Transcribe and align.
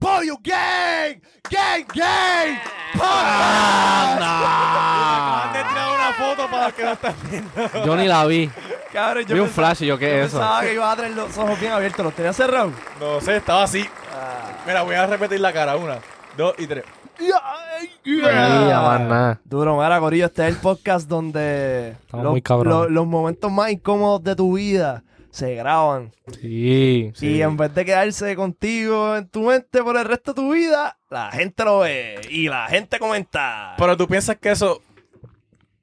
Pollo 0.00 0.36
Gang, 0.42 1.20
Gang, 1.50 1.84
Gang. 1.94 2.56
Acaban 4.20 5.52
de 5.52 5.58
tirar 5.62 5.90
una 5.94 6.12
foto 6.14 6.50
para 6.50 6.64
los 6.66 6.74
que 6.74 6.84
no 6.84 6.92
están 6.92 7.14
viendo. 7.30 7.50
Yo 7.86 7.96
ni 7.96 8.06
la 8.06 8.24
vi. 8.26 8.50
Cabrón, 8.92 9.24
yo 9.26 9.34
Vi 9.34 9.40
un 9.40 9.46
pensaba- 9.46 9.68
flash 9.68 9.82
y 9.82 9.86
yo, 9.86 9.98
¿qué 9.98 10.08
yo 10.08 10.14
es 10.16 10.26
eso? 10.28 10.38
Pensaba 10.38 10.60
que 10.62 10.72
iba 10.74 10.90
a 10.90 10.96
tener 10.96 11.10
los 11.12 11.36
ojos 11.38 11.60
bien 11.60 11.72
abiertos, 11.72 12.04
los 12.04 12.14
tenía 12.14 12.32
cerrados. 12.32 12.72
No 12.98 13.20
sé, 13.20 13.36
estaba 13.36 13.62
así. 13.64 13.86
Mira, 14.66 14.82
voy 14.82 14.94
a 14.94 15.06
repetir 15.06 15.38
la 15.40 15.52
cara. 15.52 15.76
Una, 15.76 15.98
dos 16.36 16.54
y 16.58 16.66
tres. 16.66 16.84
Ni 18.04 18.18
más 18.22 19.00
nada. 19.00 19.40
Duro, 19.44 19.76
mira, 19.80 20.00
Corillo, 20.00 20.26
este 20.26 20.42
es 20.48 20.54
el 20.54 20.56
podcast 20.60 21.06
donde 21.08 21.90
Estamos 21.90 22.24
los, 22.24 22.30
muy 22.32 22.42
cabrones. 22.42 22.90
los 22.90 23.06
momentos 23.06 23.52
más 23.52 23.70
incómodos 23.70 24.24
de 24.24 24.34
tu 24.34 24.56
vida 24.56 25.02
se 25.30 25.54
graban. 25.54 26.12
Sí. 26.40 27.12
Y 27.20 27.42
en 27.42 27.56
vez 27.56 27.74
de 27.74 27.84
quedarse 27.84 28.34
contigo 28.36 29.16
en 29.16 29.28
tu 29.28 29.42
mente 29.42 29.82
por 29.82 29.96
el 29.96 30.04
resto 30.04 30.32
de 30.32 30.42
tu 30.42 30.52
vida, 30.52 30.96
la 31.08 31.30
gente 31.30 31.64
lo 31.64 31.80
ve 31.80 32.20
y 32.30 32.48
la 32.48 32.66
gente 32.68 32.98
comenta. 32.98 33.74
Pero 33.78 33.96
tú 33.96 34.06
piensas 34.08 34.36
que 34.36 34.50
eso, 34.50 34.82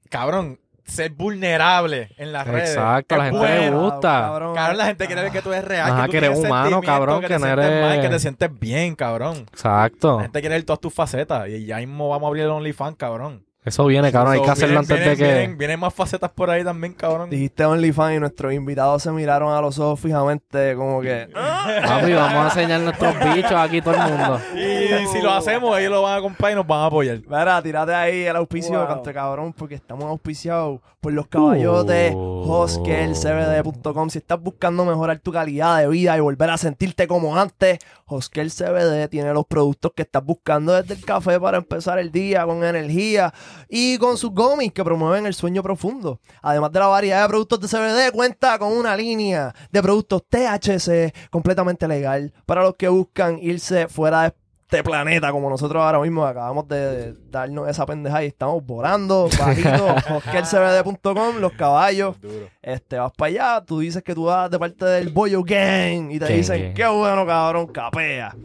cabrón, 0.10 0.60
ser 0.86 1.12
vulnerable 1.12 2.10
en 2.18 2.32
las 2.32 2.48
redes. 2.48 2.70
Exacto, 2.72 3.16
a 3.16 3.18
la 3.18 3.24
gente 3.26 3.40
le 3.48 3.70
bueno. 3.72 3.82
gusta. 3.82 4.22
Cabrón. 4.22 4.56
Cabrón, 4.56 4.78
la 4.78 4.86
gente 4.86 5.06
quiere 5.08 5.22
ver 5.24 5.32
que 5.32 5.42
tú 5.42 5.52
eres 5.52 5.66
real, 5.66 5.92
Ajá, 5.92 6.02
que 6.04 6.08
tú 6.08 6.12
que 6.12 6.18
eres 6.18 6.38
humano, 6.40 6.82
cabrón, 6.82 7.22
que, 7.22 7.28
que 7.28 7.34
te 7.34 7.40
no 7.40 7.46
sientes 7.46 7.66
eres- 7.66 7.82
mal, 7.84 8.02
que 8.02 8.10
te 8.10 8.20
sientes 8.20 8.60
bien, 8.60 8.96
cabrón. 8.96 9.38
Exacto. 9.52 10.18
La 10.18 10.24
gente 10.24 10.40
quiere 10.40 10.56
ver 10.56 10.64
todas 10.64 10.80
tus 10.80 10.94
facetas 10.94 11.48
y 11.50 11.66
ya 11.66 11.78
mismo 11.78 12.10
vamos 12.10 12.26
a 12.26 12.28
abrir 12.30 12.44
el 12.44 12.52
OnlyFans, 12.52 12.96
cabrón. 12.98 13.44
Eso 13.68 13.86
viene, 13.86 14.14
cabrón. 14.14 14.34
Hay 14.34 14.42
que 14.42 14.50
hacerlo 14.50 14.80
antes 14.80 14.98
de 14.98 15.18
que. 15.18 15.24
Vienen, 15.24 15.58
vienen 15.58 15.80
más 15.80 15.94
facetas 15.94 16.32
por 16.32 16.50
ahí 16.50 16.64
también, 16.64 16.94
cabrón. 16.94 17.30
Dijiste 17.30 17.66
OnlyFans 17.66 18.16
y 18.16 18.20
nuestros 18.22 18.54
invitados 18.54 19.04
se 19.04 19.12
miraron 19.12 19.52
a 19.54 19.60
los 19.60 19.78
ojos 19.78 20.00
fijamente 20.00 20.74
como 20.76 21.02
que... 21.02 21.28
Papi, 21.34 22.14
vamos 22.14 22.46
a 22.46 22.46
enseñar 22.62 22.80
nuestros 22.80 23.14
bichos 23.36 23.52
aquí 23.52 23.82
todo 23.82 23.94
el 23.96 24.00
mundo. 24.00 24.40
Y 24.56 25.08
si 25.08 25.22
lo 25.22 25.32
hacemos, 25.34 25.78
ellos 25.80 25.92
lo 25.92 26.02
van 26.02 26.18
a 26.20 26.22
comprar 26.22 26.54
y 26.54 26.56
nos 26.56 26.66
van 26.66 26.80
a 26.80 26.86
apoyar. 26.86 27.20
Mira, 27.28 27.62
tírate 27.62 27.94
ahí 27.94 28.24
el 28.24 28.36
auspicio, 28.38 28.78
Wow. 28.80 28.88
canto 28.88 29.14
cabrón, 29.14 29.52
porque 29.54 29.76
estamos 29.76 30.06
auspiciados 30.06 30.80
por 31.02 31.12
los 31.12 31.28
caballotes 31.28 32.14
Uh. 32.16 32.44
hoskelcbd.com. 32.50 34.10
Si 34.10 34.18
estás 34.20 34.42
buscando 34.42 34.86
mejorar 34.86 35.20
tu 35.20 35.32
calidad 35.32 35.80
de 35.80 35.88
vida 35.88 36.16
y 36.18 36.20
volver 36.22 36.50
a 36.50 36.58
sentirte 36.58 37.08
como 37.08 37.38
antes, 37.38 37.80
Hoskel 38.06 38.50
CBD 38.52 39.10
tiene 39.10 39.34
los 39.34 39.46
productos 39.46 39.92
que 39.94 40.04
estás 40.04 40.24
buscando 40.24 40.74
desde 40.74 40.94
el 40.94 41.04
café 41.04 41.40
para 41.40 41.58
empezar 41.58 42.00
el 42.00 42.12
día 42.12 42.46
con 42.46 42.64
energía 42.64 43.34
y 43.70 43.98
con 43.98 44.18
sus 44.18 44.32
gomis 44.32 44.72
que 44.74 44.84
promueven 44.84 45.26
el 45.26 45.34
sueño 45.34 45.64
profundo. 45.64 46.20
Además 46.42 46.72
de 46.72 46.80
la 46.80 46.88
variedad 46.88 47.24
de 47.24 47.28
productos 47.30 47.60
de 47.62 47.68
CBD, 47.68 48.12
cuenta 48.12 48.58
con 48.60 48.72
una 48.74 48.96
línea 48.96 49.54
de 49.72 49.82
productos 49.82 50.24
THC 50.30 51.30
completamente 51.30 51.88
legal 51.88 52.34
para 52.46 52.64
los 52.64 52.76
que 52.76 52.88
buscan 52.88 53.40
irse 53.42 53.88
fuera 53.88 54.24
de 54.24 54.34
este 54.70 54.84
planeta 54.84 55.32
como 55.32 55.50
nosotros 55.50 55.82
ahora 55.82 56.00
mismo. 56.00 56.26
Acabamos 56.26 56.68
de 56.68 57.14
darnos 57.32 57.70
esa 57.70 57.86
pendeja 57.86 58.22
y 58.24 58.28
estamos 58.28 58.66
volando. 58.66 59.30
Bajito 59.40 59.96
hoskelcbd.com 60.14 61.38
los 61.40 61.54
caballos. 61.54 62.18
Este 62.62 62.98
vas 62.98 63.14
para 63.14 63.30
allá 63.30 63.66
tú 63.66 63.80
dices 63.80 64.04
que 64.04 64.14
tú 64.14 64.26
vas 64.26 64.52
de 64.52 64.60
parte 64.60 64.84
del 64.84 65.10
Boyo 65.10 65.42
Gang 65.44 66.12
y 66.12 66.20
te 66.20 66.26
Gang, 66.26 66.36
dicen 66.36 66.62
gang. 66.62 66.74
qué 66.74 66.86
bueno 66.88 67.26
cabrón 67.26 67.68
capea 67.68 68.36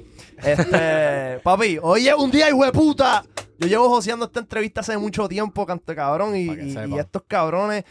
este 0.42 1.38
papi 1.44 1.78
oye 1.82 2.14
un 2.14 2.30
día 2.30 2.48
hijo 2.48 2.64
de 2.64 2.72
puta 2.72 3.24
yo 3.62 3.68
llevo 3.68 3.88
joseando 3.88 4.26
esta 4.26 4.40
entrevista 4.40 4.80
hace 4.80 4.98
mucho 4.98 5.28
tiempo, 5.28 5.64
cante 5.64 5.94
cabrón, 5.94 6.36
y, 6.36 6.48
estos 6.98 7.22
cabrones 7.28 7.84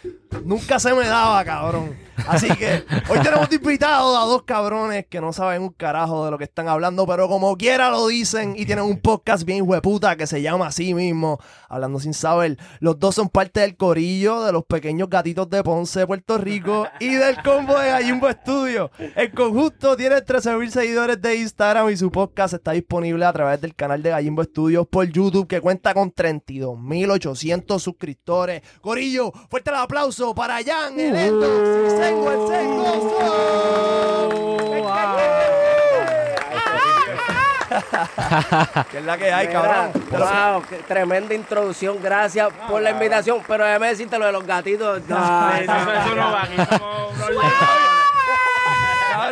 nunca 0.44 0.80
se 0.80 0.94
me 0.94 1.08
daba, 1.08 1.44
cabrón. 1.46 1.96
Así 2.28 2.50
que 2.56 2.84
hoy 3.10 3.20
tenemos 3.20 3.50
de 3.50 3.56
invitados 3.56 4.18
a 4.18 4.26
dos 4.26 4.44
cabrones 4.44 5.06
que 5.08 5.22
no 5.22 5.34
saben 5.34 5.62
un 5.62 5.70
carajo 5.70 6.26
de 6.26 6.32
lo 6.32 6.38
que 6.38 6.44
están 6.44 6.68
hablando, 6.68 7.08
pero 7.08 7.28
como 7.28 7.58
quiera 7.58 7.90
lo 7.90 8.08
dicen 8.08 8.54
y 8.58 8.66
tienen 8.66 8.86
un 8.86 9.00
podcast 9.00 9.44
bien 9.44 9.68
hueputa 9.68 10.16
que 10.16 10.28
se 10.28 10.42
llama 10.42 10.68
así 10.68 10.94
mismo, 10.94 11.40
Hablando 11.70 12.00
sin 12.00 12.14
saber. 12.14 12.58
Los 12.80 13.00
dos 13.00 13.16
son 13.16 13.30
parte 13.30 13.62
del 13.62 13.78
corillo 13.78 14.44
de 14.44 14.52
los 14.52 14.66
pequeños 14.66 15.10
gatitos 15.10 15.50
de 15.50 15.64
Ponce, 15.64 16.06
Puerto 16.06 16.38
Rico 16.38 16.86
y 17.00 17.16
del 17.16 17.42
combo 17.42 17.80
de 17.80 17.90
Gallimbo 17.90 18.30
Studio. 18.32 18.92
En 18.98 19.32
conjunto 19.32 19.96
tiene 19.96 20.18
13.000 20.18 20.70
seguidores 20.70 21.22
de 21.22 21.38
Instagram 21.38 21.90
y 21.90 21.98
su 21.98 22.12
podcast 22.12 22.54
está 22.56 22.72
disponible 22.72 23.26
a 23.26 23.34
través 23.34 23.62
del 23.62 23.74
canal 23.74 24.04
de 24.04 24.10
Gallimbo 24.10 24.44
Studios 24.44 24.88
por 24.88 25.08
YouTube 25.08 25.48
que 25.48 25.61
cuenta 25.62 25.94
con 25.94 26.14
32.800 26.14 27.80
suscriptores. 27.80 28.62
Corillo, 28.82 29.32
fuerte 29.50 29.70
el 29.70 29.78
aplauso 29.78 30.36
para 30.36 30.64
Jan, 30.64 31.00
el 31.00 31.16
Endo, 31.16 31.48
Sengo, 31.98 32.32
el 32.32 32.48
Sengo. 32.48 32.82
¿Qué 38.92 38.98
es 39.00 39.06
la 39.06 39.18
que 39.18 39.32
hay, 39.32 39.48
cabrón? 39.48 39.92
Wow, 40.12 40.64
qué 40.70 40.78
tremenda 40.78 41.34
introducción. 41.34 41.98
Gracias 42.02 42.50
por 42.68 42.82
la 42.82 42.92
invitación. 42.92 43.42
Pero 43.48 43.66
déjame 43.66 43.88
decirte 43.88 44.20
lo 44.20 44.26
de 44.26 44.32
los 44.32 44.46
gatitos. 44.46 45.02
No, 45.12 45.50
Eso, 45.52 45.72
eso 45.72 46.16
no 46.16 46.32
va, 46.32 46.44
aquí 46.44 46.56
leones. 46.56 48.01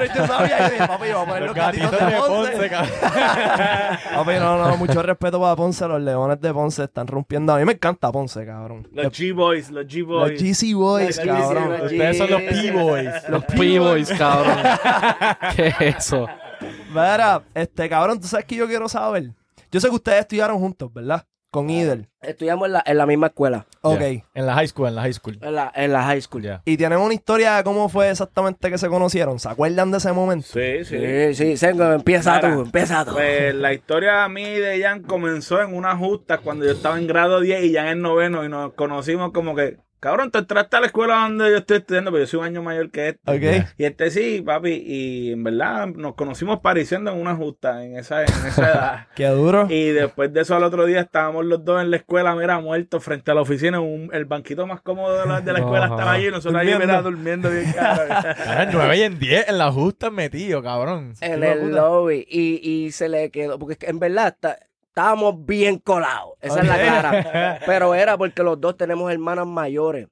Cabrón, 0.07 0.15
yo 0.15 0.27
sabía 0.27 0.67
y 0.67 0.71
dije, 0.71 0.87
papi, 0.87 1.07
vamos 1.11 1.21
a 1.21 1.25
poner 1.25 1.41
los, 1.41 1.47
Los 1.47 1.55
gatitos, 1.55 1.91
de 1.91 2.17
Ponce. 2.17 2.69
Papi, 4.15 4.31
no, 4.39 4.67
no, 4.67 4.77
mucho 4.77 5.01
respeto 5.03 5.39
para 5.41 5.55
Ponce. 5.55 5.87
Los 5.87 6.01
leones 6.01 6.41
de 6.41 6.53
Ponce 6.53 6.83
están 6.83 7.07
rompiendo. 7.07 7.53
A 7.53 7.57
mí 7.57 7.65
me 7.65 7.73
encanta 7.73 8.11
Ponce, 8.11 8.45
cabrón. 8.45 8.87
Los 8.91 9.07
G-Boys, 9.07 9.71
los 9.71 9.85
Los 9.85 9.93
G-Boys. 9.93 10.41
GC 10.41 10.73
Boys, 10.75 11.17
Los 11.17 11.25
cabrón. 11.25 11.71
GC 11.71 11.83
Ustedes 11.83 12.17
son 12.17 12.31
los 12.31 12.41
P-Boys. 12.41 13.29
Los 13.29 13.45
P-Boys, 13.45 14.11
cabrón. 14.13 14.57
¿Qué 15.55 15.67
es 15.67 15.97
eso? 15.97 16.27
Mira, 16.89 17.41
este 17.53 17.87
cabrón, 17.89 18.19
tú 18.19 18.27
sabes 18.27 18.45
que 18.45 18.55
yo 18.55 18.67
quiero 18.67 18.89
saber. 18.89 19.31
Yo 19.71 19.79
sé 19.79 19.87
que 19.89 19.95
ustedes 19.95 20.21
estudiaron 20.21 20.57
juntos, 20.59 20.91
¿verdad? 20.91 21.25
Con 21.51 21.69
Idel. 21.71 22.07
Estudiamos 22.21 22.67
en 22.67 22.73
la, 22.73 22.83
en 22.85 22.97
la 22.97 23.05
misma 23.07 23.27
escuela. 23.27 23.65
Ok. 23.81 24.01
En 24.01 24.45
la 24.45 24.53
high 24.53 24.67
school, 24.67 24.87
en 24.89 24.95
la 24.95 25.01
high 25.01 25.13
school. 25.13 25.39
En 25.41 25.55
la, 25.55 25.71
en 25.73 25.91
la 25.91 26.03
high 26.03 26.21
school. 26.21 26.43
Ya. 26.43 26.61
Y 26.63 26.77
tienen 26.77 26.99
una 26.99 27.13
historia 27.13 27.55
de 27.55 27.63
cómo 27.63 27.89
fue 27.89 28.11
exactamente 28.11 28.69
que 28.69 28.77
se 28.77 28.87
conocieron. 28.87 29.39
¿Se 29.39 29.49
acuerdan 29.49 29.89
de 29.89 29.97
ese 29.97 30.11
momento? 30.11 30.47
Sí, 30.47 30.85
sí. 30.85 30.97
Sí, 30.99 31.33
sí, 31.33 31.57
Sengo, 31.57 31.91
empieza 31.91 32.35
Mira, 32.35 32.53
tú, 32.53 32.61
empieza 32.61 33.03
tú. 33.03 33.13
Pues 33.13 33.55
la 33.55 33.73
historia 33.73 34.25
a 34.25 34.29
mí 34.29 34.43
de 34.43 34.79
Jan 34.79 35.01
comenzó 35.01 35.59
en 35.61 35.73
una 35.73 35.97
justa 35.97 36.37
cuando 36.37 36.65
yo 36.65 36.71
estaba 36.71 36.99
en 36.99 37.07
grado 37.07 37.39
10 37.39 37.63
y 37.63 37.73
Jan 37.73 37.87
en 37.87 38.01
noveno 38.01 38.45
y 38.45 38.49
nos 38.49 38.73
conocimos 38.73 39.31
como 39.31 39.55
que, 39.55 39.77
cabrón, 39.99 40.31
te 40.31 40.39
entraste 40.39 40.77
a 40.77 40.79
la 40.81 40.85
escuela 40.87 41.15
donde 41.21 41.49
yo 41.51 41.57
estoy 41.57 41.77
estudiando, 41.77 42.11
pero 42.11 42.23
yo 42.23 42.27
soy 42.27 42.39
un 42.39 42.45
año 42.45 42.63
mayor 42.63 42.89
que 42.91 43.09
este. 43.09 43.31
Ok. 43.31 43.67
Y 43.77 43.83
este 43.85 44.11
sí, 44.11 44.41
papi, 44.41 44.71
y 44.85 45.31
en 45.33 45.43
verdad 45.43 45.87
nos 45.87 46.15
conocimos 46.15 46.59
pareciendo 46.59 47.11
en 47.11 47.19
una 47.19 47.35
justa 47.35 47.83
en 47.85 47.97
esa, 47.97 48.21
en 48.23 48.29
esa 48.47 48.61
edad. 48.71 49.07
Qué 49.15 49.27
duro. 49.27 49.67
Y 49.69 49.89
después 49.89 50.31
de 50.33 50.41
eso 50.41 50.55
al 50.55 50.63
otro 50.63 50.85
día 50.85 51.01
estábamos 51.01 51.45
los 51.45 51.63
dos 51.65 51.81
en 51.81 51.91
la 51.91 51.97
escuela, 51.97 52.35
mira, 52.35 52.59
muertos 52.59 53.03
frente 53.03 53.31
a 53.31 53.33
la 53.33 53.41
oficina, 53.41 53.79
un- 53.79 54.09
el 54.13 54.25
banquito 54.25 54.65
más 54.65 54.81
cómodo 54.81 55.19
de 55.21 55.27
la, 55.27 55.41
de 55.41 55.53
la 55.53 55.59
escuela 55.59 55.85
estaba 55.85 56.13
allí, 56.13 56.29
nosotros 56.29 56.55
ahí, 56.61 56.73
mira, 56.79 57.01
durmiendo 57.01 57.49
bien 57.49 57.71
cabrón. 57.75 58.07
Eran 58.47 58.69
9 58.71 58.97
y 58.97 59.01
en 59.01 59.19
10 59.19 59.49
en 59.49 59.57
la 59.57 59.71
justa 59.71 60.09
metido, 60.09 60.63
cabrón. 60.63 61.13
en 61.21 61.43
el 61.43 61.59
puta. 61.59 61.75
lobby. 61.75 62.25
Y, 62.29 62.59
y 62.63 62.91
se 62.91 63.09
le 63.09 63.29
quedó, 63.31 63.59
porque 63.59 63.77
en 63.87 63.99
verdad 63.99 64.27
está- 64.29 64.57
estábamos 64.99 65.45
bien 65.45 65.77
colados. 65.77 66.33
Esa 66.41 66.59
es 66.59 66.67
la 66.67 66.75
Ok. 66.75 66.81
clara. 66.81 67.59
Pero 67.65 67.95
era 67.95 68.17
porque 68.17 68.43
los 68.43 68.59
dos 68.59 68.75
tenemos 68.75 69.09
hermanas 69.11 69.47
mayores. 69.47 70.07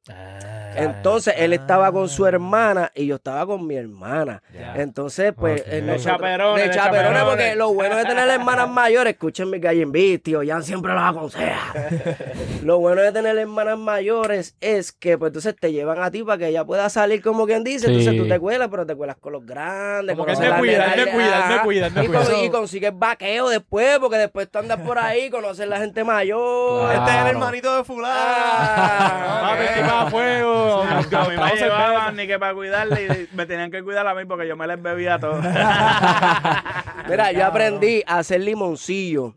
Entonces 0.76 1.34
él 1.38 1.54
estaba 1.54 1.92
con 1.92 2.08
su 2.08 2.28
hermana 2.28 2.92
y 2.94 3.08
yo 3.08 3.16
estaba 3.16 3.48
con 3.48 3.66
mi 3.66 3.76
hermana. 3.76 4.44
Entonces, 4.76 5.34
pues. 5.36 5.62
Ok. 5.62 5.68
eh, 5.68 5.76
De 5.78 5.82
nosotros- 5.82 6.04
chaperones, 6.18 6.64
De 6.64 6.70
chaperones, 6.70 7.10
chaperones. 7.10 7.24
porque 7.24 7.56
lo 7.56 7.74
bueno 7.74 7.96
de 7.98 8.06
tener 8.06 8.30
hermanas 8.30 8.70
mayores, 8.70 9.14
escuchen 9.14 9.50
mi 9.50 9.58
gallo 9.60 9.92
tío, 10.24 10.42
Jan 10.46 10.62
siempre 10.64 10.94
los 10.94 11.02
aconseja. 11.02 11.74
lo 12.64 12.78
bueno 12.78 13.02
de 13.02 13.12
tener 13.12 13.38
hermanas 13.40 13.78
mayores 13.80 14.56
es 14.62 14.92
que, 14.92 15.18
pues 15.18 15.30
entonces 15.32 15.56
te 15.60 15.72
llevan 15.72 16.02
a 16.04 16.12
ti 16.12 16.24
para 16.24 16.38
que 16.38 16.48
ella 16.50 16.64
pueda 16.64 16.90
salir 16.90 17.24
como 17.24 17.48
quien 17.48 17.64
dice. 17.64 17.88
Entonces 17.88 18.16
tú 18.16 18.28
te 18.28 18.40
cuelas, 18.40 18.68
pero 18.70 18.86
te 18.86 18.94
cuelas 18.96 19.16
con 19.18 19.34
los 19.34 19.46
grandes. 19.48 20.16
Como 20.16 20.28
que 20.28 20.34
conoces 20.36 20.46
él 20.46 20.62
me 20.62 20.68
las 20.68 20.78
cuida, 20.78 20.84
él 20.86 20.90
me 20.92 20.96
nenas, 20.98 21.16
cuida, 21.16 21.26
él 21.26 21.48
me 21.50 21.54
ajá. 21.56 21.64
cuida, 21.64 21.88
él 21.88 21.94
me 21.94 22.04
Y 22.04 22.08
cuida. 22.08 22.24
con- 22.24 22.44
Y 22.46 22.50
consigues 22.52 22.92
vaqueo 22.94 23.50
después, 23.50 23.98
porque 24.00 24.18
después 24.18 24.48
tú 24.52 24.60
andas 24.60 24.77
por 24.86 24.98
ahí, 25.00 25.30
conoces 25.30 25.68
la 25.68 25.78
gente 25.80 26.04
mayor. 26.04 26.90
Claro. 26.90 27.00
Este 27.06 27.16
es 27.18 27.22
el 27.22 27.28
hermanito 27.28 27.76
de 27.78 27.84
fulano. 27.84 28.14
Ah, 28.18 29.40
Papi, 29.52 29.64
ok. 29.64 29.70
estoy 29.70 29.90
para 29.90 30.10
fuego. 30.10 30.82
A 30.84 31.30
mí 31.30 31.36
me 31.38 31.56
llevaban 31.56 32.16
ni 32.16 32.28
que 32.28 32.40
para 32.40 32.54
cuidarle 32.54 33.28
y 33.32 33.36
me 33.36 33.46
tenían 33.46 33.72
que 33.72 33.84
cuidar 33.84 34.08
a 34.08 34.14
mí 34.16 34.26
porque 34.26 34.48
yo 34.48 34.56
me 34.56 34.68
les 34.68 34.82
bebía 34.82 35.20
todo. 35.20 35.42
Mira, 37.10 37.32
yo 37.32 37.46
aprendí 37.46 38.04
a 38.06 38.20
hacer 38.20 38.42
limoncillo. 38.42 39.34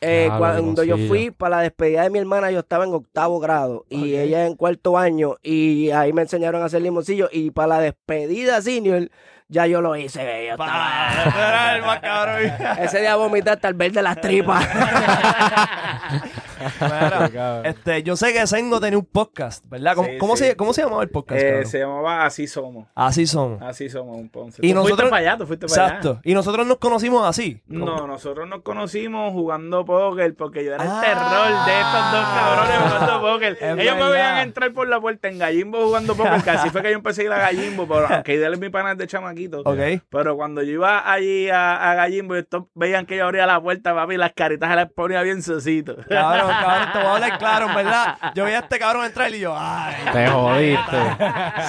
Eh, 0.00 0.24
Claro, 0.26 0.38
cuando 0.38 0.84
yo 0.84 0.98
fui 1.08 1.30
para 1.30 1.56
la 1.56 1.62
despedida 1.62 2.02
de 2.02 2.10
mi 2.10 2.18
hermana, 2.18 2.50
yo 2.50 2.58
estaba 2.60 2.84
en 2.84 2.92
octavo 2.92 3.40
grado 3.40 3.86
y 3.88 4.16
ella 4.16 4.46
en 4.46 4.54
cuarto 4.54 4.98
año. 4.98 5.36
Y 5.42 5.90
ahí 5.90 6.12
me 6.12 6.22
enseñaron 6.22 6.60
a 6.62 6.66
hacer 6.66 6.82
limoncillo. 6.82 7.28
Y 7.32 7.50
para 7.52 7.68
la 7.68 7.80
despedida 7.80 8.60
senior, 8.60 9.08
ya 9.48 9.66
yo 9.66 9.80
lo 9.80 9.96
hice. 9.96 10.46
yo 10.46 10.52
estaba- 10.52 11.12
Era 11.36 11.76
el 11.76 11.82
más 11.82 12.00
cabrón. 12.00 12.52
Ese 12.78 13.00
día 13.00 13.16
vomité 13.16 13.50
hasta 13.50 13.68
el 13.68 13.74
verde 13.74 13.94
de 13.96 14.02
las 14.02 14.20
tripas. 14.20 14.66
Mira, 16.80 17.62
este, 17.64 18.02
yo 18.02 18.16
sé 18.16 18.32
que 18.32 18.46
Sengo 18.46 18.80
tenía 18.80 18.98
un 18.98 19.04
podcast, 19.06 19.64
¿verdad? 19.68 19.94
¿Cómo, 19.94 20.08
Sí, 20.08 20.18
cómo 20.18 20.36
sí. 20.36 20.44
Se, 20.44 20.56
¿Cómo 20.56 20.72
se 20.72 20.82
llamaba 20.82 21.02
el 21.02 21.08
podcast? 21.10 21.40
Eh, 21.42 21.64
se 21.64 21.78
llamaba 21.80 22.24
Así 22.24 22.46
Somos. 22.46 22.86
Así 22.94 23.26
son. 23.26 23.62
Así 23.62 23.88
somos 23.88 24.16
un 24.16 24.28
Ponce. 24.28 24.64
Y 24.64 24.70
¿Tú 24.70 24.74
nosotros- 24.74 24.98
fuiste 24.98 25.10
para 25.10 25.20
allá? 25.30 25.38
¿Tú 25.38 25.46
fuiste 25.46 25.66
para 25.66 25.84
allá? 25.86 25.96
Exacto. 25.96 26.20
Y 26.24 26.34
nosotros 26.34 26.66
nos 26.66 26.78
conocimos 26.78 27.26
así. 27.26 27.60
No, 27.66 28.06
nosotros 28.06 28.48
nos 28.48 28.62
conocimos 28.62 29.32
jugando 29.32 29.84
póker 29.84 30.34
porque 30.34 30.64
yo 30.64 30.74
era 30.74 30.84
el 30.84 30.90
Ah. 30.90 31.00
terror 31.00 31.66
de 31.66 31.80
estos 31.80 32.12
dos 32.12 32.24
cabrones 32.34 32.92
jugando 32.92 33.20
póker. 33.32 33.58
Ellos 33.60 33.76
verdad. 33.94 34.04
me 34.06 34.10
veían 34.12 34.38
entrar 34.38 34.72
por 34.72 34.88
la 34.88 35.00
puerta 35.00 35.28
en 35.28 35.38
Gallimbo 35.38 35.84
jugando 35.84 36.14
póker, 36.14 36.42
que 36.42 36.50
así 36.50 36.70
fue 36.70 36.82
que 36.82 36.90
yo 36.90 36.96
empecé 36.96 37.22
a 37.22 37.24
ir 37.24 37.32
a 37.32 37.38
Gallimbo, 37.38 37.86
pero 37.86 38.06
aunque 38.10 38.34
él 38.34 38.52
es 38.52 38.58
mi 38.58 38.68
pana 38.70 38.94
de 38.94 39.06
chamaquito. 39.06 39.60
Ok. 39.64 39.78
Pero 40.10 40.36
cuando 40.36 40.62
yo 40.62 40.72
iba 40.72 41.10
allí 41.10 41.48
a, 41.50 41.90
a 41.90 41.94
Gallimbo, 41.94 42.34
estos 42.36 42.64
veían 42.74 43.06
que 43.06 43.16
yo 43.16 43.24
abría 43.24 43.46
la 43.46 43.60
puerta, 43.60 43.94
papi, 43.94 44.14
y 44.14 44.18
las 44.18 44.32
caritas 44.32 44.68
se 44.70 44.76
las 44.76 44.90
ponía 44.92 45.22
bien 45.22 45.42
socito. 45.42 45.96
Cabrón, 46.08 46.50
cabrón, 46.60 46.92
te 46.92 46.98
voy 46.98 47.06
a 47.06 47.12
hablar 47.14 47.38
claro, 47.38 47.68
en 47.68 47.74
verdad. 47.74 48.18
Yo 48.34 48.44
vi 48.44 48.52
a 48.52 48.58
este 48.60 48.78
cabrón 48.78 49.04
entrar 49.04 49.32
y 49.34 49.40
yo, 49.40 49.54
ay, 49.56 49.94
Te 50.12 50.26
jodiste. 50.28 50.96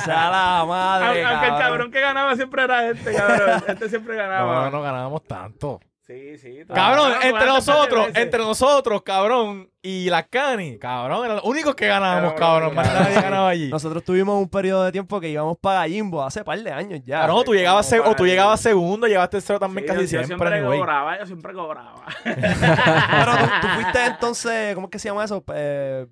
sea 0.03 0.29
la 0.29 0.65
madre. 0.67 1.05
Aunque, 1.07 1.23
aunque 1.25 1.47
el 1.47 1.57
cabrón 1.57 1.91
que 1.91 1.99
ganaba 2.01 2.35
siempre 2.35 2.63
era 2.63 2.87
este, 2.89 3.13
cabrón. 3.13 3.63
Este 3.67 3.89
siempre 3.89 4.15
ganaba. 4.15 4.65
No, 4.65 4.71
no 4.71 4.81
ganábamos 4.81 5.23
tanto. 5.23 5.79
Sí, 6.07 6.37
sí. 6.37 6.59
Cabrón, 6.67 7.13
Cabrón, 7.13 7.13
entre 7.23 7.45
nosotros, 7.47 8.07
entre 8.13 8.39
nosotros, 8.39 9.01
cabrón, 9.01 9.71
y 9.81 10.07
las 10.11 10.27
Cani, 10.27 10.77
cabrón, 10.77 11.25
eran 11.25 11.37
los 11.37 11.45
únicos 11.45 11.73
que 11.73 11.87
ganábamos, 11.87 12.33
Cabrón, 12.33 12.73
cabrón. 12.73 12.75
Más 12.75 12.87
cabrón. 12.87 13.03
nadie 13.05 13.21
ganaba 13.23 13.49
allí. 13.49 13.69
Nosotros 13.69 14.03
tuvimos 14.03 14.39
un 14.39 14.47
periodo 14.47 14.83
de 14.83 14.91
tiempo 14.91 15.19
que 15.19 15.29
íbamos 15.29 15.57
para 15.57 15.79
Gallimbo 15.79 16.23
hace 16.23 16.43
par 16.43 16.59
de 16.59 16.71
años 16.71 17.01
ya. 17.03 17.21
Cabrón, 17.21 17.43
tú 17.43 17.55
llegabas, 17.55 17.91
o 18.05 18.15
tú 18.15 18.25
llegabas 18.27 18.61
segundo, 18.61 19.07
llegaste 19.07 19.37
tercero 19.37 19.59
también 19.59 19.87
Sí, 19.87 19.93
casi 19.93 20.07
yo, 20.07 20.21
yo 20.21 20.27
siempre, 20.27 20.61
cobraba, 20.63 21.17
yo 21.19 21.25
siempre 21.25 21.53
cobraba. 21.53 22.05
Pero 22.23 23.37
tú, 23.37 23.45
tú 23.61 23.67
fuiste 23.73 24.05
entonces, 24.05 24.75
¿cómo 24.75 24.85
es 24.87 24.91
que 24.91 24.99
se 24.99 25.09
llama 25.09 25.23
eso? 25.23 25.43
Eh, 25.55 26.05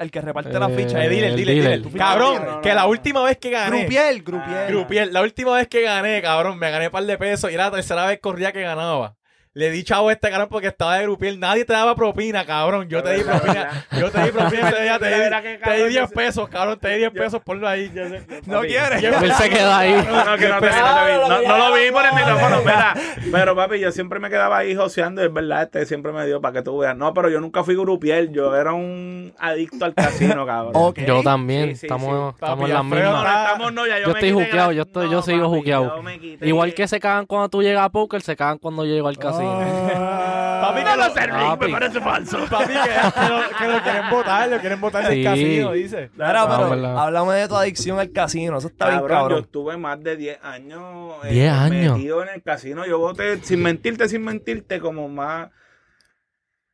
el 0.00 0.10
que 0.12 0.20
reparte 0.20 0.56
la 0.58 0.68
Eh, 0.68 0.76
ficha. 0.76 1.04
Eh, 1.04 1.08
dile, 1.08 1.26
El 1.28 1.36
dile, 1.36 1.54
dealer. 1.54 1.92
Cabrón, 1.98 2.34
el 2.36 2.42
dealer. 2.42 2.60
que 2.60 2.74
la 2.74 2.86
última 2.86 3.22
vez 3.24 3.36
que 3.38 3.50
gané. 3.50 3.80
Grupiel, 3.80 4.22
Grupiel. 4.22 4.66
Grupiel, 4.68 5.12
la 5.12 5.22
última 5.22 5.54
vez 5.56 5.66
que 5.66 5.82
gané, 5.82 6.22
cabrón, 6.22 6.56
me 6.56 6.70
gané 6.70 6.86
un 6.86 6.92
par 6.92 7.02
de 7.04 7.18
pesos 7.18 7.50
y 7.50 7.54
era 7.54 7.64
la 7.64 7.72
tercera 7.72 8.06
vez 8.06 8.20
corría 8.20 8.52
que 8.52 8.62
ganaba. 8.62 9.16
Le 9.52 9.68
di 9.72 9.82
chavo 9.82 10.10
a 10.10 10.12
este 10.12 10.30
cabrón 10.30 10.46
porque 10.48 10.68
estaba 10.68 10.96
de 10.96 11.02
Grupiel. 11.02 11.40
Nadie 11.40 11.64
te 11.64 11.72
daba 11.72 11.96
propina, 11.96 12.44
cabrón. 12.46 12.88
Yo 12.88 13.02
te 13.02 13.14
di 13.14 13.22
propina. 13.24 13.84
Yo 13.98 14.08
te 14.08 14.22
di 14.22 14.30
propina 14.30 14.68
ese 14.68 14.82
día. 14.82 14.96
Te 15.00 15.06
Mira 15.24 15.40
di, 15.40 15.48
te 15.58 15.72
di 15.74 15.80
yo 15.80 15.86
10 15.88 16.08
sé- 16.08 16.14
pesos, 16.14 16.48
cabrón. 16.48 16.78
Te 16.78 16.88
di 16.90 16.98
10 16.98 17.10
pesos. 17.10 17.42
Ponlo 17.44 17.66
ahí. 17.66 17.90
¿No 18.46 18.60
quieres? 18.60 19.02
Yo- 19.02 19.08
Él 19.20 19.32
se 19.32 19.50
queda 19.50 19.78
ahí. 19.78 19.90
No, 19.92 20.24
no, 20.24 20.36
que 20.36 20.48
no, 20.48 20.60
te, 20.60 20.66
no, 20.68 20.94
te 20.94 21.10
vi. 21.10 21.28
no, 21.28 21.42
no 21.58 21.68
lo 21.68 21.74
vi 21.74 21.90
por 21.90 22.04
el 22.04 22.12
micrófono, 22.14 22.56
espera. 22.58 22.94
Pero 23.32 23.56
papi, 23.56 23.80
yo 23.80 23.90
siempre 23.90 24.20
me 24.20 24.30
quedaba 24.30 24.58
ahí 24.58 24.76
joseando, 24.76 25.20
es 25.20 25.32
verdad, 25.32 25.62
este 25.64 25.84
siempre 25.84 26.12
me 26.12 26.24
dio 26.26 26.40
para 26.40 26.52
que 26.54 26.62
tú 26.62 26.78
veas. 26.78 26.96
No, 26.96 27.12
pero 27.12 27.28
yo 27.28 27.40
nunca 27.40 27.64
fui 27.64 27.74
grupiel, 27.74 28.30
yo 28.30 28.54
era 28.54 28.72
un 28.72 29.34
adicto 29.36 29.84
al 29.84 29.94
casino, 29.94 30.46
cabrón. 30.46 30.94
Yo 30.94 31.24
también. 31.24 31.70
Sí, 31.70 31.74
sí, 31.74 31.86
estamos, 31.86 32.08
sí. 32.08 32.34
estamos 32.36 32.58
Papi, 32.60 32.70
en 32.70 32.74
las 32.76 32.84
mismas. 32.84 33.02
no 33.02 33.20
estamos, 33.22 33.72
no, 33.72 33.86
ya 33.88 33.98
yo, 33.98 34.02
Yo 34.06 34.12
me 34.12 34.20
estoy 34.20 34.30
juqueado, 34.32 34.70
yo 34.70 34.82
estoy- 34.82 35.10
yo 35.10 35.22
sigo 35.22 35.48
juqueado. 35.48 36.00
Igual 36.40 36.72
que 36.72 36.86
se 36.86 37.00
cagan 37.00 37.26
cuando 37.26 37.48
tú 37.48 37.64
llegas 37.64 37.84
a 37.84 37.88
póker, 37.90 38.22
se 38.22 38.36
cagan 38.36 38.58
cuando 38.58 38.84
yo 38.84 38.92
llego 38.94 39.08
al 39.08 39.18
casino. 39.18 39.40
Papi, 40.60 40.82
No 40.84 40.90
que 41.14 41.26
lo 41.26 41.34
Papi. 41.34 41.66
me 41.66 41.72
parece 41.72 42.00
falso. 42.00 42.38
papi, 42.50 42.66
que, 42.66 43.20
que 43.20 43.28
lo, 43.28 43.58
que 43.58 43.68
lo 43.76 43.82
quieren 43.82 44.10
votar. 44.10 44.48
Lo 44.48 44.58
quieren 44.60 44.80
votar 44.80 45.04
del 45.08 45.14
Sí. 45.18 45.24
casino, 45.24 45.72
dice. 45.72 46.10
No, 46.16 46.26
pero 46.26 46.70
verdad. 46.70 46.98
háblame 46.98 47.34
de 47.34 47.48
tu 47.48 47.56
adicción 47.56 47.98
al 47.98 48.12
casino. 48.12 48.58
Eso 48.58 48.68
está 48.68 48.86
bien 48.88 48.98
Cabrón, 49.00 49.16
yo 49.18 49.22
cabrón. 49.22 49.40
estuve 49.44 49.76
más 49.78 50.02
de 50.02 50.16
10 50.16 50.44
años, 50.44 51.14
eh, 51.24 51.32
10 51.32 51.52
años. 51.52 51.96
metido 51.96 52.22
en 52.22 52.28
el 52.28 52.42
casino. 52.42 52.84
Yo 52.86 52.98
voté, 52.98 53.42
sin 53.42 53.62
mentirte, 53.62 54.08
sin 54.08 54.22
mentirte, 54.22 54.80
como 54.80 55.08
más. 55.08 55.48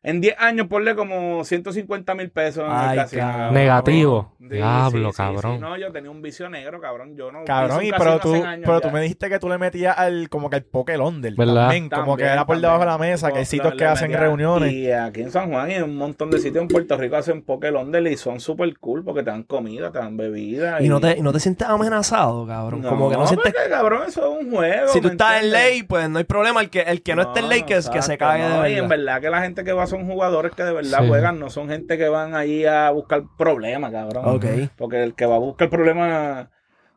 En 0.02 0.20
10 0.20 0.36
años, 0.38 0.68
ponle 0.68 0.94
como 0.94 1.42
150 1.42 2.14
mil 2.14 2.30
pesos 2.30 2.62
en 2.64 2.70
Ay, 2.70 2.90
el 2.96 3.02
casino. 3.04 3.22
cabrón. 3.22 3.54
Negativo. 3.54 4.32
Sí, 4.38 4.46
Diablo, 4.48 5.10
sí, 5.10 5.16
cabrón. 5.16 5.54
sí. 5.56 5.60
No, 5.60 5.76
yo 5.76 5.90
tenía 5.90 6.10
un 6.12 6.22
vicio 6.22 6.48
negro, 6.48 6.80
cabrón. 6.80 7.16
Yo 7.16 7.32
no 7.32 7.42
Cabrón, 7.44 7.84
y 7.84 7.90
pero 7.90 8.20
tú, 8.20 8.32
pero 8.60 8.80
ya. 8.80 8.80
tú 8.80 8.90
me 8.92 9.00
dijiste 9.00 9.28
que 9.28 9.40
tú 9.40 9.48
le 9.48 9.58
metías 9.58 9.98
al, 9.98 10.28
como 10.28 10.48
que 10.48 10.56
al 10.56 10.62
Poker 10.62 11.00
Under. 11.00 11.34
¿Verdad? 11.34 11.62
También, 11.62 11.88
como 11.88 12.16
que 12.16 12.22
era 12.22 12.46
por 12.46 12.54
también. 12.54 12.62
debajo 12.62 12.80
de 12.80 12.86
la 12.86 12.98
mesa, 12.98 13.32
que 13.32 13.40
hay 13.40 13.44
sitios 13.46 13.74
que 13.74 13.84
hacen 13.84 14.12
reuniones. 14.12 14.72
Y 14.72 14.92
aquí 14.92 15.22
en 15.22 15.32
San 15.32 15.50
Juan 15.50 15.72
y 15.72 15.74
en 15.74 15.82
un 15.82 15.96
montón 15.96 16.30
de 16.30 16.38
sitios 16.38 16.62
en 16.62 16.68
Puerto 16.68 16.96
Rico 16.96 17.16
hacen 17.16 17.42
Poker 17.42 17.74
Under 17.74 18.06
y 18.06 18.16
son 18.16 18.38
súper 18.38 18.78
cool 18.78 19.02
porque 19.02 19.24
te 19.24 19.30
dan 19.30 19.42
comida, 19.42 19.90
te 19.90 19.98
dan 19.98 20.16
bebida. 20.16 20.80
Y 20.80 20.88
no 20.88 21.00
te, 21.00 21.16
y 21.18 21.22
no 21.22 21.32
te 21.32 21.40
sientes 21.40 21.66
amenazado, 21.66 22.46
cabrón. 22.46 22.82
Como 22.82 23.10
que 23.10 23.16
no 23.16 23.26
sientes. 23.26 23.52
porque, 23.52 23.68
cabrón, 23.70 24.02
eso 24.06 24.38
es 24.38 24.44
un 24.44 24.52
juego. 24.52 24.88
Si 24.92 25.00
tú 25.00 25.08
¿me 25.08 25.14
estás 25.14 25.30
en 25.40 25.44
entiendes? 25.46 25.70
ley, 25.72 25.82
pues 25.82 26.08
no 26.08 26.18
hay 26.18 26.24
problema. 26.24 26.60
El 26.60 26.70
que, 26.70 26.82
el 26.82 27.02
que 27.02 27.16
no, 27.16 27.22
esté 27.22 27.40
en 27.40 27.48
ley, 27.48 27.62
que, 27.64 27.74
que 27.92 28.02
se 28.02 28.16
cague 28.16 28.44
de 28.44 28.48
no, 28.50 28.54
verdad. 28.60 28.68
Y 28.68 28.78
en 28.78 28.88
verdad 28.88 29.20
que 29.20 29.30
la 29.30 29.42
gente 29.42 29.64
que 29.64 29.72
va 29.72 29.86
son 29.96 30.06
jugadores 30.06 30.52
que 30.52 30.62
de 30.64 30.72
verdad 30.72 31.00
Sí. 31.02 31.08
juegan, 31.08 31.38
no 31.38 31.50
son 31.50 31.68
gente 31.68 31.96
que 31.98 32.08
van 32.08 32.34
ahí 32.34 32.64
a 32.64 32.90
buscar 32.90 33.22
problemas, 33.38 33.90
cabrón. 33.92 34.24
Ok. 34.26 34.44
Porque 34.76 35.02
el 35.02 35.14
que 35.14 35.26
va 35.26 35.36
a 35.36 35.40
buscar 35.40 35.70
problemas, 35.70 36.48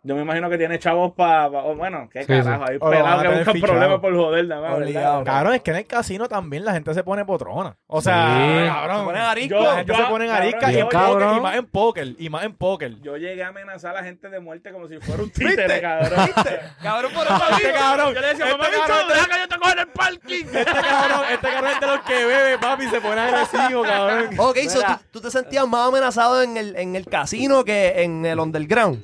yo 0.03 0.15
me 0.15 0.21
imagino 0.21 0.49
que 0.49 0.57
tiene 0.57 0.79
chavos 0.79 1.13
para. 1.13 1.47
bueno, 1.47 2.09
qué 2.11 2.21
Sí, 2.21 2.27
carajo, 2.27 2.65
sí. 2.65 2.71
hay 2.71 2.77
van 2.77 2.91
pelados 2.91 3.21
que 3.23 3.29
buscan 3.29 3.61
problemas 3.61 3.99
por 3.99 4.15
joder, 4.15 4.47
nada. 4.47 5.23
Cabrón, 5.23 5.53
es 5.55 5.61
que 5.61 5.71
en 5.71 5.77
el 5.77 5.85
casino 5.87 6.27
también 6.27 6.63
la 6.65 6.73
gente 6.73 6.93
se 6.93 7.03
pone 7.03 7.25
potrona. 7.25 7.75
O 7.87 8.01
sea, 8.01 8.35
Sí. 8.63 8.67
cabrón. 8.67 8.99
Se 8.99 9.03
ponen 9.05 9.21
arisco. 9.21 9.59
la 9.59 9.75
gente 9.75 9.93
Yo- 9.93 9.97
se 9.99 10.03
pone 10.05 10.25
en 10.25 10.31
cabrón, 10.31 10.47
arisca 10.47 10.71
y, 10.71 10.77
en 10.79 10.87
póker, 10.89 11.27
y 11.35 11.39
más 11.41 11.55
en 11.57 11.65
póker. 11.65 12.07
Y 12.17 12.29
más 12.29 12.43
en 12.43 12.53
póker. 12.55 13.01
Yo 13.01 13.17
llegué 13.17 13.43
a 13.43 13.47
amenazar 13.49 13.91
a 13.97 14.01
la 14.01 14.03
gente 14.05 14.29
de 14.29 14.39
muerte 14.39 14.71
como 14.71 14.87
si 14.87 14.97
fuera 14.99 15.21
un 15.23 15.29
¿Viste? 15.35 15.45
títere, 15.47 15.81
cabrón. 15.81 16.25
¿Viste? 16.25 16.59
Cabrón, 16.81 17.11
por 17.13 17.25
eso 17.25 17.35
Este 17.51 17.71
cabrón. 17.73 18.13
Yo 18.15 18.21
le 18.21 18.27
decía, 18.27 18.45
este 18.45 18.57
mamá, 18.57 18.69
bicho, 18.69 18.81
cabrón, 18.87 19.07
deja 19.09 19.25
que 19.27 19.39
yo 19.41 19.47
te 19.47 19.57
coja 19.59 19.71
en 19.73 19.79
el 19.79 19.87
parking. 19.87 20.45
este 20.53 20.63
cabrón, 20.65 21.21
este 21.31 21.47
cabrón 21.49 21.71
es 21.71 21.79
de 21.79 21.87
los 21.87 21.99
que 22.01 22.25
bebe, 22.25 22.57
papi, 22.57 22.87
se 22.89 23.01
pone 23.01 23.21
agresivo, 23.21 23.83
cabrón. 23.83 24.29
Ok, 24.37 24.57
so, 24.69 24.77
Mira. 24.77 24.97
¿tú, 25.11 25.19
tú 25.19 25.21
te 25.21 25.31
sentías 25.31 25.67
más 25.67 25.87
amenazado 25.87 26.41
en 26.41 26.57
el, 26.57 26.75
en 26.77 26.95
el 26.95 27.05
casino 27.05 27.63
que 27.65 28.01
en 28.03 28.25
el 28.25 28.39
underground. 28.39 29.03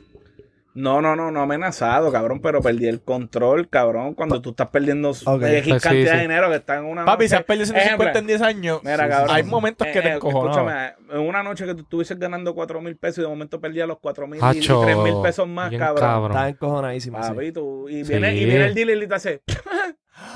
No, 0.76 1.02
no, 1.02 1.16
no, 1.16 1.32
no 1.32 1.42
amenazado, 1.42 2.12
cabrón, 2.12 2.42
pero 2.42 2.62
perdí 2.62 2.88
el 2.88 3.02
control, 3.02 3.70
cabrón, 3.70 4.14
cuando 4.14 4.42
tú 4.42 4.50
estás 4.50 4.68
perdiendo 4.68 5.12
Ok. 5.12 5.44
X 5.44 5.70
Pues 5.70 5.82
sí, 5.82 5.88
cantidad 5.88 6.12
sí. 6.12 6.16
de 6.18 6.22
dinero 6.22 6.50
que 6.50 6.56
está 6.58 6.76
en 6.76 6.84
una 6.86 7.06
Papi, 7.06 7.24
noche. 7.24 7.30
si 7.30 7.36
has 7.36 7.44
perdido 7.46 7.66
150 7.68 8.04
Ejemplo, 8.04 8.20
en 8.20 8.28
10 8.28 8.42
años, 8.42 8.82
Mira, 8.84 9.08
cabrón. 9.10 9.36
hay 9.36 9.44
momentos 9.44 9.88
que 9.88 10.00
Eh, 10.00 10.02
te 10.02 10.08
eh, 10.10 10.14
encojonabas. 10.16 10.92
Escúchame, 10.92 11.14
en 11.22 11.28
una 11.30 11.44
noche 11.44 11.66
que 11.66 11.76
tú 11.76 11.82
estuvieses 11.84 12.20
ganando 12.20 12.54
4 12.54 12.82
mil 12.82 12.98
pesos 12.98 13.20
y 13.20 13.22
de 13.22 13.28
momento 13.30 13.62
perdías 13.62 13.88
los 13.88 14.00
4 14.00 14.28
mil 14.28 14.40
y 14.40 14.44
Hacho, 14.44 14.82
3 14.82 14.98
mil 14.98 15.16
pesos 15.24 15.48
más, 15.48 15.70
bien 15.70 15.80
cabrón. 15.82 16.02
cabrón. 16.10 16.32
Estás 16.32 16.50
encojonadísimo. 16.50 17.20
Papi, 17.22 17.52
tú, 17.54 17.88
y, 17.90 18.04
Sí. 18.04 18.12
viene, 18.12 18.36
y 18.36 18.44
viene 18.46 18.66
el 18.66 18.74
dealer 18.76 19.02
y 19.02 19.08
te 19.08 19.16
hace. 19.16 19.42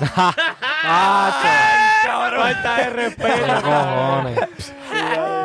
Falta 2.36 2.76
de 2.78 2.90
respeto, 2.90 3.34
¿Qué 3.34 3.62
cabrón. 3.62 4.34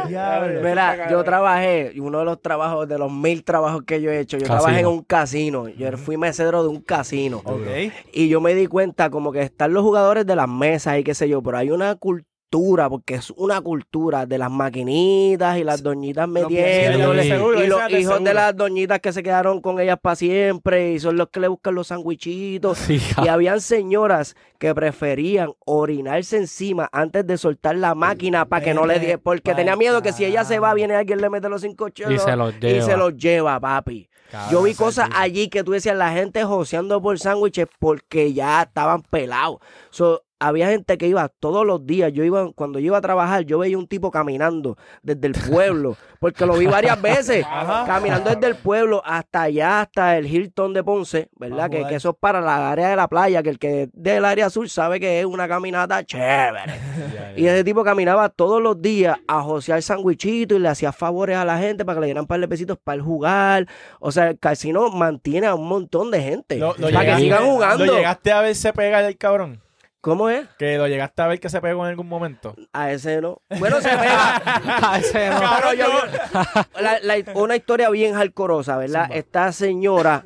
Diablo. 0.07 0.61
Mira, 0.61 1.09
yo 1.09 1.23
trabajé, 1.23 1.91
y 1.95 1.99
uno 1.99 2.19
de 2.19 2.25
los 2.25 2.41
trabajos, 2.41 2.87
de 2.87 2.97
los 2.97 3.11
mil 3.11 3.43
trabajos 3.43 3.83
que 3.85 4.01
yo 4.01 4.11
he 4.11 4.19
hecho, 4.19 4.37
yo 4.37 4.43
Casino. 4.47 4.59
trabajé 4.59 4.79
en 4.81 4.87
un 4.87 5.01
casino. 5.03 5.67
Yo 5.69 5.97
fui 5.97 6.17
mesero 6.17 6.63
de 6.63 6.69
un 6.69 6.81
casino. 6.81 7.41
Ok. 7.43 7.67
Y 8.13 8.27
yo 8.29 8.41
me 8.41 8.53
di 8.55 8.67
cuenta 8.67 9.09
como 9.09 9.31
que 9.31 9.41
están 9.41 9.73
los 9.73 9.83
jugadores 9.83 10.25
de 10.25 10.35
las 10.35 10.49
mesas 10.49 10.99
y 10.99 11.03
qué 11.03 11.13
sé 11.13 11.29
yo, 11.29 11.41
pero 11.41 11.57
hay 11.57 11.71
una 11.71 11.95
cultura, 11.95 12.27
porque 12.49 13.15
es 13.15 13.31
una 13.31 13.59
cultura 13.59 14.25
de 14.25 14.37
las 14.37 14.49
maquinitas 14.49 15.57
y 15.57 15.63
las 15.63 15.83
doñitas 15.83 16.27
metiéndole. 16.27 17.23
Sí. 17.23 17.29
Y 17.29 17.67
los 17.67 17.87
de 17.89 17.99
hijos 17.99 18.23
de 18.23 18.33
las 18.33 18.55
doñitas 18.55 18.99
que 18.99 19.11
se 19.11 19.21
quedaron 19.23 19.61
con 19.61 19.79
ellas 19.79 19.97
para 20.01 20.15
siempre 20.15 20.93
y 20.93 20.99
son 20.99 21.17
los 21.17 21.29
que 21.29 21.39
le 21.41 21.47
buscan 21.49 21.75
los 21.75 21.87
sandwichitos. 21.87 22.77
Sí, 22.77 23.01
Y 23.23 23.27
habían 23.27 23.59
señoras 23.59 24.35
que 24.57 24.73
preferían 24.73 25.51
orinarse 25.65 26.37
encima 26.37 26.87
antes 26.91 27.27
de 27.27 27.37
soltar 27.37 27.75
la 27.75 27.93
máquina 27.93 28.45
para 28.45 28.63
que 28.63 28.73
no 28.73 28.85
le 28.85 28.99
die, 28.99 29.17
porque 29.17 29.53
tenía 29.53 29.75
miedo 29.75 30.01
que 30.01 30.13
si 30.13 30.23
ella 30.23 30.45
se 30.45 30.59
va, 30.59 30.73
viene 30.73 30.95
alguien 30.95 31.19
le 31.19 31.29
mete 31.29 31.49
los 31.49 31.61
cinco 31.61 31.89
chelos 31.89 32.13
Y 32.13 32.19
se 32.19 32.35
los 32.35 32.53
y 32.55 32.59
lleva. 32.59 32.85
se 32.85 32.97
los 32.97 33.17
lleva, 33.17 33.59
papi. 33.59 34.09
Yo 34.51 34.63
vi 34.63 34.73
cosas 34.73 35.09
allí 35.13 35.49
que 35.49 35.63
tú 35.63 35.71
decías, 35.71 35.95
la 35.95 36.11
gente 36.11 36.43
joseando 36.43 37.01
por 37.01 37.17
sándwiches 37.19 37.67
porque 37.79 38.33
ya 38.33 38.63
estaban 38.63 39.01
pelados. 39.03 39.59
So, 39.91 40.23
había 40.39 40.69
gente 40.69 40.97
que 40.97 41.07
iba 41.07 41.27
todos 41.29 41.65
los 41.65 41.85
días. 41.85 42.11
Yo 42.13 42.23
iba, 42.23 42.51
cuando 42.53 42.79
yo 42.79 42.87
iba 42.87 42.97
a 42.97 43.01
trabajar, 43.01 43.43
yo 43.45 43.59
veía 43.59 43.77
un 43.77 43.87
tipo 43.87 44.11
caminando 44.11 44.77
desde 45.03 45.27
el 45.27 45.33
pueblo, 45.49 45.95
porque 46.19 46.45
lo 46.45 46.53
vi 46.57 46.65
varias 46.65 47.01
veces, 47.01 47.45
caminando 47.85 48.29
desde 48.29 48.47
el 48.47 48.55
pueblo 48.55 49.01
hasta 49.05 49.43
allá, 49.43 49.81
hasta 49.81 50.17
el 50.17 50.27
Hilton 50.27 50.73
de 50.73 50.83
Ponce, 50.83 51.29
¿verdad? 51.37 51.69
Que, 51.69 51.85
que 51.87 51.95
eso 51.95 52.09
es 52.11 52.15
para 52.19 52.41
la 52.41 52.71
área 52.71 52.89
de 52.89 52.95
la 52.95 53.07
playa, 53.07 53.41
que 53.43 53.49
el 53.49 53.59
que 53.59 53.83
es 53.83 53.89
del 53.93 54.25
área 54.25 54.49
sur 54.49 54.69
sabe 54.69 54.99
que 54.99 55.19
es 55.19 55.25
una 55.25 55.47
caminata 55.47 56.03
chévere. 56.03 56.73
Y 57.37 57.47
ese 57.47 57.65
tipo 57.65 57.83
caminaba 57.83 58.29
todos 58.29 58.61
los 58.61 58.81
días 58.81 59.17
a 59.27 59.41
josear 59.41 59.81
sandwichitos 59.81 60.57
y 60.57 60.61
le 60.61 60.69
hacía 60.69 60.93
favores 60.93 61.35
a 61.35 61.43
la 61.43 61.57
gente 61.57 61.83
para 61.83 61.95
que 61.97 61.99
le 62.01 62.05
dieran 62.07 62.21
un 62.21 62.27
par 62.27 62.39
de 62.39 62.47
pesitos 62.47 62.77
para 62.81 62.95
el 62.95 63.01
jugar. 63.01 63.67
O 63.99 64.09
sea, 64.13 64.29
el 64.29 64.39
casino 64.39 64.89
mantiene 64.89 65.47
a 65.47 65.55
un 65.55 65.67
montón 65.67 66.11
de 66.11 66.21
gente 66.21 66.55
Lo- 66.57 66.75
lo 66.77 66.89
para 66.91 67.15
que 67.15 67.21
sigan 67.21 67.43
jugando. 67.45 67.85
Lo 67.85 67.93
llegaste 67.97 68.31
a 68.31 68.39
ver 68.41 68.55
se 68.55 68.71
pega 68.71 69.05
el 69.05 69.17
cabrón. 69.17 69.59
¿Cómo 70.05 70.29
es? 70.29 70.47
Que 70.59 70.77
lo 70.77 70.87
llegaste 70.87 71.19
a 71.23 71.27
ver 71.27 71.39
que 71.39 71.49
se 71.49 71.59
pegó 71.61 71.83
en 71.83 71.89
algún 71.89 72.07
momento. 72.07 72.53
A 72.73 72.91
ese 72.91 73.19
no. 73.21 73.41
Bueno, 73.57 73.81
se 73.81 73.89
pega. 73.89 74.39
A 74.91 74.99
ese 74.99 75.31
no. 75.31 75.39
Pero 75.55 75.73
yo- 75.73 76.79
la- 76.79 76.99
la- 77.01 77.33
una 77.33 77.55
historia 77.55 77.89
bien 77.89 78.13
jalcorosa, 78.13 78.77
¿verdad? 78.77 79.09
Esta 79.11 79.51
señora 79.51 80.23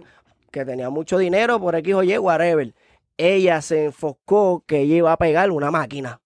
que 0.51 0.65
tenía 0.65 0.89
mucho 0.89 1.17
dinero 1.17 1.61
por 1.61 1.75
X 1.75 1.93
o 1.95 2.03
Y, 2.03 2.17
whatever, 2.17 2.73
ella 3.17 3.61
se 3.61 3.85
enfocó 3.85 4.65
que 4.67 4.79
ella 4.81 4.95
iba 4.95 5.11
a 5.13 5.17
pegar 5.17 5.49
una 5.49 5.71
máquina. 5.71 6.19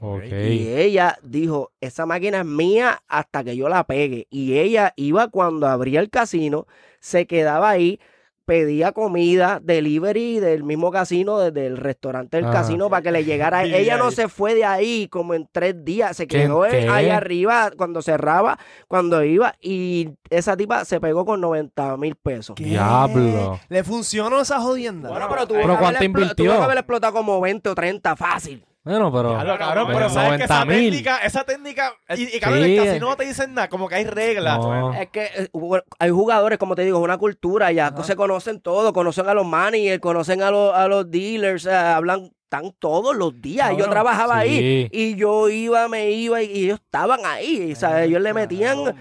Ok. 0.00 0.24
Y 0.24 0.66
ella 0.74 1.16
dijo, 1.22 1.70
esa 1.80 2.04
máquina 2.04 2.40
es 2.40 2.46
mía 2.46 3.00
hasta 3.06 3.44
que 3.44 3.54
yo 3.56 3.68
la 3.68 3.84
pegue. 3.84 4.26
Y 4.28 4.58
ella 4.58 4.92
iba 4.96 5.28
cuando 5.28 5.68
abría 5.68 6.00
el 6.00 6.10
casino, 6.10 6.66
se 6.98 7.28
quedaba 7.28 7.70
ahí, 7.70 8.00
pedía 8.44 8.92
comida, 8.92 9.60
delivery 9.62 10.40
del 10.40 10.64
mismo 10.64 10.90
casino, 10.90 11.38
desde 11.38 11.66
el 11.66 11.76
restaurante 11.76 12.36
del 12.38 12.46
Ajá. 12.46 12.54
casino, 12.54 12.90
para 12.90 13.02
que 13.02 13.12
le 13.12 13.24
llegara. 13.24 13.66
Y 13.66 13.74
ella 13.74 13.96
no 13.96 14.10
se 14.10 14.28
fue 14.28 14.54
de 14.54 14.64
ahí 14.64 15.08
como 15.08 15.34
en 15.34 15.48
tres 15.52 15.84
días, 15.84 16.16
se 16.16 16.26
¿Qué- 16.26 16.38
quedó 16.42 16.62
qué? 16.62 16.88
ahí 16.88 17.08
arriba 17.08 17.70
cuando 17.76 18.02
cerraba, 18.02 18.58
cuando 18.88 19.22
iba. 19.24 19.54
Y 19.60 20.10
esa 20.30 20.56
tipa 20.56 20.84
se 20.84 21.00
pegó 21.00 21.24
con 21.24 21.40
90 21.40 21.96
mil 21.96 22.16
pesos. 22.16 22.56
¿Qué? 22.56 22.64
Diablo. 22.64 23.60
¿Le 23.68 23.84
funcionó 23.84 24.40
esa 24.40 24.60
jodienda? 24.60 25.08
Bueno, 25.08 25.26
pero 25.28 25.46
tuvo 25.46 25.58
¿Pero 25.60 25.74
que 25.74 25.78
cuánto 25.80 26.04
invirtió? 26.04 26.34
Tuvo 26.46 26.58
que 26.58 26.64
haber 26.64 26.78
explotado 26.78 27.12
como 27.12 27.40
20 27.40 27.68
o 27.68 27.74
30 27.74 28.16
fácil. 28.16 28.64
Bueno, 28.84 29.12
pero. 29.12 29.34
Claro, 29.34 29.58
cabrón, 29.58 29.86
pero 29.86 29.98
pero 29.98 30.10
sabes 30.10 30.38
que 30.38 30.44
esa 30.44 30.64
90,000. 30.64 30.90
técnica, 30.90 31.18
esa 31.18 31.44
técnica, 31.44 31.92
y, 32.16 32.36
y 32.36 32.40
cabrón, 32.40 32.64
Sí. 32.64 32.72
en 32.74 32.78
el 32.80 32.86
casino 32.86 33.10
no 33.10 33.16
te 33.16 33.24
dicen 33.24 33.54
nada, 33.54 33.68
como 33.68 33.88
que 33.88 33.94
hay 33.94 34.04
reglas. 34.04 34.58
No. 34.58 34.92
Es 34.92 35.08
que 35.10 35.24
eh, 35.36 35.48
hay 36.00 36.10
jugadores, 36.10 36.58
como 36.58 36.74
te 36.74 36.82
digo, 36.82 36.98
es 36.98 37.04
una 37.04 37.16
cultura, 37.18 37.70
ya 37.70 37.94
se 38.02 38.16
conocen 38.16 38.60
todos, 38.60 38.92
conocen 38.92 39.28
a 39.28 39.34
los 39.34 39.46
managers, 39.46 40.00
conocen 40.00 40.42
a 40.42 40.50
los, 40.50 40.74
a 40.74 40.88
los 40.88 41.08
dealers, 41.10 41.64
eh, 41.66 41.72
hablan 41.74 42.32
tan 42.52 42.70
todos 42.78 43.16
los 43.16 43.40
días. 43.40 43.74
Yo 43.78 43.88
trabajaba 43.88 44.42
sí. 44.42 44.48
ahí 44.50 44.88
y 44.92 45.14
yo 45.14 45.48
iba, 45.48 45.88
me 45.88 46.10
iba 46.10 46.42
y, 46.42 46.50
y 46.52 46.64
ellos 46.64 46.80
estaban 46.84 47.20
ahí. 47.24 47.72
O 47.72 47.74
sea, 47.74 48.04
ellos 48.04 48.20
le 48.20 48.34
metían 48.34 48.94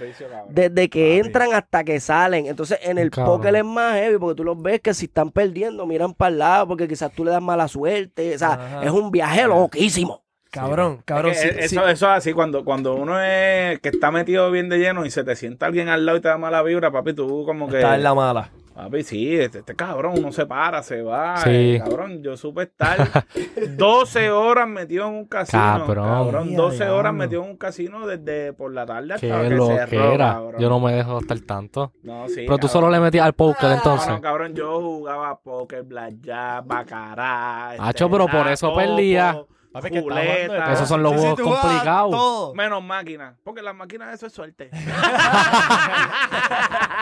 desde 0.48 0.90
que 0.90 1.18
entran 1.18 1.54
hasta 1.54 1.84
que 1.84 2.00
salen. 2.00 2.46
Entonces, 2.46 2.80
en 2.82 2.98
el 2.98 3.12
Cabrón. 3.12 3.40
póker 3.40 3.56
es 3.58 3.66
más 3.66 3.96
heavy 3.96 4.18
porque 4.18 4.36
tú 4.38 4.46
los 4.46 4.62
ves 4.62 4.80
que 4.80 4.94
si 4.94 5.08
están 5.08 5.32
perdiendo, 5.32 5.86
miran 5.86 6.14
para 6.14 6.32
el 6.32 6.40
lado 6.40 6.70
porque 6.70 6.88
quizás 6.88 7.12
tú 7.12 7.26
le 7.26 7.32
das 7.32 7.42
mala 7.42 7.68
suerte. 7.68 8.36
O 8.36 8.40
sea, 8.40 8.54
Ajá. 8.54 8.86
es 8.86 8.92
un 8.92 9.12
viaje 9.12 9.46
loquísimo. 9.46 10.24
Cabrón, 10.50 11.02
cabrón. 11.04 11.34
Es 11.34 11.42
que 11.42 11.48
sí, 11.50 11.54
sí. 11.54 11.76
eso, 11.76 11.88
eso 11.90 12.06
es 12.06 12.18
así, 12.18 12.32
cuando, 12.32 12.64
cuando 12.64 12.96
uno 12.96 13.22
es 13.22 13.82
que 13.82 13.90
está 13.90 14.12
metido 14.12 14.50
bien 14.50 14.70
de 14.70 14.78
lleno 14.80 15.06
y 15.06 15.12
se 15.12 15.26
te 15.26 15.36
sienta 15.36 15.66
alguien 15.66 15.90
al 15.90 16.06
lado 16.06 16.18
y 16.18 16.22
te 16.22 16.30
da 16.30 16.38
mala 16.38 16.64
vibra, 16.64 16.90
papi, 16.90 17.14
tú 17.14 17.44
como 17.46 17.68
que... 17.68 17.78
Está 17.78 17.96
en 17.96 18.04
la 18.04 18.14
mala. 18.14 18.50
Papi, 18.74 19.04
sí, 19.04 19.36
este, 19.38 19.60
este 19.60 19.76
cabrón, 19.76 20.14
uno 20.18 20.32
se 20.32 20.46
para, 20.46 20.82
se 20.82 21.02
va. 21.02 21.38
Sí. 21.38 21.50
eh, 21.76 21.82
cabrón, 21.84 22.24
yo 22.24 22.38
supe 22.38 22.64
estar 22.64 22.98
12 23.78 24.32
horas 24.32 24.68
metido 24.68 25.08
en 25.08 25.14
un 25.14 25.26
casino. 25.26 25.62
Cabrón. 25.62 26.50
Ya, 26.52 26.56
12 26.58 26.90
horas 26.90 27.14
metido 27.14 27.44
en 27.44 27.50
un 27.52 27.58
casino 27.58 28.08
desde 28.08 28.54
por 28.54 28.74
la 28.74 28.86
tarde 28.86 29.14
hasta 29.16 29.28
Qué 29.42 29.50
que 29.50 29.56
lo 29.56 29.68
cerró, 29.68 29.90
que 29.90 30.14
era. 30.14 30.34
cabrón. 30.34 30.62
Yo 30.62 30.70
no 30.70 30.80
me 30.80 30.94
dejo 30.94 31.20
estar 31.20 31.40
tanto. 31.42 31.92
No, 32.04 32.28
sí, 32.30 32.36
Pero 32.48 32.58
tú 32.58 32.68
cabrón. 32.68 32.70
solo 32.70 32.90
le 32.90 33.00
metías 33.02 33.26
al 33.26 33.34
póker 33.34 33.70
No, 33.70 33.76
entonces. 33.76 34.08
no, 34.10 34.22
cabrón, 34.22 34.54
yo 34.56 34.80
jugaba 34.82 35.40
póker, 35.42 35.84
blackjack, 35.84 36.66
bacará. 36.66 37.72
este, 37.74 37.86
Hacho, 37.86 38.10
pero 38.10 38.28
por 38.28 38.48
eso 38.48 38.68
topo, 38.70 38.80
perdía. 38.80 39.44
Papi, 39.72 39.90
que 39.90 40.00
está 40.00 40.10
hablando 40.12 40.32
de 40.34 40.46
fuleta. 40.48 40.64
todo. 40.66 40.74
Esos 40.74 40.88
son 40.90 41.04
los 41.04 41.12
Sí, 41.14 41.18
sí, 41.18 41.22
juegos 41.22 41.38
tú 41.40 41.44
juegas 41.48 41.66
complicados. 41.66 42.12
todo. 42.12 42.54
Menos 42.56 42.84
máquinas, 42.84 43.36
porque 43.44 43.62
las 43.62 43.74
máquinas 43.76 44.14
eso 44.14 44.26
es 44.28 44.34
suerte. 44.34 44.70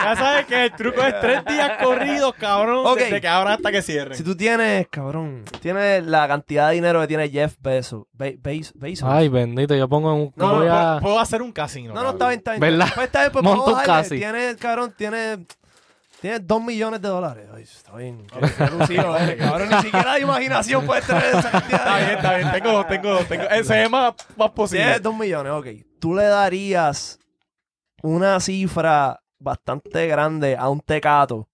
Ya 0.02 0.16
sabes 0.16 0.46
que 0.46 0.64
el 0.64 0.72
truco 0.72 1.02
es 1.02 1.20
tres 1.20 1.44
días 1.44 1.72
corridos, 1.82 2.34
cabrón, 2.34 2.86
Ok. 2.86 2.98
desde 2.98 3.20
que 3.20 3.28
abran 3.28 3.54
hasta 3.54 3.70
que 3.70 3.82
cierren. 3.82 4.16
Si 4.16 4.24
tú 4.24 4.34
tienes, 4.36 4.88
cabrón, 4.88 5.44
tienes 5.60 6.04
la 6.06 6.26
cantidad 6.26 6.68
de 6.68 6.74
dinero 6.76 7.00
que 7.00 7.06
tiene 7.06 7.28
Jeff 7.28 7.54
Bezos. 7.60 8.04
Be- 8.12 8.38
Bez- 8.40 8.72
Bezos. 8.74 9.08
Ay, 9.10 9.28
bendito, 9.28 9.74
yo 9.74 9.88
pongo 9.88 10.12
en 10.14 10.20
un. 10.22 10.32
No, 10.36 10.48
voy 10.52 10.58
puedo, 10.60 10.74
a- 10.74 11.00
puedo 11.00 11.20
hacer 11.20 11.42
un 11.42 11.52
casino. 11.52 11.92
no, 11.92 12.02
no, 12.02 12.12
cabrón. 12.12 12.14
está 12.14 12.28
bien, 12.28 12.38
está 12.38 12.50
bien. 12.52 12.60
¿Verdad? 12.78 12.92
Pues 12.94 13.06
está 13.06 13.20
bien, 13.20 13.32
pues 13.32 13.44
Monta 13.44 13.58
vamos 13.60 13.72
un 13.74 13.78
a 13.78 13.86
darle. 13.86 14.02
casi. 14.02 14.16
Tienes, 14.16 14.56
cabrón, 14.56 14.94
tienes... 14.96 15.38
Tienes 16.20 16.46
dos 16.46 16.62
millones 16.62 17.00
de 17.00 17.08
dólares. 17.08 17.48
Ay, 17.54 17.62
está 17.62 17.96
bien. 17.96 18.26
Qué- 18.26 18.40
qué 18.40 18.70
lucido 18.76 19.16
eres, 19.16 19.36
cabrón. 19.36 19.68
Ni 19.70 19.76
siquiera 19.82 20.14
de 20.14 20.20
imaginación 20.20 20.84
puedes 20.86 21.06
tener 21.06 21.24
esa 21.24 21.50
cantidad. 21.50 21.78
Está 21.80 21.96
bien, 21.98 22.10
está 22.10 22.36
bien. 22.36 22.52
Tengo, 22.52 22.86
tengo, 22.86 23.18
tengo. 23.24 23.42
eh, 23.44 23.64
se 23.64 23.74
ve 23.74 23.88
más, 23.88 24.14
más 24.36 24.50
posible. 24.50 24.84
Tienes 24.84 25.02
dos 25.02 25.16
millones, 25.16 25.52
ok. 25.52 25.66
Tú 25.98 26.14
le 26.14 26.24
darías 26.24 27.18
una 28.02 28.38
cifra 28.40 29.20
bastante 29.38 30.06
grande 30.06 30.56
a 30.56 30.68
un 30.68 30.80
tecato 30.80 31.48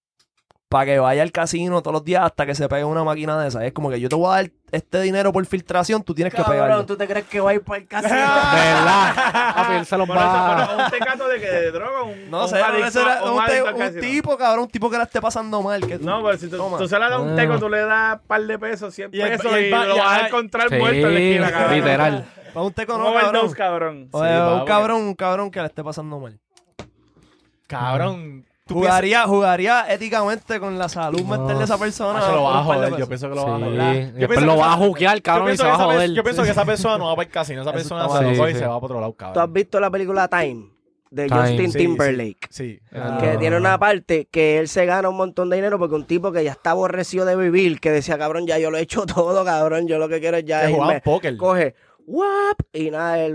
para 0.68 0.84
que 0.84 0.98
vaya 0.98 1.22
al 1.22 1.30
casino 1.30 1.80
todos 1.80 1.92
los 1.94 2.04
días 2.04 2.24
hasta 2.24 2.44
que 2.44 2.54
se 2.54 2.68
pegue 2.68 2.82
una 2.84 3.04
máquina 3.04 3.40
de 3.40 3.46
esa. 3.48 3.64
Es 3.64 3.72
como 3.72 3.88
que 3.88 4.00
yo 4.00 4.08
te 4.08 4.16
voy 4.16 4.26
a 4.32 4.42
dar 4.42 4.50
este 4.72 5.00
dinero 5.00 5.32
por 5.32 5.46
filtración, 5.46 6.02
tú 6.02 6.12
tienes 6.12 6.34
que 6.34 6.42
pegarlo. 6.42 6.62
Cabrón, 6.66 6.86
¿tú 6.86 6.96
te 6.96 7.06
crees 7.06 7.24
que 7.26 7.38
va 7.38 7.50
a 7.50 7.54
ir 7.54 7.62
para 7.62 7.78
el 7.80 7.86
casino? 7.86 8.10
¿Verdad? 8.52 9.76
Él 9.78 9.86
se 9.86 9.96
los 9.96 10.10
va. 10.10 10.66
bueno, 10.74 10.84
un 10.84 10.90
tecato 10.90 11.28
de 11.28 11.40
que 11.40 11.46
de 11.46 11.70
droga, 11.70 12.02
un, 12.02 12.30
No 12.30 12.42
un 12.42 12.48
sé, 12.48 12.56
adicto- 12.56 12.86
ese 12.88 13.00
era 13.00 13.22
un 13.22 13.44
te- 13.92 14.00
tipo, 14.00 14.36
cabrón, 14.36 14.64
un 14.64 14.70
tipo 14.70 14.90
que 14.90 14.96
la 14.98 15.04
esté 15.04 15.20
pasando 15.20 15.62
mal. 15.62 15.86
Que 15.86 15.98
tú- 16.00 16.04
No, 16.04 16.22
pero 16.24 16.36
si 16.36 16.48
tú, 16.48 16.56
tú 16.78 16.88
se 16.88 16.98
le 16.98 17.08
das 17.10 17.20
un 17.20 17.30
Ah. 17.32 17.36
teco, 17.36 17.58
tú 17.60 17.68
le 17.68 17.78
das 17.82 18.14
un 18.20 18.26
par 18.26 18.40
de 18.42 18.58
pesos, 18.58 18.92
100 18.92 19.10
Y 19.12 19.20
pesos 19.20 19.46
y 19.52 19.54
y, 19.54 19.64
el 19.66 19.70
ba- 19.70 19.84
lo 19.86 19.96
vas 19.98 20.22
a 20.22 20.26
encontrar 20.26 20.68
Sí, 20.68 20.74
muerto 20.76 21.06
en 21.06 21.14
la 21.14 21.20
esquina, 21.20 21.50
cabrón. 21.52 21.74
literal. 21.76 22.24
para 22.52 22.66
un 22.66 22.72
teco 22.72 22.98
no, 22.98 23.04
cabrón. 23.14 23.52
cabrón. 23.52 24.08
Sí, 24.12 24.18
un 24.18 24.64
cabrón, 24.64 25.02
un 25.02 25.14
cabrón 25.14 25.50
que 25.50 25.60
le 25.60 25.66
esté 25.66 25.84
pasando 25.84 26.18
mal. 26.18 26.40
Cabrón. 27.66 28.44
Tú 28.66 28.74
Jugaría, 28.74 29.22
jugaría 29.26 29.86
éticamente 29.92 30.58
con 30.60 30.78
la 30.78 30.88
salud 30.88 31.20
No. 31.22 31.36
mental 31.38 31.58
de 31.58 31.64
esa 31.64 31.78
persona. 31.78 32.18
Ah, 32.20 32.26
se 32.26 32.32
lo 32.32 32.42
va 32.42 32.58
a 32.60 32.64
joder. 32.64 32.96
Yo 32.96 33.06
pienso 33.08 33.28
que 33.28 33.34
lo 33.36 33.42
Sí, 33.42 33.48
va 33.48 33.56
a 33.56 33.58
joder. 33.60 34.12
Yo 34.12 34.18
después 34.18 34.42
lo 34.42 34.56
va 34.56 34.72
a 34.74 34.78
Yo 34.78 35.22
cabrón, 35.22 35.52
y 35.52 35.56
se 35.56 35.62
va 35.64 35.72
a 35.74 35.76
joder. 35.76 36.12
yo 36.12 36.22
pienso 36.24 36.42
que 36.42 36.50
esa 36.50 36.64
persona 36.64 36.98
no 36.98 37.06
va 37.06 37.16
para 37.16 37.26
el 37.26 37.32
casino. 37.32 37.62
Esa 37.62 37.72
persona 37.72 38.08
se 38.08 38.22
lo 38.22 38.36
coge 38.36 38.50
y 38.50 38.52
Sí, 38.54 38.58
se 38.58 38.58
sí. 38.58 38.64
va 38.64 38.80
para 38.80 38.84
otro 38.84 39.00
lado, 39.00 39.12
¿Tú 39.12 39.24
has 39.24 39.32
cabrón. 39.34 39.52
visto 39.52 39.80
la 39.80 39.90
película 39.90 40.28
Time? 40.28 40.70
De 41.08 41.28
Time. 41.28 41.40
Justin 41.40 41.72
Sí, 41.72 41.78
Timberlake. 41.78 42.48
Sí. 42.50 42.80
Ah. 42.92 43.18
Que 43.20 43.38
tiene 43.38 43.56
una 43.56 43.78
parte 43.78 44.26
que 44.28 44.58
él 44.58 44.66
se 44.68 44.84
gana 44.86 45.08
un 45.08 45.16
montón 45.16 45.48
de 45.48 45.56
dinero 45.56 45.78
porque 45.78 45.94
un 45.94 46.04
tipo 46.04 46.32
que 46.32 46.42
ya 46.42 46.50
está 46.50 46.72
aborrecido 46.72 47.24
de 47.24 47.36
vivir, 47.36 47.78
que 47.80 47.92
decía, 47.92 48.18
cabrón, 48.18 48.46
ya 48.48 48.58
yo 48.58 48.72
lo 48.72 48.76
he 48.78 48.80
hecho 48.80 49.06
todo, 49.06 49.44
cabrón, 49.44 49.86
yo 49.86 49.98
lo 49.98 50.08
que 50.08 50.18
quiero 50.20 50.36
es 50.38 50.44
ya 50.44 50.66
Que 50.66 50.72
irme. 50.72 51.00
póker. 51.02 51.36
Coge, 51.36 51.76
¡wap! 52.06 52.58
Y 52.72 52.90
nada, 52.90 53.18
él 53.20 53.34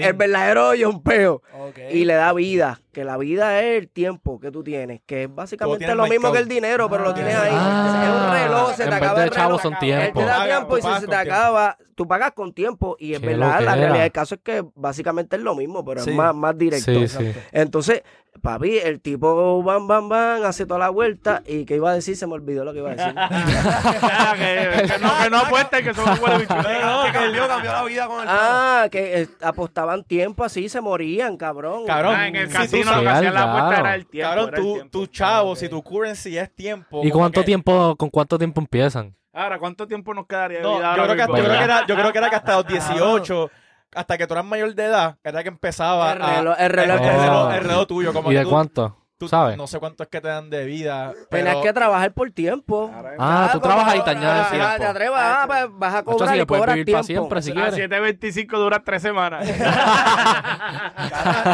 in. 0.00 0.02
el 0.04 0.12
verdadero 0.14 0.74
yompeo. 0.74 1.42
Ok. 1.58 1.78
Y 1.92 2.04
le 2.04 2.14
da 2.14 2.32
vida, 2.32 2.80
que 2.92 3.04
la 3.04 3.16
vida 3.16 3.60
es 3.62 3.78
el 3.80 3.88
tiempo 3.88 4.38
que 4.40 4.50
tú 4.50 4.62
tienes, 4.64 5.00
que 5.06 5.24
es 5.24 5.34
básicamente 5.34 5.94
lo 5.94 6.06
mismo 6.06 6.32
que 6.32 6.38
el 6.38 6.48
dinero, 6.48 6.88
pero 6.90 7.04
lo 7.04 7.14
tienes 7.14 7.34
ahí. 7.34 7.50
Ah, 7.52 8.02
es 8.04 8.10
un 8.26 8.42
reloj, 8.50 8.74
se 8.74 8.84
te 8.86 8.94
acaba 8.94 9.20
de 9.20 9.24
el 9.26 9.30
chavos 9.30 9.62
reloj. 9.62 9.62
son 9.62 9.72
Él 9.74 9.78
tiempo. 9.80 10.20
te 10.20 10.26
da 10.26 10.44
tiempo 10.44 10.78
y 10.78 10.82
si 10.82 10.88
se 10.88 10.94
te 11.00 11.06
tiempo. 11.06 11.16
acaba, 11.16 11.78
tú 11.94 12.08
pagas 12.08 12.32
con 12.32 12.52
tiempo 12.52 12.96
y 12.98 13.14
es 13.14 13.20
verdad, 13.20 13.60
la 13.62 13.74
realidad 13.76 14.02
del 14.02 14.12
caso 14.12 14.34
es 14.34 14.40
que 14.42 14.64
básicamente 14.74 15.36
es 15.36 15.42
lo 15.42 15.54
mismo, 15.54 15.84
pero 15.84 16.02
Sí. 16.02 16.10
es 16.10 16.16
más, 16.16 16.34
más 16.34 16.56
directo. 16.58 16.92
Sí, 16.92 17.08
sí. 17.08 17.32
Entonces, 17.52 18.02
papi, 18.40 18.78
el 18.78 19.00
tipo 19.00 19.62
bam, 19.62 19.86
bam, 19.86 20.08
bam, 20.08 20.42
hace 20.44 20.66
toda 20.66 20.80
la 20.80 20.88
vuelta 20.88 21.42
y 21.46 21.64
que 21.64 21.76
iba 21.76 21.90
a 21.90 21.94
decir, 21.94 22.16
se 22.16 22.26
me 22.26 22.32
olvidó 22.34 22.64
lo 22.64 22.72
que 22.72 22.78
iba 22.78 22.90
a 22.90 22.94
decir. 22.94 23.14
que, 24.36 24.86
que 24.92 24.98
no, 24.98 25.10
que 25.22 25.30
no 25.30 25.38
apuesten, 25.38 25.84
que 25.84 25.94
son 25.94 26.08
un 26.10 26.18
huele 26.22 26.38
bicho. 26.38 26.54
Que 26.56 27.12
cambió, 27.12 27.48
cambió 27.48 27.72
la 27.72 27.84
vida 27.84 28.06
con 28.06 28.22
el 28.22 28.26
ah, 28.28 28.88
que 28.90 29.22
eh, 29.22 29.28
apostaban 29.42 30.04
tiempo 30.04 30.44
así, 30.44 30.68
se 30.68 30.80
morían, 30.80 31.36
cabrón. 31.36 31.84
Cabrón, 31.86 32.14
Ah, 32.16 32.28
en 32.28 32.36
el 32.36 32.48
si 32.48 32.54
casino 32.54 32.94
lo 32.94 33.02
que 33.02 33.08
hacían 33.08 33.34
la 33.34 33.42
apuesta 33.42 33.80
era 33.80 33.94
el 33.94 34.06
tiempo. 34.06 34.28
Cabrón, 34.34 34.50
tu, 34.54 34.72
tiempo. 34.74 34.90
tu 34.90 35.06
chavo, 35.06 35.56
si 35.56 35.68
tu 35.68 35.82
currency 35.82 36.38
es 36.38 36.54
tiempo. 36.54 37.02
¿Y 37.04 37.10
cuánto 37.10 37.40
que- 37.40 37.46
tiempo, 37.46 37.96
con 37.96 38.10
cuánto 38.10 38.38
tiempo 38.38 38.60
empiezan? 38.60 39.14
Ahora, 39.34 39.58
¿cuánto 39.58 39.86
tiempo 39.86 40.12
nos 40.12 40.26
quedaría 40.26 40.58
de 40.58 40.62
No, 40.64 40.78
yo 40.78 40.86
ahora 40.86 41.04
creo, 41.04 41.16
que, 41.16 41.22
yo, 41.22 41.28
mismo? 41.32 41.44
creo 41.48 41.58
que 41.58 41.64
era, 41.64 41.86
yo 41.86 41.94
creo 41.96 42.12
que 42.12 42.18
era 42.18 42.28
que 42.30 42.36
hasta 42.36 42.56
los 42.56 42.66
18, 42.68 43.50
hasta 43.94 44.18
que 44.18 44.26
tú 44.26 44.34
eras 44.34 44.44
mayor 44.46 44.74
de 44.74 44.84
edad, 44.84 45.16
era 45.22 45.42
que 45.42 45.48
empezaba 45.48 46.12
El 46.12 46.22
a- 46.22 46.40
reloj- 46.42 46.56
el 46.58 46.70
reloj 46.70 46.96
el, 47.00 47.04
empezaba. 47.04 47.26
reloj- 47.26 47.54
el 47.58 47.64
reloj 47.64 47.86
tuyo. 47.86 48.12
Como 48.12 48.30
¿Y 48.30 48.34
que 48.34 48.38
de 48.38 48.44
tú- 48.44 48.50
cuánto? 48.50 48.96
tú- 49.18 49.28
¿Sabes? 49.28 49.56
No 49.56 49.68
sé 49.68 49.78
cuánto 49.78 50.02
es 50.02 50.08
que 50.08 50.20
te 50.20 50.26
dan 50.26 50.50
de 50.50 50.64
vida. 50.64 51.12
Tenías 51.30 51.50
Pero, 51.54 51.62
que 51.62 51.72
trabajar 51.72 52.12
por 52.12 52.28
tiempo. 52.32 52.90
Ah, 53.20 53.50
tú 53.52 53.60
trabajas 53.60 53.94
y 53.94 54.00
te 54.02 54.10
añades 54.10 54.46
ah, 54.46 54.50
tiempo. 54.50 54.68
Te 54.78 54.84
atrevas, 54.86 55.22
ah, 55.24 55.44
pues 55.46 55.66
vas 55.74 55.94
a 55.94 55.98
Esto 55.98 56.10
cobrar 56.10 56.34
sí 56.34 56.40
y 56.40 56.46
cobras 56.46 56.74
vivir 56.74 56.86
tiempo. 56.86 56.98
para 56.98 57.06
siempre 57.06 57.42
si 57.42 57.50
A 57.52 57.54
quieres. 57.54 57.74
7.25 57.74 58.58
dura 58.58 58.82
tres 58.84 59.00
semanas. 59.00 59.48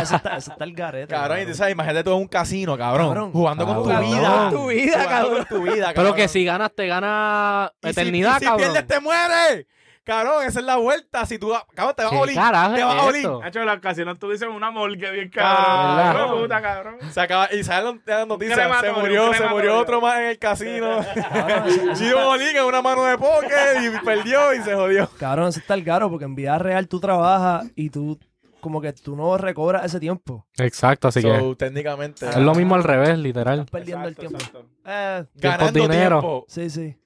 Eso 0.02 0.16
está, 0.16 0.36
eso 0.36 0.52
está 0.52 0.64
el 0.64 0.72
garete. 0.74 1.14
cabrón, 1.14 1.40
y 1.42 1.46
tú 1.46 1.54
sabes, 1.54 1.72
imagínate 1.72 2.04
tú 2.04 2.10
en 2.12 2.18
un 2.18 2.28
casino, 2.28 2.76
cabrón, 2.76 3.08
Cabrón. 3.08 3.32
jugando 3.32 3.66
con 3.66 3.82
tu 3.82 3.88
Cabrón. 3.88 4.10
vida. 4.10 4.50
Tu 4.50 4.66
vida, 4.68 4.92
Jugando 5.02 5.28
cabrón. 5.28 5.36
con 5.36 5.46
tu 5.58 5.62
vida, 5.72 5.92
Pero 5.94 6.14
que 6.14 6.28
si 6.28 6.44
ganas, 6.44 6.70
te 6.74 6.86
gana 6.86 7.72
Y 7.82 7.86
si- 7.86 7.90
eternidad, 7.90 8.36
y 8.36 8.38
si, 8.40 8.44
cabrón. 8.46 8.60
pierdes, 8.72 8.86
te 8.86 9.00
mueres. 9.00 9.66
Cabrón, 10.08 10.42
esa 10.46 10.60
es 10.60 10.64
la 10.64 10.76
vuelta. 10.76 11.26
Si 11.26 11.38
tú, 11.38 11.52
cabrón, 11.74 11.94
te 11.94 12.02
vas 12.02 12.12
a 12.12 12.16
¿Qué 12.16 12.22
olir. 12.22 12.34
carajo 12.34 12.74
Te 12.74 12.82
vas 12.82 12.94
a 12.96 13.04
olir. 13.04 13.28
Hacho, 13.44 13.62
las 13.62 13.78
casinos 13.78 14.18
tuviesen 14.18 14.48
una 14.48 14.70
morgue 14.70 15.10
bien 15.10 15.28
cabrón. 15.28 16.40
puta, 16.40 16.62
cabrón. 16.62 16.96
Se 17.10 17.20
acaba, 17.20 17.52
y 17.52 17.62
sale 17.62 18.00
la 18.06 18.24
noticia, 18.24 18.80
se 18.80 18.90
murió, 18.92 19.34
se 19.34 19.46
murió 19.48 19.76
otro 19.76 20.00
más 20.00 20.18
en 20.20 20.24
el 20.28 20.38
casino. 20.38 21.02
Gio 21.96 22.24
Bolín 22.24 22.56
en 22.56 22.64
una 22.64 22.80
mano 22.80 23.04
de 23.04 23.18
póker 23.18 23.82
y 23.82 24.02
perdió 24.02 24.54
y 24.54 24.62
se 24.62 24.74
jodió. 24.74 25.10
Cabrón, 25.18 25.48
eso 25.48 25.60
está 25.60 25.74
el 25.74 25.84
caro 25.84 26.08
porque 26.08 26.24
en 26.24 26.34
vida 26.34 26.58
real 26.58 26.88
tú 26.88 27.00
trabajas 27.00 27.66
y 27.76 27.90
tú, 27.90 28.18
como 28.62 28.80
que 28.80 28.94
tú 28.94 29.14
no 29.14 29.36
recobras 29.36 29.84
ese 29.84 30.00
tiempo. 30.00 30.46
Exacto, 30.56 31.08
así 31.08 31.20
que 31.20 31.54
técnicamente. 31.58 32.26
es 32.26 32.36
lo 32.38 32.54
mismo 32.54 32.76
al 32.76 32.84
revés, 32.84 33.18
literal. 33.18 33.58
Estás 33.58 33.70
perdiendo 33.72 34.08
Exacto, 34.08 34.36
el 34.36 34.38
tiempo. 34.38 34.68
Eh, 34.86 35.24
ganando 35.34 35.80
dinero. 35.80 36.20
tiempo. 36.20 36.44
sí, 36.48 36.70
sí. 36.70 36.96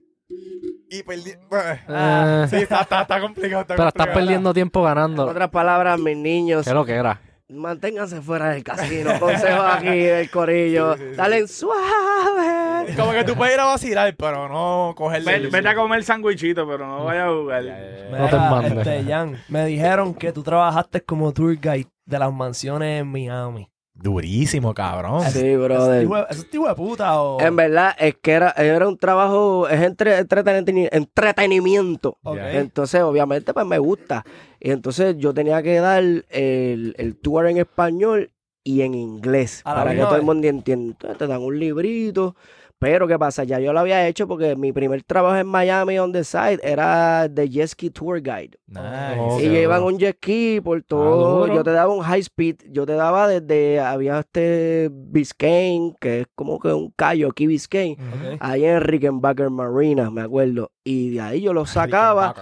Y 0.92 1.02
perdi... 1.02 1.30
Eh, 1.30 2.46
Sí, 2.50 2.56
está, 2.56 2.82
está, 2.82 3.02
está 3.02 3.20
complicado. 3.20 3.62
Está 3.62 3.76
pero 3.76 3.88
estás 3.88 4.08
perdiendo 4.08 4.52
tiempo 4.52 4.80
En 4.80 4.84
ganando. 4.86 5.26
otras 5.26 5.48
palabras, 5.50 5.98
mis 5.98 6.16
niños, 6.16 6.64
¿Qué 6.64 6.70
es 6.70 6.74
lo 6.74 6.84
que 6.84 6.92
era? 6.92 7.18
manténganse 7.48 8.22
fuera 8.22 8.48
del 8.50 8.62
casino. 8.64 9.10
Consejo 9.20 9.60
aquí 9.62 9.88
del 9.98 10.30
corillo. 10.30 10.96
Dale 11.16 11.46
suave, 11.48 12.94
Como 12.96 13.12
que 13.12 13.24
tú 13.24 13.34
puedes 13.34 13.54
ir 13.54 13.60
a 13.60 13.64
vacilar, 13.66 14.14
pero 14.16 14.48
no 14.48 14.94
coger 14.96 15.22
Ve- 15.22 15.48
Vete 15.50 15.68
a 15.68 15.74
comer 15.74 16.02
sandwichito, 16.04 16.66
pero 16.66 16.86
no 16.86 17.04
vayas 17.04 17.28
a 17.28 17.30
jugar. 17.30 17.64
No 18.10 18.28
te 18.28 18.36
mandes. 18.36 18.72
este, 18.86 19.04
Jan, 19.04 19.38
me 19.48 19.66
dijeron 19.66 20.14
que 20.14 20.32
tú 20.32 20.42
trabajaste 20.42 21.02
como 21.02 21.32
tour 21.32 21.54
guide 21.60 21.88
de 22.06 22.18
las 22.18 22.32
mansiones 22.32 23.00
en 23.02 23.08
Miami. 23.08 23.68
Durísimo, 24.02 24.74
cabrón. 24.74 25.22
Sí, 25.30 25.38
¿Eso 25.46 25.62
brother. 25.62 25.94
es 25.94 26.00
tipo 26.02 26.16
de- 26.16 26.26
¿Eso 26.30 26.40
es 26.42 26.50
tipo 26.50 26.68
de 26.68 26.74
puta 26.74 27.22
o...? 27.22 27.40
En 27.40 27.54
verdad, 27.54 27.94
es 27.98 28.16
que 28.20 28.32
era, 28.32 28.50
era 28.50 28.88
un 28.88 28.98
trabajo, 28.98 29.68
es 29.68 29.80
entre, 29.80 30.18
entreteni- 30.18 30.88
entretenimiento. 30.90 32.18
Ok. 32.22 32.38
Entonces, 32.40 33.00
obviamente, 33.02 33.54
pues 33.54 33.64
me 33.66 33.78
gusta. 33.78 34.24
Y 34.60 34.70
entonces 34.70 35.16
yo 35.18 35.32
tenía 35.32 35.62
que 35.62 35.76
dar 35.76 36.02
el, 36.02 36.24
el 36.30 37.16
tour 37.20 37.46
en 37.46 37.58
español 37.58 38.30
y 38.64 38.82
en 38.82 38.94
inglés. 38.94 39.60
A 39.64 39.74
Para 39.74 39.92
que 39.94 40.00
todo 40.00 40.16
el 40.16 40.22
mundo 40.22 40.46
entienda. 40.48 40.92
Entonces, 40.92 41.18
te 41.18 41.26
dan 41.26 41.42
un 41.42 41.58
librito. 41.58 42.36
Pero, 42.82 43.06
¿qué 43.06 43.16
pasa? 43.16 43.44
Ya 43.44 43.60
yo 43.60 43.72
lo 43.72 43.78
había 43.78 44.08
hecho 44.08 44.26
porque 44.26 44.56
mi 44.56 44.72
primer 44.72 45.04
trabajo 45.04 45.36
en 45.36 45.46
Miami 45.46 46.00
on 46.00 46.10
the 46.10 46.24
side 46.24 46.58
era 46.64 47.28
de 47.28 47.48
jet 47.48 47.68
ski 47.68 47.90
tour 47.90 48.20
guide. 48.20 48.58
Nice. 48.66 48.82
Ok. 49.20 49.40
y 49.40 49.44
yo 49.46 49.58
iba 49.60 49.76
en 49.76 49.82
un 49.84 49.98
jet 49.98 50.16
ski 50.16 50.60
por 50.60 50.82
todo. 50.82 51.46
yo 51.46 51.62
te 51.62 51.70
daba 51.70 51.94
un 51.94 52.02
high 52.02 52.18
speed. 52.20 52.56
Yo 52.70 52.84
te 52.84 52.94
daba 52.94 53.28
desde. 53.28 53.78
Había 53.78 54.18
este 54.18 54.90
Biscayne, 54.92 55.94
que 56.00 56.22
es 56.22 56.26
como 56.34 56.58
que 56.58 56.72
un 56.72 56.90
callo 56.96 57.28
aquí 57.28 57.46
Biscayne. 57.46 57.96
Ahí 58.40 58.64
en 58.64 58.80
Rickenbacker 58.80 59.50
Marina, 59.50 60.10
me 60.10 60.22
acuerdo. 60.22 60.72
Y 60.84 61.10
de 61.10 61.20
ahí 61.20 61.40
yo 61.42 61.52
los 61.52 61.70
sacaba 61.70 62.34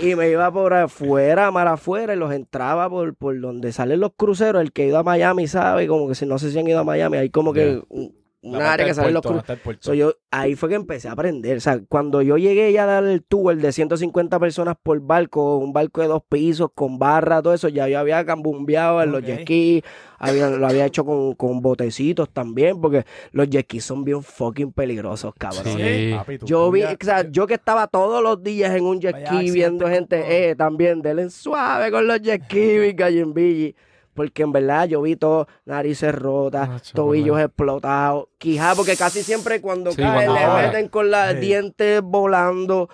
y 0.00 0.16
me 0.16 0.28
iba 0.30 0.50
por 0.50 0.74
afuera, 0.74 1.52
mar 1.52 1.68
afuera, 1.68 2.14
y 2.14 2.16
los 2.16 2.32
entraba 2.32 2.90
por, 2.90 3.14
por 3.14 3.40
donde 3.40 3.70
salen 3.70 4.00
los 4.00 4.10
cruceros. 4.16 4.60
El 4.60 4.72
que 4.72 4.82
ha 4.82 4.86
ido 4.86 4.98
a 4.98 5.04
Miami 5.04 5.46
sabe, 5.46 5.86
como 5.86 6.08
que 6.08 6.16
si 6.16 6.26
no 6.26 6.40
sé 6.40 6.50
si 6.50 6.58
han 6.58 6.66
ido 6.66 6.80
a 6.80 6.84
Miami, 6.84 7.18
hay 7.18 7.30
como 7.30 7.52
que 7.52 7.58
Yeah. 7.58 7.82
un, 7.88 8.00
un 8.00 8.17
Parte 8.40 8.62
área 8.62 8.86
que 8.86 8.94
salen 8.94 9.14
los 9.14 9.22
cruceros. 9.22 9.78
So, 9.80 9.94
yo, 9.94 10.14
ahí 10.30 10.54
fue 10.54 10.68
que 10.68 10.76
empecé 10.76 11.08
a 11.08 11.12
aprender. 11.12 11.56
O 11.56 11.60
sea, 11.60 11.80
cuando 11.88 12.22
yo 12.22 12.38
llegué 12.38 12.72
ya 12.72 12.84
a 12.84 12.86
dar 12.86 13.04
el 13.04 13.24
tour 13.24 13.56
de 13.56 13.72
150 13.72 14.38
personas 14.38 14.76
por 14.80 15.00
barco, 15.00 15.58
un 15.58 15.72
barco 15.72 16.02
de 16.02 16.06
dos 16.06 16.22
pisos, 16.28 16.70
con 16.72 17.00
barra, 17.00 17.42
todo 17.42 17.52
eso, 17.52 17.68
ya 17.68 17.88
yo 17.88 17.98
había 17.98 18.24
cambumbeado 18.24 19.02
en 19.02 19.10
los 19.10 19.24
jet 19.24 19.42
skis, 19.42 19.82
había, 20.18 20.50
lo 20.50 20.68
había 20.68 20.86
hecho 20.86 21.04
con, 21.04 21.34
con 21.34 21.60
botecitos 21.60 22.30
también, 22.30 22.80
porque 22.80 23.04
los 23.32 23.50
jet 23.50 23.64
skis 23.64 23.84
son 23.84 24.04
bien 24.04 24.22
fucking 24.22 24.72
peligrosos, 24.72 25.34
cabrón. 25.36 25.76
Sí. 25.76 26.12
Papi, 26.14 26.38
tú 26.38 26.46
Yo 26.46 26.70
vi, 26.70 26.84
o 26.84 26.96
sea, 27.00 27.28
yo 27.28 27.48
que 27.48 27.54
estaba 27.54 27.88
todos 27.88 28.22
los 28.22 28.40
días 28.40 28.72
en 28.76 28.84
un 28.84 29.00
jet 29.00 29.26
ski 29.26 29.50
viendo 29.50 29.88
gente, 29.88 30.50
eh, 30.50 30.54
también, 30.54 31.02
denle 31.02 31.28
suave 31.30 31.90
con 31.90 32.06
los 32.06 32.20
jet 32.22 32.44
skis. 32.44 33.74
Porque 34.18 34.42
en 34.42 34.50
verdad 34.50 34.88
yo 34.88 35.00
vi 35.00 35.14
todo, 35.14 35.46
narices 35.64 36.12
rotas, 36.12 36.82
tobillos 36.92 37.38
explotados, 37.38 38.26
quijá, 38.38 38.74
porque 38.74 38.96
casi 38.96 39.22
siempre 39.22 39.60
cuando 39.60 39.92
Sí, 39.92 40.02
cuando 40.02 40.34
le 40.34 40.48
meten 40.60 40.88
con 40.88 41.08
los 41.08 41.30
Sí. 41.34 41.36
dientes 41.38 42.02
volando. 42.02 42.88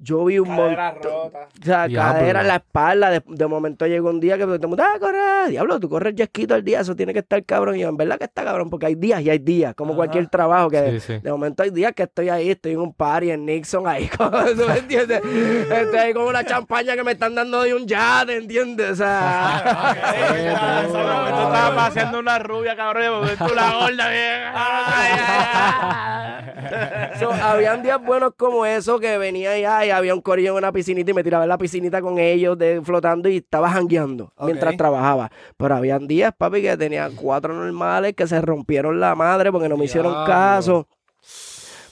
Yo 0.00 0.24
vi 0.26 0.38
un 0.38 0.46
Cadera 0.48 0.92
montón. 0.92 1.12
rota. 1.12 1.38
O 1.60 1.64
sea, 1.64 1.88
Diablo. 1.88 2.12
cadera 2.12 2.40
en 2.42 2.46
la 2.46 2.56
espalda. 2.56 3.10
De, 3.10 3.20
de 3.26 3.46
momento 3.48 3.84
llegó 3.86 4.10
un 4.10 4.20
día 4.20 4.36
que 4.36 4.44
el 4.44 4.60
mundo, 4.60 4.80
ah, 4.80 4.96
corre, 5.00 5.50
diablo, 5.50 5.80
tú 5.80 5.88
corres 5.88 6.14
todo 6.46 6.56
el 6.56 6.62
día, 6.64 6.80
eso 6.80 6.94
tiene 6.94 7.12
que 7.12 7.18
estar 7.18 7.42
cabrón. 7.44 7.74
Y 7.74 7.80
yo, 7.80 7.88
en 7.88 7.96
verdad 7.96 8.16
que 8.16 8.24
está 8.26 8.44
cabrón, 8.44 8.70
porque 8.70 8.86
hay 8.86 8.94
días 8.94 9.20
y 9.22 9.30
hay 9.30 9.38
días, 9.40 9.74
como 9.74 9.90
Ajá. 9.90 9.96
cualquier 9.96 10.28
trabajo 10.28 10.70
que 10.70 10.92
Sí, 10.92 11.00
sí. 11.00 11.18
de 11.18 11.30
momento 11.32 11.64
hay 11.64 11.70
días 11.70 11.92
que 11.94 12.04
estoy 12.04 12.28
ahí, 12.28 12.50
estoy 12.50 12.72
en 12.74 12.78
un 12.80 12.94
party 12.94 13.32
en 13.32 13.44
Nixon 13.44 13.88
ahí, 13.88 14.06
como- 14.16 14.30
¿tú 14.30 14.66
me 14.68 14.78
entiendes? 14.78 15.20
Estoy 15.24 15.98
ahí 15.98 16.14
con 16.14 16.26
una 16.26 16.44
champaña 16.44 16.94
que 16.94 17.02
me 17.02 17.10
están 17.12 17.34
dando 17.34 17.62
de 17.62 17.74
un 17.74 17.84
yate, 17.86 18.36
¿entiendes? 18.36 18.90
O 18.92 18.96
sea, 18.96 19.96
Tú 20.88 20.96
estabas 20.96 21.70
paseando 21.72 22.20
una 22.20 22.38
rubia, 22.38 22.76
cabrón, 22.76 23.20
porque 23.20 23.36
tú 23.36 23.52
la 23.54 23.72
gorda, 23.74 24.08
vieja. 24.10 24.54
so, 27.18 27.32
habían 27.32 27.82
días 27.82 28.00
buenos 28.02 28.32
como 28.36 28.64
eso 28.64 29.00
que 29.00 29.18
venía 29.18 29.52
allá 29.52 29.78
y 29.88 29.90
había 29.90 30.14
un 30.14 30.20
corillo 30.20 30.50
en 30.50 30.58
una 30.58 30.72
piscinita 30.72 31.10
y 31.10 31.14
me 31.14 31.24
tiraba 31.24 31.44
en 31.44 31.48
la 31.48 31.58
piscinita 31.58 32.00
con 32.00 32.18
ellos 32.18 32.56
de, 32.56 32.80
flotando 32.82 33.28
y 33.28 33.38
estaba 33.38 33.70
jangueando 33.70 34.32
mientras 34.40 34.76
trabajaba. 34.76 35.30
Pero 35.56 35.74
habían 35.74 36.06
días, 36.06 36.32
papi, 36.36 36.62
que 36.62 36.76
tenía 36.76 37.10
cuatro 37.14 37.54
normales 37.54 38.14
que 38.14 38.26
se 38.26 38.40
rompieron 38.40 39.00
la 39.00 39.14
madre 39.14 39.50
porque 39.50 39.68
no 39.68 39.76
me 39.76 39.86
hicieron 39.86 40.26
caso. 40.26 40.86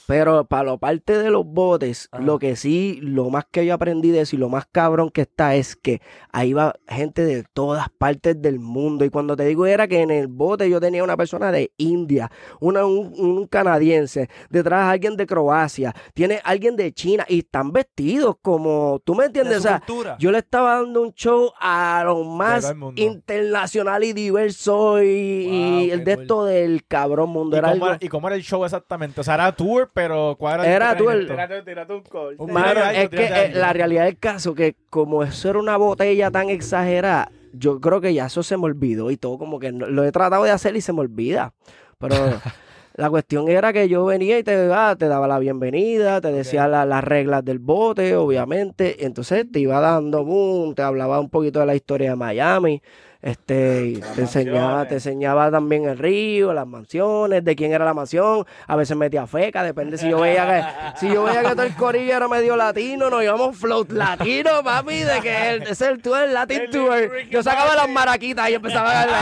Pero 0.07 0.45
para 0.45 0.63
lo 0.63 0.77
parte 0.77 1.17
de 1.17 1.29
los 1.29 1.45
botes, 1.45 2.09
lo 2.17 2.39
que 2.39 2.55
sí, 2.55 2.97
lo 3.01 3.29
más 3.29 3.43
que 3.51 3.65
yo 3.65 3.73
aprendí 3.73 4.09
de 4.09 4.21
eso 4.21 4.37
y 4.37 4.39
lo 4.39 4.47
más 4.47 4.65
cabrón 4.65 5.09
que 5.09 5.21
está 5.21 5.55
es 5.55 5.75
que 5.75 6.01
ahí 6.31 6.53
va 6.53 6.75
gente 6.87 7.25
de 7.25 7.43
todas 7.43 7.89
partes 7.89 8.41
del 8.41 8.57
mundo. 8.57 9.03
Y 9.03 9.09
cuando 9.09 9.35
te 9.35 9.43
digo 9.43 9.65
era 9.65 9.85
que 9.85 10.01
en 10.01 10.09
el 10.09 10.27
bote 10.27 10.69
yo 10.69 10.79
tenía 10.79 11.03
una 11.03 11.17
persona 11.17 11.51
de 11.51 11.73
India, 11.75 12.31
una, 12.61 12.85
un, 12.85 13.13
un 13.17 13.47
canadiense, 13.47 14.29
detrás 14.49 14.89
alguien 14.89 15.17
de 15.17 15.27
Croacia, 15.27 15.93
tiene 16.13 16.39
alguien 16.45 16.77
de 16.77 16.93
China 16.93 17.25
y 17.27 17.39
están 17.39 17.73
vestidos 17.73 18.37
como, 18.41 19.01
¿tú 19.03 19.13
me 19.13 19.23
De 19.23 19.27
entiendes? 19.27 19.57
O 19.57 19.61
sea, 19.61 19.83
yo 20.19 20.31
le 20.31 20.37
estaba 20.37 20.75
dando 20.75 21.01
un 21.01 21.13
show 21.15 21.51
a 21.59 22.03
lo 22.05 22.23
más 22.23 22.73
internacional 22.95 24.05
y 24.05 24.13
diverso 24.13 25.03
y, 25.03 25.89
el 25.91 26.05
de 26.05 26.15
cool. 26.15 26.23
esto 26.23 26.45
del 26.45 26.85
cabrón 26.85 27.29
mundo. 27.29 27.57
¿Y 27.57 27.59
Era 27.59 27.71
cómo, 27.73 27.85
algo... 27.87 27.97
¿Y 27.99 28.07
cómo 28.07 28.27
era 28.27 28.37
el 28.37 28.43
show 28.43 28.63
exactamente? 28.63 29.19
O 29.19 29.23
sea, 29.25 29.33
era 29.33 29.51
tour, 29.51 29.91
pero 29.97 30.35
¿cuál 30.37 30.63
era 30.63 30.89
el? 30.99 31.25
Tírate, 31.25 31.93
un 31.93 32.03
call. 32.03 32.35
Mano, 32.37 32.69
Tírate 32.81 32.81
algo, 32.81 33.01
es 33.01 33.09
que 33.09 33.25
eh, 33.25 33.51
la 33.55 33.73
realidad 33.73 34.05
del 34.05 34.19
caso 34.19 34.53
que 34.53 34.75
como 34.91 35.23
eso 35.23 35.49
era 35.49 35.57
una 35.57 35.75
botella 35.75 36.29
tan 36.29 36.51
exagerada, 36.51 37.31
yo 37.51 37.81
creo 37.81 37.99
que 37.99 38.13
ya 38.13 38.27
eso 38.27 38.43
se 38.43 38.57
me 38.57 38.65
olvidó 38.65 39.09
y 39.09 39.17
todo 39.17 39.39
como 39.39 39.57
que 39.57 39.71
no- 39.71 39.87
lo 39.87 40.03
he 40.03 40.11
tratado 40.11 40.43
de 40.43 40.51
hacer 40.51 40.75
y 40.75 40.81
se 40.81 40.93
me 40.93 40.99
olvida. 40.99 41.53
Pero 41.97 42.09
la 42.95 43.09
cuestión 43.09 43.47
era 43.49 43.73
que 43.73 43.89
yo 43.89 44.05
venía 44.05 44.37
y 44.37 44.43
te, 44.43 44.69
ah, 44.71 44.95
te 44.99 45.07
daba 45.07 45.27
la 45.27 45.39
bienvenida, 45.39 46.21
te 46.21 46.31
decía 46.31 46.67
la- 46.67 46.85
las 46.85 47.03
reglas 47.03 47.43
del 47.43 47.57
bote, 47.57 48.15
obviamente. 48.15 49.03
Entonces 49.03 49.51
te 49.51 49.59
iba 49.61 49.79
dando, 49.79 50.23
boom, 50.23 50.75
te 50.75 50.83
hablaba 50.83 51.19
un 51.19 51.31
poquito 51.31 51.59
de 51.59 51.65
la 51.65 51.73
historia 51.75 52.11
de 52.11 52.15
Miami. 52.17 52.83
Este, 53.27 53.97
Las 53.99 54.13
te 54.15 54.21
enseñaba, 54.21 54.59
mansiones. 54.59 54.87
te 54.87 54.93
enseñaba 54.95 55.51
también 55.51 55.83
el 55.83 55.97
río, 55.97 56.53
las 56.53 56.65
mansiones, 56.65 57.43
de 57.43 57.55
quién 57.57 57.73
era 57.73 57.83
la 57.83 57.93
mansión, 57.93 58.45
a 58.65 58.75
veces 58.77 58.95
metía 58.95 59.27
feca, 59.27 59.63
depende 59.63 59.97
si 59.97 60.09
yo 60.09 60.21
veía 60.21 60.45
que, 60.47 60.63
si 60.99 61.13
yo 61.13 61.23
veía 61.23 61.41
que 61.43 61.49
todo 61.49 61.63
el 61.63 61.75
corillo 61.75 62.15
era 62.15 62.29
medio 62.29 62.55
latino, 62.55 63.09
nos 63.09 63.21
íbamos 63.21 63.57
float 63.57 63.91
latino, 63.91 64.63
papi, 64.63 64.99
de 64.99 65.19
que 65.21 65.49
el, 65.49 65.63
ese 65.63 65.71
es 65.71 65.81
el 65.81 66.01
tour, 66.01 66.21
el 66.21 66.33
Latin 66.33 66.61
El 66.61 66.69
Tour. 66.69 67.09
Ricky 67.11 67.29
Yo 67.31 67.43
sacaba 67.43 67.75
las 67.75 67.89
maraquitas 67.89 68.49
y 68.49 68.53
empezaba 68.53 68.91
a 68.91 68.93
darle. 68.93 69.15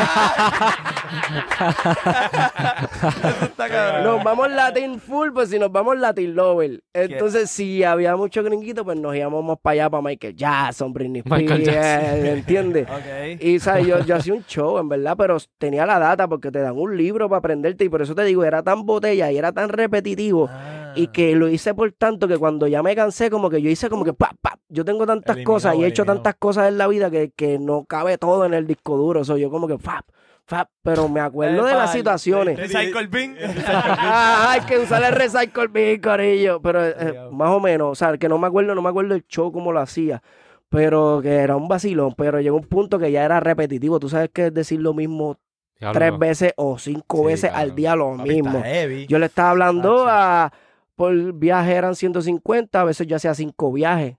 Nos 4.03 4.23
vamos 4.23 4.51
Latin 4.51 4.99
full, 4.99 5.29
pues 5.33 5.49
si 5.49 5.57
nos 5.57 5.71
vamos 5.71 5.97
Latin 5.97 6.35
lover. 6.35 6.83
Entonces, 6.93 7.49
si 7.49 7.83
había 7.83 8.15
mucho 8.15 8.43
gringuito, 8.43 8.85
pues 8.85 8.97
nos 8.97 9.15
íbamos 9.15 9.43
más 9.43 9.57
para 9.59 9.73
allá, 9.73 9.89
para 9.89 10.03
Michael 10.03 10.35
Jackson, 10.35 10.93
Britney 10.93 11.23
Michael 11.25 11.61
Spears, 11.61 12.25
¿entiendes? 12.25 12.87
Ok. 12.95 13.41
Y 13.41 13.59
¿sabes? 13.59 13.87
Yo, 13.87 13.94
yo 13.99 14.15
hacía 14.15 14.33
un 14.33 14.43
show, 14.45 14.77
en 14.79 14.89
verdad, 14.89 15.15
pero 15.17 15.37
tenía 15.57 15.85
la 15.85 15.99
data 15.99 16.27
porque 16.27 16.51
te 16.51 16.59
dan 16.59 16.77
un 16.77 16.97
libro 16.97 17.29
para 17.29 17.39
aprenderte 17.39 17.83
y 17.85 17.89
por 17.89 18.01
eso 18.01 18.15
te 18.15 18.23
digo, 18.23 18.43
era 18.43 18.63
tan 18.63 18.85
botella 18.85 19.31
y 19.31 19.37
era 19.37 19.51
tan 19.51 19.69
repetitivo 19.69 20.49
Ah. 20.51 20.93
y 20.95 21.07
que 21.07 21.35
lo 21.35 21.47
hice 21.49 21.73
por 21.73 21.91
tanto 21.91 22.27
que 22.27 22.37
cuando 22.37 22.67
ya 22.67 22.81
me 22.81 22.95
cansé, 22.95 23.29
como 23.29 23.49
que 23.49 23.61
yo 23.61 23.69
hice 23.69 23.89
como 23.89 24.03
que, 24.05 24.13
pa, 24.13 24.31
pa, 24.41 24.57
yo 24.69 24.83
tengo 24.85 25.05
tantas 25.05 25.35
Eliminado, 25.35 25.53
cosas 25.53 25.75
y 25.75 25.83
he 25.83 25.87
hecho 25.87 26.01
eliminado. 26.03 26.23
tantas 26.23 26.35
cosas 26.39 26.67
en 26.69 26.77
la 26.77 26.87
vida 26.87 27.09
que, 27.11 27.31
que 27.35 27.59
no 27.59 27.85
cabe 27.85 28.17
todo 28.17 28.45
en 28.45 28.53
el 28.53 28.65
disco 28.67 28.97
duro. 28.97 29.23
Soy 29.23 29.41
yo 29.41 29.49
como 29.49 29.67
que, 29.67 29.77
fap, 29.77 30.05
fap, 30.45 30.69
pero 30.83 31.09
me 31.09 31.19
acuerdo 31.19 31.65
de 31.65 31.73
las 31.73 31.91
situaciones. 31.91 32.57
Recycle 32.57 33.07
bin. 33.07 33.35
Ah, 33.67 34.47
hay 34.51 34.61
que 34.61 34.77
usar 34.79 35.03
el 35.03 35.13
recycle 35.13 35.67
bin, 35.67 35.99
corillo. 36.01 36.61
Pero 36.61 36.85
eh, 36.85 37.19
más 37.31 37.49
o 37.49 37.59
menos, 37.59 37.89
o 37.91 37.95
sea, 37.95 38.17
que 38.17 38.29
no 38.29 38.37
me 38.37 38.47
acuerdo, 38.47 38.73
no 38.75 38.81
me 38.81 38.89
acuerdo 38.89 39.15
el 39.15 39.25
show 39.27 39.51
como 39.51 39.71
lo 39.71 39.79
hacía. 39.81 40.21
Pero 40.75 41.19
que 41.21 41.33
era 41.35 41.55
un 41.55 41.67
vacilón. 41.67 42.13
Pero 42.17 42.39
llegó 42.41 42.57
un 42.57 42.65
punto 42.65 42.99
que 42.99 43.11
ya 43.11 43.23
era 43.25 43.39
repetitivo. 43.39 43.99
Tú 43.99 44.09
sabes 44.09 44.29
que 44.33 44.47
es 44.47 44.53
decir 44.53 44.79
lo 44.81 44.93
mismo 44.93 45.37
Diablo. 45.79 45.99
tres 45.99 46.19
veces 46.19 46.53
o 46.57 46.77
cinco 46.77 47.19
Sí, 47.19 47.25
veces 47.25 47.49
claro. 47.51 47.63
al 47.69 47.75
día 47.75 47.95
lo 47.95 48.17
Papi, 48.17 48.29
mismo. 48.29 48.63
Yo 49.07 49.19
le 49.19 49.25
estaba 49.25 49.51
hablando 49.51 50.05
Ah, 50.07 50.45
a. 50.45 50.53
Por 50.95 51.33
viaje 51.33 51.73
eran 51.73 51.93
150, 51.95 52.79
a 52.79 52.83
veces 52.85 53.05
yo 53.05 53.17
hacía 53.17 53.33
cinco 53.33 53.71
viajes. 53.71 54.15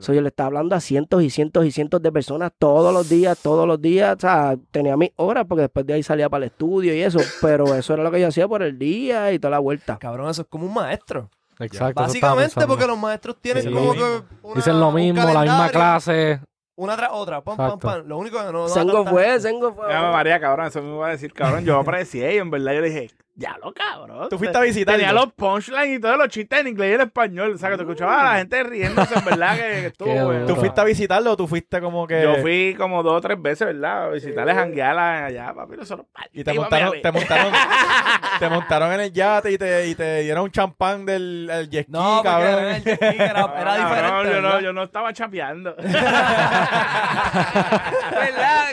So, 0.00 0.12
yo 0.12 0.20
le 0.20 0.28
estaba 0.28 0.48
hablando 0.48 0.74
a 0.74 0.80
cientos 0.80 1.22
y 1.22 1.30
cientos 1.30 1.64
y 1.64 1.70
cientos 1.70 2.02
de 2.02 2.10
personas 2.10 2.50
todos 2.58 2.92
los 2.92 3.08
días, 3.08 3.38
todos 3.40 3.66
los 3.66 3.80
días. 3.80 4.16
O 4.16 4.20
sea, 4.20 4.56
tenía 4.72 4.96
mis 4.96 5.12
horas 5.16 5.46
porque 5.48 5.62
después 5.62 5.86
de 5.86 5.94
ahí 5.94 6.02
salía 6.02 6.28
para 6.28 6.44
el 6.46 6.50
estudio 6.50 6.92
y 6.94 7.00
eso. 7.00 7.20
Pero 7.40 7.72
eso 7.76 7.94
era 7.94 8.02
lo 8.02 8.10
que 8.10 8.20
yo 8.20 8.26
hacía 8.26 8.48
por 8.48 8.62
el 8.62 8.76
día 8.78 9.32
y 9.32 9.38
toda 9.38 9.52
la 9.52 9.60
vuelta. 9.60 9.98
Cabrón, 9.98 10.28
eso 10.30 10.42
es 10.42 10.48
como 10.48 10.66
un 10.66 10.74
maestro. 10.74 11.30
Exacto. 11.58 12.02
Básicamente 12.02 12.66
porque 12.66 12.86
los 12.86 12.98
maestros 12.98 13.36
tienen 13.40 13.62
Sí. 13.64 13.70
como 13.70 13.92
que 13.92 14.22
una- 14.42 14.54
Dicen 14.54 14.80
lo 14.80 14.88
un 14.88 14.94
mismo, 14.94 15.20
la 15.20 15.26
misma 15.26 15.34
calendario. 15.44 15.72
clase. 15.72 16.40
una 16.74 16.96
tras 16.96 17.10
otra, 17.12 17.42
pam, 17.42 17.56
pam, 17.56 17.66
Exacto. 17.66 17.86
pam. 17.88 18.06
Lo 18.08 18.18
único 18.18 18.44
que 18.44 18.50
no 18.52 18.66
Sengo 18.68 19.06
fue, 19.06 19.38
Sengo 19.40 19.74
fue. 19.74 19.92
Ave 19.94 20.10
María, 20.10 20.40
cabrón, 20.40 20.66
eso 20.66 20.82
me 20.82 20.94
iba 20.94 21.06
a 21.06 21.10
decir, 21.10 21.32
cabrón. 21.32 21.64
Yo 21.64 21.78
aprecié 21.80 22.34
y 22.34 22.38
en 22.38 22.50
verdad 22.50 22.72
yo 22.72 22.80
le 22.80 22.88
dije, 22.90 23.10
ya 23.34 23.56
lo 23.62 23.72
cabrón. 23.72 24.28
Tú 24.28 24.38
fuiste 24.38 24.58
a 24.58 24.60
visitar. 24.60 24.96
Tenía 24.96 25.12
los 25.12 25.32
punchlines 25.32 25.98
y 25.98 26.00
todos 26.00 26.18
los 26.18 26.28
chistes 26.28 26.60
en 26.60 26.68
inglés 26.68 26.90
y 26.90 26.94
en 26.94 27.00
español. 27.00 27.52
O 27.54 27.58
sea, 27.58 27.70
que 27.70 27.76
te 27.76 27.82
escuchaba 27.82 28.20
a 28.20 28.24
la 28.24 28.38
gente 28.38 28.62
riéndose, 28.62 29.18
en 29.18 29.24
verdad, 29.24 29.56
que, 29.56 29.86
estuvo. 29.92 30.46
¿Tú 30.46 30.56
fuiste 30.56 30.80
a 30.80 30.84
visitarlo 30.84 31.32
o 31.32 31.36
tú 31.36 31.48
fuiste 31.48 31.80
como 31.80 32.06
que.? 32.06 32.22
Yo 32.22 32.36
fui 32.42 32.74
como 32.76 33.02
dos 33.02 33.14
o 33.14 33.20
tres 33.20 33.40
veces, 33.40 33.66
¿verdad? 33.68 34.04
A 34.04 34.08
visitarles, 34.10 34.54
janguear 34.54 34.98
allá, 34.98 35.54
papi. 35.54 35.76
Nosotros 35.76 36.06
Y 36.32 36.44
te 36.44 36.52
montaron, 36.52 36.92
te 37.00 37.10
montaron, 37.10 37.52
te 38.38 38.48
montaron 38.50 38.92
en 38.92 39.00
el 39.00 39.12
yate 39.12 39.50
y 39.52 39.58
te, 39.58 39.88
y 39.88 39.94
te 39.94 40.20
dieron 40.20 40.44
un 40.44 40.50
champán 40.50 41.06
del 41.06 41.48
el 41.50 41.70
jet 41.70 41.84
ski, 41.84 41.92
No, 41.92 42.22
cabrón. 42.22 42.50
era, 42.50 42.76
el 42.76 42.84
jet 42.84 42.96
ski, 42.96 43.22
era, 43.22 43.46
diferente. 43.76 44.32
yo, 44.32 44.40
no, 44.42 44.60
yo 44.60 44.72
no 44.72 44.82
estaba 44.82 45.12
chapeando. 45.12 45.74
¿Verdad, 45.76 46.02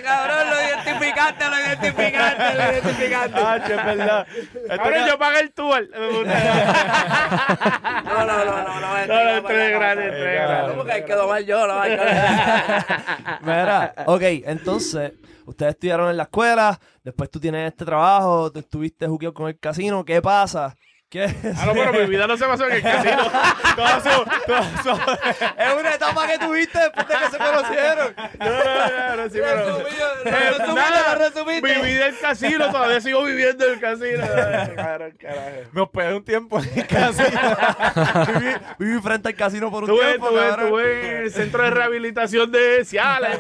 cabrón? 0.04 0.50
Lo 0.50 0.60
identificaste, 1.20 1.50
lo 1.50 1.58
identificaste, 1.58 2.56
lo 2.56 2.72
identificaste. 2.72 3.34
Ah, 3.36 3.60
che, 3.66 3.74
es 3.76 3.86
verdad. 3.86 4.28
Ca- 4.68 5.08
yo 5.08 5.18
pagué 5.20 5.40
el 5.42 5.52
tour. 5.54 5.88
No, 8.06 8.26
no, 8.26 8.46
no, 8.46 8.64
no, 8.64 8.80
no. 8.80 8.90
No, 9.08 9.24
no, 9.24 9.30
entré 9.38 9.70
gratis, 9.72 10.04
entré 10.06 10.34
gratis. 10.36 10.70
¿Cómo 10.72 10.84
que 10.86 11.06
quedó 11.06 11.28
mal 11.28 11.46
yo? 11.46 11.68
No, 11.68 11.82
Mira, 13.42 13.94
ok, 14.06 14.22
entonces, 14.46 15.14
ustedes 15.46 15.74
estudiaron 15.74 16.10
en 16.10 16.18
la 16.18 16.24
escuela, 16.24 16.80
después 17.04 17.30
tú 17.30 17.40
tienes 17.40 17.68
este 17.72 17.86
trabajo, 17.86 18.52
tú 18.52 18.60
estuviste 18.60 19.08
jugueado 19.08 19.34
con 19.34 19.48
el 19.48 19.58
casino, 19.60 20.04
¿qué 20.06 20.22
pasa? 20.22 20.76
¿Qué 21.10 21.24
es? 21.24 21.34
Ah, 21.58 21.66
no, 21.66 21.74
pero 21.74 21.92
mi 21.94 22.06
vida 22.06 22.28
no 22.28 22.38
se 22.38 22.46
pasó 22.46 22.68
en 22.68 22.74
el 22.74 22.82
casino. 22.84 23.24
Toda 23.76 24.00
su- 24.00 24.26
toda 24.46 24.84
su- 24.84 24.90
es 25.58 25.74
una 25.80 25.94
etapa 25.96 26.28
que 26.28 26.38
tuviste 26.38 26.78
después 26.80 27.08
de 27.08 27.16
que 27.16 27.32
se 27.32 27.38
conocieron. 27.38 28.16
No, 28.40 28.46
no, 28.46 29.08
no, 29.10 29.16
no, 29.16 29.24
sí, 29.30 29.40
pero... 29.42 29.80
Resumido, 29.80 30.08
resumiste, 30.24 31.00
lo 31.10 31.16
resumiste. 31.16 31.74
Viví 31.82 31.94
del 31.96 32.20
casino, 32.20 32.72
todavía 32.72 33.02
sigo 33.02 33.24
viviendo 33.24 33.66
casino. 33.82 34.24
Ay, 34.24 34.76
cabrón, 34.76 35.18
carajo. 35.20 35.50
Me 35.72 35.82
hospedé 35.82 36.14
un 36.14 36.24
tiempo 36.26 36.60
en 36.60 36.70
el 36.80 36.88
casino. 36.88 37.42
viví, 38.28 38.56
viví 38.78 39.02
frente 39.02 39.30
al 39.30 39.36
casino 39.36 39.72
por 39.72 39.84
un 39.86 39.90
Tuve, 39.90 40.06
tiempo, 40.06 40.28
tuve, 40.30 40.40
cabrón. 40.48 40.70
tuve 40.70 41.10
en 41.10 41.18
el 41.24 41.32
centro 41.32 41.64
de 41.64 41.70
rehabilitación 41.72 42.52
de 42.52 42.86
Ciales. 42.86 43.40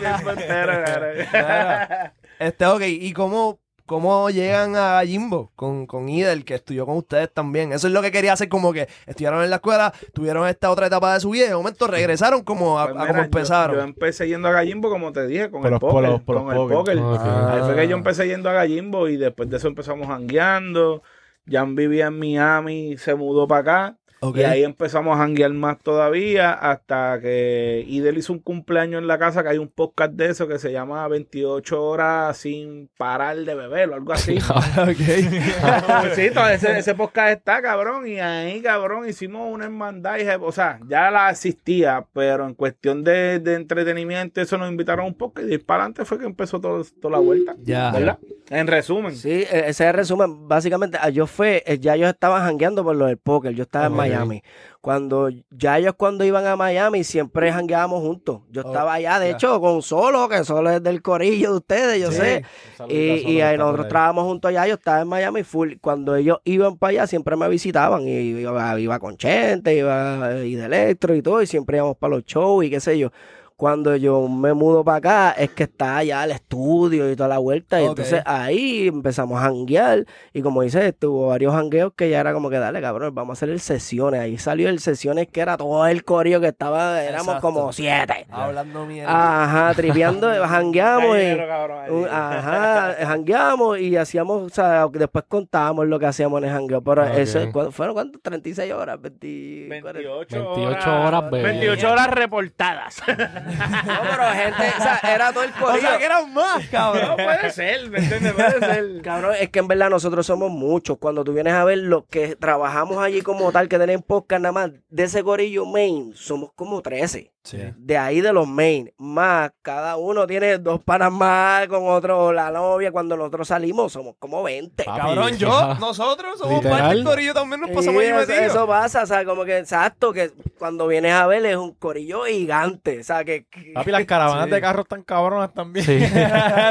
Este, 2.39 2.65
ok, 2.65 2.82
¿y 2.86 3.13
cómo, 3.13 3.60
cómo 3.89 4.30
llegan 4.30 4.75
a 4.75 5.02
Jimbo 5.04 5.52
con, 5.56 5.88
con 5.88 6.08
Idel, 6.08 6.45
que 6.45 6.54
estudió 6.54 6.86
con 6.86 6.95
ustedes 6.97 7.34
también? 7.34 7.73
Eso 7.73 7.88
es 7.88 7.93
lo 7.93 8.02
que 8.04 8.12
quería 8.12 8.34
hacer, 8.34 8.47
como 8.47 8.71
que 8.71 8.88
estudiaron 9.08 9.43
en 9.43 9.49
la 9.49 9.56
escuela, 9.56 9.91
tuvieron 10.13 10.47
esta 10.47 10.69
otra 10.69 10.86
etapa 10.86 11.15
de 11.15 11.19
su 11.19 11.32
vida 11.32 11.45
y 11.45 11.49
de 11.49 11.56
momento 11.56 11.88
regresaron 11.88 12.43
como 12.43 12.80
a, 12.80 12.86
Pues 12.86 12.97
a 12.97 13.08
como 13.08 13.17
yo- 13.19 13.23
empezaron. 13.25 13.75
Yo, 13.78 13.82
empecé 13.82 14.28
yendo 14.28 14.47
a 14.47 14.52
Gallimbo, 14.52 14.89
como 14.91 15.12
te 15.12 15.25
dije, 15.25 15.49
con 15.49 15.62
Por 15.62 15.67
el 15.67 15.71
los- 15.71 15.80
por 15.82 15.89
póker. 15.91 16.10
los- 16.10 16.21
por 16.21 16.36
los 16.36 16.43
con 16.45 16.54
el 16.54 16.67
póker. 16.69 16.97
Ahí 16.99 17.62
fue 17.63 17.75
que 17.75 17.88
yo 17.88 17.97
empecé 17.97 18.28
yendo 18.28 18.49
a 18.49 18.54
Gallimbo 18.54 19.08
y 19.10 19.17
después 19.17 19.49
de 19.49 19.58
eso 19.58 19.67
empezamos 19.67 20.08
jangueando. 20.08 21.02
Jan 21.49 21.73
vivía 21.75 22.08
en 22.08 22.19
Miami, 22.19 22.95
se 22.97 23.15
mudó 23.15 23.47
para 23.47 23.62
acá. 23.62 23.97
Y 24.36 24.41
ahí 24.43 24.63
empezamos 24.63 25.15
a 25.15 25.19
janguear 25.19 25.51
más 25.53 25.79
todavía 25.79 26.51
hasta 26.53 27.19
que 27.21 27.86
Idel 27.88 28.17
hizo 28.17 28.34
un 28.34 28.39
cumpleaños 28.39 29.01
en 29.01 29.08
la 29.08 29.17
casa, 29.17 29.43
que 29.43 29.49
hay 29.49 29.58
un 29.58 29.69
podcast 29.69 30.13
de 30.13 30.29
eso 30.29 30.47
que 30.47 30.60
se 30.60 30.71
llama 30.71 31.08
28 31.08 31.82
horas 31.84 32.38
sin 32.38 32.89
parar 32.97 33.38
de 33.38 33.55
beber 33.55 33.89
o 33.89 33.95
algo 33.95 34.13
así. 34.13 34.38
Ok. 34.79 34.95
sí, 36.15 36.29
todo 36.34 36.47
ese, 36.49 36.77
ese 36.77 36.95
podcast 36.95 37.38
está, 37.38 37.62
cabrón, 37.62 38.08
y 38.08 38.19
ahí, 38.19 38.62
cabrón, 38.62 39.08
hicimos 39.08 39.51
una 39.53 39.65
hermandad, 39.65 40.17
y, 40.19 40.27
o 40.41 40.51
sea, 40.51 40.79
ya 40.88 41.10
la 41.12 41.29
existía, 41.29 42.05
pero 42.13 42.45
en 42.45 42.53
cuestión 42.53 43.03
de, 43.03 43.39
de 43.39 43.55
entretenimiento, 43.55 44.41
eso 44.41 44.58
nos 44.58 44.69
invitaron 44.69 45.05
un 45.05 45.13
poco, 45.15 45.41
y 45.41 45.58
para 45.58 45.84
adelante 45.84 46.05
fue 46.05 46.19
que 46.19 46.25
empezó 46.25 46.60
todo, 46.60 46.84
toda 47.01 47.13
la 47.13 47.19
vuelta, 47.19 47.55
Ya. 47.63 47.91
¿verdad? 47.91 48.19
En 48.49 48.67
resumen. 48.67 49.15
Sí, 49.15 49.29
eh, 49.29 49.65
ese 49.67 49.69
es 49.69 49.82
el 49.82 49.93
resumen. 49.93 50.47
Básicamente, 50.47 50.97
ah, 50.99 51.10
yo 51.10 51.27
fue, 51.27 51.63
eh, 51.67 51.77
ya 51.77 51.95
ellos 51.95 52.10
estaban 52.10 52.41
jangueando 52.41 52.84
por 52.84 52.95
lo 52.95 53.05
del 53.05 53.17
póker. 53.17 53.53
Yo 53.53 53.63
estaba 53.63 53.86
en 53.86 53.95
Miami. 54.10 54.43
Cuando, 54.82 55.30
ya 55.50 55.78
ellos 55.78 55.93
cuando 55.98 56.24
iban 56.24 56.45
a 56.48 56.56
Miami, 56.56 57.04
siempre 57.04 57.52
jangueábamos 57.52 58.02
juntos. 58.02 58.41
Yo 58.50 58.62
Oh, 58.63 58.67
estaba 58.67 58.93
allá, 58.93 59.19
de 59.19 59.32
hecho, 59.32 59.60
con 59.60 59.82
Solo, 59.82 60.28
que 60.30 60.43
Solo 60.43 60.69
es 60.72 60.82
del 60.84 61.02
corillo 61.02 61.52
de 61.52 61.58
ustedes, 61.58 62.02
yo 62.02 62.12
Sí. 62.12 62.17
sé. 62.17 62.43
Y, 62.88 63.32
y 63.32 63.41
ahí 63.41 63.58
nosotros 63.58 63.88
trabajamos 63.89 64.24
juntos 64.26 64.50
allá, 64.50 64.67
yo 64.67 64.74
estaba 64.76 65.02
en 65.02 65.08
Miami 65.08 65.43
full. 65.43 65.74
Cuando 65.82 66.15
ellos 66.15 66.38
iban 66.45 66.78
para 66.78 66.91
allá, 66.91 67.08
siempre 67.08 67.36
me 67.36 67.48
visitaban. 67.50 68.08
Y 68.08 68.12
iba, 68.12 68.80
iba 68.80 69.00
con 69.00 69.17
Chente, 69.17 69.76
iba 69.76 70.36
y 70.43 70.56
de 70.56 70.65
Electro 70.65 71.13
y 71.15 71.22
todo, 71.22 71.41
y 71.41 71.48
siempre 71.48 71.78
íbamos 71.78 71.98
para 71.98 72.15
los 72.15 72.26
shows 72.26 72.63
y 72.65 72.69
qué 72.69 72.80
sé 72.80 72.98
yo. 72.98 73.12
Cuando 73.60 73.93
yo 73.98 74.26
me 74.30 74.54
mudo 74.54 74.86
para 74.86 74.98
acá, 75.00 75.32
es 75.38 75.50
que 75.50 75.63
está 75.63 75.98
allá 75.98 76.24
el 76.24 76.32
estudio 76.32 77.12
y 77.12 77.15
toda 77.17 77.28
la 77.28 77.39
vuelta. 77.39 77.82
Y 77.82 77.86
entonces 77.88 78.22
ahí 78.26 78.88
empezamos 78.88 79.38
a 79.38 79.41
janguear. 79.43 80.06
Y 80.32 80.41
como 80.41 80.62
dices, 80.62 80.95
tuvo 80.98 81.28
varios 81.28 81.54
jangueos 81.54 81.91
que 81.93 82.10
ya 82.10 82.22
era 82.22 82.32
como 82.32 82.50
que, 82.50 82.58
dale, 82.58 82.80
cabrón, 82.80 83.13
vamos 83.13 83.32
a 83.32 83.36
hacer 83.38 83.50
el 83.50 83.60
sesiones. 83.60 84.22
Ahí 84.22 84.38
salió 84.38 84.69
el 84.69 84.80
sesiones 84.80 85.28
que 85.28 85.41
era 85.41 85.58
todo 85.58 85.86
el 85.88 86.06
corillo 86.06 86.39
que 86.39 86.48
estaba, 86.48 87.04
éramos 87.04 87.36
Exacto. 87.36 87.41
como 87.41 87.74
siete. 87.74 88.28
Hablando 88.32 88.86
mierda. 88.86 89.43
Ajá, 89.43 89.74
tripeando, 89.74 90.30
jangueamos 90.48 91.17
y... 91.17 91.36
Cabrón, 91.36 92.08
Ajá, 92.10 92.95
jangueamos 93.08 93.78
y 93.80 93.98
hacíamos, 93.98 94.41
o 94.43 94.50
sea, 94.56 94.88
después 94.88 95.26
contábamos 95.28 95.86
lo 95.86 96.00
que 96.00 96.06
hacíamos 96.06 96.41
en 96.41 96.48
el 96.48 96.54
jangueo, 96.56 96.82
pero 96.82 97.04
Ok. 97.04 97.17
eso, 97.17 97.39
¿cu- 97.52 97.72
¿fueron 97.74 97.93
cuántos? 97.93 98.22
36 98.22 98.72
horas, 98.72 99.02
20, 99.02 99.67
28, 99.69 100.54
28 100.56 101.02
horas, 101.02 101.30
bebé. 101.30 101.43
28 101.43 101.91
horas 101.91 102.08
reportadas. 102.10 103.02
No, 103.50 104.00
pero 104.10 104.24
gente, 104.32 104.74
o 104.78 104.82
sea, 104.82 105.00
era 105.04 105.32
todo 105.34 105.44
el 105.44 105.50
o 105.62 105.66
corillo. 105.66 105.88
sea, 105.88 105.98
que 105.98 106.06
eran 106.06 106.34
más, 106.34 106.64
no 106.64 106.70
cabrón. 106.72 107.16
puede 107.16 107.52
ser, 107.52 107.90
¿me 107.90 108.00
entiendes? 108.00 108.34
Puede 108.34 108.60
ser. 108.60 109.02
Cabrón, 109.02 109.36
es 109.40 109.50
que 109.50 109.60
en 109.60 109.68
verdad 109.68 109.90
nosotros 109.90 110.26
somos 110.26 110.50
muchos. 110.52 110.98
Cuando 110.98 111.24
tú 111.24 111.34
vienes 111.34 111.54
a 111.54 111.64
ver 111.64 111.80
los 111.80 112.06
que 112.06 112.36
trabajamos 112.36 112.98
allí 112.98 113.22
como 113.22 113.52
tal, 113.52 113.68
que 113.70 113.78
tienen 113.78 114.02
podcast 114.02 114.42
nada 114.42 114.52
más, 114.54 114.72
de 114.90 115.04
ese 115.04 115.24
corillo 115.24 115.66
main, 115.66 116.14
somos 116.16 116.52
como 116.56 116.82
13. 116.82 117.32
Sí. 117.43 117.58
De 117.78 117.97
ahí 117.97 118.21
de 118.21 118.34
los 118.34 118.47
main. 118.47 118.91
Más, 118.97 119.52
cada 119.62 119.97
uno 119.97 120.28
tiene 120.28 120.58
dos 120.58 120.84
panas 120.84 121.12
más 121.12 121.67
con 121.67 121.88
otro, 121.88 122.32
la 122.34 122.52
novia. 122.52 122.91
Cuando 122.91 123.15
nosotros 123.17 123.47
salimos, 123.47 123.93
somos 123.93 124.15
como 124.19 124.43
20. 124.43 124.84
Papi, 124.84 124.99
Cabrón, 124.99 125.38
yo, 125.38 125.75
nosotros 125.80 126.38
somos 126.38 126.56
Literal. 126.58 126.78
parte 126.80 126.95
del 126.95 127.04
corillo 127.06 127.34
también, 127.34 127.62
nos 127.62 127.71
pasamos 127.71 128.02
Sí, 128.04 128.08
ahí 128.10 128.17
eso, 128.19 128.28
metidos. 128.28 128.52
eso 128.56 128.67
pasa, 128.67 129.04
o 129.04 129.06
sea, 129.08 129.25
como 129.25 129.45
que 129.45 129.58
exacto, 129.58 130.12
que 130.13 130.32
cuando 130.60 130.86
vienes 130.88 131.13
a 131.13 131.25
ver 131.28 131.45
es 131.45 131.56
un 131.56 131.73
corillo 131.73 132.23
gigante, 132.25 132.99
o 132.99 133.04
sea, 133.04 133.23
que... 133.23 133.45
Papi, 133.73 133.91
las 133.91 134.06
caravanas 134.06 134.45
Sí. 134.49 134.52
de 134.52 134.62
carros 134.62 134.84
están 134.84 135.04
cabronas 135.04 135.54
también. 135.54 135.86
Sí. 135.86 135.99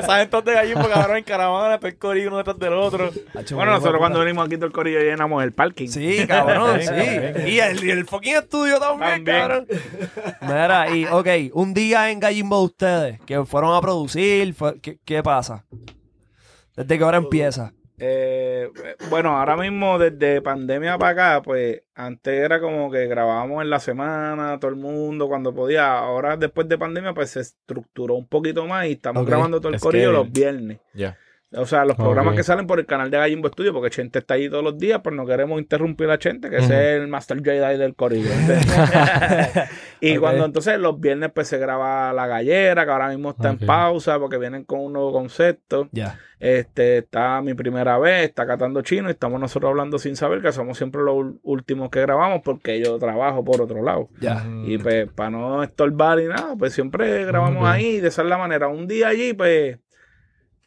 Saben 0.07 0.29
todos 0.31 0.45
de 0.45 0.53
gallimbo, 0.55 0.89
cabrón, 0.89 1.17
en 1.17 1.25
caravana, 1.25 1.79
todo 1.79 1.89
el 1.89 1.99
corillo 1.99 2.29
uno 2.29 2.39
detrás 2.39 2.59
del 2.59 2.75
otro. 2.75 3.11
Bueno, 3.53 3.73
nosotros 3.73 3.99
cuando 3.99 4.21
venimos 4.21 4.47
aquí 4.47 4.57
todo 4.57 4.67
el 4.67 4.73
corillo 4.73 5.01
llenamos 5.01 5.43
el 5.43 5.53
parking. 5.53 5.89
Sí, 5.89 6.27
cabrón, 6.27 6.79
sí. 6.81 6.87
También. 6.87 7.45
Y 7.49 7.59
el, 7.59 7.85
y 7.85 7.91
el 7.91 8.07
fucking 8.07 8.37
estudio 8.37 8.79
también, 8.79 9.25
También. 9.25 9.37
cabrón. 9.39 9.67
Mira, 10.63 10.97
y, 10.97 11.05
ok, 11.07 11.55
un 11.55 11.73
día 11.75 12.11
en 12.11 12.21
Gallimbo 12.21 12.59
de 12.59 12.65
ustedes, 12.65 13.21
que 13.21 13.45
fueron 13.45 13.75
a 13.75 13.81
producir, 13.81 14.53
fue- 14.55 14.81
¿qué, 14.81 14.99
qué 15.05 15.23
pasa? 15.23 15.65
¿Desde 16.77 16.99
qué 16.99 17.05
hora 17.05 17.19
empieza? 17.19 17.73
Eh, 18.01 18.71
bueno, 19.11 19.37
ahora 19.37 19.57
mismo 19.57 19.99
desde 19.99 20.41
pandemia 20.41 20.97
para 20.99 21.11
acá, 21.37 21.43
pues 21.43 21.83
antes 21.97 22.33
era 22.33 22.61
como 22.61 22.91
que 22.93 23.07
grabábamos 23.09 23.63
en 23.63 23.71
la 23.71 23.81
semana, 23.81 24.59
todo 24.61 24.71
el 24.71 24.77
mundo 24.77 25.27
cuando 25.27 25.53
podía. 25.53 25.99
Ahora 25.99 26.37
después 26.37 26.69
de 26.69 26.79
pandemia, 26.79 27.13
pues 27.13 27.31
se 27.31 27.41
estructuró 27.41 28.15
un 28.15 28.29
poquito 28.29 28.65
más 28.67 28.87
y 28.87 28.93
estamos 28.93 29.27
grabando 29.27 29.59
todo 29.61 29.71
el 29.71 29.75
Es 29.77 29.83
corillo 29.83 30.11
que- 30.11 30.17
los 30.17 30.31
viernes. 30.33 30.79
Ya. 30.95 31.17
O 31.53 31.65
sea, 31.65 31.87
los 31.87 31.97
programas 31.97 32.37
que 32.37 32.43
salen 32.43 32.67
por 32.67 32.79
el 32.79 32.85
canal 32.85 33.11
de 33.11 33.17
Gallimbo 33.17 33.49
Studio, 33.49 33.73
porque 33.73 33.89
Chente 33.89 34.19
está 34.19 34.35
ahí 34.35 34.51
todos 34.51 34.63
los 34.63 34.77
días, 34.77 35.01
pues 35.03 35.17
no 35.17 35.25
queremos 35.25 35.59
interrumpir 35.59 36.11
a 36.11 36.19
Chente, 36.19 36.51
que 36.51 36.59
es 36.59 36.69
el 36.69 37.09
Master 37.09 37.43
Jedi 37.43 37.79
del. 37.79 37.95
¿entiendes? 37.99 38.67
y 40.01 40.19
cuando 40.19 40.45
entonces 40.45 40.79
los 40.79 41.01
viernes 41.01 41.31
pues 41.35 41.49
se 41.49 41.57
graba 41.57 42.13
La 42.13 42.27
Gallera, 42.27 42.85
que 42.85 42.91
ahora 42.91 43.09
mismo 43.09 43.31
está 43.31 43.49
en 43.49 43.59
pausa 43.59 44.19
porque 44.19 44.37
vienen 44.37 44.65
con 44.65 44.81
un 44.81 44.93
nuevo 44.93 45.11
concepto. 45.11 45.89
Ya. 45.93 46.19
Este, 46.39 46.99
está 46.99 47.41
mi 47.41 47.55
primera 47.55 47.99
vez, 47.99 48.29
está 48.29 48.47
catando 48.47 48.83
chino 48.83 49.09
y 49.09 49.13
estamos 49.13 49.41
nosotros 49.41 49.71
hablando 49.71 49.99
sin 49.99 50.15
saber 50.15 50.41
que 50.41 50.53
somos 50.53 50.79
siempre 50.79 51.03
los 51.03 51.35
últimos 51.43 51.91
que 51.91 52.01
grabamos 52.01 52.43
porque 52.45 52.81
yo 52.81 52.99
trabajo 52.99 53.45
por 53.45 53.61
otro 53.61 53.83
lado. 53.83 54.09
Ya. 54.21 54.45
Y 54.65 54.79
pues 54.79 55.09
para 55.11 55.31
no 55.31 55.63
estorbar 55.63 56.21
y 56.21 56.27
nada, 56.27 56.55
pues 56.57 56.75
siempre 56.75 57.25
grabamos 57.25 57.67
ahí 57.67 57.97
y 57.97 58.01
de 58.01 58.09
esa 58.09 58.23
es 58.23 58.29
la 58.29 58.39
manera. 58.39 58.69
Un 58.69 58.87
día 58.87 59.09
allí, 59.09 59.33
pues, 59.33 59.79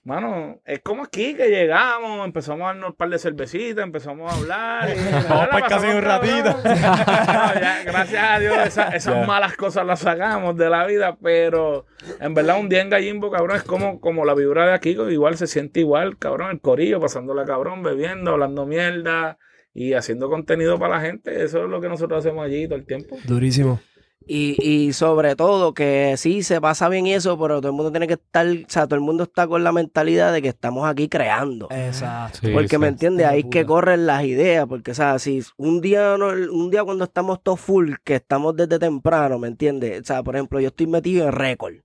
mano, 0.03 0.59
es 0.65 0.79
como 0.79 1.03
aquí 1.03 1.35
que 1.35 1.49
llegamos, 1.49 2.25
empezamos 2.25 2.63
a 2.63 2.67
darnos 2.67 2.89
un 2.91 2.95
par 2.95 3.09
de 3.09 3.19
cervecitas, 3.19 3.83
empezamos 3.83 4.31
a 4.31 4.35
hablar. 4.35 4.89
Y, 4.89 4.99
Vamos 5.29 5.47
pa'l 5.49 5.63
casino 5.67 5.97
un 5.97 6.01
ratito. 6.01 6.55
No, 6.63 7.53
ya, 7.59 7.83
gracias 7.85 8.23
a 8.23 8.39
Dios, 8.39 8.57
esa- 8.65 8.89
esas 8.89 9.27
malas 9.27 9.55
cosas 9.55 9.85
las 9.85 9.99
sacamos 9.99 10.57
de 10.57 10.69
la 10.69 10.85
vida, 10.85 11.17
pero 11.21 11.85
en 12.19 12.33
verdad 12.33 12.59
un 12.59 12.67
día 12.69 12.81
en 12.81 12.89
Gallimbo, 12.89 13.29
cabrón, 13.31 13.57
es 13.57 13.63
como, 13.63 13.99
como 14.01 14.25
la 14.25 14.33
vibra 14.33 14.65
de 14.65 14.73
aquí, 14.73 14.91
igual 14.91 15.37
se 15.37 15.47
siente 15.47 15.79
igual, 15.81 16.17
cabrón, 16.17 16.51
el 16.51 16.61
corillo, 16.61 16.99
pasándola 16.99 17.45
cabrón, 17.45 17.83
bebiendo, 17.83 18.31
hablando 18.31 18.65
mierda 18.65 19.37
y 19.73 19.93
haciendo 19.93 20.29
contenido 20.29 20.77
para 20.79 20.95
la 20.95 21.01
gente. 21.01 21.43
Eso 21.43 21.63
es 21.63 21.69
lo 21.69 21.79
que 21.79 21.87
nosotros 21.89 22.19
hacemos 22.25 22.43
allí 22.45 22.65
todo 22.67 22.75
el 22.77 22.85
tiempo. 22.85 23.17
Durísimo. 23.25 23.79
Y, 24.27 24.55
y 24.65 24.93
sobre 24.93 25.35
todo 25.35 25.73
que 25.73 26.13
sí 26.15 26.43
se 26.43 26.61
pasa 26.61 26.87
bien 26.89 27.07
y 27.07 27.13
eso, 27.13 27.37
pero 27.39 27.59
todo 27.59 27.69
el 27.71 27.75
mundo 27.75 27.91
tiene 27.91 28.07
que 28.07 28.13
estar, 28.13 28.45
o 28.47 28.69
sea, 28.69 28.85
todo 28.85 28.95
el 28.95 29.01
mundo 29.01 29.23
está 29.23 29.47
con 29.47 29.63
la 29.63 29.71
mentalidad 29.71 30.31
de 30.31 30.41
que 30.41 30.47
estamos 30.49 30.87
aquí 30.87 31.09
creando. 31.09 31.67
Exacto. 31.71 32.39
Sí, 32.43 32.51
porque 32.53 32.67
sí. 32.69 32.77
me 32.77 32.87
entiendes, 32.87 33.25
ahí 33.25 33.43
que 33.43 33.61
puta. 33.61 33.67
corren 33.67 34.05
las 34.05 34.23
ideas, 34.23 34.67
porque 34.67 34.91
o 34.91 34.93
sea, 34.93 35.17
si 35.19 35.41
un 35.57 35.81
día 35.81 36.17
no- 36.17 36.27
un 36.29 36.69
día 36.69 36.83
cuando 36.83 37.03
estamos 37.05 37.41
todos 37.41 37.59
full, 37.59 37.93
que 38.03 38.15
estamos 38.15 38.55
desde 38.55 38.77
temprano, 38.79 39.39
¿me 39.39 39.47
entiendes? 39.47 40.01
O 40.01 40.03
sea, 40.05 40.21
por 40.23 40.35
ejemplo, 40.35 40.59
yo 40.59 40.67
estoy 40.67 40.87
metido 40.87 41.25
en 41.25 41.31
récord. 41.33 41.75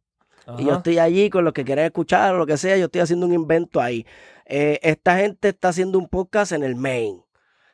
Y 0.58 0.64
yo 0.66 0.74
estoy 0.74 0.98
allí 1.00 1.28
con 1.28 1.42
los 1.44 1.52
que 1.52 1.64
quieren 1.64 1.86
escuchar 1.86 2.32
o 2.34 2.38
lo 2.38 2.46
que 2.46 2.56
sea, 2.56 2.76
yo 2.76 2.84
estoy 2.84 3.00
haciendo 3.00 3.26
un 3.26 3.32
invento 3.32 3.80
ahí. 3.80 4.06
Eh, 4.44 4.78
esta 4.82 5.16
gente 5.18 5.48
está 5.48 5.70
haciendo 5.70 5.98
un 5.98 6.08
podcast 6.08 6.52
en 6.52 6.62
el 6.62 6.76
main. 6.76 7.20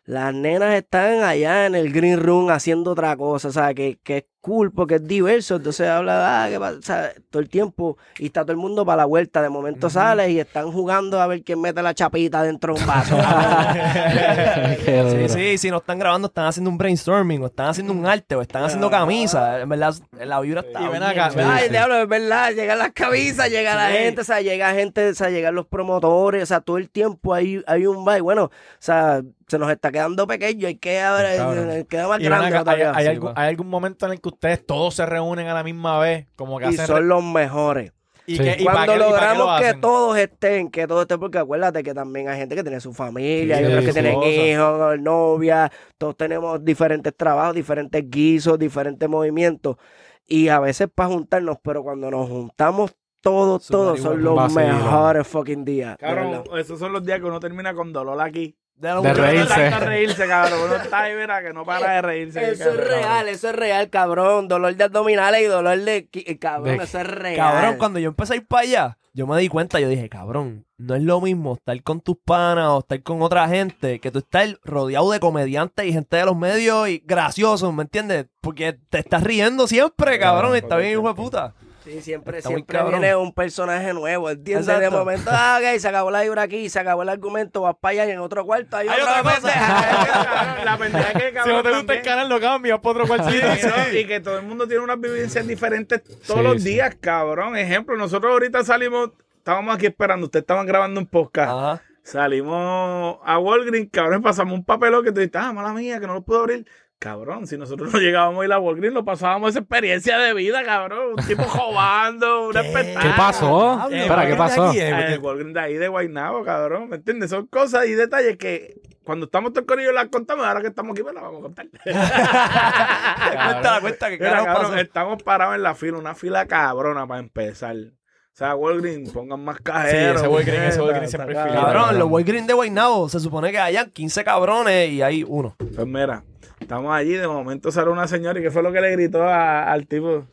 Las 0.04 0.32
nenas 0.34 0.74
están 0.74 1.22
allá 1.22 1.66
en 1.66 1.74
el 1.74 1.92
green 1.92 2.18
room 2.18 2.48
haciendo 2.48 2.92
otra 2.92 3.14
cosa, 3.16 3.48
o 3.48 3.52
sea, 3.52 3.74
que, 3.74 3.98
que 4.02 4.16
es 4.16 4.24
cool 4.42 4.70
porque 4.72 4.96
es 4.96 5.06
diverso. 5.06 5.56
Entonces 5.56 5.88
habla, 5.88 6.44
ah, 6.44 6.50
¿qué 6.50 6.60
pasa? 6.60 7.12
Todo 7.30 7.40
el 7.40 7.48
tiempo 7.48 7.96
y 8.18 8.26
está 8.26 8.42
todo 8.42 8.52
el 8.52 8.58
mundo 8.58 8.84
para 8.84 8.98
la 8.98 9.04
vuelta. 9.06 9.40
De 9.40 9.48
momento 9.48 9.88
sales 9.88 10.28
y 10.28 10.38
están 10.40 10.70
jugando 10.70 11.18
a 11.20 11.26
ver 11.26 11.42
quién 11.42 11.60
mete 11.62 11.80
la 11.80 11.94
chapita 11.94 12.42
dentro 12.42 12.74
de 12.74 12.80
un 12.82 12.86
vaso. 12.86 13.16
Sí, 14.84 15.28
sí, 15.28 15.58
si 15.58 15.70
no 15.70 15.78
están 15.78 15.98
grabando, 15.98 16.28
están 16.28 16.46
haciendo 16.46 16.70
un 16.70 16.76
brainstorming, 16.78 17.42
o 17.42 17.46
están 17.46 17.68
haciendo 17.68 17.92
un 17.92 18.04
arte, 18.06 18.34
o 18.34 18.42
están 18.42 18.64
haciendo 18.64 18.90
camisas. 18.90 19.62
En 19.62 19.68
verdad, 19.68 19.94
la 20.24 20.40
vibra 20.40 20.60
está. 20.60 20.80
Y 20.80 20.82
ven 20.84 20.92
bien 20.92 21.02
acá, 21.02 21.30
chévere. 21.30 21.48
Ay, 21.48 21.68
diablo, 21.68 21.96
es 22.02 22.08
verdad, 22.08 22.50
llegan 22.52 22.78
las 22.78 22.92
camisas, 22.92 23.48
llega 23.50 23.74
la 23.74 23.88
Sí. 23.90 23.96
gente, 23.98 24.20
o 24.20 24.24
sea, 24.24 24.40
llega 24.40 24.72
gente, 24.74 25.08
o 25.10 25.14
sea, 25.14 25.30
llegan 25.30 25.54
los 25.54 25.66
promotores, 25.66 26.42
o 26.42 26.46
sea, 26.46 26.60
todo 26.60 26.78
el 26.78 26.90
tiempo 26.90 27.34
hay, 27.34 27.62
hay 27.66 27.86
un 27.86 28.04
baile. 28.04 28.22
Bueno, 28.22 28.44
o 28.44 28.50
sea, 28.78 29.22
se 29.48 29.58
nos 29.58 29.70
está 29.70 29.90
quedando 29.92 30.26
pequeño, 30.26 30.66
hay 30.66 30.76
que 30.76 30.96
Cabrón. 30.98 31.84
queda 31.88 32.08
más 32.08 32.18
grande 32.20 32.46
acá, 32.48 32.58
¿hay, 32.58 32.64
todavía. 32.64 32.92
hay 32.94 33.04
Sí, 33.04 33.10
algún, 33.10 33.34
pa. 33.34 33.42
hay 33.42 33.48
algún 33.48 33.68
momento 33.68 34.06
en 34.06 34.12
el 34.12 34.20
que 34.20 34.28
ustedes 34.28 34.66
todos 34.66 34.94
se 34.94 35.06
reúnen 35.06 35.48
a 35.48 35.54
la 35.54 35.62
misma 35.62 35.98
vez? 35.98 36.26
Como 36.36 36.58
que 36.58 36.64
y 36.66 36.68
hacen... 36.68 36.86
son 36.86 37.08
los 37.08 37.22
mejores. 37.24 37.92
y 38.24 38.36
Sí. 38.36 38.42
que- 38.44 38.56
y 38.60 38.64
para 38.64 38.86
Cuando 38.86 38.96
logramos 39.10 39.60
lo 39.60 39.66
que 39.66 39.74
todos 39.74 40.16
estén, 40.16 40.70
que 40.70 40.86
todos 40.86 41.02
estén, 41.02 41.18
porque 41.18 41.38
acuérdate 41.38 41.82
que 41.82 41.92
también 41.92 42.28
hay 42.28 42.38
gente 42.38 42.54
que 42.54 42.62
tiene 42.62 42.78
su 42.80 42.92
familia, 42.94 43.56
Sí, 43.58 43.64
hay 43.64 43.70
otros 43.72 43.84
que 43.86 43.92
tienen 43.92 44.14
cosa. 44.14 44.28
hijos, 44.28 45.00
novia, 45.00 45.72
todos 45.98 46.16
tenemos 46.16 46.64
diferentes 46.64 47.16
trabajos, 47.16 47.54
diferentes 47.56 48.08
guisos, 48.08 48.58
diferentes 48.60 49.08
movimientos. 49.08 49.76
Y 50.24 50.48
a 50.48 50.60
veces 50.60 50.88
para 50.94 51.08
juntarnos, 51.08 51.56
pero 51.62 51.82
cuando 51.82 52.10
nos 52.12 52.28
juntamos 52.28 52.94
todos, 53.20 53.66
todos 53.66 54.00
son 54.00 54.22
los 54.22 54.52
mejores 54.54 55.26
fucking 55.26 55.64
días. 55.64 55.96
verdad. 56.00 56.44
esos 56.58 56.78
son 56.78 56.92
los 56.92 57.04
días 57.04 57.18
que 57.18 57.24
uno 57.26 57.40
termina 57.40 57.74
con 57.74 57.92
dolor 57.92 58.20
aquí. 58.20 58.56
De 58.82 58.88
De 59.02 59.14
reírse. 59.14 59.54
Tanto 59.70 59.86
reírse, 59.86 60.26
cabrón. 60.26 60.60
Uno 60.66 60.76
está 60.76 61.02
ahí, 61.02 61.14
mira, 61.14 61.42
que 61.42 61.52
no 61.52 61.64
para 61.64 61.94
de 61.94 62.02
reírse. 62.02 62.42
Eso 62.42 62.52
es 62.52 62.58
cabrón. 62.76 62.86
real, 62.88 63.28
eso 63.28 63.48
es 63.50 63.54
real, 63.56 63.88
cabrón. 63.90 64.48
Dolor 64.48 64.74
de 64.74 64.84
abdominales 64.84 65.40
y 65.42 65.44
dolor 65.44 65.78
de... 65.78 66.10
qui- 66.10 66.38
Cabrón, 66.38 66.78
De- 66.78 66.84
eso 66.84 66.98
es 67.00 67.06
real. 67.06 67.36
Cabrón, 67.36 67.76
cuando 67.78 67.98
yo 68.00 68.08
empecé 68.08 68.32
a 68.34 68.36
ir 68.36 68.46
para 68.46 68.62
allá, 68.62 68.98
yo 69.14 69.26
me 69.26 69.38
di 69.38 69.48
cuenta, 69.48 69.78
yo 69.78 69.88
dije, 69.88 70.08
cabrón, 70.08 70.64
no 70.78 70.94
es 70.94 71.02
lo 71.02 71.20
mismo 71.20 71.54
estar 71.54 71.80
con 71.82 72.00
tus 72.00 72.16
panas 72.24 72.68
o 72.70 72.78
estar 72.80 73.02
con 73.02 73.22
otra 73.22 73.46
gente 73.48 74.00
que 74.00 74.10
tú 74.10 74.18
estar 74.20 74.48
rodeado 74.64 75.10
de 75.12 75.20
comediantes 75.20 75.86
y 75.86 75.92
gente 75.92 76.16
de 76.16 76.24
los 76.24 76.36
medios 76.36 76.88
y 76.88 77.02
graciosos, 77.04 77.72
¿me 77.74 77.82
entiendes? 77.82 78.26
Porque 78.40 78.72
te 78.88 78.98
estás 78.98 79.22
riendo 79.22 79.66
siempre, 79.68 80.18
cabrón, 80.18 80.54
y 80.54 80.58
está 80.58 80.76
bien, 80.78 80.92
hijo 80.92 81.06
de 81.08 81.14
puta. 81.14 81.54
Sí, 81.84 82.00
siempre, 82.00 82.38
Está 82.38 82.48
siempre 82.50 82.82
viene 82.84 83.16
un 83.16 83.32
personaje 83.32 83.92
nuevo, 83.92 84.30
¿entiendes? 84.30 84.66
De 84.66 84.72
Exacto. 84.74 84.98
momento, 84.98 85.30
ah, 85.32 85.58
ok, 85.60 85.78
se 85.80 85.88
acabó 85.88 86.10
la 86.12 86.22
vibra 86.22 86.42
aquí, 86.42 86.68
se 86.68 86.78
acabó 86.78 87.02
el 87.02 87.08
argumento, 87.08 87.62
vas 87.62 87.74
para 87.80 87.90
allá 87.92 88.06
y 88.06 88.10
en 88.12 88.20
otro 88.20 88.44
cuarto 88.46 88.76
hay, 88.76 88.86
Hay 88.88 89.00
otra, 89.00 89.20
otra 89.20 89.34
cosa. 89.34 89.40
pendeja. 89.48 90.58
La 90.64 90.78
pendeja 90.78 91.08
es 91.10 91.12
que, 91.14 91.28
Si 91.28 91.34
cabrón, 91.34 91.56
no 91.56 91.62
te 91.62 91.68
gusta 91.70 91.78
también- 91.78 91.98
el 91.98 92.04
canal, 92.04 92.28
lo 92.28 92.40
cambias 92.40 92.78
por 92.78 92.96
otro 92.96 93.08
cuartito. 93.08 93.46
Sí, 93.56 93.66
¿no? 93.66 93.98
Y 93.98 94.06
que 94.06 94.20
todo 94.20 94.38
el 94.38 94.44
mundo 94.46 94.68
tiene 94.68 94.84
unas 94.84 95.00
vivencias 95.00 95.44
diferentes 95.46 96.02
todos 96.04 96.38
Sí, 96.40 96.44
los 96.44 96.62
sí. 96.62 96.68
días, 96.70 96.94
cabrón. 97.00 97.56
Ejemplo, 97.56 97.96
nosotros 97.96 98.30
ahorita 98.32 98.62
salimos, 98.64 99.10
estábamos 99.38 99.74
aquí 99.74 99.86
esperando, 99.86 100.26
ustedes 100.26 100.42
estaban 100.44 100.66
grabando 100.66 101.00
un 101.00 101.06
podcast. 101.06 101.50
Ajá. 101.50 101.82
Salimos 102.04 103.18
a 103.24 103.38
Walgreens, 103.38 103.88
cabrón, 103.92 104.22
pasamos 104.22 104.54
un 104.54 104.64
papelón 104.64 105.04
que 105.04 105.12
tú 105.12 105.20
dices, 105.20 105.34
ah, 105.36 105.52
mala 105.52 105.72
mía, 105.72 106.00
que 106.00 106.06
no 106.06 106.14
lo 106.14 106.22
puedo 106.22 106.40
abrir. 106.40 106.66
Cabrón, 107.02 107.48
si 107.48 107.58
nosotros 107.58 107.92
no 107.92 107.98
llegábamos 107.98 108.42
a 108.42 108.44
ir 108.46 108.52
a 108.52 108.60
Walgreens, 108.60 108.94
lo 108.94 109.04
pasábamos 109.04 109.50
esa 109.50 109.58
experiencia 109.58 110.18
de 110.18 110.34
vida, 110.34 110.62
cabrón. 110.64 111.14
Un 111.18 111.26
tipo 111.26 111.42
robando, 111.42 112.46
un 112.50 112.56
espectáculo. 112.56 113.00
¿Qué 113.02 113.16
pasó? 113.16 113.90
Eh, 113.90 114.02
Espera, 114.02 114.22
¿qué 114.22 114.28
¿por 114.28 114.38
pasó? 114.38 114.68
aquí, 114.68 114.78
eh? 114.78 115.14
El 115.14 115.18
Walgreens 115.18 115.52
de 115.54 115.60
ahí 115.60 115.74
de 115.74 115.88
Guaynabo, 115.88 116.44
cabrón, 116.44 116.88
¿me 116.88 116.96
entiendes? 116.96 117.30
Son 117.30 117.46
cosas 117.48 117.86
y 117.86 117.92
detalles 117.94 118.36
que 118.36 118.74
cuando 119.02 119.26
estamos 119.26 119.52
todos 119.52 119.66
con 119.66 119.80
ellos 119.80 119.92
las 119.92 120.06
contamos, 120.10 120.46
ahora 120.46 120.60
que 120.60 120.68
estamos 120.68 120.92
aquí, 120.92 121.02
pues 121.02 121.12
las 121.12 121.24
vamos 121.24 121.40
a 121.40 121.42
contar. 121.42 121.66
Cuenta, 121.84 123.80
cuenta, 123.80 124.08
que 124.10 124.18
Mira, 124.18 124.30
carajo 124.30 124.46
cabrón, 124.46 124.70
pasó. 124.70 124.76
estamos 124.80 125.22
parados 125.24 125.54
en 125.56 125.62
la 125.64 125.74
fila, 125.74 125.98
una 125.98 126.14
fila 126.14 126.46
cabrona 126.46 127.06
para 127.06 127.18
empezar. 127.20 127.74
O 127.76 128.34
sea, 128.34 128.54
Walgreens, 128.54 129.10
pongan 129.10 129.44
más 129.44 129.56
Sí, 129.56 129.62
cajeros. 129.64 130.20
ese 130.22 130.28
Walgreens, 130.28 130.64
ese 130.68 130.80
Walgreens 130.80 131.10
siempre 131.10 131.32
es 131.34 131.38
cabrón. 131.38 131.64
Cabrón, 131.64 131.98
los 131.98 132.08
Walgreens 132.08 132.46
de 132.46 132.54
Guaynabo 132.54 133.08
se 133.08 133.18
supone 133.20 133.50
que 133.50 133.58
hayan 133.58 133.90
15 133.90 134.24
cabrones 134.24 134.88
y 134.90 135.02
hay 135.02 135.24
uno. 135.26 135.54
Pues 135.58 135.86
mira, 135.86 136.22
estamos 136.62 136.94
allí, 136.94 137.12
de 137.14 137.28
momento 137.28 137.70
sale 137.70 137.90
una 137.90 138.08
señora 138.08 138.38
y 138.38 138.42
¿qué 138.42 138.50
fue 138.50 138.62
lo 138.62 138.72
que 138.72 138.80
le 138.80 138.90
gritó 138.92 139.22
a- 139.24 139.70
al 139.70 139.86
tipo? 139.86 140.26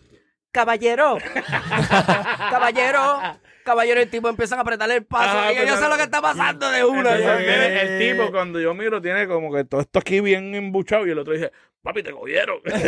Caballero, 0.52 1.18
caballero, 2.50 3.00
caballero, 3.63 4.02
el 4.02 4.10
tipo 4.10 4.30
empieza 4.30 4.56
a 4.56 4.62
apretarle 4.62 4.96
el 4.96 5.06
paso 5.06 5.38
Ah, 5.38 5.52
y 5.52 5.56
yo 5.56 5.62
pero- 5.63 5.78
sé 5.78 5.89
lo 5.89 5.96
que 5.98 6.04
está 6.04 6.22
pasando 6.22 6.70
de 6.72 6.84
una. 6.84 7.15
Entonces, 7.15 7.38
viene 7.39 7.82
el 7.82 8.00
tipo, 8.18 8.32
cuando 8.32 8.60
yo 8.60 8.74
miro, 8.74 9.02
tiene 9.02 9.28
como 9.28 9.54
que 9.54 9.63
todo 9.65 9.82
esto 9.82 10.00
aquí 10.00 10.20
bien 10.22 10.56
embuchado 10.56 11.06
y 11.08 11.12
el 11.12 11.20
otro 11.20 11.34
dice, 11.34 11.52
papi, 11.82 12.04
te 12.04 12.12
cogieron. 12.12 12.60
papi, 12.63 12.80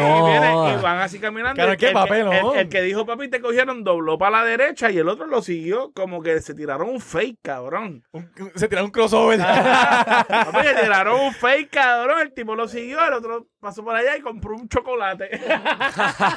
No. 0.00 0.28
y, 0.28 0.30
viene, 0.30 0.74
y 0.74 0.82
van 0.82 0.98
así 0.98 1.18
caminando. 1.18 1.54
Claro, 1.54 1.72
el, 1.72 1.78
qué 1.78 1.86
el 1.86 1.92
que- 1.92 1.94
papel, 1.94 2.24
¿no? 2.26 2.54
el- 2.54 2.60
el 2.60 2.68
que 2.68 2.82
dijo, 2.82 3.06
papi, 3.06 3.28
te 3.28 3.40
cogieron, 3.40 3.84
dobló 3.84 4.18
para 4.18 4.38
la 4.38 4.44
derecha 4.44 4.90
y 4.90 4.98
el 4.98 5.08
otro 5.08 5.26
lo 5.26 5.42
siguió 5.42 5.92
como 5.92 6.22
que 6.22 6.40
se 6.40 6.54
tiraron 6.54 6.88
un 6.88 7.00
fake, 7.00 7.38
cabrón. 7.42 8.04
Un- 8.12 8.30
se 8.54 8.68
tiraron 8.68 8.86
un 8.86 8.92
crossover. 8.92 9.38
papi, 9.40 10.66
le 10.66 10.74
tiraron 10.74 11.20
un 11.20 11.32
fake, 11.34 11.70
cabrón. 11.70 12.20
El 12.20 12.32
tipo 12.34 12.54
lo 12.54 12.68
siguió, 12.68 13.04
el 13.06 13.14
otro 13.14 13.46
pasó 13.60 13.84
por 13.84 13.94
allá 13.94 14.16
y 14.16 14.20
compró 14.20 14.54
un 14.54 14.68
chocolate. 14.68 15.28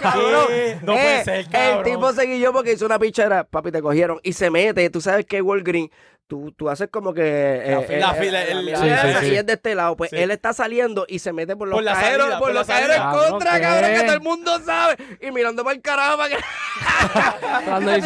Cabrón. 0.01 0.47
No 0.83 0.93
eh, 0.93 0.95
puede 0.95 1.23
ser, 1.23 1.47
cabrón. 1.49 1.85
El 1.87 1.93
tipo 1.93 2.11
se 2.13 2.25
guilló 2.25 2.51
porque 2.51 2.73
hizo 2.73 2.85
una 2.85 2.99
pichera, 2.99 3.43
papi, 3.45 3.71
te 3.71 3.81
cogieron 3.81 4.19
y 4.23 4.33
se 4.33 4.49
mete. 4.49 4.89
Tú 4.89 4.99
sabes 5.01 5.25
que 5.25 5.41
Walgreens, 5.41 5.89
tú, 6.27 6.51
tú 6.51 6.69
haces 6.69 6.89
como 6.89 7.13
que. 7.13 7.61
La 7.65 7.79
eh, 7.79 7.83
fila, 7.87 7.99
la 8.07 8.13
fila, 8.13 8.43
el- 8.43 8.65
Sí, 8.69 8.75
sí, 8.83 8.89
así 8.89 9.29
sí. 9.29 9.35
es 9.35 9.45
de 9.45 9.53
este 9.53 9.75
lado. 9.75 9.95
Pues 9.95 10.09
Sí. 10.09 10.17
él 10.17 10.31
está 10.31 10.53
saliendo 10.53 11.05
y 11.07 11.19
se 11.19 11.33
mete 11.33 11.55
por 11.55 11.67
los 11.67 11.77
Por 11.77 11.85
cajeros, 11.85 12.21
salida, 12.21 12.39
por 12.39 12.47
por 12.47 12.55
los 12.55 12.67
cajeros 12.67 12.95
en 12.95 13.03
contra, 13.03 13.51
Cabrón, 13.59 13.81
cabrón, 13.81 13.91
que 13.99 14.03
todo 14.05 14.13
el 14.15 14.21
mundo 14.21 14.59
sabe. 14.65 14.97
Y 15.21 15.31
mirando 15.31 15.63
para 15.63 15.75
el 15.75 15.81
carajo 15.81 16.17
para 16.17 16.29
que. 16.29 16.43
Una 17.67 17.97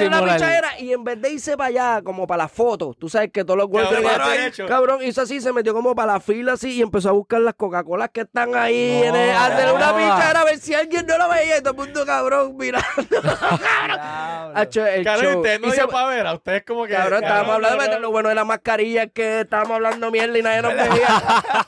y 0.80 0.94
en 0.94 1.04
vez 1.04 1.22
de 1.22 1.32
irse 1.32 1.58
para 1.58 1.68
allá, 1.70 2.02
como 2.04 2.28
para 2.28 2.44
la 2.44 2.48
foto, 2.48 2.94
tú 2.98 3.10
sabes 3.10 3.32
que 3.32 3.44
todos 3.44 3.58
los 3.58 3.68
Cabrón, 3.70 4.06
Ay, 4.22 4.38
derecho. 4.38 4.66
Cabrón, 4.68 5.00
hizo 5.04 5.22
así, 5.22 5.40
se 5.42 5.54
metió 5.54 5.74
como 5.74 5.96
para 5.96 6.14
la 6.14 6.20
fila 6.20 6.54
así 6.54 6.74
y 6.74 6.82
empezó 6.82 7.10
a 7.10 7.12
buscar 7.12 7.42
las 7.42 7.54
Coca-Colas 7.56 8.10
que 8.12 8.22
están 8.22 8.56
ahí. 8.56 9.02
en 9.04 9.16
el, 9.16 9.36
hacer 9.36 9.74
una 9.74 9.92
no. 9.92 9.98
pichadera 9.98 10.42
a 10.42 10.46
ver 10.46 10.58
si 10.60 10.74
alguien 10.74 11.06
no 11.06 11.18
lo 11.18 11.30
veía. 11.30 11.58
Y 11.58 11.62
todo 11.62 11.72
el 11.72 11.78
mundo, 11.78 12.06
cabrón, 12.06 12.56
mirando. 12.58 12.86
Hacho, 14.54 14.86
el 14.86 15.04
Cabrón, 15.04 15.32
show. 15.34 15.38
ustedes 15.42 15.60
no 15.62 15.72
dio 15.72 15.88
para 15.90 16.08
ver. 16.08 16.28
A 16.28 16.34
ustedes 16.34 16.64
como 16.66 16.86
que. 16.86 16.94
Cabrón, 16.94 17.24
estábamos 17.24 17.56
hablando 17.56 17.84
de 17.84 17.90
cabrón. 17.90 18.07
Lo 18.08 18.12
bueno 18.12 18.30
de 18.30 18.36
la 18.36 18.46
mascarilla 18.46 19.04
es 19.04 19.12
que 19.12 19.42
estábamos 19.42 19.76
hablando 19.76 20.10
mierda 20.12 20.38
y 20.38 20.42
nadie 20.42 20.62
nos 20.62 20.74
veía. 20.74 21.66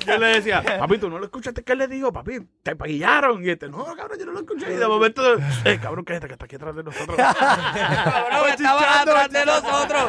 Yo 0.06 0.16
le 0.16 0.26
decía, 0.28 0.62
papi, 0.62 0.96
¿tú 0.96 1.10
no 1.10 1.18
lo 1.18 1.26
escuchaste 1.26 1.62
que 1.62 1.72
él 1.72 1.78
le 1.78 1.88
dijo? 1.88 2.10
Papi, 2.10 2.40
te 2.62 2.74
paguillaron. 2.74 3.44
Y 3.44 3.50
este, 3.50 3.68
no, 3.68 3.84
cabrón, 3.94 4.18
yo 4.18 4.24
no 4.24 4.32
lo 4.32 4.40
escuché. 4.40 4.72
Y 4.72 4.76
de 4.76 4.88
momento, 4.88 5.22
eh, 5.64 5.78
cabrón, 5.82 6.06
cállate, 6.06 6.26
que 6.26 6.32
está 6.32 6.46
aquí 6.46 6.56
atrás 6.56 6.74
de 6.74 6.84
nosotros. 6.84 7.16
cabrón, 7.18 8.48
estaba 8.48 9.00
atrás 9.02 9.30
de 9.30 9.44
nosotros. 9.44 10.04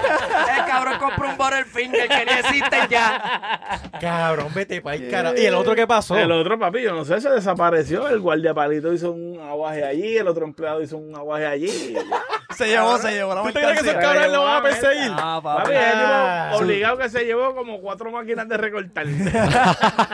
El 0.57 0.65
cabrón 0.65 0.97
compró 0.97 1.29
un 1.29 1.38
Butterfinger 1.38 2.07
que 2.07 2.25
ni 2.25 2.39
existe 2.39 2.77
ya. 2.89 3.91
Cabrón, 3.99 4.47
vete 4.55 4.81
para 4.81 4.95
el 4.95 5.09
carajo. 5.09 5.35
¿Y 5.38 5.45
el 5.45 5.55
otro 5.55 5.75
qué 5.75 5.85
pasó? 5.85 6.17
El 6.17 6.31
otro, 6.31 6.57
papi, 6.57 6.83
yo 6.83 6.93
no 6.93 7.03
sé, 7.03 7.19
se 7.19 7.29
desapareció. 7.29 8.07
El 8.07 8.21
guardiapalito 8.21 8.93
hizo 8.93 9.11
un 9.11 9.41
aguaje 9.41 9.83
allí, 9.83 10.15
el 10.15 10.27
otro 10.29 10.45
empleado 10.45 10.81
hizo 10.81 10.95
un 10.97 11.13
aguaje 11.13 11.45
allí. 11.45 11.97
Se 12.55 12.67
llevó, 12.67 12.97
se 12.97 13.11
llevó 13.11 13.35
la 13.35 13.41
¿Tú 13.41 13.47
te 13.51 13.59
crees 13.59 13.81
que 13.81 13.89
esos 13.89 14.01
cabrones 14.01 14.31
lo 14.31 14.43
van 14.43 14.57
a 14.57 14.61
perseguir? 14.61 15.11
Ah, 15.11 15.41
Papi, 15.43 15.64
papi. 15.73 15.78
Ah. 15.78 16.49
tipo 16.51 16.63
obligado 16.63 16.97
que 16.97 17.10
se 17.10 17.25
llevó 17.25 17.56
como 17.56 17.80
cuatro 17.82 18.12
máquinas 18.12 18.47
de 18.47 18.58
recortar. 18.58 19.06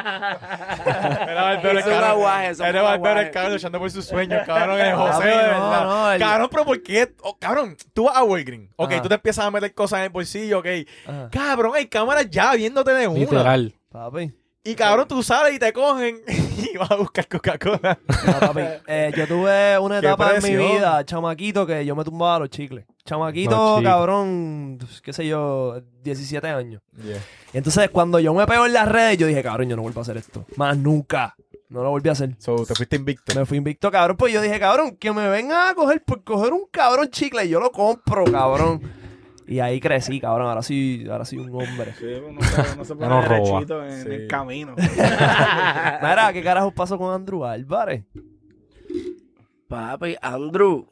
Era 0.02 1.42
Barbero 1.44 1.78
el 1.80 1.84
cabrón. 1.84 2.04
aguaje, 2.04 2.50
eso 2.50 2.64
es 2.64 2.70
Era 2.70 2.82
Barbero 2.82 3.20
el 3.20 3.32
cabrón 3.32 3.54
luchando 3.54 3.80
por 3.80 3.92
sus 3.92 4.06
sueños, 4.06 4.42
cabrón. 4.46 4.80
El 4.80 4.96
Papi, 4.96 5.12
José, 5.14 5.28
de 5.28 5.36
verdad. 5.36 5.84
no, 5.84 6.12
el- 6.12 6.20
Cabrón, 6.20 6.48
pero 6.52 6.66
¿por 6.66 6.82
qué? 6.84 7.14
Oh, 7.22 7.38
cabrón, 7.38 7.76
tú 7.94 8.06
vas 8.06 8.18
a 8.18 8.24
Walgreens. 8.24 8.70
Ok, 8.76 8.92
Ajá. 8.94 9.02
tú 9.02 9.10
te 9.10 9.16
empiezas 9.16 9.46
a 9.46 9.52
meter 9.52 9.74
cosas 9.74 10.00
en 10.00 10.04
el 10.06 10.10
bolsillo, 10.10 10.60
ok. 10.60 10.68
Ajá. 11.08 11.30
Cabrón, 11.32 11.74
hay 11.76 11.88
cámaras 11.88 12.30
ya 12.30 12.54
viéndote 12.56 12.92
de 12.94 13.08
una. 13.08 13.20
Literal. 13.20 13.74
Papi. 13.92 14.34
Y 14.64 14.76
cabrón, 14.76 15.08
tú 15.08 15.24
sales 15.24 15.56
y 15.56 15.60
te 15.60 15.74
cogen 15.74 16.22
y 16.74 16.78
vas 16.78 16.92
a 16.92 16.96
buscar 16.96 17.28
Coca-Cola. 17.28 17.98
No, 18.28 18.40
papi. 18.40 18.62
Eh, 18.86 19.12
yo 19.18 19.28
tuve 19.28 19.80
una 19.80 19.98
etapa 20.00 20.36
en 20.36 20.44
mi 20.44 20.56
vida, 20.56 21.04
chamaquito, 21.04 21.66
que 21.66 21.84
yo 21.86 21.96
me 21.96 22.04
tumbaba 22.04 22.40
los 22.40 22.50
chicles. 22.50 22.86
Chamaquito, 23.04 23.50
No, 23.56 23.78
chico. 23.80 23.90
cabrón, 23.90 24.78
qué 25.02 25.14
sé 25.14 25.26
yo, 25.26 25.82
17 26.04 26.48
años. 26.48 26.84
Y 27.52 27.58
entonces 27.58 27.90
cuando 27.90 28.20
yo 28.20 28.34
me 28.36 28.46
pego 28.46 28.68
en 28.68 28.74
las 28.74 28.88
redes, 28.88 29.18
yo 29.18 29.26
dije, 29.26 29.42
cabrón, 29.42 29.68
yo 29.70 29.76
no 29.76 29.82
vuelvo 29.82 30.02
a 30.02 30.04
hacer 30.04 30.18
esto. 30.18 30.46
Más 30.56 30.78
nunca. 30.78 31.36
No 31.70 31.82
lo 31.84 31.90
volví 31.90 32.10
a 32.10 32.12
hacer. 32.12 32.36
So, 32.38 32.66
te 32.66 32.76
fuiste 32.76 32.98
invicto. 32.98 33.34
Me 33.34 33.46
fui 33.46 33.58
invicto, 33.58 33.90
cabrón. 33.90 34.18
Pues 34.18 34.32
yo 34.34 34.42
dije, 34.42 34.60
cabrón, 34.60 34.98
que 34.98 35.12
me 35.12 35.28
vengan 35.30 35.70
a 35.70 35.74
coger 35.74 36.04
por 36.04 36.24
coger 36.24 36.54
un 36.54 36.66
cabrón 36.70 37.08
chicle 37.10 37.46
y 37.46 37.50
yo 37.50 37.60
lo 37.60 37.72
compro, 37.72 38.26
cabrón. 38.26 38.82
Y 39.52 39.60
ahí 39.60 39.82
crecí, 39.82 40.22
cabrón. 40.22 40.48
Ahora 40.48 40.62
sí, 40.62 41.06
ahora 41.12 41.26
sí 41.26 41.36
un 41.38 41.50
hombre. 41.50 41.94
Sí, 42.00 42.06
uno 42.26 42.42
se, 42.42 42.62
uno 42.74 42.86
se 42.86 42.96
pone 42.96 43.10
No 43.10 43.22
derechito 43.22 43.84
en 43.86 44.04
Sí. 44.04 44.10
el 44.10 44.28
camino. 44.28 44.76
Mira, 44.96 46.30
¿qué 46.32 46.42
carajo 46.42 46.72
pasó 46.72 46.98
con 46.98 47.14
Andrew 47.14 47.44
Álvarez? 47.44 48.06
Papi, 49.68 50.16
Andrew, 50.22 50.88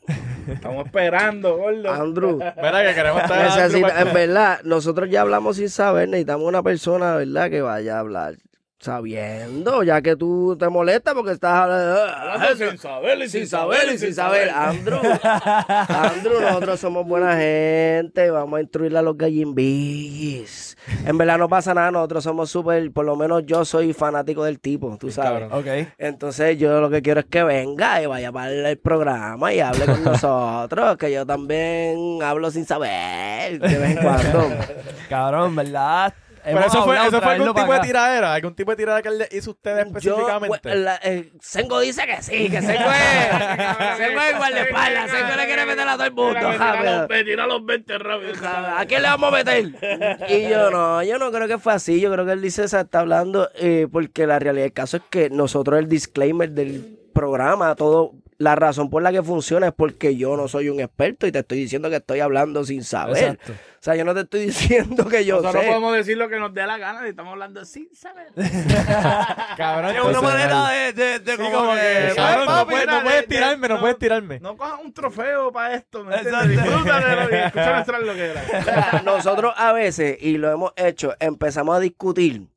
Estamos 0.47 0.85
esperando, 0.85 1.57
gordo. 1.57 1.91
Andrew. 1.91 2.37
Mira 2.37 2.83
que 2.87 2.95
queremos 2.95 3.21
estar 3.23 3.45
Necesita- 3.45 4.01
en 4.01 4.13
verdad, 4.13 4.59
nosotros 4.63 5.09
ya 5.09 5.21
hablamos 5.21 5.57
sin 5.57 5.69
saber, 5.69 6.07
necesitamos 6.09 6.47
una 6.47 6.63
persona, 6.63 7.15
¿verdad? 7.15 7.49
Que 7.49 7.61
vaya 7.61 7.97
a 7.97 7.99
hablar 7.99 8.35
sabiendo, 8.79 9.83
ya 9.83 10.01
que 10.01 10.15
tú 10.15 10.55
te 10.57 10.69
molestas 10.69 11.13
porque 11.13 11.31
estás 11.31 11.51
hablando 11.51 12.55
sin 12.55 12.77
saber 12.77 13.19
y 13.21 13.29
sin 13.29 13.47
saber 13.47 13.93
y 13.93 13.97
sin 13.97 14.13
saber. 14.13 14.49
Andrew, 14.49 14.99
Andrew, 15.23 16.41
nosotros 16.41 16.79
somos 16.79 17.05
buena 17.05 17.35
gente, 17.37 18.31
vamos 18.31 18.57
a 18.57 18.61
instruir 18.61 18.95
a 18.95 19.01
los 19.01 19.17
gallimbis. 19.17 20.77
En 21.05 21.17
verdad 21.17 21.37
no 21.37 21.49
pasa 21.49 21.73
nada, 21.73 21.91
nosotros 21.91 22.23
somos 22.23 22.49
súper, 22.49 22.91
por 22.91 23.05
lo 23.05 23.15
menos 23.15 23.43
yo 23.45 23.65
soy 23.65 23.93
fanático 23.93 24.43
del 24.43 24.59
tipo, 24.59 24.97
tú 24.97 25.11
sabes. 25.11 25.49
cabrón. 25.49 25.59
Ok. 25.59 25.93
Entonces 25.97 26.57
yo 26.57 26.79
lo 26.79 26.89
que 26.89 27.01
quiero 27.01 27.19
es 27.19 27.25
que 27.25 27.43
venga 27.43 28.01
y 28.01 28.05
vaya 28.05 28.31
para 28.31 28.49
el 28.51 28.77
programa 28.77 29.53
y 29.53 29.59
hable 29.59 29.85
con 29.85 30.03
nosotros, 30.05 30.97
que 30.97 31.11
yo 31.11 31.25
también 31.25 32.23
hablo 32.23 32.49
sin 32.49 32.65
saber 32.65 33.59
de 33.59 33.77
vez 33.77 33.91
en 33.91 33.97
cuando. 33.97 34.49
Cabrón, 35.09 35.55
¿verdad? 35.55 36.13
Pero 36.43 36.59
eso 36.59 36.83
fue, 36.83 36.95
eso 37.07 37.21
fue 37.21 37.31
algún 37.33 37.53
tipo 37.53 37.73
de 37.73 37.79
tiradera. 37.79 38.33
Algún 38.33 38.55
tipo 38.55 38.71
de 38.71 38.77
tiradera 38.77 39.01
que 39.01 39.09
él 39.09 39.17
le 39.19 39.27
hizo 39.31 39.49
a 39.51 39.53
ustedes 39.53 39.85
Yo, 39.85 39.97
específicamente. 40.15 40.59
pues, 40.61 40.75
la- 40.77 40.99
eh, 41.03 41.31
Sengo 41.41 41.79
dice 41.79 42.05
que 42.05 42.21
sí, 42.21 42.49
que 42.49 42.61
Sengo 42.61 42.89
es, 42.91 43.97
Sengo 43.97 44.21
es 44.21 44.37
guardaespaldas, 44.37 45.11
Sengo 45.11 45.35
le 45.35 45.45
quiere 45.45 45.65
meter 45.65 45.87
a 45.87 45.93
todo 45.93 46.03
el 46.05 46.11
mundo. 46.13 46.39
rápido. 46.57 47.07
Tira 47.25 47.47
los 47.47 47.65
20 47.65 47.97
rápido. 47.97 48.33
¿A 48.77 48.85
quién 48.85 49.01
le 49.01 49.07
vamos 49.09 49.33
a 49.33 49.35
meter? 49.35 50.19
Y 50.29 50.49
yo 50.49 50.69
no, 50.71 51.03
yo 51.03 51.17
no 51.19 51.31
creo 51.31 51.47
que 51.47 51.57
fue 51.57 51.73
así. 51.73 51.99
Yo 51.99 52.11
creo 52.11 52.25
que 52.25 52.31
él 52.33 52.41
dice, 52.41 52.67
se 52.67 52.79
está 52.79 52.99
hablando, 53.01 53.49
eh, 53.55 53.87
porque 53.91 54.25
la 54.27 54.39
realidad 54.39 54.63
del 54.65 54.73
caso 54.73 54.97
es 54.97 55.03
que 55.09 55.29
nosotros, 55.29 55.79
el 55.79 55.89
disclaimer 55.89 56.49
del 56.51 56.97
programa, 57.13 57.75
todo, 57.75 58.13
la 58.39 58.55
razón 58.55 58.89
por 58.89 59.03
la 59.03 59.11
que 59.11 59.21
funciona 59.21 59.67
es 59.67 59.73
porque 59.73 60.15
yo 60.15 60.35
no 60.37 60.47
soy 60.47 60.69
un 60.69 60.79
experto 60.79 61.27
y 61.27 61.31
te 61.31 61.39
estoy 61.39 61.57
diciendo 61.59 61.89
que 61.89 61.97
estoy 61.97 62.21
hablando 62.21 62.63
sin 62.63 62.83
saber. 62.85 63.17
Exacto. 63.17 63.51
O 63.51 63.81
sea, 63.81 63.95
yo 63.95 64.05
no 64.05 64.13
te 64.13 64.21
estoy 64.21 64.39
diciendo 64.47 65.05
que 65.07 65.25
yo 65.25 65.35
Nosotros 65.41 65.61
sé. 65.63 65.67
podemos 65.69 65.93
decir 65.93 66.17
lo 66.17 66.29
que 66.29 66.39
nos 66.39 66.53
dé 66.53 66.65
la 66.65 66.77
gana 66.77 67.05
y 67.05 67.09
estamos 67.09 67.33
hablando 67.33 67.63
sin 67.65 67.93
saber. 67.93 68.27
Cabrón, 69.57 69.95
Es 69.95 70.01
una 70.03 70.21
manera 70.21 70.69
de, 70.69 70.93
de, 70.93 71.19
de 71.19 71.31
Sí, 71.31 71.37
como, 71.37 71.51
como 71.51 71.73
que... 71.73 71.79
que, 72.09 72.15
cabrón, 72.15 72.45
no 72.45 72.65
puedes, 72.67 72.85
no 72.87 72.93
era 72.93 73.03
puedes 73.03 73.21
de- 73.21 73.27
de- 73.27 73.27
tirarme, 73.35 73.67
no 73.67 73.75
no. 73.75 73.81
puedes 73.81 73.97
tirarme. 73.99 74.39
No 74.39 74.57
cojas 74.57 74.79
un 74.83 74.93
trofeo 74.93 75.51
para 75.51 75.75
esto, 75.75 76.03
¿me 76.03 76.15
entiendes? 76.15 76.43
Exacto. 76.57 76.69
Disfrútatelo 76.71 77.21
y 77.31 77.35
escucha 77.45 77.73
nuestras 77.73 78.01
loqueras. 78.03 78.45
O 78.47 78.63
sea, 78.63 79.01
nosotros 79.05 79.53
a 79.57 79.73
veces, 79.73 80.17
y 80.21 80.37
lo 80.37 80.51
hemos 80.51 80.71
hecho, 80.75 81.13
empezamos 81.19 81.75
a 81.75 81.79
discutir 81.79 82.47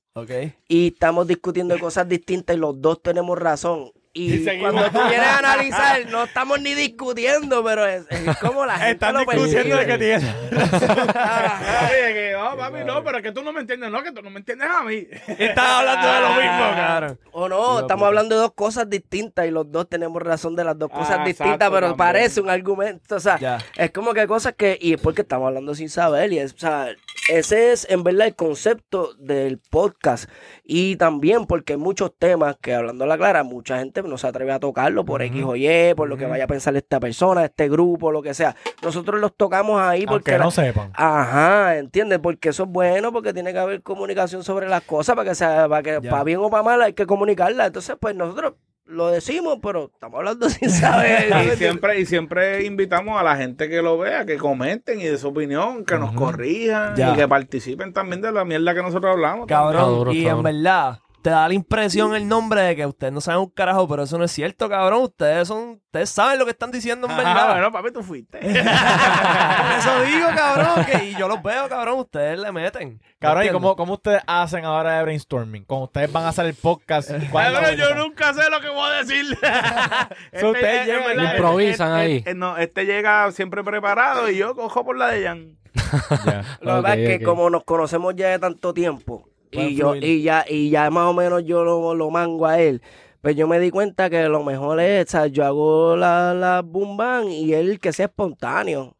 y 0.69 0.89
estamos 0.89 1.27
discutiendo 1.27 1.75
de 1.75 1.81
cosas 1.81 2.09
distintas 2.09 2.55
y 2.57 2.59
los 2.59 2.81
dos 2.81 3.03
tenemos 3.03 3.39
razón. 3.39 3.91
Y, 4.15 4.45
cuando 4.61 4.91
tú 4.91 4.99
vienes 5.09 5.27
a 5.27 5.39
analizar, 5.39 6.07
no 6.11 6.25
estamos 6.25 6.61
ni 6.61 6.75
discutiendo, 6.75 7.65
pero 7.65 7.87
es, 7.87 8.05
es 8.11 8.37
como 8.39 8.67
la 8.67 8.75
gente 8.75 8.93
Están 8.93 9.15
lo 9.15 9.21
discutiendo 9.21 9.77
de 9.77 9.87
que 9.87 9.99
tiene. 9.99 10.35
Oye, 10.53 12.13
que, 12.13 12.35
oh, 12.37 12.57
papi, 12.57 12.85
no, 12.85 13.03
pero 13.03 13.19
es 13.19 13.23
que 13.23 13.33
tú 13.33 13.43
no 13.43 13.53
me 13.53 13.61
entiendes, 13.61 13.91
no, 13.91 14.03
que 14.03 14.13
tú 14.13 14.21
no 14.21 14.29
me 14.29 14.39
entiendes 14.41 14.69
a 14.69 14.83
mí. 14.83 15.07
Estás 15.39 15.65
hablando 15.67 16.07
de 16.13 16.21
lo 16.21 16.29
mismo, 16.29 16.77
cabrón. 16.77 17.19
O 17.33 17.49
no, 17.49 17.81
estamos 17.81 18.07
hablando 18.07 18.35
de 18.35 18.43
dos 18.43 18.53
cosas 18.53 18.91
distintas 18.91 19.47
y 19.47 19.51
los 19.51 19.71
dos 19.73 19.89
tenemos 19.89 20.21
razón 20.23 20.55
de 20.57 20.65
las 20.65 20.79
dos 20.79 20.91
cosas 20.91 21.19
Ah, 21.21 21.25
distintas, 21.25 21.55
exacto, 21.55 21.75
pero 21.75 21.87
también. 21.89 21.97
parece 21.97 22.41
un 22.43 22.51
argumento. 22.51 23.17
O 23.17 23.21
sea, 23.21 23.39
Ya. 23.39 23.59
es 23.77 23.91
como 23.93 24.13
que 24.13 24.27
cosas 24.27 24.55
que. 24.57 24.77
Y 24.81 24.93
es 24.95 25.01
porque 25.01 25.23
estamos 25.23 25.47
hablando 25.49 25.75
sin 25.75 25.89
saber. 25.89 26.33
Y 26.35 26.39
es, 26.39 26.53
o 26.53 26.59
sea, 26.59 26.89
ese 27.31 27.73
es 27.73 27.87
en 27.89 28.03
verdad 28.05 28.27
el 28.27 28.35
concepto 28.37 29.15
del 29.15 29.59
podcast. 29.59 30.29
Y 30.65 30.97
también 30.97 31.47
porque 31.47 31.75
hay 31.75 31.79
muchos 31.79 32.13
temas 32.19 32.57
que, 32.61 32.75
hablando 32.75 33.05
a 33.05 33.07
la 33.07 33.17
clara, 33.17 33.43
mucha 33.43 33.79
gente 33.79 34.02
no 34.05 34.19
se 34.19 34.27
atreve 34.27 34.53
a 34.53 34.59
tocarlo 34.61 35.05
por 35.05 35.23
X 35.23 35.43
o 35.45 35.57
Y, 35.57 35.95
por 35.95 36.09
lo 36.09 36.17
que 36.17 36.27
vaya 36.27 36.45
a 36.45 36.47
pensar 36.49 36.75
esta 36.77 37.01
persona, 37.01 37.45
este 37.45 37.69
grupo, 37.69 38.13
lo 38.13 38.23
que 38.23 38.35
sea. 38.35 38.55
Nosotros 38.83 39.21
los 39.21 39.35
tocamos 39.37 39.81
ahí 39.81 40.07
porque. 40.07 40.33
Aunque 40.33 40.39
la- 40.39 40.45
no 40.45 40.51
sepan. 40.51 40.91
Ajá, 40.95 41.77
¿entiendes? 41.79 42.19
Porque 42.21 42.51
eso 42.51 42.65
es 42.65 42.69
bueno, 42.69 43.13
porque 43.13 43.33
tiene 43.33 43.53
que 43.53 43.59
haber 43.59 43.83
comunicación 43.83 44.43
sobre 44.45 44.69
las 44.69 44.83
cosas, 44.83 45.15
para 45.17 45.29
que 45.31 45.35
sea, 45.35 45.69
para 45.69 45.83
que 45.83 45.99
Ya. 46.03 46.11
para 46.11 46.25
bien 46.25 46.39
o 46.41 46.51
para 46.51 46.63
mal 46.63 46.83
hay 46.83 46.93
que 46.93 47.07
comunicarla. 47.07 47.67
Entonces, 47.67 47.97
pues 48.01 48.15
nosotros 48.15 48.55
lo 48.85 49.09
decimos, 49.09 49.59
pero 49.63 49.91
estamos 49.95 50.19
hablando 50.19 50.49
sin 50.51 50.69
saber. 50.69 51.29
Y 51.47 51.57
siempre, 51.57 52.01
y 52.01 52.05
siempre 52.07 52.65
invitamos 52.67 53.19
a 53.19 53.23
la 53.23 53.37
gente 53.37 53.69
que 53.69 53.81
lo 53.81 53.97
vea, 53.97 54.27
que 54.27 54.37
comenten 54.37 55.01
y 55.01 55.05
de 55.05 55.17
su 55.19 55.29
opinión, 55.29 55.85
que 55.85 55.99
nos 55.99 56.13
corrijan 56.13 56.95
Ya. 56.97 57.13
y 57.13 57.17
que 57.17 57.29
participen 57.29 57.93
también 57.93 58.21
de 58.21 58.33
la 58.33 58.45
mierda 58.45 58.75
que 58.75 58.83
nosotros 58.83 59.13
hablamos. 59.13 59.47
Cabrón, 59.47 59.89
duro, 59.99 60.13
y 60.13 60.27
en 60.27 60.43
verdad, 60.43 60.99
te 61.23 61.31
da 61.31 61.47
la 61.47 61.55
impresión 61.55 62.15
el 62.17 62.27
nombre 62.27 62.61
de 62.63 62.75
que 62.77 62.85
ustedes 62.85 63.13
no 63.13 63.21
saben 63.21 63.41
un 63.41 63.51
carajo, 63.51 63.87
pero 63.89 64.03
eso 64.03 64.19
no 64.19 64.25
es 64.25 64.33
cierto, 64.33 64.69
cabrón. 64.69 65.03
Ustedes 65.03 65.47
son, 65.47 65.81
ustedes 65.87 66.11
saben 66.11 66.39
lo 66.39 66.45
que 66.45 66.51
están 66.51 66.73
diciendo 66.73 67.09
en 67.09 67.17
verdad. 67.17 67.53
bueno, 67.53 67.71
papi, 67.73 67.93
tú 67.93 68.03
fuiste. 68.03 68.39
Por 68.41 68.49
eso 68.51 70.03
digo, 70.03 70.27
cabrón, 70.35 70.85
que 70.85 71.05
y 71.05 71.15
yo 71.15 71.29
los 71.29 71.41
veo, 71.43 71.69
cabrón, 71.69 72.01
ustedes 72.01 72.39
le 72.39 72.51
meten. 72.51 73.01
Cabrón, 73.21 73.47
¿y 73.47 73.49
cómo, 73.51 73.77
cómo 73.77 73.95
ustedes 73.95 74.21
hacen 74.27 74.65
ahora 74.65 74.97
de 74.99 75.03
brainstorming? 75.05 75.65
Cuando 75.65 75.85
ustedes 75.85 76.11
van 76.13 76.25
a 76.25 76.29
hacer 76.31 76.47
el 76.47 76.55
podcast. 76.55 77.11
¿cuál 77.31 77.47
es 77.47 77.53
la 77.53 77.61
Cabrón, 77.61 77.77
yo 77.77 77.95
nunca 77.95 78.35
sé 78.35 78.51
lo 78.51 78.61
que 78.61 78.69
voy 78.69 78.91
a 78.91 79.05
decir. 79.05 79.39
So, 80.41 80.51
ustedes 80.51 80.87
llegan- 80.87 81.05
verdad, 81.17 81.33
Improvisan 81.35 81.89
este- 81.89 82.01
ahí. 82.01 82.17
este- 82.17 82.35
no, 82.35 82.57
este 82.57 82.85
llega 82.85 83.31
siempre 83.31 83.63
preparado 83.63 84.29
y 84.29 84.37
yo 84.37 84.55
cojo 84.57 84.85
por 84.85 84.97
la 84.97 85.09
de 85.09 85.25
Jan. 85.25 85.59
Ya. 86.27 86.45
Lo 86.61 86.77
que 86.77 86.83
pasa 86.83 86.97
es 86.97 87.09
que 87.19 87.25
como 87.25 87.49
nos 87.51 87.65
conocemos 87.65 88.15
ya 88.17 88.29
de 88.29 88.39
tanto 88.39 88.73
tiempo 88.75 89.29
y 89.53 89.75
yo 89.77 89.89
fluir. 89.91 90.05
y 90.05 90.23
ya 90.23 90.45
y 90.49 90.71
ya 90.71 90.91
más 90.91 91.07
o 91.09 91.13
menos 91.15 91.45
yo 91.45 91.63
lo, 91.65 91.95
lo 91.95 92.11
mango 92.11 92.47
a 92.47 92.59
él, 92.61 92.83
pues 93.21 93.37
yo 93.37 93.47
me 93.47 93.61
di 93.61 93.71
cuenta 93.71 94.11
que 94.11 94.25
lo 94.29 94.43
mejor 94.43 94.81
es, 94.81 95.07
o 95.07 95.11
sea, 95.11 95.27
yo 95.29 95.45
hago 95.45 95.95
la, 95.97 96.35
la 96.35 96.61
boom 96.63 96.97
bang 96.97 97.29
y 97.29 97.55
él 97.55 97.79
que 97.79 97.93
sea 97.93 98.07
espontáneo. 98.07 98.97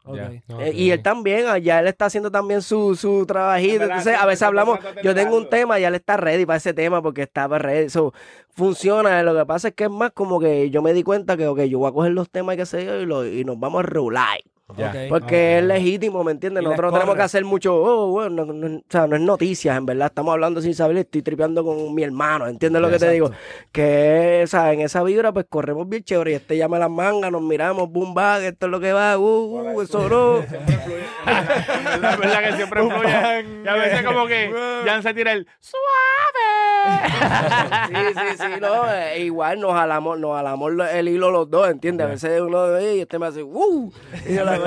Eh, 0.59 0.71
y 0.73 0.91
él 0.91 1.01
también, 1.03 1.45
ah, 1.47 1.57
ya 1.57 1.79
él 1.81 1.87
está 1.87 2.05
haciendo 2.05 2.31
también 2.31 2.61
su, 2.61 2.95
su 2.95 3.25
trabajito. 3.25 3.79
Verdad, 3.79 3.97
Entonces, 3.97 4.21
a 4.21 4.25
veces 4.25 4.43
hablamos, 4.43 4.79
yo 5.03 5.13
tengo 5.15 5.35
un 5.35 5.43
tema 5.49 5.79
y 5.79 5.83
él 5.83 5.95
está 5.95 6.15
ready 6.15 6.45
para 6.45 6.55
ese 6.57 6.73
tema 6.73 7.01
porque 7.01 7.23
estaba 7.23 7.59
ready. 7.59 7.89
So, 7.89 8.13
funciona. 8.55 9.21
Lo 9.23 9.35
que 9.35 9.45
pasa 9.45 9.69
es 9.69 9.73
que 9.73 9.85
es 9.85 9.89
más 9.89 10.11
como 10.11 10.39
que 10.39 10.69
yo 10.69 10.81
me 10.81 10.93
di 10.93 11.03
cuenta 11.03 11.35
que, 11.35 11.47
ok, 11.47 11.61
yo 11.63 11.79
voy 11.79 11.89
a 11.89 11.93
coger 11.93 12.11
los 12.13 12.29
temas 12.29 12.55
que 12.55 12.65
sé 12.65 12.85
yo 12.85 13.01
y, 13.01 13.05
lo- 13.05 13.25
y 13.27 13.43
nos 13.43 13.59
vamos 13.59 13.79
a 13.83 13.87
regular. 13.87 14.39
Ya. 14.77 14.93
Porque 15.09 15.59
es 15.59 15.63
legítimo, 15.63 16.23
¿me 16.23 16.31
entiendes? 16.31 16.63
Nosotros 16.63 16.91
no 16.91 16.97
tenemos 16.99 17.15
que 17.15 17.21
hacer 17.21 17.45
mucho, 17.45 17.75
oh, 17.75 18.07
bueno, 18.07 18.45
no, 18.45 18.53
no- 18.53 18.77
o 18.77 18.81
sea, 18.89 19.07
no 19.07 19.15
es 19.15 19.21
noticias, 19.21 19.77
en 19.77 19.85
verdad, 19.85 20.07
estamos 20.07 20.33
hablando 20.33 20.61
sin 20.61 20.73
saber, 20.73 20.97
estoy 20.97 21.21
tripeando 21.21 21.63
con 21.63 21.93
mi 21.93 22.03
hermano, 22.03 22.47
¿entiendes 22.47 22.81
lo 22.81 22.89
que 22.89 22.97
te 22.99 23.09
digo? 23.11 23.31
Que, 23.71 24.41
o 24.43 24.47
sea, 24.47 24.73
en 24.73 24.81
esa 24.81 25.03
vibra, 25.03 25.31
pues 25.31 25.45
corremos 25.49 25.87
bien 25.87 26.03
chévere, 26.03 26.31
y 26.31 26.33
este 26.35 26.57
llama 26.57 26.79
las 26.79 26.89
mangas, 26.89 27.31
nos 27.31 27.41
miramos, 27.41 27.89
boom, 27.89 28.13
bag, 28.13 28.43
esto 28.43 28.65
es 28.67 28.71
lo 28.71 28.79
que 28.79 28.93
va, 28.93 29.17
uh, 29.17 29.23
uh, 29.75 29.81
eso 29.81 30.09
no. 30.09 30.39
Es 30.39 30.49
verdad, 31.25 32.43
que 32.43 32.55
siempre 32.55 32.81
fluye. 32.81 33.45
Y 33.63 33.67
a 33.67 33.73
veces 33.75 34.03
como 34.03 34.25
que 34.27 34.51
Jan 34.85 35.03
se 35.03 35.13
tira 35.13 35.33
el 35.33 35.47
suave. 35.59 35.83
Sí, 37.87 37.95
sí, 38.13 38.37
sí, 38.37 38.59
no, 38.61 38.91
eh, 38.91 39.19
igual 39.23 39.59
nos 39.59 39.71
jalamos, 39.73 40.19
nos 40.19 40.35
jalamos 40.35 40.71
el 40.93 41.07
hilo 41.07 41.31
los 41.31 41.49
dos, 41.49 41.69
¿entiendes? 41.69 42.05
A 42.05 42.09
veces 42.09 42.41
uno, 42.41 42.79
y 42.81 42.99
este 43.01 43.19
me 43.19 43.27
hace, 43.27 43.43
uh, 43.43 43.91
y 44.27 44.35
yo 44.35 44.43
la 44.43 44.59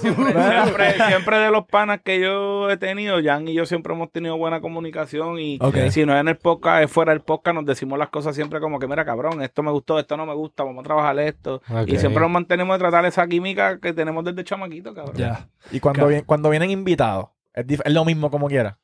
Siempre, 0.00 0.32
siempre, 0.32 0.94
siempre 1.08 1.38
de 1.38 1.50
los 1.50 1.66
panas 1.66 2.00
que 2.02 2.20
yo 2.20 2.70
he 2.70 2.76
tenido, 2.76 3.18
Jan 3.22 3.48
y 3.48 3.54
yo 3.54 3.66
siempre 3.66 3.92
hemos 3.94 4.10
tenido 4.10 4.36
buena 4.36 4.60
comunicación 4.60 5.38
y 5.38 5.58
si 5.90 6.04
no 6.06 6.14
es 6.14 6.20
en 6.20 6.28
el 6.28 6.36
podcast, 6.36 6.84
es 6.84 6.90
fuera 6.90 7.12
del 7.12 7.20
podcast, 7.22 7.54
nos 7.54 7.66
decimos 7.66 7.98
las 7.98 8.08
cosas 8.08 8.34
siempre 8.34 8.60
como 8.60 8.78
que, 8.78 8.86
mira, 8.86 9.04
cabrón, 9.04 9.42
esto 9.42 9.62
me 9.62 9.70
gustó, 9.70 9.98
esto 9.98 10.16
no 10.16 10.26
me 10.26 10.34
gusta, 10.34 10.64
vamos 10.64 10.80
a 10.80 10.84
trabajar 10.84 11.18
esto. 11.20 11.62
Y 11.86 11.98
siempre 11.98 12.20
nos 12.22 12.30
mantenemos 12.30 12.74
de 12.74 12.78
tratar 12.80 13.04
esa 13.04 13.26
química 13.26 13.78
que 13.78 13.92
tenemos 13.92 14.24
desde 14.24 14.44
chamaquito, 14.44 14.94
cabrón. 14.94 15.16
Ya. 15.16 15.48
Y 15.70 15.80
cuando, 15.80 16.06
vien- 16.08 16.24
cuando 16.24 16.50
vienen 16.50 16.70
invitados, 16.70 17.26
es, 17.54 17.66
lo 17.92 18.04
mismo 18.04 18.30
como 18.30 18.48
quiera. 18.48 18.78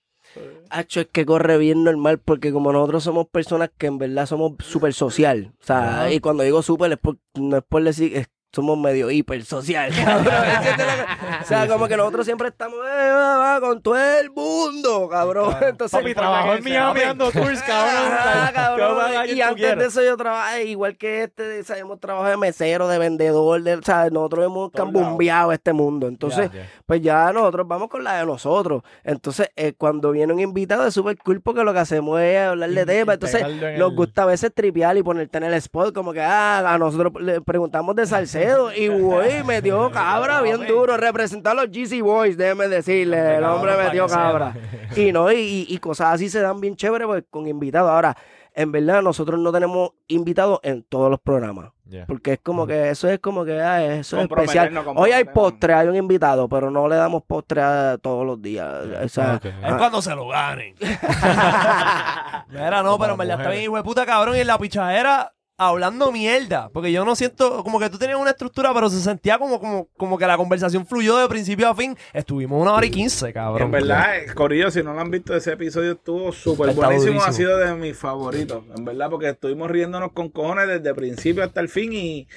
Hacho, 0.70 1.00
es 1.00 1.06
que 1.06 1.24
corre 1.24 1.56
bien 1.56 1.84
normal 1.84 2.18
porque 2.18 2.52
como 2.52 2.72
nosotros 2.72 3.04
somos 3.04 3.28
personas 3.28 3.70
que 3.78 3.86
en 3.86 3.96
verdad 3.98 4.26
somos 4.26 4.52
súper 4.58 4.92
social. 4.92 5.52
O 5.62 5.64
sea, 5.64 6.12
y 6.12 6.20
cuando 6.20 6.42
digo 6.42 6.60
súper 6.62 6.92
es 6.92 6.98
por- 6.98 7.16
no 7.34 7.58
es 7.58 7.62
por 7.62 7.82
decir, 7.84 8.14
es- 8.16 8.28
somos 8.56 8.76
medio 8.78 9.10
hiper 9.10 9.44
social, 9.44 9.92
cabrón. 10.04 10.34
¿entiendes 10.34 10.86
lo 10.86 11.06
que- 11.06 11.16
O 11.42 11.48
sea, 11.48 11.68
como 11.68 11.86
que 11.86 11.96
nosotros 11.96 12.24
siempre 12.26 12.48
estamos 12.48 12.78
eh, 12.78 13.10
va, 13.12 13.36
va, 13.38 13.60
con 13.60 13.80
todo 13.80 13.96
el 13.96 14.30
mundo, 14.30 15.08
cabrón. 15.08 15.54
Entonces, 15.62 15.98
Papi, 16.00 16.14
trabajó 16.14 16.54
en 16.54 16.64
Miami 16.64 17.00
dando 17.00 17.30
tours, 17.30 17.62
cabrón. 17.62 18.12
Ajá, 18.12 18.46
Te 18.48 18.52
cabrón. 18.54 18.98
Y 19.28 19.40
antes 19.40 19.56
quieras. 19.56 19.78
de 19.78 19.86
eso 19.86 20.02
yo 20.02 20.16
trabajé, 20.16 20.64
igual 20.64 20.96
que 20.96 21.22
este, 21.24 21.60
o 21.60 21.64
sea, 21.64 21.78
hemos 21.78 22.00
trabajado 22.00 22.30
de 22.30 22.36
mesero, 22.36 22.88
de 22.88 22.98
vendedor, 22.98 23.62
de, 23.62 23.74
o 23.76 23.82
sea, 23.82 24.08
nosotros 24.10 24.44
hemos 24.46 24.70
cambumbeado 24.72 25.52
este 25.52 25.72
mundo. 25.72 26.08
Entonces, 26.08 26.50
pues 26.86 27.00
ya 27.02 27.32
nosotros 27.32 27.68
vamos 27.68 27.88
con 27.88 28.02
la 28.02 28.18
de 28.18 28.26
nosotros. 28.26 28.82
Entonces, 29.04 29.50
eh, 29.54 29.74
cuando 29.76 30.10
viene 30.10 30.32
un 30.32 30.40
invitado 30.40 30.86
es 30.86 30.94
súper 30.94 31.16
cool 31.18 31.40
porque 31.42 31.62
lo 31.62 31.72
que 31.72 31.78
hacemos 31.80 32.18
es 32.20 32.38
hablar 32.40 32.70
de 32.70 32.86
temas. 32.86 33.14
Entonces, 33.14 33.42
en 33.42 33.78
nos 33.78 33.90
el- 33.90 33.96
gusta 33.96 34.22
a 34.22 34.26
veces 34.26 34.50
tripear 34.52 34.96
y 34.96 35.02
ponerte 35.02 35.38
en 35.38 35.44
el 35.44 35.54
spot, 35.54 35.94
como 35.94 36.12
que 36.12 36.22
ah, 36.22 36.58
a 36.74 36.78
nosotros 36.78 37.12
le 37.22 37.40
preguntamos 37.40 37.94
de 37.94 38.06
Salcedo 38.46 38.72
y 38.76 38.88
güey, 38.88 39.42
metió 39.44 39.90
cabra 39.92 40.40
bien 40.42 40.66
duro. 40.66 40.96
Representó 40.96 41.50
a 41.50 41.54
los 41.54 41.66
GC 41.70 42.02
Boys, 42.02 42.36
déjeme 42.36 42.68
decirle. 42.68 43.36
El 43.36 43.44
hombre 43.44 43.76
metió 43.76 44.06
cabra. 44.06 44.54
Y 44.96 45.12
no, 45.12 45.30
y, 45.32 45.36
y- 45.36 45.66
y 45.68 45.78
cosas 45.78 46.14
así 46.14 46.28
se 46.28 46.40
dan 46.40 46.60
bien 46.60 46.76
chévere 46.76 47.06
pues, 47.06 47.24
con 47.30 47.46
invitados. 47.46 47.90
Ahora, 47.90 48.16
en 48.54 48.72
verdad, 48.72 49.02
nosotros 49.02 49.38
no 49.38 49.52
tenemos 49.52 49.90
invitados 50.08 50.60
en 50.62 50.82
todos 50.84 51.10
los 51.10 51.20
programas. 51.20 51.70
Porque 52.08 52.32
es 52.32 52.40
como 52.42 52.66
que 52.66 52.90
eso 52.90 53.08
es 53.08 53.20
como 53.20 53.44
que 53.44 53.60
ah, 53.60 53.80
eso 53.84 54.16
es 54.18 54.24
especial. 54.24 54.76
Hoy 54.96 55.12
hay 55.12 55.22
postre, 55.22 55.72
hay 55.72 55.86
un 55.86 55.94
invitado, 55.94 56.48
pero 56.48 56.68
no 56.68 56.88
le 56.88 56.96
damos 56.96 57.22
postre 57.22 57.62
a 57.62 57.96
todos 58.02 58.26
los 58.26 58.42
días. 58.42 58.68
O 59.04 59.08
sea, 59.08 59.34
Ok. 59.36 59.44
Es 59.44 59.74
cuando 59.74 60.02
se 60.02 60.12
lo 60.16 60.26
ganen. 60.26 60.74
Mira, 62.48 62.82
no, 62.82 62.98
pero 62.98 63.12
en 63.12 63.18
verdad 63.18 63.38
está 63.38 63.50
bien, 63.50 63.62
hijo 63.64 63.76
de 63.76 63.82
puta 63.84 64.04
cabrón. 64.04 64.34
Y 64.36 64.40
en 64.40 64.46
la 64.48 64.58
pichadera 64.58 65.32
hablando 65.58 66.12
mierda. 66.12 66.68
Porque 66.70 66.92
yo 66.92 67.04
no 67.04 67.16
siento, 67.16 67.62
como 67.64 67.78
que 67.78 67.88
tú 67.90 67.98
tenías 67.98 68.18
una 68.18 68.30
estructura, 68.30 68.72
pero 68.74 68.88
se 68.90 69.00
sentía 69.00 69.38
como, 69.38 69.58
como, 69.60 69.88
como 69.96 70.18
que 70.18 70.26
la 70.26 70.36
conversación 70.36 70.86
fluyó 70.86 71.16
de 71.18 71.28
principio 71.28 71.68
a 71.68 71.74
fin. 71.74 71.96
Estuvimos 72.12 72.60
una 72.60 72.72
hora 72.74 72.86
y 72.86 72.90
quince, 72.90 73.32
cabrón. 73.32 73.62
En 73.66 73.70
verdad, 73.70 74.18
eh, 74.18 74.34
Corillo, 74.34 74.70
si 74.70 74.82
no 74.82 74.92
lo 74.94 75.00
han 75.00 75.10
visto, 75.10 75.34
ese 75.34 75.52
episodio 75.52 75.92
estuvo 75.92 76.32
súper 76.32 76.74
buenísimo. 76.74 77.12
durísimo. 77.12 77.22
Ha 77.22 77.32
sido 77.32 77.56
de 77.58 77.74
mis 77.74 77.96
favoritos, 77.96 78.64
en 78.76 78.84
verdad, 78.84 79.08
porque 79.10 79.30
estuvimos 79.30 79.70
riéndonos 79.70 80.12
con 80.12 80.28
cojones 80.30 80.68
desde 80.68 80.88
el 80.90 80.94
principio 80.94 81.42
hasta 81.44 81.60
el 81.60 81.68
fin 81.68 81.92
y, 81.92 82.28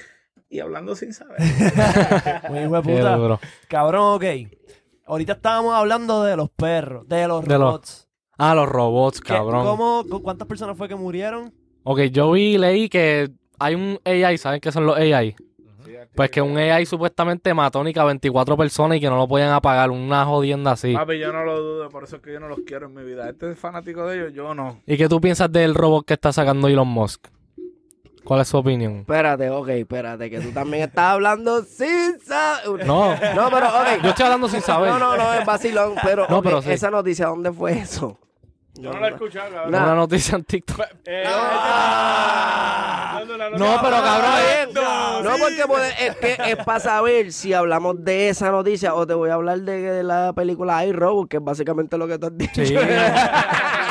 y 0.48 0.60
hablando 0.60 0.94
sin 0.96 1.12
saber. 1.12 1.38
Muy 2.50 2.60
hijo 2.60 2.76
de 2.76 2.82
puta. 2.82 3.16
duro. 3.16 3.40
Cabrón, 3.68 4.14
ok. 4.14 4.24
Ahorita 5.06 5.32
estábamos 5.32 5.74
hablando 5.74 6.22
de 6.22 6.36
los 6.36 6.50
perros, 6.50 7.08
de 7.08 7.26
los 7.26 7.44
De 7.44 7.58
los- 7.58 7.60
robots. 7.60 8.06
Ah, 8.42 8.54
los 8.54 8.68
robots, 8.68 9.20
¿Qué- 9.20 9.34
cabrón. 9.34 9.66
¿Cómo, 9.66 10.04
cu- 10.08 10.22
¿Cuántas 10.22 10.48
personas 10.48 10.76
fue 10.76 10.88
que 10.88 10.94
murieron? 10.94 11.52
Ok, 11.82 12.00
yo 12.12 12.30
vi, 12.32 12.58
leí 12.58 12.88
que 12.88 13.30
hay 13.58 13.74
un 13.74 13.98
AI, 14.04 14.38
¿saben 14.38 14.60
qué 14.60 14.70
son 14.72 14.86
los 14.86 14.96
AI? 14.96 15.34
Pues 16.14 16.30
que 16.30 16.42
un 16.42 16.56
AI 16.56 16.86
supuestamente 16.86 17.52
mató 17.54 17.80
a 17.80 18.04
24 18.04 18.56
personas 18.56 18.98
y 18.98 19.00
que 19.00 19.08
no 19.08 19.16
lo 19.16 19.28
podían 19.28 19.50
apagar, 19.52 19.90
una 19.90 20.24
jodienda 20.24 20.72
así. 20.72 20.94
Papi, 20.94 21.18
yo 21.18 21.32
no 21.32 21.44
lo 21.44 21.60
dudo, 21.60 21.88
por 21.90 22.04
eso 22.04 22.16
es 22.16 22.22
que 22.22 22.32
yo 22.32 22.40
no 22.40 22.48
los 22.48 22.60
quiero 22.66 22.86
en 22.86 22.94
mi 22.94 23.02
vida. 23.04 23.28
Este 23.28 23.52
es 23.52 23.58
fanático 23.58 24.06
de 24.06 24.16
ellos, 24.18 24.32
yo 24.34 24.54
no. 24.54 24.80
¿Y 24.86 24.96
qué 24.96 25.08
tú 25.08 25.20
piensas 25.20 25.50
del 25.52 25.74
robot 25.74 26.04
que 26.06 26.14
está 26.14 26.32
sacando 26.32 26.68
Elon 26.68 26.88
Musk? 26.88 27.28
¿Cuál 28.24 28.42
es 28.42 28.48
su 28.48 28.58
opinión? 28.58 28.98
espérate, 29.00 29.48
ok, 29.50 29.68
espérate, 29.70 30.30
que 30.30 30.40
tú 30.40 30.50
también 30.52 30.84
estás 30.84 31.14
hablando 31.14 31.62
sin 31.64 32.18
saber. 32.20 32.84
No, 32.86 33.10
No, 33.34 33.50
pero 33.50 33.68
ok. 33.68 34.02
yo 34.02 34.10
estoy 34.10 34.24
hablando 34.26 34.48
sin 34.48 34.60
saber. 34.60 34.90
No, 34.90 34.98
no, 34.98 35.16
no, 35.16 35.32
es 35.34 35.44
vacilón, 35.46 35.94
pero, 36.02 36.26
No, 36.28 36.38
ok, 36.38 36.44
pero 36.44 36.62
sí. 36.62 36.70
esa 36.70 36.90
noticia, 36.90 37.26
¿dónde 37.26 37.52
fue 37.52 37.72
eso? 37.78 38.18
Yo 38.74 38.92
no 38.92 39.00
lo 39.00 39.06
he 39.06 39.10
escuchado, 39.10 39.50
cabrón. 39.52 39.74
Una 39.74 39.94
noticia 39.94 40.36
en 40.36 40.44
TikTok. 40.44 40.80
Eh, 41.04 41.22
la 41.24 43.20
No, 43.58 43.78
pero 43.82 43.96
cabrón, 44.02 44.74
No, 44.74 45.22
no, 45.22 45.30
porque 45.38 45.64
puede- 45.66 46.06
es 46.06 46.16
que 46.16 46.36
es 46.52 46.56
para 46.64 46.80
saber 46.80 47.32
si 47.32 47.52
hablamos 47.52 48.02
de 48.04 48.28
esa 48.30 48.50
noticia 48.50 48.94
o 48.94 49.06
te 49.06 49.14
voy 49.14 49.30
a 49.30 49.34
hablar 49.34 49.58
de, 49.60 49.80
de 49.80 50.02
la 50.02 50.32
película 50.32 50.84
iRobot, 50.86 51.28
que 51.28 51.36
es 51.38 51.44
básicamente 51.44 51.98
lo 51.98 52.06
que 52.06 52.18
tú 52.18 52.26
has 52.28 52.38
dicho. 52.38 52.64
Sí. 52.64 52.74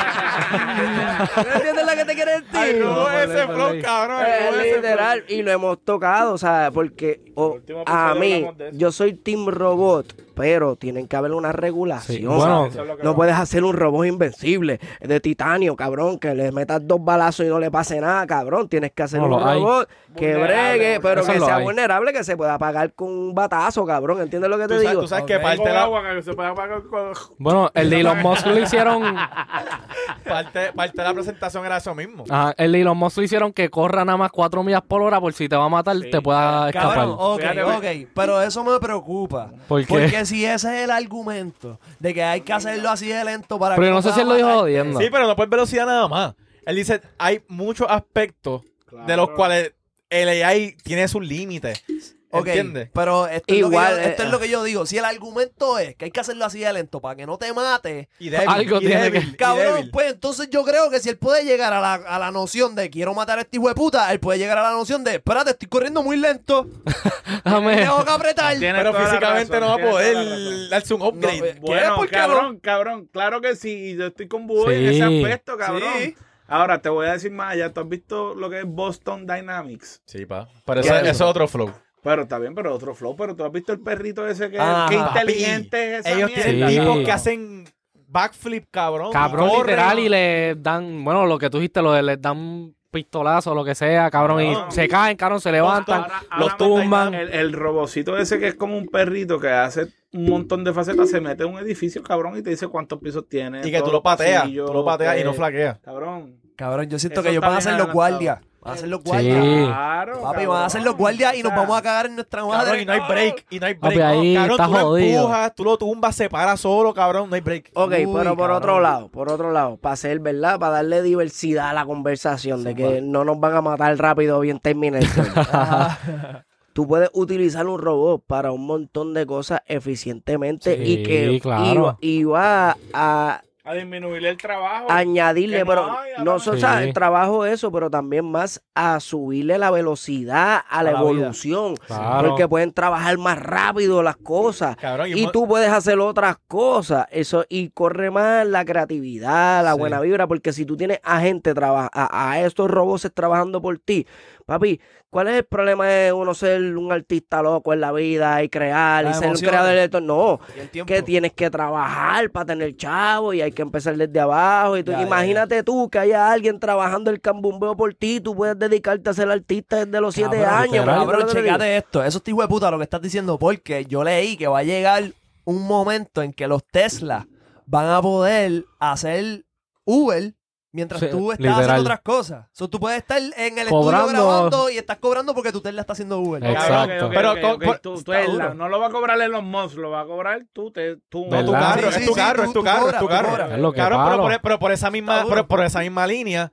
¿No 0.50 1.52
entiendes 1.54 1.84
lo 1.86 1.92
que 1.96 2.04
te 2.04 2.14
quiere 2.14 2.30
decir? 2.32 2.48
Ay, 2.54 2.76
no, 2.78 2.86
No, 2.94 3.10
ese 3.10 3.26
vale, 3.46 3.54
flow, 3.54 3.82
cabrón. 3.82 4.22
Eh, 4.26 4.48
no, 4.50 4.60
ese 4.60 4.76
literal, 4.76 5.24
y 5.28 5.42
lo 5.42 5.50
hemos 5.50 5.84
tocado, 5.84 6.32
o 6.34 6.38
sea, 6.38 6.70
porque 6.72 7.20
o, 7.34 7.46
El 7.54 7.60
último 7.60 7.84
a 7.86 8.14
mí, 8.14 8.46
yo 8.72 8.92
soy 8.92 9.14
Team 9.14 9.46
Robot, 9.48 10.14
pero 10.34 10.76
tienen 10.76 11.06
que 11.06 11.16
haber 11.16 11.32
una 11.32 11.52
regulación. 11.52 12.18
Sí, 12.18 12.24
bueno, 12.26 12.66
es 12.66 12.76
No 13.04 13.10
va. 13.10 13.16
puedes 13.16 13.34
hacer 13.36 13.62
un 13.64 13.74
robot 13.74 14.06
invencible 14.06 14.80
de 15.00 15.20
titanio, 15.20 15.76
cabrón, 15.76 16.18
que 16.18 16.34
le 16.34 16.50
metas 16.52 16.86
dos 16.86 17.02
balazos 17.04 17.44
y 17.46 17.48
no 17.48 17.58
le 17.58 17.70
pase 17.70 18.00
nada, 18.00 18.26
cabrón. 18.26 18.68
Tienes 18.68 18.92
que 18.92 19.02
hacer 19.02 19.20
No, 19.20 19.26
un 19.36 19.42
hay. 19.48 19.58
robot 19.60 19.88
que 20.16 20.34
Vulnerable, 20.36 20.78
bregue, 20.78 21.00
pero 21.00 21.24
que 21.24 21.38
sea 21.40 21.56
hay. 21.56 21.62
vulnerable, 21.62 22.12
que 22.12 22.24
se 22.24 22.36
pueda 22.36 22.54
apagar 22.54 22.92
con 22.94 23.08
un 23.08 23.34
batazo, 23.34 23.84
cabrón. 23.86 24.20
¿Entiendes 24.22 24.50
lo 24.50 24.56
que 24.56 24.62
te 24.66 24.68
Tú 24.68 24.74
sabes, 24.74 24.90
digo? 24.90 25.00
tú 25.02 25.08
sabes 25.08 25.24
que 25.26 25.38
parte 25.38 25.64
la, 25.72 25.82
agua 25.82 26.02
que 26.14 26.22
se 26.22 26.32
puede 26.32 26.48
apagar 26.48 26.82
con- 26.84 27.12
Bueno, 27.38 27.70
el 27.74 27.90
de 27.90 28.00
Elon 28.00 28.18
Musk 28.22 28.46
lo 28.46 28.58
hicieron. 28.58 29.02
parte, 30.44 30.72
parte 30.72 30.96
de 30.96 31.08
la 31.08 31.14
presentación 31.14 31.66
era 31.66 31.76
eso 31.76 31.94
mismo. 31.94 32.24
Ajá, 32.28 32.54
el 32.56 32.74
Elon 32.74 32.96
Musk 32.96 33.18
lo 33.18 33.22
hicieron 33.22 33.52
que 33.52 33.70
corra 33.70 34.04
nada 34.04 34.18
más 34.18 34.30
4 34.30 34.62
millas 34.62 34.82
por 34.82 35.02
hora 35.02 35.20
por 35.20 35.32
si 35.32 35.48
te 35.48 35.56
va 35.56 35.64
a 35.64 35.68
matar, 35.68 35.96
Sí, 35.96 36.10
te 36.10 36.20
pueda 36.20 36.68
escapar. 36.68 36.94
Cabrón, 36.94 37.16
ok, 37.18 37.40
Fíjate, 37.40 37.62
ok. 37.62 38.08
Pero 38.14 38.42
eso 38.42 38.64
me 38.64 38.78
preocupa. 38.78 39.52
¿Por 39.68 39.80
qué? 39.82 39.86
Porque 39.86 40.26
si 40.26 40.44
ese 40.44 40.78
es 40.78 40.84
el 40.84 40.90
argumento 40.90 41.78
de 41.98 42.14
que 42.14 42.22
hay 42.22 42.40
que 42.42 42.52
hacerlo 42.52 42.90
así 42.90 43.08
de 43.08 43.24
lento 43.24 43.58
para 43.58 43.76
Pero 43.76 43.86
que 43.86 43.90
yo 43.90 43.94
no 43.94 44.02
sé 44.02 44.12
si 44.12 44.20
él 44.20 44.28
lo 44.28 44.34
dijo 44.34 44.60
jodiendo. 44.60 44.98
Sí, 45.00 45.08
pero 45.10 45.26
no 45.26 45.36
por 45.36 45.48
velocidad 45.48 45.86
nada 45.86 46.08
más. 46.08 46.34
Él 46.66 46.76
dice, 46.76 47.00
hay 47.18 47.42
muchos 47.48 47.86
aspectos 47.90 48.62
de 49.06 49.16
los 49.16 49.30
cuales 49.30 49.74
el 50.08 50.28
AI 50.28 50.76
tiene 50.82 51.08
sus 51.08 51.24
límites. 51.24 51.84
Ok, 52.32 52.46
¿Entiendes? 52.46 52.90
pero 52.94 53.26
esto, 53.26 53.52
es, 53.52 53.58
Igual, 53.58 53.90
lo 53.92 53.96
que 53.98 54.02
yo, 54.04 54.08
esto 54.10 54.22
eh, 54.22 54.26
es 54.26 54.30
lo 54.32 54.38
que 54.38 54.48
yo 54.48 54.62
digo. 54.62 54.86
Si 54.86 54.96
el 54.98 55.04
argumento 55.04 55.78
es 55.80 55.96
que 55.96 56.04
hay 56.04 56.10
que 56.12 56.20
hacerlo 56.20 56.44
así 56.44 56.60
de 56.60 56.72
lento 56.72 57.00
para 57.00 57.16
que 57.16 57.26
no 57.26 57.38
te 57.38 57.52
mate, 57.52 58.08
Y 58.20 58.28
débil, 58.28 58.48
Algo 58.48 58.76
y 58.76 58.86
tiene 58.86 59.02
débil, 59.02 59.22
que- 59.22 59.28
y 59.30 59.32
cabrón, 59.36 59.74
débil. 59.74 59.90
pues 59.90 60.12
entonces 60.12 60.48
yo 60.48 60.64
creo 60.64 60.90
que 60.90 61.00
si 61.00 61.08
él 61.08 61.18
puede 61.18 61.44
llegar 61.44 61.72
a 61.72 61.80
la, 61.80 61.94
a 61.94 62.18
la 62.20 62.30
noción 62.30 62.76
de 62.76 62.88
quiero 62.88 63.14
matar 63.14 63.38
a 63.38 63.42
este 63.42 63.56
hijo 63.56 63.66
de 63.68 63.74
puta, 63.74 64.12
él 64.12 64.20
puede 64.20 64.38
llegar 64.38 64.58
a 64.58 64.62
la 64.62 64.70
noción 64.70 65.02
de 65.02 65.16
espérate, 65.16 65.50
estoy 65.50 65.68
corriendo 65.68 66.02
muy 66.04 66.16
lento, 66.16 66.68
tengo 67.44 68.04
que 68.04 68.10
apretar. 68.10 68.56
Tienes 68.58 68.80
Pero 68.82 68.94
físicamente 68.94 69.58
razón, 69.58 69.60
no 69.60 69.78
va 69.84 69.88
a 69.88 69.90
poder 69.90 70.68
darse 70.68 70.94
un 70.94 71.02
upgrade. 71.02 71.38
No, 71.40 71.44
eh. 71.46 71.56
Bueno, 71.60 71.96
¿Por 71.96 72.08
qué 72.08 72.16
no? 72.16 72.22
cabrón, 72.22 72.58
cabrón, 72.60 73.06
claro 73.12 73.40
que 73.40 73.56
sí. 73.56 73.90
y 73.90 73.96
Yo 73.96 74.06
estoy 74.06 74.28
con 74.28 74.42
en 74.42 74.48
Sí. 74.48 74.96
ese 74.96 75.02
aspecto, 75.02 75.56
cabrón. 75.56 75.82
Sí. 75.98 76.14
Ahora 76.46 76.82
te 76.82 76.88
voy 76.88 77.06
a 77.06 77.12
decir 77.12 77.30
más 77.30 77.52
allá. 77.52 77.72
¿Tú 77.72 77.80
has 77.80 77.88
visto 77.88 78.34
lo 78.34 78.50
que 78.50 78.58
es 78.60 78.64
Boston 78.66 79.24
Dynamics? 79.26 80.02
Sí, 80.04 80.26
pa. 80.26 80.48
Pero 80.64 80.80
¿Qué 80.82 80.88
eso, 80.88 80.96
es 80.96 81.02
eso? 81.02 81.10
es 81.10 81.20
otro 81.20 81.46
flow. 81.46 81.72
Pero 82.02 82.22
está 82.22 82.38
bien, 82.38 82.54
pero 82.54 82.74
otro 82.74 82.94
flow. 82.94 83.14
Pero 83.16 83.34
tú 83.36 83.44
has 83.44 83.52
visto 83.52 83.72
el 83.72 83.80
perrito 83.80 84.26
ese 84.26 84.44
que, 84.50 84.52
que 84.52 84.58
Papi, 84.58 84.94
inteligente 84.94 85.94
es 85.96 86.00
esa 86.06 86.10
Ellos 86.16 86.30
mierda. 86.30 86.44
tienen 86.44 86.68
Sí. 86.70 86.78
tipos 86.80 86.98
que 87.04 87.12
hacen 87.12 87.64
backflip, 88.08 88.64
cabrón. 88.70 89.12
Cabrón, 89.12 89.50
y 89.52 89.58
literal, 89.58 89.98
y 89.98 90.08
le 90.08 90.54
dan, 90.56 91.04
bueno, 91.04 91.26
lo 91.26 91.38
que 91.38 91.50
tú 91.50 91.58
dijiste, 91.58 91.82
lo 91.82 91.92
de 91.92 92.02
les 92.02 92.20
dan 92.20 92.74
pistolazo, 92.90 93.54
lo 93.54 93.64
que 93.64 93.74
sea, 93.76 94.10
cabrón, 94.10 94.38
No. 94.42 94.66
y 94.68 94.72
se 94.72 94.88
caen, 94.88 95.16
cabrón, 95.16 95.40
se 95.40 95.52
levantan, 95.52 96.02
Ahora- 96.02 96.22
los 96.38 96.56
tumban. 96.56 97.14
El, 97.14 97.32
el 97.32 97.52
robocito 97.52 98.18
ese 98.18 98.40
que 98.40 98.48
es 98.48 98.54
como 98.56 98.76
un 98.76 98.86
perrito 98.88 99.38
que 99.38 99.48
hace 99.48 99.86
un 100.12 100.28
montón 100.28 100.64
de 100.64 100.72
facetas, 100.72 101.08
se 101.08 101.20
mete 101.20 101.44
en 101.44 101.50
un 101.54 101.60
edificio, 101.60 102.02
cabrón, 102.02 102.36
y 102.36 102.42
te 102.42 102.50
dice 102.50 102.66
cuántos 102.66 102.98
pisos 102.98 103.28
tiene. 103.28 103.60
Y 103.64 103.70
que 103.70 103.80
tú 103.80 103.92
lo 103.92 104.02
pateas. 104.02 104.44
Tú 104.44 104.72
lo 104.74 104.84
pateas 104.84 105.20
y 105.20 105.22
no 105.24 105.32
flaqueas. 105.34 105.78
Cabrón. 105.78 106.40
Cabrón, 106.56 106.88
yo 106.90 106.98
siento 106.98 107.20
Eso 107.20 107.24
que 107.24 107.30
ellos 107.30 107.42
van 107.42 107.54
a 107.54 107.60
ser 107.60 107.74
los 107.78 107.92
guardias. 107.92 108.40
Van 108.62 108.74
a 108.74 108.76
ser 108.76 108.88
los 108.88 109.02
guardias. 109.02 109.42
Sí. 109.42 109.64
Claro. 109.66 110.12
Papi, 110.20 110.34
cabrón. 110.34 110.48
van 110.48 110.64
a 110.64 110.70
ser 110.70 110.82
los 110.82 110.96
guardias 110.96 111.34
y 111.34 111.42
nos 111.42 111.54
vamos 111.54 111.78
a 111.78 111.82
cagar 111.82 112.06
en 112.06 112.14
nuestra 112.14 112.44
madre. 112.44 112.64
Cabrón, 112.64 112.80
y 112.80 112.84
no 112.84 112.92
hay 112.92 113.00
break. 113.08 113.46
Y 113.48 113.58
no 113.58 113.66
hay 113.66 113.74
break. 113.74 113.94
Papi, 113.94 114.00
ahí 114.00 114.34
cabrón, 114.34 114.50
está 114.52 114.66
tú 114.66 114.72
lo 114.72 114.80
jodido. 114.80 115.20
empujas, 115.20 115.54
tú 115.54 115.64
lo 115.64 115.78
tumbas, 115.78 116.16
se 116.16 116.28
para 116.28 116.56
solo, 116.56 116.92
cabrón. 116.92 117.30
No 117.30 117.34
hay 117.36 117.40
break. 117.40 117.70
Ok, 117.74 117.92
Uy, 117.92 117.96
pero 117.98 118.12
por 118.12 118.24
cabrón. 118.24 118.56
otro 118.56 118.80
lado, 118.80 119.08
por 119.08 119.32
otro 119.32 119.52
lado, 119.52 119.76
para 119.78 119.96
ser 119.96 120.18
verdad, 120.20 120.58
para 120.58 120.74
darle 120.74 121.02
diversidad 121.02 121.70
a 121.70 121.72
la 121.72 121.86
conversación, 121.86 122.62
de 122.64 122.74
que 122.74 123.00
no 123.00 123.24
nos 123.24 123.40
van 123.40 123.56
a 123.56 123.62
matar 123.62 123.96
rápido 123.96 124.38
bien 124.40 124.60
Terminator. 124.60 125.26
Tú 126.72 126.86
puedes 126.86 127.10
utilizar 127.14 127.66
un 127.66 127.80
robot 127.80 128.22
para 128.26 128.52
un 128.52 128.64
montón 128.64 129.12
de 129.12 129.26
cosas 129.26 129.60
eficientemente 129.66 130.78
y 130.84 131.02
que 131.02 131.40
claro. 131.42 131.64
iba, 131.64 131.96
iba 132.00 132.76
a 132.94 133.42
A 133.62 133.74
disminuir 133.74 134.24
el 134.24 134.36
trabajo. 134.36 134.86
añadirle, 134.90 135.60
no 135.60 135.66
pero 135.66 135.82
hay, 135.98 136.12
no 136.24 136.30
ahora 136.32 136.44
so- 136.44 136.50
o 136.52 136.54
Sí. 136.54 136.60
sea, 136.60 136.82
el 136.82 136.94
trabajo 136.94 137.44
eso, 137.44 137.70
pero 137.70 137.90
también 137.90 138.24
más 138.24 138.62
a 138.74 138.98
subirle 139.00 139.58
la 139.58 139.70
velocidad 139.70 140.62
a 140.68 140.82
la 140.82 140.90
A 140.90 140.92
la 140.94 141.00
vida. 141.02 141.10
evolución. 141.20 141.76
Claro. 141.86 142.28
Porque 142.30 142.48
pueden 142.48 142.72
trabajar 142.72 143.18
más 143.18 143.38
rápido 143.38 144.02
las 144.02 144.16
cosas. 144.16 144.76
Cabrón, 144.76 145.08
y 145.08 145.22
Y 145.24 145.30
tú 145.30 145.46
puedes 145.46 145.70
hacer 145.70 145.98
otras 145.98 146.38
cosas. 146.48 147.06
Eso, 147.10 147.44
y 147.48 147.68
corre 147.70 148.10
más 148.10 148.46
la 148.46 148.64
creatividad, 148.64 149.62
la 149.64 149.74
Sí. 149.74 149.78
buena 149.78 150.00
vibra. 150.00 150.26
Porque 150.26 150.52
si 150.52 150.64
tú 150.64 150.76
tienes 150.76 151.00
a 151.02 151.20
gente 151.20 151.52
traba- 151.54 151.90
a, 151.92 152.30
a 152.32 152.40
estos 152.40 152.70
robots 152.70 153.10
trabajando 153.14 153.60
por 153.60 153.78
ti, 153.78 154.06
Papi, 154.46 154.80
¿cuál 155.10 155.28
es 155.28 155.34
el 155.34 155.44
problema 155.44 155.86
de 155.86 156.12
uno 156.12 156.32
ser 156.34 156.76
un 156.76 156.92
artista 156.92 157.42
loco 157.42 157.72
en 157.72 157.80
la 157.80 157.92
vida 157.92 158.42
y 158.42 158.48
crear 158.48 159.06
y 159.06 159.14
ser 159.14 159.28
un 159.30 159.36
creador 159.36 159.72
de 159.74 159.84
esto? 159.84 160.00
No, 160.00 160.40
que 160.86 161.02
tienes 161.02 161.32
que 161.32 161.50
trabajar 161.50 162.30
para 162.30 162.46
tener 162.46 162.76
chavo 162.76 163.34
y 163.34 163.42
hay 163.42 163.52
que 163.52 163.62
empezar 163.62 163.96
desde 163.96 164.20
abajo. 164.20 164.76
Y 164.76 164.84
tú, 164.84 164.92
Ya, 164.92 165.00
ya, 165.00 165.06
imagínate 165.06 165.62
tú 165.62 165.88
que 165.90 165.98
haya 165.98 166.30
alguien 166.32 166.58
trabajando 166.58 167.10
el 167.10 167.20
cambumbeo 167.20 167.76
por 167.76 167.92
ti, 167.94 168.20
tú 168.20 168.34
puedes 168.34 168.58
dedicarte 168.58 169.10
a 169.10 169.14
ser 169.14 169.30
artista 169.30 169.84
desde 169.84 170.00
los 170.00 170.14
siete 170.14 170.44
años. 170.44 170.72
literal. 170.72 171.00
¿me 171.00 171.06
Cabrón, 171.06 171.20
entiendes 171.20 171.20
lo 171.20 171.26
que 171.26 171.34
te 171.34 171.42
digo? 171.42 171.46
checate 171.58 171.76
esto. 171.76 172.04
Eso 172.04 172.22
es 172.24 172.46
puta 172.48 172.70
lo 172.70 172.78
que 172.78 172.84
estás 172.84 173.02
diciendo 173.02 173.38
porque 173.38 173.84
yo 173.86 174.02
leí 174.04 174.36
que 174.36 174.46
va 174.46 174.60
a 174.60 174.62
llegar 174.62 175.12
un 175.44 175.66
momento 175.66 176.22
en 176.22 176.32
que 176.32 176.46
los 176.46 176.64
Tesla 176.64 177.26
van 177.66 177.86
a 177.86 178.00
poder 178.02 178.64
hacer 178.78 179.44
Uber 179.84 180.34
mientras 180.72 181.00
Sí, 181.00 181.08
tú 181.10 181.32
estás 181.32 181.40
literal. 181.44 181.62
haciendo 181.62 181.82
otras 181.82 182.00
cosas. 182.00 182.46
So, 182.52 182.68
tú 182.68 182.78
puedes 182.78 182.98
estar 182.98 183.18
en 183.18 183.58
el 183.58 183.68
Cobrando. 183.68 184.06
estudio 184.06 184.26
grabando 184.26 184.70
y 184.70 184.78
estás 184.78 184.98
cobrando 184.98 185.34
porque 185.34 185.52
tu 185.52 185.60
Tesla 185.60 185.80
está 185.80 185.92
haciendo 185.94 186.18
Uber. 186.20 186.44
Exacto. 186.44 187.10
Pero 187.12 187.34
tú- 187.80 188.02
tú 188.02 188.12
la- 188.12 188.54
no 188.54 188.68
lo 188.68 188.78
va 188.80 188.86
a 188.86 188.90
cobrar 188.90 189.18
los 189.18 189.42
Musk, 189.42 189.76
lo 189.76 189.90
va 189.90 190.00
a 190.02 190.06
cobrar 190.06 190.42
tú. 190.52 190.70
Te, 190.70 190.96
tú 191.08 191.26
No, 191.28 191.44
tu 191.44 191.52
carro, 191.52 191.90
Sí, 191.92 191.98
es 192.00 192.06
tu 192.06 192.12
sí, 192.14 192.20
carro, 192.20 192.42
tú- 192.44 192.48
es 192.48 192.54
tu 192.54 192.62
carro, 192.64 192.80
cobras, 192.80 192.94
es 192.94 193.00
tu 193.00 193.08
carro. 193.08 193.52
Es 193.54 193.58
lo 193.60 193.72
que 193.72 193.78
Cabrón, 193.78 194.04
pero 194.10 194.22
por, 194.22 194.40
pero 194.40 194.58
por 194.58 194.72
esa 194.72 194.90
misma, 194.90 195.24
por 195.48 195.60
esa 195.64 195.80
misma 195.80 196.06
línea, 196.06 196.52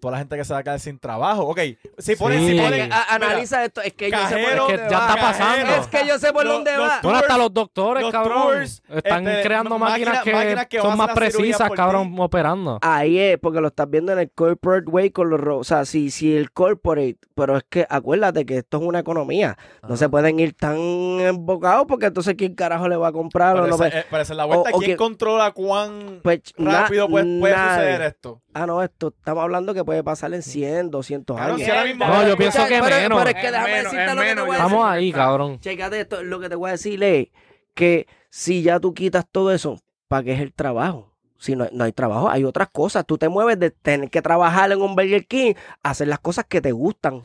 toda 0.00 0.12
la 0.12 0.18
gente 0.18 0.36
que 0.36 0.44
se 0.44 0.52
va 0.52 0.60
a 0.60 0.62
quedar 0.62 0.80
sin 0.80 0.98
trabajo. 0.98 1.42
Ok, 1.46 1.60
si 1.98 2.16
ponen, 2.16 2.40
Sí. 2.40 2.48
si 2.56 2.60
ponen, 2.60 2.92
a- 2.92 3.14
analiza 3.14 3.64
esto, 3.64 3.80
es 3.80 3.92
que 3.94 4.10
yo 4.10 4.18
sé 4.28 4.34
por 4.34 4.70
Es 4.72 4.80
que 4.80 4.90
ya 4.90 4.98
va. 4.98 5.08
está 5.08 5.20
pasando. 5.20 5.74
Es 5.74 5.86
que 5.88 6.06
yo 6.06 6.18
sé 6.18 6.32
por 6.32 6.44
Los- 6.44 6.54
dónde 6.54 6.76
los 6.76 6.88
va. 6.88 7.00
Bueno, 7.02 7.18
hasta 7.18 7.38
los 7.38 7.52
doctores, 7.54 8.02
los 8.02 8.12
cabrón. 8.12 8.42
tours, 8.42 8.82
están 8.94 9.26
este, 9.28 9.42
creando 9.42 9.78
máquinas- 9.78 9.88
máquinas 10.16 10.22
que, 10.24 10.32
máquinas 10.32 10.66
que 10.66 10.78
van 10.78 10.86
son 10.88 10.98
más 10.98 11.10
precisas, 11.14 11.70
cabrón, 11.70 12.14
ti. 12.14 12.20
operando. 12.20 12.78
Ahí 12.82 13.18
es, 13.18 13.38
porque 13.38 13.60
lo 13.60 13.68
estás 13.68 13.88
viendo 13.90 14.12
en 14.12 14.18
el 14.18 14.30
corporate 14.30 14.90
way 14.90 15.10
con 15.10 15.30
los 15.30 15.40
O 15.46 15.64
sea, 15.64 15.84
si, 15.84 16.10
si 16.10 16.36
el 16.36 16.50
corporate, 16.52 17.16
pero 17.34 17.56
es 17.56 17.64
que 17.68 17.86
acuérdate 17.88 18.44
que 18.44 18.58
esto 18.58 18.78
es 18.78 18.82
una 18.82 18.98
economía. 19.00 19.56
No 19.88 19.96
se 19.96 20.08
pueden 20.08 20.38
ir 20.40 20.54
tan 20.54 20.76
embocados 20.76 21.86
porque 21.88 22.06
entonces 22.06 22.34
quién 22.36 22.54
carajo 22.54 22.88
le 22.88 22.96
va 22.96 23.08
a 23.08 23.12
comprar 23.12 23.56
o 23.56 23.62
pero, 23.64 23.76
no. 23.76 23.84
eh, 23.84 24.04
es 24.20 24.30
la 24.30 24.44
vuelta. 24.44 24.70
o 24.72 24.78
¿Quién 24.78 24.92
que- 24.92 24.96
controla 24.96 25.50
cuán 25.52 26.20
Pues, 26.22 26.40
na- 26.58 26.82
rápido 26.82 27.08
puede, 27.08 27.40
suceder 27.40 28.02
esto? 28.02 28.40
Ah, 28.58 28.66
no, 28.66 28.82
esto 28.82 29.08
estamos 29.16 29.42
hablando 29.42 29.74
que 29.74 29.84
puede 29.84 30.02
pasar 30.02 30.32
en 30.32 30.42
100, 30.42 30.90
200 30.90 31.36
Cabrón, 31.36 31.56
años. 31.56 31.64
si 31.66 31.70
ahora 31.70 31.84
mismo- 31.84 32.06
No, 32.06 32.26
yo 32.26 32.36
pienso 32.38 32.62
que 32.66 32.80
pero, 32.82 32.96
menos. 32.96 33.18
Pero 33.18 33.30
es 33.36 33.42
que 33.44 33.50
déjame 33.50 33.70
decirte 33.82 34.14
lo 34.14 34.22
que 34.22 34.34
te 34.34 34.40
voy 34.40 34.50
a 34.50 34.52
Estamos 34.54 34.72
decir. 34.72 34.86
ahí, 34.98 35.12
cabrón. 35.12 35.60
Chécate 35.60 36.00
esto, 36.00 36.22
lo 36.22 36.40
que 36.40 36.48
te 36.48 36.54
voy 36.54 36.68
a 36.68 36.72
decir 36.72 37.02
es 37.04 37.28
que 37.74 38.06
si 38.30 38.62
ya 38.62 38.80
tú 38.80 38.94
quitas 38.94 39.26
todo 39.30 39.52
eso, 39.52 39.78
¿para 40.08 40.22
qué 40.22 40.32
es 40.32 40.40
el 40.40 40.54
trabajo? 40.54 41.12
Si 41.38 41.54
no, 41.54 41.68
no 41.70 41.84
hay 41.84 41.92
trabajo, 41.92 42.30
hay 42.30 42.44
otras 42.44 42.68
cosas. 42.72 43.04
Tú 43.06 43.18
te 43.18 43.28
mueves 43.28 43.58
de 43.58 43.70
tener 43.70 44.08
que 44.08 44.22
trabajar 44.22 44.72
en 44.72 44.80
un 44.80 44.94
Burger 44.96 45.26
King 45.26 45.52
a 45.82 45.90
hacer 45.90 46.08
las 46.08 46.18
cosas 46.20 46.46
que 46.48 46.62
te 46.62 46.72
gustan. 46.72 47.24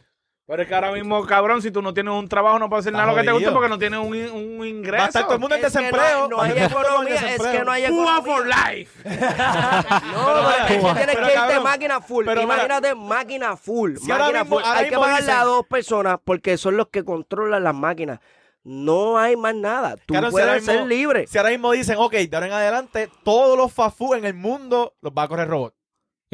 Pero 0.51 0.63
es 0.63 0.67
que 0.67 0.75
ahora 0.75 0.91
mismo, 0.91 1.25
cabrón, 1.25 1.61
si 1.61 1.71
tú 1.71 1.81
no 1.81 1.93
tienes 1.93 2.13
un 2.13 2.27
trabajo, 2.27 2.59
no 2.59 2.67
puedes 2.67 2.83
hacer 2.83 2.91
nada 2.91 3.05
lo 3.05 3.15
que 3.15 3.23
te 3.23 3.31
guste 3.31 3.51
porque 3.51 3.69
no 3.69 3.79
tienes 3.79 4.01
un, 4.01 4.07
un 4.07 4.67
ingreso. 4.67 4.97
Va 4.97 5.05
a 5.05 5.07
estar 5.07 5.23
todo 5.23 5.35
el 5.35 5.39
mundo 5.39 5.55
en 5.55 5.61
desempleo. 5.61 6.27
No 6.27 6.41
hay, 6.41 6.51
economía, 6.61 7.35
es 7.35 7.41
que 7.41 7.63
no 7.63 7.71
hay 7.71 7.87
Cuba 7.87 8.17
economía. 8.17 8.21
for 8.35 8.47
life. 8.47 9.09
No, 10.11 10.25
Pero, 10.67 10.93
tienes 10.93 10.93
pero, 10.93 11.05
que 11.05 11.11
irte 11.23 11.33
cabrón, 11.35 11.63
máquina 11.63 12.01
full. 12.01 12.27
Imagínate 12.27 12.95
máquina 12.95 13.55
full. 13.55 13.93
máquina 14.05 14.43
mismo- 14.43 14.59
full. 14.59 14.63
Hay 14.65 14.89
que 14.89 14.97
pagarle 14.97 15.31
a 15.31 15.43
dos 15.45 15.65
personas 15.67 16.17
porque 16.21 16.57
son 16.57 16.75
los 16.75 16.89
que 16.89 17.05
controlan 17.05 17.63
las 17.63 17.73
máquinas. 17.73 18.19
No 18.65 19.17
hay 19.17 19.37
más 19.37 19.55
nada. 19.55 19.95
Tú 20.05 20.13
si 20.13 20.21
puedes 20.31 20.65
ser 20.65 20.85
libre. 20.85 21.27
Si 21.27 21.37
ahora 21.37 21.51
mismo 21.51 21.71
dicen, 21.71 21.95
ok, 21.97 22.11
de 22.11 22.29
ahora 22.35 22.47
en 22.47 22.53
adelante, 22.53 23.09
todos 23.23 23.57
los 23.57 23.71
fast 23.71 23.97
food 23.97 24.17
en 24.17 24.25
el 24.25 24.33
mundo 24.33 24.95
los 24.99 25.13
va 25.13 25.23
a 25.23 25.27
correr 25.29 25.47
robot. 25.47 25.73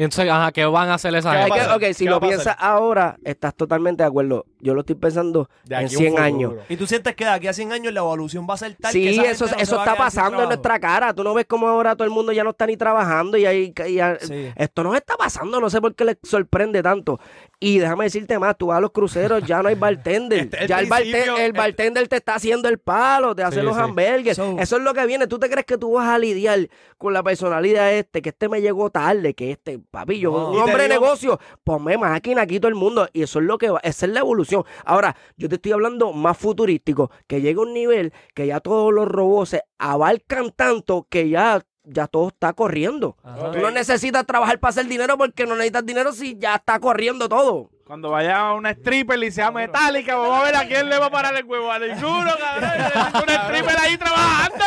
Y 0.00 0.04
entonces, 0.04 0.30
ajá, 0.30 0.52
¿qué 0.52 0.64
van 0.64 0.88
a 0.90 0.94
hacer 0.94 1.12
esa 1.16 1.32
¿Qué 1.32 1.52
gente? 1.52 1.72
ok, 1.74 1.82
si 1.92 2.04
¿Qué 2.04 2.10
lo 2.10 2.20
piensas 2.20 2.54
ahora, 2.60 3.16
estás 3.24 3.52
totalmente 3.52 4.04
de 4.04 4.06
acuerdo. 4.06 4.46
Yo 4.60 4.72
lo 4.72 4.82
estoy 4.82 4.94
pensando 4.94 5.50
en 5.68 5.74
aquí 5.74 5.84
a 5.86 5.86
un 5.86 5.88
100 5.88 6.06
futuro. 6.12 6.22
años. 6.24 6.52
Y 6.68 6.76
tú 6.76 6.86
sientes 6.86 7.16
que 7.16 7.24
de 7.24 7.30
aquí 7.32 7.48
a 7.48 7.52
100 7.52 7.72
años 7.72 7.92
la 7.92 7.98
evolución 7.98 8.46
va 8.48 8.54
a 8.54 8.58
ser 8.58 8.76
tal 8.80 8.92
que 8.92 9.12
Sí, 9.12 9.18
eso, 9.18 9.46
no 9.46 9.56
eso 9.56 9.76
está 9.76 9.96
pasando 9.96 10.40
en 10.42 10.46
nuestra 10.50 10.78
cara. 10.78 11.12
Tú 11.12 11.24
no 11.24 11.34
ves 11.34 11.46
cómo 11.48 11.66
ahora 11.66 11.96
todo 11.96 12.04
el 12.04 12.10
mundo 12.12 12.30
ya 12.30 12.44
no 12.44 12.50
está 12.50 12.64
ni 12.68 12.76
trabajando 12.76 13.36
y, 13.38 13.46
ahí, 13.46 13.74
y 13.88 13.98
a- 13.98 14.20
Sí. 14.20 14.52
esto 14.54 14.84
nos 14.84 14.94
está 14.94 15.16
pasando. 15.16 15.60
No 15.60 15.68
sé 15.68 15.80
por 15.80 15.92
qué 15.96 16.04
les 16.04 16.16
sorprende 16.22 16.80
tanto. 16.80 17.18
Y 17.60 17.78
déjame 17.78 18.04
decirte 18.04 18.38
más, 18.38 18.56
tú 18.56 18.66
vas 18.68 18.78
a 18.78 18.80
los 18.80 18.92
cruceros, 18.92 19.42
ya 19.44 19.60
no 19.62 19.68
hay 19.68 19.74
bartender. 19.74 20.38
Este 20.44 20.62
el 20.62 20.68
ya 20.68 20.78
el, 20.78 20.88
barten- 20.88 21.00
principio, 21.10 21.36
el 21.38 21.42
este- 21.46 21.58
bartender 21.58 22.06
te 22.08 22.16
está 22.16 22.34
haciendo 22.36 22.68
el 22.68 22.78
palo, 22.78 23.34
te 23.34 23.42
hace 23.42 23.58
Sí, 23.58 23.66
los 23.66 23.74
sí. 23.74 23.82
hamburgues. 23.82 24.36
So- 24.36 24.56
eso 24.60 24.76
es 24.76 24.82
lo 24.82 24.94
que 24.94 25.04
viene. 25.06 25.26
¿Tú 25.26 25.38
te 25.40 25.50
crees 25.50 25.66
que 25.66 25.76
tú 25.76 25.92
vas 25.94 26.08
a 26.08 26.18
lidiar 26.18 26.68
con 26.98 27.12
la 27.12 27.22
personalidad 27.24 27.86
de 27.88 27.98
este? 28.00 28.22
Que 28.22 28.28
este 28.28 28.48
me 28.48 28.60
llegó 28.60 28.90
tarde, 28.90 29.34
que 29.34 29.50
este, 29.50 29.80
papi, 29.90 30.20
yo, 30.20 30.30
No. 30.30 30.50
un 30.52 30.58
hombre 30.62 30.84
de 30.84 30.88
negocio, 30.88 31.40
ponme 31.64 31.98
máquina 31.98 32.42
aquí 32.42 32.60
todo 32.60 32.68
el 32.68 32.76
mundo. 32.76 33.08
Y 33.12 33.22
eso 33.22 33.40
es 33.40 33.44
lo 33.44 33.58
que 33.58 33.70
va, 33.70 33.80
esa 33.82 34.06
es 34.06 34.12
la 34.12 34.20
evolución. 34.20 34.62
Ahora, 34.84 35.16
yo 35.36 35.48
te 35.48 35.56
estoy 35.56 35.72
hablando 35.72 36.12
más 36.12 36.38
futurístico, 36.38 37.10
que 37.26 37.40
llega 37.40 37.60
un 37.60 37.74
nivel 37.74 38.12
que 38.34 38.46
ya 38.46 38.60
todos 38.60 38.92
los 38.92 39.08
robots 39.08 39.50
se 39.50 39.62
abarcan 39.78 40.52
tanto 40.52 41.06
que 41.10 41.28
ya, 41.28 41.60
ya 41.88 42.06
todo 42.06 42.28
está 42.28 42.52
corriendo. 42.52 43.16
Ajá. 43.22 43.52
Tú 43.52 43.58
no 43.58 43.70
necesitas 43.70 44.26
trabajar 44.26 44.58
para 44.58 44.70
hacer 44.70 44.86
dinero 44.86 45.16
porque 45.18 45.46
no 45.46 45.54
necesitas 45.54 45.86
dinero 45.86 46.12
si 46.12 46.36
ya 46.38 46.56
está 46.56 46.78
corriendo 46.78 47.28
todo. 47.28 47.70
Cuando 47.88 48.10
vaya 48.10 48.36
a 48.38 48.52
una 48.54 48.70
stripper 48.70 49.20
y 49.24 49.30
sea 49.32 49.50
metálica, 49.50 50.14
vamos 50.14 50.38
a 50.38 50.42
ver 50.44 50.56
a 50.56 50.66
quién 50.68 50.88
le 50.90 50.98
va 50.98 51.06
a 51.06 51.10
parar 51.10 51.34
el 51.34 51.44
huevo. 51.44 51.72
A 51.72 51.78
ninguno, 51.78 52.30
cabrón. 52.38 52.70
Una 53.22 53.34
stripper 53.34 53.78
ahí 53.80 53.96
trabajando. 53.96 54.64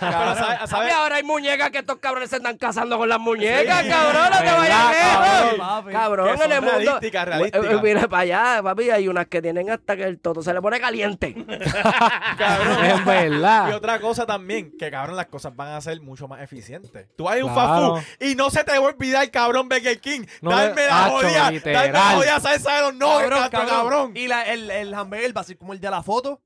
Pero, 0.00 0.66
¿sabes? 0.66 0.92
Ahora 0.92 1.16
hay 1.16 1.22
muñecas 1.22 1.70
que 1.70 1.78
estos 1.78 1.98
cabrones 1.98 2.28
se 2.28 2.36
están 2.36 2.56
casando 2.58 2.98
con 2.98 3.08
las 3.08 3.20
muñecas, 3.20 3.84
cabrón, 3.86 4.24
no 4.30 4.38
te 4.38 4.44
¿Verdad, 4.44 4.58
vayas 4.58 4.90
lejos. 4.90 5.92
Cabrón, 5.92 6.28
en 6.42 6.52
el 6.52 6.60
mundo. 6.60 6.78
realísticas, 6.78 7.24
realísticas. 7.28 7.64
Eh, 7.64 7.74
eh, 7.76 7.80
Mira 7.82 8.08
para 8.08 8.22
allá, 8.22 8.62
papi, 8.64 8.90
hay 8.90 9.06
unas 9.08 9.26
que 9.28 9.40
tienen 9.40 9.70
hasta 9.70 9.96
que 9.96 10.02
el 10.04 10.18
toto 10.18 10.42
se 10.42 10.52
le 10.52 10.60
pone 10.60 10.80
caliente. 10.80 11.34
Cabrón. 12.38 12.84
Es 12.84 13.00
Y 13.00 13.04
verdad. 13.04 13.74
otra 13.74 14.00
cosa 14.00 14.26
también, 14.26 14.72
que 14.78 14.90
cabrón, 14.90 15.16
las 15.16 15.26
cosas 15.26 15.54
van 15.54 15.68
a 15.72 15.80
ser 15.80 16.00
mucho 16.00 16.26
más 16.28 16.40
eficientes. 16.42 16.90
Tú 17.16 17.28
hay 17.28 17.42
un 17.42 17.52
Claro. 17.52 17.96
fast 17.96 18.08
food 18.18 18.26
y 18.26 18.34
no 18.34 18.50
se 18.50 18.64
te 18.64 18.72
va 18.72 18.78
a 18.86 18.88
olvidar, 18.88 19.30
cabrón, 19.30 19.68
Burger 19.68 20.00
King. 20.00 20.22
No 20.40 20.50
Dame 20.50 20.74
le- 20.74 20.86
la 20.86 20.94
jodida, 21.10 21.30
dame 21.30 21.42
la 21.44 21.50
literal. 21.50 22.16
Jodida 22.40 22.58
salsa 22.58 22.74
de 22.76 22.80
los 22.92 22.92
Cabrón, 22.98 23.30
cabrón, 23.30 23.50
cabrón. 23.50 23.68
cabrón. 23.68 24.12
Y 24.16 24.26
la, 24.28 24.42
el, 24.44 24.70
el 24.70 24.94
hamburger 24.94 25.36
va 25.36 25.40
a 25.42 25.44
ser 25.44 25.58
como 25.58 25.72
el 25.72 25.80
de 25.80 25.90
la 25.90 26.02
foto. 26.02 26.40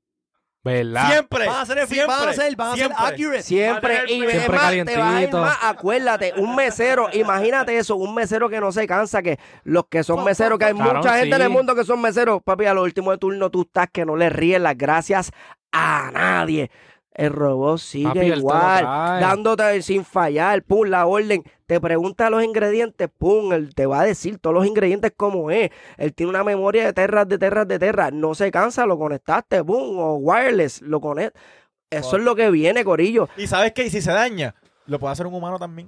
¿Verdad? 0.63 1.11
Siempre, 1.11 1.45
Van 1.45 1.61
a 1.61 1.65
ser, 1.67 1.85
siempre, 1.85 2.07
van 2.07 2.29
a 2.29 2.33
ser, 2.33 2.55
van 2.55 2.67
a 2.69 2.75
ser 2.75 2.79
siempre. 2.87 3.05
accurate. 3.07 3.43
Siempre, 3.43 4.01
y 4.07 4.13
Siempre 4.15 4.37
es 4.37 4.49
más, 4.49 4.49
te 4.49 4.57
vas 4.57 4.65
a 4.71 4.73
ir 4.73 4.85
calientito. 4.95 5.37
más, 5.41 5.57
acuérdate, 5.61 6.33
un 6.37 6.55
mesero, 6.55 7.07
imagínate 7.13 7.77
eso, 7.77 7.95
un 7.97 8.15
mesero 8.15 8.49
que 8.49 8.59
no 8.59 8.71
se 8.71 8.87
cansa, 8.87 9.21
que 9.21 9.37
los 9.63 9.85
que 9.87 10.03
son 10.03 10.23
meseros, 10.23 10.57
que 10.57 10.65
hay 10.65 10.73
mucha 10.73 11.19
gente 11.19 11.35
en 11.35 11.41
el 11.43 11.49
mundo 11.51 11.75
que 11.75 11.83
son 11.83 12.01
meseros, 12.01 12.41
papi, 12.41 12.65
a 12.65 12.73
lo 12.73 12.81
último 12.81 13.11
de 13.11 13.19
turno 13.19 13.51
tú 13.51 13.61
estás 13.61 13.89
que 13.93 14.05
no 14.05 14.15
le 14.15 14.29
ríes 14.31 14.59
las 14.59 14.75
gracias 14.75 15.31
a 15.71 16.09
nadie. 16.11 16.71
El 17.17 17.31
robot 17.31 17.77
sigue 17.79 18.07
Papi, 18.09 18.25
igual, 18.25 18.83
dándote 19.21 19.81
sin 19.81 20.03
fallar, 20.03 20.61
pum, 20.63 20.85
la 20.89 21.05
orden, 21.05 21.43
te 21.65 21.79
pregunta 21.79 22.29
los 22.29 22.43
ingredientes, 22.43 23.09
pum, 23.17 23.53
él 23.53 23.73
te 23.73 23.85
va 23.85 24.01
a 24.01 24.03
decir 24.03 24.37
todos 24.37 24.53
los 24.53 24.65
ingredientes 24.67 25.13
como 25.15 25.49
es. 25.49 25.71
Él 25.97 26.13
tiene 26.13 26.29
una 26.31 26.43
memoria 26.43 26.83
de 26.85 26.91
terras, 26.91 27.25
de 27.29 27.37
terras, 27.37 27.67
de 27.69 27.79
terras, 27.79 28.11
no 28.11 28.35
se 28.35 28.51
cansa, 28.51 28.85
lo 28.85 28.97
conectaste, 28.97 29.63
pum, 29.63 29.97
o 29.97 30.15
wireless, 30.15 30.81
lo 30.81 30.99
conectas. 30.99 31.41
Eso 31.89 32.17
es 32.17 32.23
lo 32.23 32.35
que 32.35 32.49
viene, 32.51 32.83
Corillo. 32.83 33.29
Y 33.37 33.47
sabes 33.47 33.71
qué, 33.71 33.85
y 33.85 33.89
si 33.89 34.01
se 34.01 34.11
daña, 34.11 34.53
lo 34.85 34.99
puede 34.99 35.13
hacer 35.13 35.25
un 35.25 35.35
humano 35.35 35.57
también. 35.57 35.87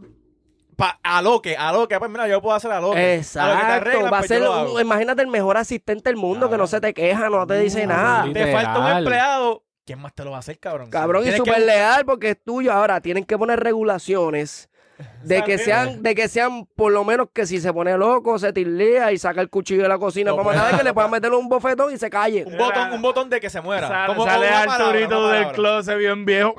Pa, 0.78 1.00
a 1.04 1.22
lo 1.24 1.42
que, 1.42 1.58
a 1.58 1.74
lo 1.74 1.88
que, 1.90 1.98
pues 2.00 2.10
mira, 2.10 2.28
yo 2.28 2.40
puedo 2.42 2.56
hacer 2.56 2.72
a 2.72 2.80
lo 2.80 2.92
que. 2.92 2.98
A 2.98 3.02
lo 3.02 3.02
que 3.02 3.08
te 3.10 3.16
Exacto, 3.16 3.74
arreglan, 3.74 4.14
va 4.14 4.18
a 4.18 4.22
pues 4.22 4.28
ser, 4.30 4.44
un- 4.48 4.80
imagínate 4.80 5.24
el 5.24 5.28
mejor 5.28 5.58
asistente 5.58 6.10
del 6.10 6.16
mundo 6.18 6.50
que 6.50 6.58
no 6.58 6.68
se 6.68 6.80
te 6.80 6.94
queja, 6.94 7.30
no 7.30 7.46
te 7.48 7.60
dice 7.60 7.86
nada. 7.88 8.32
Te 8.32 8.54
falta 8.54 8.80
un 8.80 8.88
empleado, 8.98 9.64
¿quién 9.88 10.00
más 10.00 10.14
te 10.14 10.24
lo 10.24 10.30
va 10.32 10.38
a 10.38 10.40
hacer, 10.42 10.60
cabrón? 10.60 10.90
Cabrón, 10.92 11.24
y 11.26 11.32
que- 11.32 11.38
súper 11.38 11.60
leal 11.62 12.06
porque 12.06 12.32
es 12.32 12.38
tuyo. 12.44 12.72
Ahora 12.74 13.02
tienen 13.02 13.24
que 13.24 13.38
poner 13.38 13.60
regulaciones 13.60 14.70
de 15.24 15.44
que 15.44 15.60
sean, 15.60 16.02
de 16.02 16.16
que 16.16 16.28
sean 16.28 16.66
por 16.76 16.92
lo 16.92 17.04
menos 17.04 17.28
que 17.32 17.46
si 17.46 17.60
se 17.62 17.72
pone 17.72 17.96
loco, 17.98 18.40
se 18.40 18.52
tilea 18.52 19.12
y 19.12 19.18
saca 19.20 19.42
el 19.42 19.50
cuchillo 19.50 19.84
de 19.84 19.88
la 19.90 20.00
cocina 20.00 20.32
No 20.32 20.38
para 20.44 20.58
matar, 20.58 20.78
que 20.80 20.84
le 20.84 20.92
puedan 20.94 21.12
meter 21.12 21.32
un 21.34 21.48
bofetón 21.48 21.94
y 21.94 21.98
se 21.98 22.10
calle. 22.10 22.44
Un 22.46 22.58
botón, 22.58 22.92
un 22.94 23.02
botón 23.04 23.30
de 23.30 23.40
que 23.40 23.48
se 23.50 23.62
muera. 23.62 23.88
Sale, 23.88 24.08
Como- 24.08 24.26
sale 24.26 24.48
palabra, 24.48 24.74
Arturito 24.88 25.20
una 25.20 25.28
del 25.34 25.38
palabra. 25.44 25.52
closet 25.56 25.98
bien 26.00 26.26
viejo. 26.26 26.56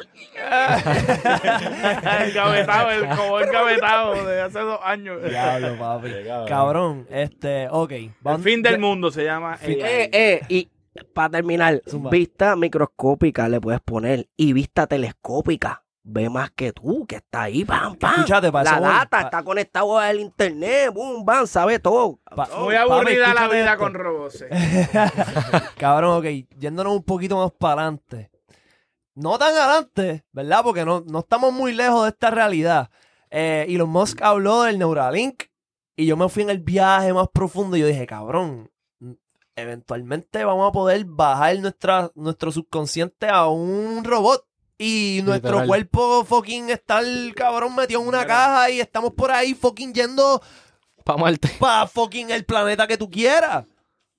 Engavetado, 2.27 2.91
el 2.93 3.09
como 3.09 3.41
engavetado 3.41 4.25
de 4.25 4.41
hace 4.41 4.59
dos 4.61 4.81
años. 4.85 5.23
Diablo, 5.23 5.77
papi. 5.79 6.09
Llegado. 6.09 6.47
Cabrón, 6.47 7.07
este, 7.11 7.69
ok. 7.71 7.91
El 7.93 8.39
fin 8.43 8.63
del 8.63 8.79
mundo 8.79 9.11
se 9.11 9.25
llama. 9.25 9.59
Eh, 9.63 10.09
eh, 10.13 10.41
y 10.49 10.69
para 11.05 11.31
terminar, 11.31 11.83
Zumba. 11.89 12.11
vista 12.11 12.57
microscópica 12.57 13.49
le 13.49 13.61
puedes 13.61 13.81
poner 13.81 14.29
y 14.37 14.53
vista 14.53 14.87
telescópica. 14.87 15.85
Ve 16.11 16.31
más 16.31 16.51
que 16.53 16.73
tú, 16.73 17.05
que 17.07 17.17
está 17.17 17.43
ahí, 17.43 17.67
pam, 17.67 17.95
pam. 17.97 18.13
Escúchate, 18.15 18.51
para 18.51 18.73
La 18.73 18.81
data 18.81 19.09
Pa- 19.11 19.21
está 19.23 19.43
conectado 19.43 19.99
al 19.99 20.19
internet, 20.21 20.91
boom, 20.95 21.23
bam, 21.23 21.47
sabe 21.47 21.79
todo. 21.81 22.19
pa- 22.35 22.49
Muy 22.61 22.75
aburrida 22.77 23.35
la 23.35 23.47
vida 23.49 23.73
esto. 23.73 23.79
con 23.79 23.93
robots. 23.93 24.43
Cabrón, 25.77 26.19
ok, 26.19 26.25
yéndonos 26.59 26.95
un 26.97 27.03
poquito 27.03 27.37
más 27.37 27.53
para 27.53 27.83
adelante. 27.83 28.31
No 29.15 29.37
tan 29.39 29.55
adelante, 29.55 30.25
¿verdad? 30.33 30.61
Porque 30.63 30.85
no, 30.85 31.03
no 31.07 31.19
estamos 31.21 31.53
muy 31.53 31.73
lejos 31.75 32.05
de 32.05 32.11
esta 32.11 32.31
realidad. 32.31 32.89
Eh, 33.31 33.67
Elon 33.69 33.91
Musk 33.91 34.23
habló 34.23 34.63
del 34.63 34.79
Neuralink 34.79 35.43
y 35.97 36.07
yo 36.07 36.17
me 36.17 36.29
fui 36.29 36.43
en 36.45 36.51
el 36.51 36.61
viaje 36.61 37.13
más 37.13 37.29
profundo 37.29 37.77
y 37.77 37.81
yo 37.81 37.87
dije, 37.87 38.07
cabrón, 38.07 38.71
eventualmente 39.61 40.45
vamos 40.45 40.69
a 40.69 40.73
poder 40.73 41.05
bajar 41.05 41.59
nuestra, 41.59 42.11
nuestro 42.15 42.53
subconsciente 42.53 43.29
a 43.29 43.47
un 43.49 44.05
robot. 44.05 44.45
Y 44.81 45.23
nuestro 45.25 45.51
Literal. 45.61 45.67
cuerpo 45.67 46.25
fucking 46.25 46.71
está 46.71 47.01
el 47.01 47.35
cabrón 47.35 47.75
metido 47.75 48.01
en 48.01 48.07
una 48.07 48.25
caja 48.25 48.71
y 48.71 48.79
estamos 48.81 49.13
por 49.13 49.33
ahí 49.33 49.53
fucking 49.55 49.93
yendo 49.93 50.41
Pa' 51.03 51.17
Marte. 51.17 51.51
para 51.59 51.89
fucking 51.89 52.31
el 52.31 52.45
planeta 52.45 52.87
que 52.87 52.97
tú 52.97 53.11
quieras. 53.11 53.65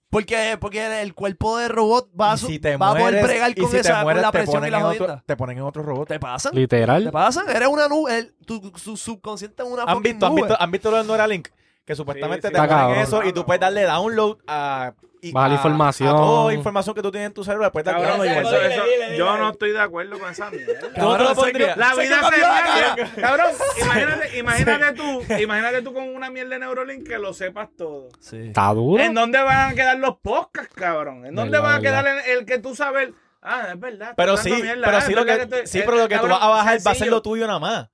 Porque, 0.10 0.58
porque 0.60 1.02
el 1.02 1.14
cuerpo 1.14 1.58
de 1.60 1.68
robot 1.70 2.10
va 2.20 2.32
a, 2.32 2.36
Y 2.36 2.38
su- 2.40 2.48
si 2.48 2.60
te 2.60 2.76
va 2.76 2.90
a 2.92 2.96
poder 2.96 3.24
bregar 3.24 3.52
y 3.52 3.56
con, 3.56 3.68
si 3.70 3.76
te 3.76 3.80
esa, 3.82 3.94
con 3.94 4.04
mueres, 4.04 4.22
la 4.24 4.32
te 4.32 4.38
presión 4.40 4.56
y 4.56 4.58
ponen 4.58 4.72
la 4.72 4.78
en 4.80 4.84
otro- 4.86 5.06
jodida. 5.06 5.24
Te 5.26 5.38
ponen 5.38 5.58
en 5.60 5.64
otro 5.64 5.84
robot. 5.84 6.08
¿Te 6.10 6.20
pasan? 6.20 6.52
¿Te 6.54 6.60
Literal. 6.60 7.12
pasan? 7.12 7.48
Eres 7.50 7.68
una 7.70 7.88
nube. 7.88 8.18
el- 8.18 8.34
tu, 8.46 8.74
su 8.76 8.98
subconsciente 8.98 9.62
es 9.64 9.70
una 9.70 9.84
¿Han 9.84 9.98
fucking 9.98 10.12
visto, 10.14 10.26
han 10.26 10.32
nube. 10.34 10.42
visto, 10.42 10.58
han 10.62 10.72
visto 10.72 10.92
lo 10.92 10.98
del 10.98 11.08
Neuralink? 11.08 11.48
Que 11.86 11.96
supuestamente 11.96 12.48
Sí, 12.48 12.54
sí. 12.54 12.54
te 12.54 12.68
ponen 12.68 12.76
cabrón. 12.76 13.00
eso 13.00 13.24
y 13.24 13.32
tú 13.34 13.46
puedes 13.46 13.62
darle 13.62 13.84
download 13.84 14.38
a... 14.48 14.94
y 15.22 15.32
Bajar 15.32 15.52
a- 15.52 15.54
información. 15.56 16.10
A 16.10 16.18
toda 16.18 16.54
información 16.54 16.96
que 16.96 17.02
tú 17.02 17.12
tienes 17.12 17.28
en 17.28 17.34
tu 17.34 17.44
cerebro. 17.44 17.64
Después 17.66 17.84
Cabrón, 17.86 18.06
download 18.08 18.26
y 18.26 18.30
eso- 18.30 18.42
guardar. 18.50 18.72
eso- 18.72 18.84
yo 19.18 19.38
no 19.38 19.50
estoy 19.52 19.72
de 19.72 19.80
acuerdo 19.82 20.20
con 20.20 20.32
esa 20.32 20.50
mierda. 20.50 20.80
¿Tú 20.80 20.86
no 20.86 20.92
te 21.18 21.24
lo 21.24 21.36
Cabrón? 21.36 21.54
La 21.76 21.94
Se 21.94 22.02
vida 22.02 22.16
se 22.16 22.22
la 22.22 22.30
mira, 22.32 22.96
cara. 22.96 23.12
Cabrón, 23.22 23.48
imagínate, 23.82 24.38
imagínate 24.38 24.94
tú, 24.94 25.24
imagínate 25.40 25.82
tú 25.82 25.94
con 25.94 26.16
una 26.16 26.30
mierda 26.30 26.52
de 26.52 26.60
Neurolink 26.60 27.08
que 27.08 27.18
lo 27.18 27.34
sepas 27.34 27.70
todo. 27.78 28.10
Sí. 28.20 28.38
Está 28.48 28.74
duro. 28.74 29.02
¿En 29.04 29.14
dónde 29.14 29.42
van 29.44 29.72
a 29.72 29.76
quedar 29.76 29.98
los 30.00 30.18
podcasts, 30.18 30.74
cabrón? 30.74 31.26
¿En 31.26 31.36
dónde 31.36 31.60
van 31.60 31.76
a 31.76 31.80
quedar 31.82 32.08
el, 32.08 32.38
el 32.40 32.46
que 32.46 32.60
tú 32.60 32.76
sabes? 32.76 33.10
Ah, 33.42 33.70
es 33.74 33.80
verdad. 33.80 34.14
Pero 34.18 34.36
sí, 34.36 34.52
mierda, 34.52 34.86
pero 34.86 34.98
ah, 34.98 35.02
sí 35.02 35.14
lo 35.14 35.26
que, 35.26 35.34
estoy- 35.34 35.66
sí, 35.68 35.80
eh, 35.80 35.84
pero 35.86 35.98
lo 35.98 36.08
que 36.10 36.16
tú 36.16 36.22
cabrón, 36.24 36.40
vas 36.40 36.44
a 36.44 36.50
bajar 36.50 36.80
va 36.86 36.92
a 36.92 36.96
ser 36.96 37.08
lo 37.08 37.22
tuyo 37.22 37.48
nada 37.48 37.60
más. 37.60 37.90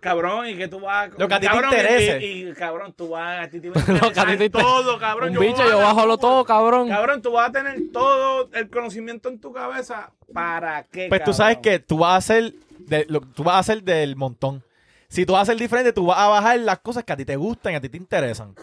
Cabrón, 0.00 0.48
y 0.48 0.56
que 0.56 0.66
tú 0.66 0.80
vas 0.80 1.10
Lo 1.16 1.28
que 1.28 1.34
a 1.34 1.38
ti 1.40 1.46
te 1.46 1.52
cabrón, 1.52 1.72
interese. 1.72 2.26
Y, 2.26 2.48
y, 2.48 2.52
cabrón, 2.54 2.92
tú 2.92 3.10
vas 3.10 3.46
a 3.46 3.48
ti 3.48 3.60
te 3.60 3.70
va 3.70 3.80
a 3.80 3.92
Lo 3.92 4.12
que 4.12 4.20
a 4.20 4.26
ti 4.26 4.36
te 4.36 4.50
todo, 4.50 4.98
cabrón. 4.98 5.30
Un 5.30 5.38
bicho, 5.38 5.58
yo 5.58 5.76
voy 5.76 5.84
a- 5.84 5.86
bajo 5.92 6.06
lo 6.06 6.18
todo, 6.18 6.44
cabrón. 6.44 6.88
Cabrón, 6.88 7.22
tú 7.22 7.30
vas 7.32 7.50
a 7.50 7.52
tener 7.52 7.80
todo 7.92 8.48
el 8.52 8.68
conocimiento 8.68 9.28
en 9.28 9.38
tu 9.40 9.52
cabeza. 9.52 10.10
¿Para 10.32 10.82
qué? 10.84 11.06
Pues 11.08 11.22
tú 11.22 11.32
sabes 11.32 11.58
que 11.58 11.78
tú 11.78 11.98
vas 11.98 12.14
a 12.14 12.16
hacer, 12.16 12.52
de, 12.80 13.06
lo, 13.08 13.20
tú 13.20 13.44
vas 13.44 13.54
a 13.54 13.58
hacer 13.60 13.82
del 13.84 14.16
montón. 14.16 14.62
Si 15.08 15.24
tú 15.24 15.34
vas 15.34 15.42
a 15.42 15.52
ser 15.52 15.56
diferente, 15.56 15.92
tú 15.92 16.06
vas 16.06 16.18
a 16.18 16.26
bajar 16.28 16.58
las 16.58 16.80
cosas 16.80 17.04
que 17.04 17.12
a 17.12 17.16
ti 17.16 17.24
te 17.24 17.36
gustan 17.36 17.74
y 17.74 17.76
a 17.76 17.80
ti 17.80 17.88
te 17.88 17.96
interesan. 17.96 18.56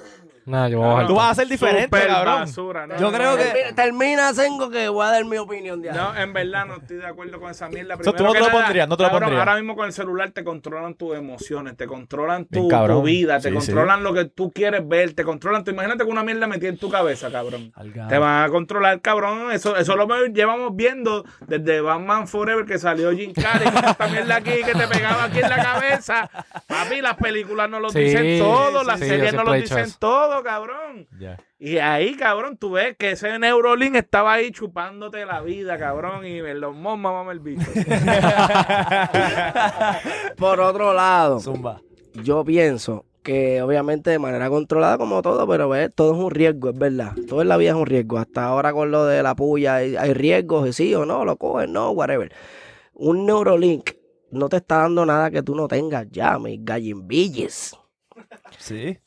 Nah, 0.45 0.67
yo 0.67 0.77
voy 0.79 0.85
a 0.87 0.89
bajar 0.89 1.03
Tú 1.07 1.13
todo. 1.13 1.17
vas 1.17 1.31
a 1.31 1.35
ser 1.35 1.47
diferente, 1.47 1.83
Super 1.83 2.07
cabrón. 2.07 2.35
basura, 2.41 2.87
no, 2.87 2.97
Yo 2.97 3.11
no, 3.11 3.17
creo 3.17 3.31
no, 3.31 3.37
que- 3.37 3.43
Termina, 3.43 3.75
termina, 3.75 4.33
Sengo, 4.33 4.69
que 4.69 4.89
voy 4.89 5.05
a 5.05 5.09
dar 5.11 5.25
mi 5.25 5.37
opinión 5.37 5.81
de 5.81 5.89
ahí. 5.91 5.95
No, 5.97 6.15
en 6.17 6.33
verdad 6.33 6.65
no 6.65 6.75
estoy 6.77 6.97
de 6.97 7.05
acuerdo 7.07 7.39
con 7.39 7.49
esa 7.51 7.69
mierda. 7.69 7.95
Tú 7.97 8.01
Primero 8.11 8.23
no 8.25 8.31
te 8.33 8.37
que 8.37 8.39
lo 8.43 8.47
nada, 8.49 8.61
pondrías, 8.63 8.87
no 8.89 8.97
te 8.97 9.03
lo 9.03 9.09
cabrón, 9.09 9.23
pondrías. 9.29 9.47
Ahora 9.47 9.55
mismo 9.59 9.75
con 9.75 9.85
el 9.85 9.93
celular 9.93 10.31
te 10.31 10.43
controlan 10.43 10.95
tus 10.95 11.15
emociones, 11.15 11.77
te 11.77 11.87
controlan 11.87 12.45
tu, 12.45 12.67
vida, 13.03 13.39
te 13.39 13.49
Sí, 13.49 13.55
controlan 13.55 14.03
lo 14.03 14.13
que 14.13 14.25
tú 14.25 14.51
quieres 14.51 14.87
ver, 14.87 15.13
te 15.13 15.23
controlan. 15.23 15.63
tu- 15.63 15.71
imagínate 15.71 16.03
con 16.03 16.11
una 16.11 16.23
mierda 16.23 16.47
metida 16.47 16.69
en 16.69 16.77
tu 16.77 16.89
cabeza, 16.89 17.31
cabrón. 17.31 17.71
Te 18.09 18.17
van 18.17 18.43
a 18.43 18.49
controlar, 18.49 18.99
cabrón. 19.01 19.51
Eso, 19.51 19.77
eso 19.77 19.95
lo 19.95 20.07
llevamos 20.27 20.75
viendo 20.75 21.23
desde 21.47 21.79
Batman 21.81 22.27
Forever 22.27 22.65
que 22.65 22.77
salió 22.79 23.11
Jim 23.11 23.31
Carrey 23.33 23.69
con 23.71 23.85
esta 23.85 24.07
mierda 24.07 24.35
aquí 24.35 24.51
que 24.63 24.73
te 24.73 24.87
pegaba 24.87 25.23
aquí 25.25 25.39
en 25.39 25.49
la 25.49 25.63
cabeza. 25.63 26.29
Papi, 26.67 27.01
las 27.01 27.15
películas 27.15 27.69
no 27.69 27.79
lo 27.79 27.89
Sí, 27.89 27.99
dicen 27.99 28.39
todo, 28.39 28.83
las 28.83 28.99
sí, 28.99 29.07
series 29.07 29.33
no 29.33 29.43
lo 29.43 29.53
dicen 29.53 29.79
eso. 29.79 29.97
Todo, 30.33 30.43
cabrón. 30.43 31.07
Y 31.59 31.77
ahí, 31.77 32.15
cabrón, 32.15 32.57
tú 32.57 32.71
ves 32.71 32.95
que 32.97 33.11
ese 33.11 33.37
Neurolink 33.39 33.95
estaba 33.95 34.33
ahí 34.33 34.51
chupándote 34.51 35.25
la 35.25 35.41
vida, 35.41 35.77
cabrón, 35.77 36.25
y 36.25 36.39
en 36.39 36.59
los 36.59 36.75
mos 36.75 36.97
mamá 36.97 37.31
el 37.31 37.39
bicho. 37.39 37.65
Por 40.37 40.59
otro 40.59 40.93
lado, 40.93 41.39
Zumba. 41.39 41.81
yo 42.13 42.43
pienso 42.43 43.05
que 43.21 43.61
obviamente 43.61 44.09
de 44.09 44.19
manera 44.19 44.49
controlada 44.49 44.97
como 44.97 45.21
todo, 45.21 45.47
pero 45.47 45.69
ves, 45.69 45.93
todo 45.95 46.13
es 46.13 46.19
un 46.19 46.31
riesgo, 46.31 46.69
es 46.69 46.77
verdad. 46.77 47.13
Todo 47.27 47.41
en 47.41 47.47
la 47.47 47.57
vida 47.57 47.69
es 47.69 47.75
un 47.75 47.85
riesgo. 47.85 48.17
Hasta 48.17 48.45
ahora 48.45 48.73
con 48.73 48.91
lo 48.91 49.05
de 49.05 49.23
la 49.23 49.35
puya 49.35 49.75
hay, 49.75 49.95
hay 49.95 50.13
riesgos, 50.13 50.67
y 50.67 50.73
sí 50.73 50.93
o 50.95 51.05
no, 51.05 51.23
lo 51.23 51.37
cogen, 51.37 51.71
no, 51.71 51.91
whatever. 51.91 52.33
Un 52.93 53.25
Neurolink 53.25 53.91
no 54.31 54.49
te 54.49 54.57
está 54.57 54.79
dando 54.79 55.05
nada 55.05 55.31
que 55.31 55.43
tú 55.43 55.55
no 55.55 55.67
tengas 55.67 56.07
ya, 56.09 56.37
mis 56.39 56.59
gallinbilles. 56.63 57.77
Sí. 58.57 58.97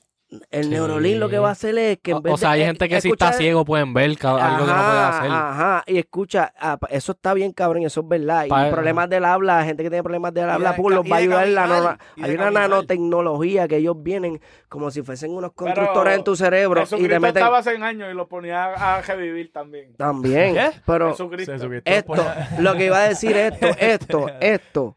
El 0.51 0.65
Sí. 0.65 0.71
Neurolink 0.71 1.21
lo 1.21 1.29
que 1.29 1.39
va 1.39 1.51
a 1.51 1.53
hacer 1.53 1.79
es 1.79 1.99
que 2.03 2.11
en 2.11 2.17
O, 2.17 2.21
vez 2.21 2.35
o 2.35 2.37
sea, 2.37 2.49
de- 2.51 2.55
hay 2.57 2.63
eh, 2.63 2.67
gente 2.67 2.89
que 2.89 3.01
si 3.01 3.11
está 3.11 3.33
ciego 3.33 3.65
pueden 3.65 3.95
ver 3.95 4.07
algo 4.07 4.17
que 4.19 4.27
no 4.27 4.57
puede 4.67 4.99
hacer. 4.99 5.31
Ajá, 5.31 5.85
y 5.87 5.99
escucha, 5.99 6.53
ah, 6.59 6.77
eso 6.91 7.13
está 7.13 7.33
bien, 7.33 7.53
cabrón, 7.53 7.85
eso 7.85 8.01
es 8.01 8.09
verdad. 8.09 8.45
Y 8.45 8.49
Pa- 8.49 8.69
problemas 8.71 9.09
del 9.09 9.25
habla, 9.25 9.63
gente 9.65 9.85
que 9.85 9.89
tiene 9.89 10.03
problemas 10.03 10.35
del 10.35 10.51
habla, 10.51 10.73
de 10.73 10.83
pues 10.83 10.97
los 10.97 11.07
y 11.07 11.11
va 11.11 11.17
a 11.17 11.19
ayudar 11.21 11.47
la 11.49 11.63
caminar, 11.69 11.99
y 12.17 12.23
Hay 12.25 12.31
una 12.35 12.45
caminar. 12.47 12.71
nanotecnología 12.71 13.69
que 13.69 13.77
ellos 13.77 13.97
vienen 14.03 14.41
como 14.69 14.91
si 14.91 15.03
fuesen 15.03 15.31
unos 15.31 15.53
Pero 15.57 15.65
constructores 15.75 16.19
en 16.19 16.25
tu 16.25 16.35
cerebro 16.35 16.83
y 16.83 16.87
te 17.09 17.21
meten 17.21 17.37
estaba 17.37 17.59
hace 17.59 17.77
años 17.77 18.09
y 18.11 18.15
lo 18.17 18.27
ponía 18.27 18.65
a 18.75 19.01
revivir 19.03 19.53
también. 19.53 19.95
también. 19.97 20.55
¿Qué? 20.55 20.71
Pero 20.85 21.11
Jesucristo. 21.13 21.53
esto, 21.85 22.25
lo 22.59 22.75
que 22.75 22.87
iba 22.87 22.99
a 22.99 23.09
decir 23.09 23.37
esto, 23.37 23.69
esto, 23.79 24.27
esto. 24.41 24.97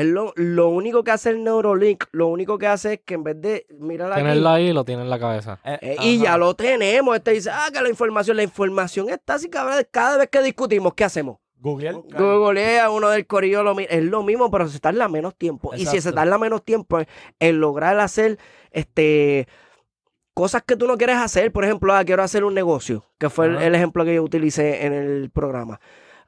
Es 0.00 0.06
lo, 0.06 0.32
lo 0.36 0.68
único 0.68 1.02
que 1.04 1.10
hace 1.10 1.30
el 1.30 1.42
Neurolink, 1.42 2.04
lo 2.12 2.28
único 2.28 2.58
que 2.58 2.66
hace 2.66 2.94
es 2.94 3.00
que 3.04 3.14
en 3.14 3.24
vez 3.24 3.40
de 3.40 3.66
mirar 3.78 4.12
aquí, 4.12 4.20
Tenerlo 4.22 4.48
ahí 4.50 4.72
lo 4.72 4.84
tiene 4.84 5.02
en 5.02 5.10
la 5.10 5.18
cabeza. 5.18 5.58
Eh, 5.64 5.96
y 6.02 6.18
ya 6.18 6.36
lo 6.38 6.54
tenemos. 6.54 7.16
Este 7.16 7.32
dice, 7.32 7.50
ah, 7.52 7.68
que 7.72 7.80
la 7.82 7.88
información, 7.88 8.36
la 8.36 8.42
información 8.42 9.08
está 9.10 9.34
así, 9.34 9.48
cabrón. 9.48 9.84
Cada 9.90 10.16
vez 10.18 10.28
que 10.28 10.42
discutimos, 10.42 10.94
¿qué 10.94 11.04
hacemos? 11.04 11.38
Google. 11.60 12.02
Googlea 12.16 12.88
uno 12.90 13.08
del 13.08 13.26
corillo, 13.26 13.64
lo 13.64 13.76
es 13.78 14.04
lo 14.04 14.22
mismo, 14.22 14.48
pero 14.50 14.68
se 14.68 14.78
tarda 14.78 15.08
menos 15.08 15.34
tiempo. 15.34 15.74
Y 15.74 15.86
si 15.86 16.00
se 16.00 16.12
tarda 16.12 16.38
menos 16.38 16.64
tiempo 16.64 17.00
en- 17.00 17.06
en 17.40 17.58
lograr 17.60 17.98
hacer 17.98 18.38
este 18.70 19.48
cosas 20.34 20.62
que 20.62 20.76
tú 20.76 20.86
no 20.86 20.96
quieres 20.96 21.16
hacer, 21.16 21.50
por 21.50 21.64
ejemplo, 21.64 21.92
ah, 21.92 22.04
quiero 22.04 22.22
hacer 22.22 22.44
un 22.44 22.54
negocio, 22.54 23.04
que 23.18 23.28
fue 23.28 23.46
el 23.66 23.74
ejemplo 23.74 24.04
que 24.04 24.14
yo 24.14 24.22
utilicé 24.22 24.86
en 24.86 24.92
el 24.92 25.30
programa. 25.30 25.80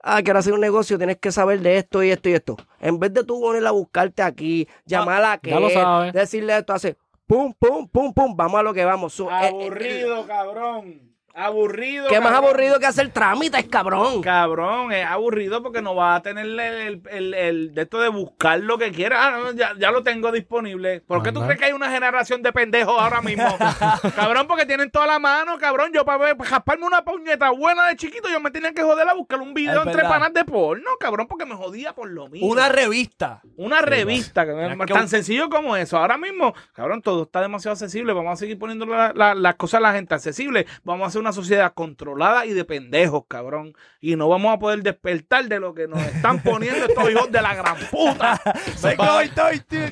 Ah, 0.02 0.22
quiero 0.22 0.38
hacer 0.38 0.52
un 0.52 0.60
negocio, 0.60 0.96
tienes 0.96 1.18
que 1.18 1.30
saber 1.30 1.60
de 1.60 1.76
esto 1.76 2.02
y 2.02 2.10
esto 2.10 2.28
y 2.28 2.32
esto. 2.32 2.56
En 2.80 2.98
vez 2.98 3.12
de 3.12 3.24
tú 3.24 3.40
poner 3.40 3.66
a 3.66 3.70
buscarte 3.70 4.22
aquí, 4.22 4.66
llamar 4.86 5.22
a 5.22 5.32
aquel, 5.32 5.70
sabes. 5.72 6.12
decirle 6.12 6.56
esto, 6.56 6.72
hace 6.72 6.96
pum, 7.26 7.52
pum, 7.58 7.86
pum, 7.86 8.12
pum, 8.12 8.34
vamos 8.36 8.60
a 8.60 8.62
lo 8.62 8.74
que 8.74 8.84
vamos. 8.84 9.12
So, 9.12 9.30
eh, 9.30 9.34
eh, 9.42 9.46
Aburrido, 9.48 10.26
cabrón. 10.26 11.09
Aburrido. 11.40 12.08
¿Qué 12.08 12.20
más 12.20 12.32
cabrón. 12.32 12.48
aburrido 12.50 12.78
que 12.78 12.86
hacer 12.86 13.08
trámites, 13.10 13.64
cabrón? 13.68 14.22
Cabrón, 14.22 14.92
es 14.92 15.06
aburrido 15.06 15.62
porque 15.62 15.80
no 15.82 15.94
vas 15.94 16.18
a 16.18 16.22
tener 16.22 16.44
el, 16.46 16.60
el- 16.60 17.02
el- 17.10 17.34
el 17.34 17.74
de 17.74 17.82
esto 17.82 18.00
de 18.00 18.08
buscar 18.08 18.60
lo 18.60 18.78
que 18.78 18.92
quieras. 18.92 19.18
Ah, 19.22 19.38
no, 19.42 19.52
ya, 19.52 19.72
ya 19.78 19.90
lo 19.90 20.02
tengo 20.02 20.30
disponible. 20.32 21.00
¿Por 21.06 21.22
qué 21.22 21.32
tú 21.32 21.40
crees 21.42 21.58
que 21.58 21.64
hay 21.66 21.72
una 21.72 21.90
generación 21.90 22.42
de 22.42 22.52
pendejos 22.52 22.94
ahora 23.00 23.20
mismo? 23.22 23.44
cabrón, 24.16 24.46
porque 24.46 24.66
tienen 24.66 24.90
toda 24.90 25.06
la 25.06 25.18
mano, 25.18 25.58
cabrón. 25.58 25.90
Yo 25.92 26.04
para 26.04 26.18
ver, 26.18 26.36
para 26.36 26.50
jasparme 26.50 26.86
una 26.86 27.02
puñeta 27.04 27.50
buena 27.50 27.86
de 27.88 27.96
chiquito, 27.96 28.28
yo 28.28 28.40
me 28.40 28.50
tenía 28.50 28.72
que 28.72 28.82
joder 28.82 29.08
a 29.08 29.14
buscar 29.14 29.40
un 29.40 29.54
video 29.54 29.80
Es 29.80 29.86
entre 29.86 29.96
verdad. 30.02 30.10
panas 30.10 30.32
de 30.34 30.44
porno, 30.44 30.90
cabrón, 30.98 31.26
porque 31.26 31.46
me 31.46 31.54
jodía 31.54 31.94
por 31.94 32.08
lo 32.10 32.28
mismo. 32.28 32.48
Una 32.48 32.68
revista. 32.68 33.40
Una 33.56 33.80
revista, 33.82 34.44
que 34.44 34.52
Es 34.66 34.72
es 34.72 34.78
que 34.86 34.94
tan 34.94 35.08
sencillo 35.08 35.48
como 35.48 35.76
eso. 35.76 35.96
Ahora 35.98 36.18
mismo, 36.18 36.54
cabrón, 36.72 37.02
todo 37.02 37.22
está 37.22 37.40
demasiado 37.40 37.72
accesible. 37.72 38.12
Vamos 38.12 38.32
a 38.32 38.36
seguir 38.36 38.58
poniendo 38.58 38.86
la- 38.86 39.12
la- 39.14 39.34
las 39.34 39.54
cosas 39.54 39.78
a 39.78 39.80
la 39.80 39.92
gente 39.92 40.14
accesible. 40.14 40.66
Vamos 40.84 41.04
a 41.04 41.08
hacer 41.08 41.20
una 41.30 41.42
sociedad 41.42 41.72
controlada 41.74 42.44
y 42.46 42.52
de 42.52 42.64
pendejos, 42.64 43.22
cabrón. 43.28 43.72
Y 44.00 44.16
no 44.16 44.28
vamos 44.28 44.52
a 44.54 44.58
poder 44.58 44.82
despertar 44.82 45.46
de 45.46 45.60
lo 45.60 45.72
que 45.74 45.86
nos 45.88 46.00
están 46.02 46.42
poniendo 46.42 46.84
estos 46.86 47.10
hijos 47.10 47.30
de 47.30 47.40
la 47.42 47.54
gran 47.54 47.76
puta. 47.90 48.40
Nos 48.82 48.96
van 48.96 49.08
a- 49.08 49.22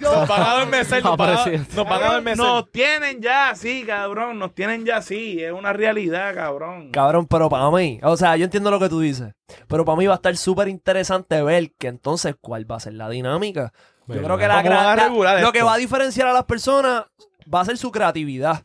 nos 0.01 0.29
van 0.29 0.43
a 0.43 0.51
adormecer, 0.53 1.03
nos 1.05 1.17
van 1.17 1.31
a- 1.31 1.43
Presidente. 1.45 1.77
nos 1.77 1.85
van 1.85 1.87
a 1.87 1.99
Cabrón, 1.99 2.11
adormecer. 2.11 2.39
nos 2.39 2.71
tienen 2.73 3.21
ya 3.23 3.51
así, 3.51 3.85
cabrón. 3.87 4.39
Nos 4.39 4.55
tienen 4.55 4.85
ya 4.85 4.97
así. 4.99 5.43
Es 5.43 5.53
una 5.53 5.73
realidad, 5.73 6.35
cabrón. 6.35 6.91
Cabrón, 6.93 7.27
pero 7.27 7.49
para 7.49 7.71
mí, 7.71 8.01
o 8.03 8.17
sea, 8.17 8.37
yo 8.37 8.45
entiendo 8.45 8.71
lo 8.71 8.79
que 8.81 8.89
tú 8.89 9.01
dices, 9.01 9.35
pero 9.69 9.85
para 9.85 9.97
mí 9.99 10.07
va 10.07 10.15
a 10.15 10.17
estar 10.17 10.37
súper 10.37 10.69
interesante 10.69 11.43
ver 11.43 11.73
que 11.79 11.89
entonces 11.89 12.35
cuál 12.41 12.71
va 12.71 12.77
a 12.77 12.81
ser 12.81 12.95
la 12.95 13.09
dinámica. 13.09 13.73
Yo 14.07 14.23
creo 14.23 14.39
que 14.39 14.49
la, 14.49 14.63
¿Cómo 14.63 14.75
van 14.75 14.87
a 14.87 14.95
gra- 14.97 14.97
la- 15.25 15.33
lo 15.35 15.39
esto? 15.39 15.53
que 15.53 15.63
va 15.63 15.75
a 15.75 15.79
diferenciar 15.79 16.29
a 16.29 16.33
las 16.33 16.45
personas 16.45 17.05
va 17.53 17.61
a 17.61 17.65
ser 17.65 17.77
su 17.79 17.91
creatividad. 17.91 18.65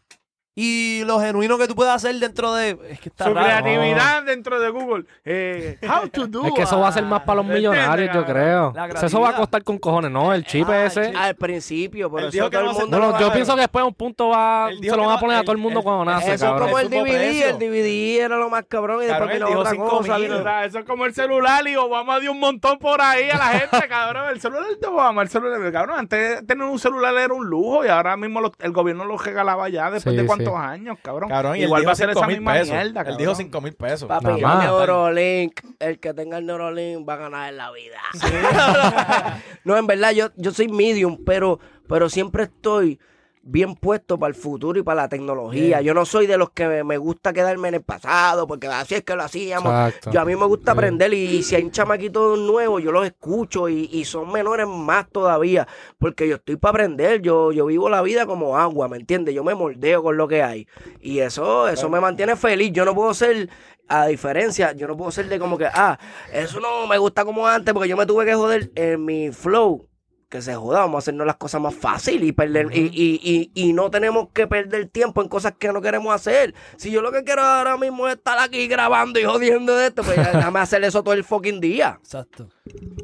Y 0.55 1.03
lo 1.05 1.19
genuino 1.19 1.57
que 1.57 1.67
tú 1.67 1.73
puedes 1.73 1.91
hacer 1.91 2.13
dentro 2.19 2.53
de... 2.53 2.77
Es 2.89 2.99
que 2.99 3.09
está 3.09 3.25
Su 3.25 3.33
raro. 3.33 3.47
creatividad 3.47 4.21
dentro 4.21 4.59
de 4.59 4.69
Google. 4.69 5.05
Eh, 5.25 5.79
how 5.89 6.07
to 6.09 6.27
do 6.27 6.45
Es 6.45 6.53
que 6.53 6.61
eso 6.61 6.79
va 6.79 6.89
a 6.89 6.91
ser 6.91 7.03
más 7.05 7.21
para 7.23 7.37
los 7.37 7.45
¿Entiendes, 7.47 7.71
millonarios, 7.71 8.13
yo 8.13 8.23
creo. 8.23 8.71
La 8.75 8.85
O 8.85 8.91
sea, 8.97 9.07
eso 9.07 9.19
va 9.19 9.29
a 9.29 9.35
costar 9.35 9.63
con 9.63 9.79
cojones, 9.79 10.11
¿no? 10.11 10.31
El 10.31 10.45
chip 10.45 10.69
Ah, 10.69 10.85
ese. 10.85 11.07
chip. 11.07 11.15
Al 11.17 11.35
principio, 11.35 12.07
por 12.11 12.19
Él 12.19 12.27
eso 12.27 12.33
dijo 12.33 12.49
que 12.51 12.57
todo 12.57 12.61
el 12.61 12.67
no 12.67 12.73
se- 12.75 12.81
mundo 12.81 12.97
Bueno, 12.97 13.07
lo 13.07 13.13
va 13.13 13.19
yo 13.19 13.27
a 13.29 13.33
pienso 13.33 13.55
que 13.55 13.61
después 13.61 13.83
un 13.83 13.93
punto 13.95 14.27
va, 14.29 14.67
Él 14.69 14.75
se 14.75 14.81
dijo 14.83 14.95
lo 14.95 15.01
que 15.01 15.07
van 15.07 15.11
a 15.11 15.15
no- 15.15 15.21
poner 15.21 15.35
a 15.37 15.39
él- 15.39 15.45
todo 15.45 15.51
el 15.53 15.61
mundo 15.61 15.79
él- 15.79 15.83
cuando 15.83 16.05
nace, 16.05 16.25
Eso 16.25 16.33
es 16.33 16.41
cabrón. 16.51 16.67
como 16.69 16.79
el 16.79 16.85
Eso 16.87 16.95
DVD, 17.03 17.13
precio. 17.17 17.47
el 17.49 17.57
DVD 17.59 18.19
era 18.21 18.37
lo 18.37 18.49
más 18.51 18.65
cabrón 18.67 19.03
y 19.03 19.07
Cabrón, 19.07 19.29
después 19.29 19.31
él 19.31 19.37
vino 19.37 19.47
dijo 19.47 19.59
otra 19.61 19.71
cinco 19.71 19.89
cosa. 19.89 20.13
mil, 20.19 20.27
vino- 20.27 20.37
Mira, 20.37 20.65
Eso 20.65 20.77
es 20.79 20.85
como 20.85 21.05
el 21.05 21.13
celular 21.15 21.67
y 21.67 21.75
Obama 21.77 22.19
dio 22.19 22.31
un 22.31 22.39
montón 22.39 22.77
por 22.77 23.01
ahí 23.01 23.27
a 23.31 23.37
la 23.39 23.47
gente, 23.47 23.87
cabrón. 23.89 24.29
El 24.29 24.39
celular 24.39 24.65
de 24.79 24.87
Obama, 24.87 25.23
el 25.23 25.29
celular, 25.29 25.71
cabrón. 25.71 25.97
Antes 25.97 26.45
tener 26.45 26.67
un 26.67 26.77
celular 26.77 27.17
era 27.17 27.33
un 27.33 27.47
lujo 27.47 27.83
y 27.83 27.87
ahora 27.87 28.15
mismo 28.17 28.39
lo- 28.39 28.51
el 28.59 28.71
gobierno 28.71 29.03
lo 29.05 29.17
regalaba 29.17 29.67
ya 29.69 29.89
después 29.89 30.13
Sí, 30.13 30.21
de 30.21 30.27
cuántos 30.27 30.42
sí. 30.51 30.57
años, 30.57 30.97
cabrón. 31.01 31.29
Cabrón, 31.29 31.55
y 31.55 31.59
él 31.59 31.65
Igual 31.65 31.87
va 31.87 31.91
a 31.91 31.95
ser 31.95 32.09
esa 32.09 32.19
5 32.19 32.27
mil 32.27 32.37
misma 32.37 32.53
pesos. 32.53 32.67
mierda, 32.69 32.87
Él 32.87 32.93
cabrón. 32.93 33.17
dijo 33.17 33.35
5 33.35 33.61
mil 33.61 33.73
pesos. 33.73 34.07
Papi, 34.07 34.27
el. 34.27 34.41
Neurolink, 34.41 35.61
el 35.79 35.99
que 35.99 36.13
tenga 36.13 36.37
el 36.37 36.45
Neurolink 36.45 37.07
va 37.07 37.13
a 37.13 37.17
ganar 37.17 37.49
en 37.49 37.57
la 37.57 37.71
vida. 37.71 37.99
no, 39.63 39.77
en 39.77 39.87
verdad, 39.87 40.11
yo, 40.11 40.29
yo 40.35 40.51
soy 40.51 40.67
medium, 40.67 41.17
pero, 41.25 41.59
pero 41.87 42.09
siempre 42.09 42.43
estoy 42.43 42.99
bien 43.45 43.75
puesto 43.75 44.17
para 44.17 44.29
el 44.29 44.35
futuro 44.35 44.79
y 44.79 44.83
para 44.83 45.03
la 45.03 45.09
tecnología. 45.09 45.81
Yo 45.81 45.93
no 45.93 46.05
soy 46.05 46.27
de 46.27 46.37
los 46.37 46.51
que 46.51 46.83
me, 46.83 46.97
gusta 46.97 47.33
quedarme 47.33 47.67
en 47.67 47.75
el 47.75 47.81
pasado, 47.81 48.47
porque 48.47 48.67
así 48.67 48.95
es 48.95 49.03
que 49.03 49.15
lo 49.15 49.23
hacíamos. 49.23 49.71
Exacto. 49.71 50.11
Yo 50.11 50.21
a 50.21 50.25
mí 50.25 50.35
me 50.35 50.45
gusta 50.45 50.71
aprender 50.71 51.13
y, 51.13 51.43
si 51.43 51.55
hay 51.55 51.63
un 51.63 51.71
chamaquito 51.71 52.37
nuevo, 52.37 52.79
yo 52.79 52.91
los 52.91 53.05
escucho 53.05 53.67
y, 53.67 53.89
y 53.91 54.05
son 54.05 54.31
menores 54.31 54.65
más 54.67 55.09
todavía, 55.09 55.67
porque 55.99 56.27
yo 56.27 56.35
estoy 56.35 56.55
para 56.55 56.71
aprender, 56.71 57.21
yo, 57.21 57.51
yo 57.51 57.65
vivo 57.65 57.89
la 57.89 58.01
vida 58.01 58.25
como 58.25 58.57
agua, 58.57 58.87
¿me 58.87 58.97
entiendes? 58.97 59.35
Yo 59.35 59.43
me 59.43 59.55
moldeo 59.55 60.01
con 60.01 60.15
lo 60.15 60.27
que 60.27 60.41
hay 60.41 60.67
y 61.01 61.19
eso, 61.19 61.67
eso 61.67 61.89
me 61.89 61.99
mantiene 61.99 62.35
feliz. 62.35 62.71
Yo 62.71 62.85
no 62.85 62.95
puedo 62.95 63.13
ser, 63.13 63.49
a 63.87 64.07
diferencia, 64.07 64.71
yo 64.71 64.87
no 64.87 64.95
puedo 64.95 65.11
ser 65.11 65.27
de 65.27 65.37
como 65.37 65.57
que, 65.57 65.65
ah, 65.65 65.99
eso 66.31 66.59
no 66.59 66.87
me 66.87 66.97
gusta 66.97 67.25
como 67.25 67.45
antes 67.45 67.73
porque 67.73 67.89
yo 67.89 67.97
me 67.97 68.05
tuve 68.05 68.25
que 68.25 68.35
joder 68.35 68.71
en 68.75 69.03
mi 69.03 69.31
flow. 69.31 69.87
Que 70.33 70.41
se 70.41 70.55
joda, 70.55 70.79
vamos 70.79 70.95
a 70.95 70.97
hacernos 70.97 71.27
las 71.27 71.35
cosas 71.35 71.61
más 71.61 71.75
fáciles 71.75 72.27
y 72.27 72.31
perder 72.31 72.75
y, 72.75 72.89
y, 72.91 73.19
y, 73.21 73.51
y 73.53 73.71
no 73.71 73.91
tenemos 73.91 74.29
que 74.33 74.47
perder 74.47 74.87
tiempo 74.87 75.21
en 75.21 75.27
cosas 75.29 75.53
que 75.59 75.71
no 75.71 75.79
queremos 75.79 76.11
hacer. 76.11 76.55
Si 76.75 76.89
yo 76.89 77.03
lo 77.03 77.11
que 77.11 77.23
quiero 77.23 77.43
ahora 77.43 77.77
mismo 77.77 78.07
es 78.07 78.15
estar 78.15 78.39
aquí 78.39 78.65
grabando 78.67 79.19
y 79.19 79.25
jodiendo 79.25 79.75
de 79.75 79.85
esto, 79.85 80.01
pues 80.01 80.15
ya 80.15 80.31
déjame 80.33 80.59
hacer 80.59 80.83
eso 80.83 81.03
todo 81.03 81.13
el 81.13 81.23
fucking 81.23 81.61
día. 81.61 81.99
Exacto. 82.01 82.47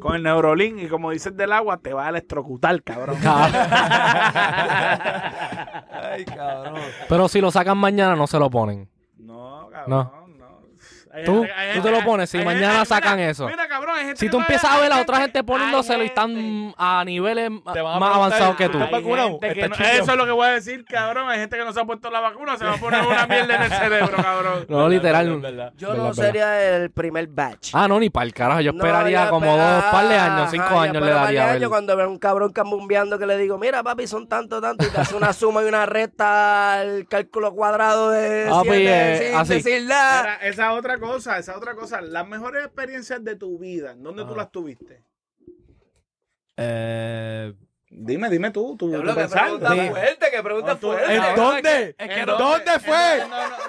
Con 0.00 0.16
el 0.16 0.24
Neurolink 0.24 0.80
y 0.82 0.88
como 0.88 1.12
dices 1.12 1.36
del 1.36 1.52
agua, 1.52 1.76
te 1.76 1.92
va 1.92 2.06
a 2.06 2.08
electrocutar, 2.08 2.82
cabrón. 2.82 3.16
Ay, 6.02 6.24
cabrón. 6.24 6.80
Pero 7.08 7.28
si 7.28 7.40
lo 7.40 7.52
sacan 7.52 7.78
mañana, 7.78 8.16
no 8.16 8.26
se 8.26 8.40
lo 8.40 8.50
ponen. 8.50 8.88
No, 9.18 9.68
cabrón, 9.70 9.88
No. 9.88 10.19
Tú- 11.24 11.44
tú 11.74 11.80
te 11.82 11.90
lo 11.90 12.04
pones, 12.04 12.30
si 12.30 12.38
hay- 12.38 12.44
mañana 12.44 12.84
sacan 12.84 13.16
mira, 13.16 13.30
eso. 13.30 13.46
Mira, 13.48 13.66
cabrón, 13.66 13.96
hay 13.96 14.04
gente 14.06 14.18
Si 14.20 14.28
tú 14.30 14.38
empiezas 14.38 14.70
a 14.70 14.78
ver 14.78 14.92
a 14.92 15.00
otra 15.00 15.18
gente 15.18 15.42
poniéndoselo 15.42 16.02
y 16.04 16.06
están 16.06 16.74
a 16.78 17.02
niveles 17.04 17.50
más 17.50 17.76
avanzados 17.76 18.56
que 18.56 18.68
¿tú 18.68 18.78
chido. 18.78 19.38
eso 19.90 20.12
es 20.12 20.16
lo 20.16 20.24
que 20.24 20.30
voy 20.32 20.46
a 20.46 20.50
decir, 20.52 20.84
cabrón. 20.84 21.28
Hay 21.28 21.40
gente 21.40 21.56
que 21.56 21.64
no 21.64 21.72
se 21.72 21.80
ha 21.80 21.84
puesto 21.84 22.10
la 22.10 22.20
vacuna, 22.20 22.56
se 22.56 22.64
va 22.64 22.74
a 22.74 22.76
poner 22.76 23.04
una 23.04 23.26
mierda 23.26 23.56
en 23.56 23.62
el 23.62 23.70
cerebro, 23.72 24.16
cabrón. 24.22 24.66
No, 24.68 24.88
literal. 24.88 25.40
verdad. 25.40 25.72
Yo 25.76 25.94
no 25.94 26.14
sería 26.14 26.76
el 26.76 26.90
primer 26.90 27.26
batch. 27.26 27.70
Ah, 27.74 27.88
no, 27.88 27.98
ni 27.98 28.10
para 28.10 28.26
el 28.26 28.32
carajo. 28.34 28.60
Yo 28.60 28.70
esperaría 28.72 29.24
yo 29.24 29.30
como 29.30 29.56
dos 29.56 29.84
par 29.84 30.08
de 30.08 30.16
años, 30.16 30.48
cinco 30.50 30.66
yo 30.70 30.80
años 30.80 31.02
le 31.04 31.10
daría 31.10 31.50
años 31.52 31.68
Cuando 31.70 31.96
veo 31.96 32.08
un 32.10 32.18
cabrón 32.18 32.52
cambumbeando 32.52 33.18
que 33.18 33.26
le 33.26 33.36
digo, 33.36 33.58
mira 33.58 33.82
papi, 33.82 34.06
son 34.06 34.28
tanto, 34.28 34.60
tanto, 34.60 34.86
y 34.86 34.90
te 34.90 35.00
hace 35.00 35.14
una 35.14 35.32
suma 35.32 35.62
y 35.62 35.66
una 35.66 35.86
recta 35.86 36.74
al 36.80 37.06
cálculo 37.08 37.52
cuadrado 37.54 38.10
de 38.10 38.48
Ah, 38.50 38.62
pues, 38.64 38.78
siete, 38.78 39.16
eh, 39.24 39.28
sin 39.30 39.36
así. 39.38 39.54
decir 39.54 39.84
nada. 39.86 40.22
Mira, 40.22 40.34
esa 40.42 40.72
otra 40.72 40.98
cosa, 41.00 41.38
esa 41.38 41.56
otra 41.56 41.74
cosa. 41.74 42.00
Las 42.00 42.28
mejores 42.28 42.64
experiencias 42.64 43.24
de 43.24 43.34
tu 43.34 43.58
vida, 43.58 43.94
¿dónde 43.94 44.22
tú 44.22 44.28
Ajá. 44.30 44.36
las 44.36 44.52
tuviste? 44.52 45.04
Eh, 46.56 47.54
Dime, 47.92 48.30
dime 48.30 48.52
tú, 48.52 48.76
tú, 48.78 48.88
tú 48.88 49.02
que 49.02 49.12
pensando. 49.14 49.58
pregunta 49.58 49.90
fuerte, 49.90 50.30
que 50.30 50.42
pregunta 50.44 50.76
fuerte. 50.76 51.12
¿En 51.16 51.34
dónde? 51.34 51.94
que 51.98 52.04
¿En 52.20 52.26
¿Dónde 52.26 52.78
fue? 52.78 53.22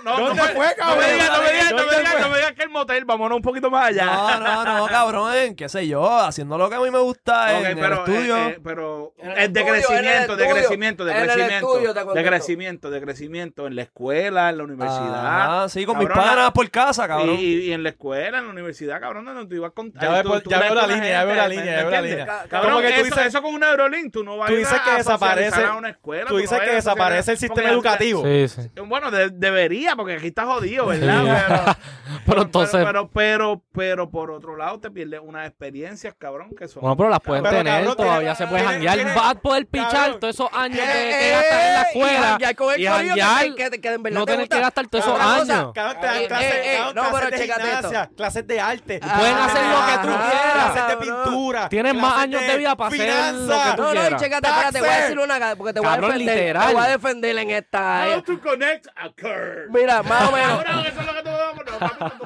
¿Dónde 0.05 0.41
fue, 0.43 0.75
cabrón? 0.75 0.95
no 0.95 1.01
me 1.01 1.13
digas, 1.13 1.29
no 1.31 1.37
me 1.41 1.81
¿Dónde 1.81 1.97
digas, 1.97 2.21
no 2.21 2.29
me 2.29 2.35
digas 2.37 2.51
que 2.53 2.63
el 2.63 2.69
motel, 2.69 3.05
vámonos 3.05 3.37
un 3.37 3.41
poquito 3.41 3.71
más 3.71 3.87
allá. 3.87 4.05
no, 4.05 4.39
no, 4.39 4.77
no, 4.77 4.85
cabrón, 4.87 5.55
qué 5.55 5.67
sé 5.69 5.87
yo, 5.87 6.07
haciendo 6.19 6.55
lo 6.59 6.69
que 6.69 6.75
a 6.75 6.79
mí 6.79 6.91
me 6.91 6.99
gusta 6.99 7.59
en 7.61 7.75
pero, 7.79 7.87
el 7.87 7.93
estudio. 7.99 8.37
eh, 8.37 8.49
eh, 8.49 8.59
pero 8.63 9.13
es 9.17 9.53
de 9.53 9.65
crecimiento, 9.65 10.33
en 10.33 10.39
de 10.39 10.49
crecimiento, 10.49 11.05
de 11.05 11.13
crecimiento, 11.13 12.13
de 12.13 12.23
crecimiento, 12.23 12.89
de 12.91 13.01
crecimiento 13.01 13.65
en 13.67 13.75
la 13.75 13.81
escuela, 13.81 14.49
en 14.51 14.57
la 14.59 14.63
universidad. 14.65 15.63
Ah, 15.63 15.65
sí, 15.67 15.83
con 15.83 15.97
mis 15.97 16.07
panas 16.07 16.51
por 16.51 16.69
casa, 16.69 17.07
cabrón. 17.07 17.37
Y, 17.39 17.71
en 17.71 17.81
la 17.81 17.89
escuela, 17.89 18.37
en 18.37 18.45
la 18.45 18.51
universidad, 18.51 18.99
cabrón, 18.99 19.25
donde 19.25 19.47
tú 19.47 19.55
ibas 19.55 19.71
con. 19.71 19.91
Ya 19.93 20.21
veo 20.21 20.75
la 20.75 20.85
línea, 20.85 21.09
ya 21.09 21.25
veo 21.25 21.35
la 21.35 21.47
línea, 21.47 21.65
¿me 21.65 21.71
ya 21.71 21.81
veo 21.81 21.91
la 21.91 22.01
línea. 22.01 22.45
Cabrón, 22.47 22.81
que 22.83 22.87
tú 22.89 22.93
eso, 22.93 23.03
dices- 23.05 23.25
eso 23.25 23.41
con 23.41 23.55
un 23.55 23.61
Neurolink, 23.61 24.10
tú 24.11 24.23
no 24.23 24.37
vas 24.37 24.47
tú 24.47 24.53
a 24.53 24.55
ir 24.55 24.59
dices 24.65 24.79
a 24.79 24.83
que 24.83 24.91
desaparece- 25.03 25.65
a 25.65 25.75
una 25.75 25.89
escuela. 25.89 26.25
Tú 26.27 26.37
dices 26.37 26.57
no 26.59 26.63
que 26.65 26.71
desaparece 26.71 27.31
el 27.31 27.37
sistema 27.37 27.69
educativo. 27.69 28.23
Sí, 28.23 28.47
sí. 28.47 28.69
Bueno, 28.85 29.09
de- 29.11 29.29
debería, 29.29 29.95
porque 29.95 30.13
aquí 30.15 30.27
está 30.27 30.45
jodido, 30.45 30.85
¿verdad? 30.87 31.77
Pero 32.25 32.41
entonces- 32.43 32.83
Pero, 32.85 33.09
pero, 33.09 33.61
pero, 33.73 34.09
por 34.11 34.31
otro 34.31 34.55
lado, 34.57 34.79
te 34.79 34.91
pierdes 34.91 35.21
unas 35.23 35.47
experiencias, 35.47 36.13
cabrón, 36.17 36.51
que 36.57 36.67
son. 36.67 36.81
Bueno, 36.81 36.97
pero 36.97 37.09
las 37.09 37.19
pueden 37.21 37.43
Pero, 37.43 37.57
tener, 37.57 37.73
cabrón, 37.79 37.95
todavía 37.97 38.35
tiene- 38.35 38.35
se 38.35 38.47
puede 38.47 38.63
janguear. 38.63 38.95
tiene- 38.95 39.15
Va 39.15 39.29
a 39.29 39.35
poder 39.35 39.65
pichar 39.65 39.91
cabrón, 39.91 40.19
todos 40.19 40.35
esos 40.35 40.49
años 40.53 40.79
que, 40.79 41.09
Eh, 41.09 41.19
que 41.19 41.31
gastas 41.31 41.51
en 41.51 41.73
la 41.73 41.81
eh, 41.81 41.85
escuela. 41.87 42.37
Y 42.77 42.85
janguear 42.85 43.55
que- 43.55 44.11
no 44.11 44.25
te 44.25 44.31
tener 44.33 44.49
que 44.49 44.59
gastar 44.59 44.87
todos 44.87 45.05
esos 45.05 45.19
años. 45.19 45.71
Cabrón, 45.73 45.97
te 46.01 46.07
dan 46.07 46.17
Eh, 46.17 46.27
clases, 46.27 46.51
eh, 46.53 46.61
eh, 46.73 46.77
cabrón, 46.77 46.95
no, 46.95 47.01
pero 47.03 47.11
clases 47.11 47.31
de 47.31 47.37
chécate 47.45 47.61
esto. 47.63 47.75
gimnasia, 47.87 48.09
clases 48.15 48.47
de 48.47 48.59
arte. 48.59 48.99
Pueden 48.99 49.37
hacer 49.37 49.65
lo 49.65 49.85
que 49.85 49.93
tú 50.01 50.07
quieras, 50.07 50.53
clases 50.53 50.73
de 50.87 50.93
cabrón. 50.95 51.23
pintura. 51.23 51.69
Tienes 51.69 51.95
más 51.95 52.17
años 52.17 52.41
de 52.41 52.57
vida 52.57 52.75
para 52.75 52.87
hacer 52.87 53.33
lo 53.33 53.47
que 53.63 53.71
tú 53.77 53.81
No, 53.81 53.93
no, 54.09 54.15
y 54.15 54.19
chécate, 54.19 54.47
espérate, 54.47 54.79
voy 54.79 54.89
a 54.89 55.01
decir 55.01 55.19
una 55.19 55.55
porque 55.55 55.73
te 55.73 55.79
voy 55.79 55.89
a 55.89 55.97
defender. 55.97 56.17
literal. 56.19 56.67
Te 56.67 56.73
voy 56.73 56.83
a 56.83 56.87
defender 56.87 57.37
en 57.37 57.49
esta. 57.51 58.05
How 58.15 58.21
to 58.21 58.41
connect 58.41 58.87
a 58.95 59.09
curve. 59.09 59.67
Mira, 59.69 60.03
más 60.03 60.29
o 60.29 60.31
menos. 60.31 60.63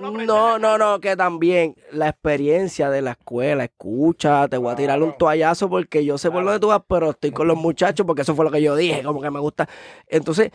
Lo 0.02 0.14
que 0.14 0.26
no, 0.26 0.26
no. 0.26 0.26
No, 0.26 0.60
no, 0.60 0.78
no, 0.78 1.00
que 1.00 1.16
también 1.16 1.76
la 1.92 2.10
experiencia 2.10 2.90
de 2.90 3.02
la 3.02 3.12
escuela, 3.12 3.64
escucha, 3.64 4.48
te 4.48 4.58
voy 4.58 4.74
a 4.74 4.76
tirar 4.76 5.02
un 5.02 5.18
toallazo 5.18 5.70
porque 5.70 6.04
yo 6.04 6.18
sé 6.18 6.32
por 6.32 6.44
dónde 6.44 6.60
tú 6.60 6.68
vas, 6.68 6.82
pero 6.88 7.12
estoy 7.12 7.32
con 7.32 7.48
los 7.48 7.58
muchachos 7.58 8.06
porque 8.06 8.24
eso 8.24 8.36
fue 8.36 8.46
lo 8.46 8.52
que 8.52 8.62
yo 8.62 8.76
dije, 8.76 9.04
como 9.04 9.22
que 9.22 9.32
me 9.32 9.40
gusta. 9.40 9.68
Entonces, 10.08 10.52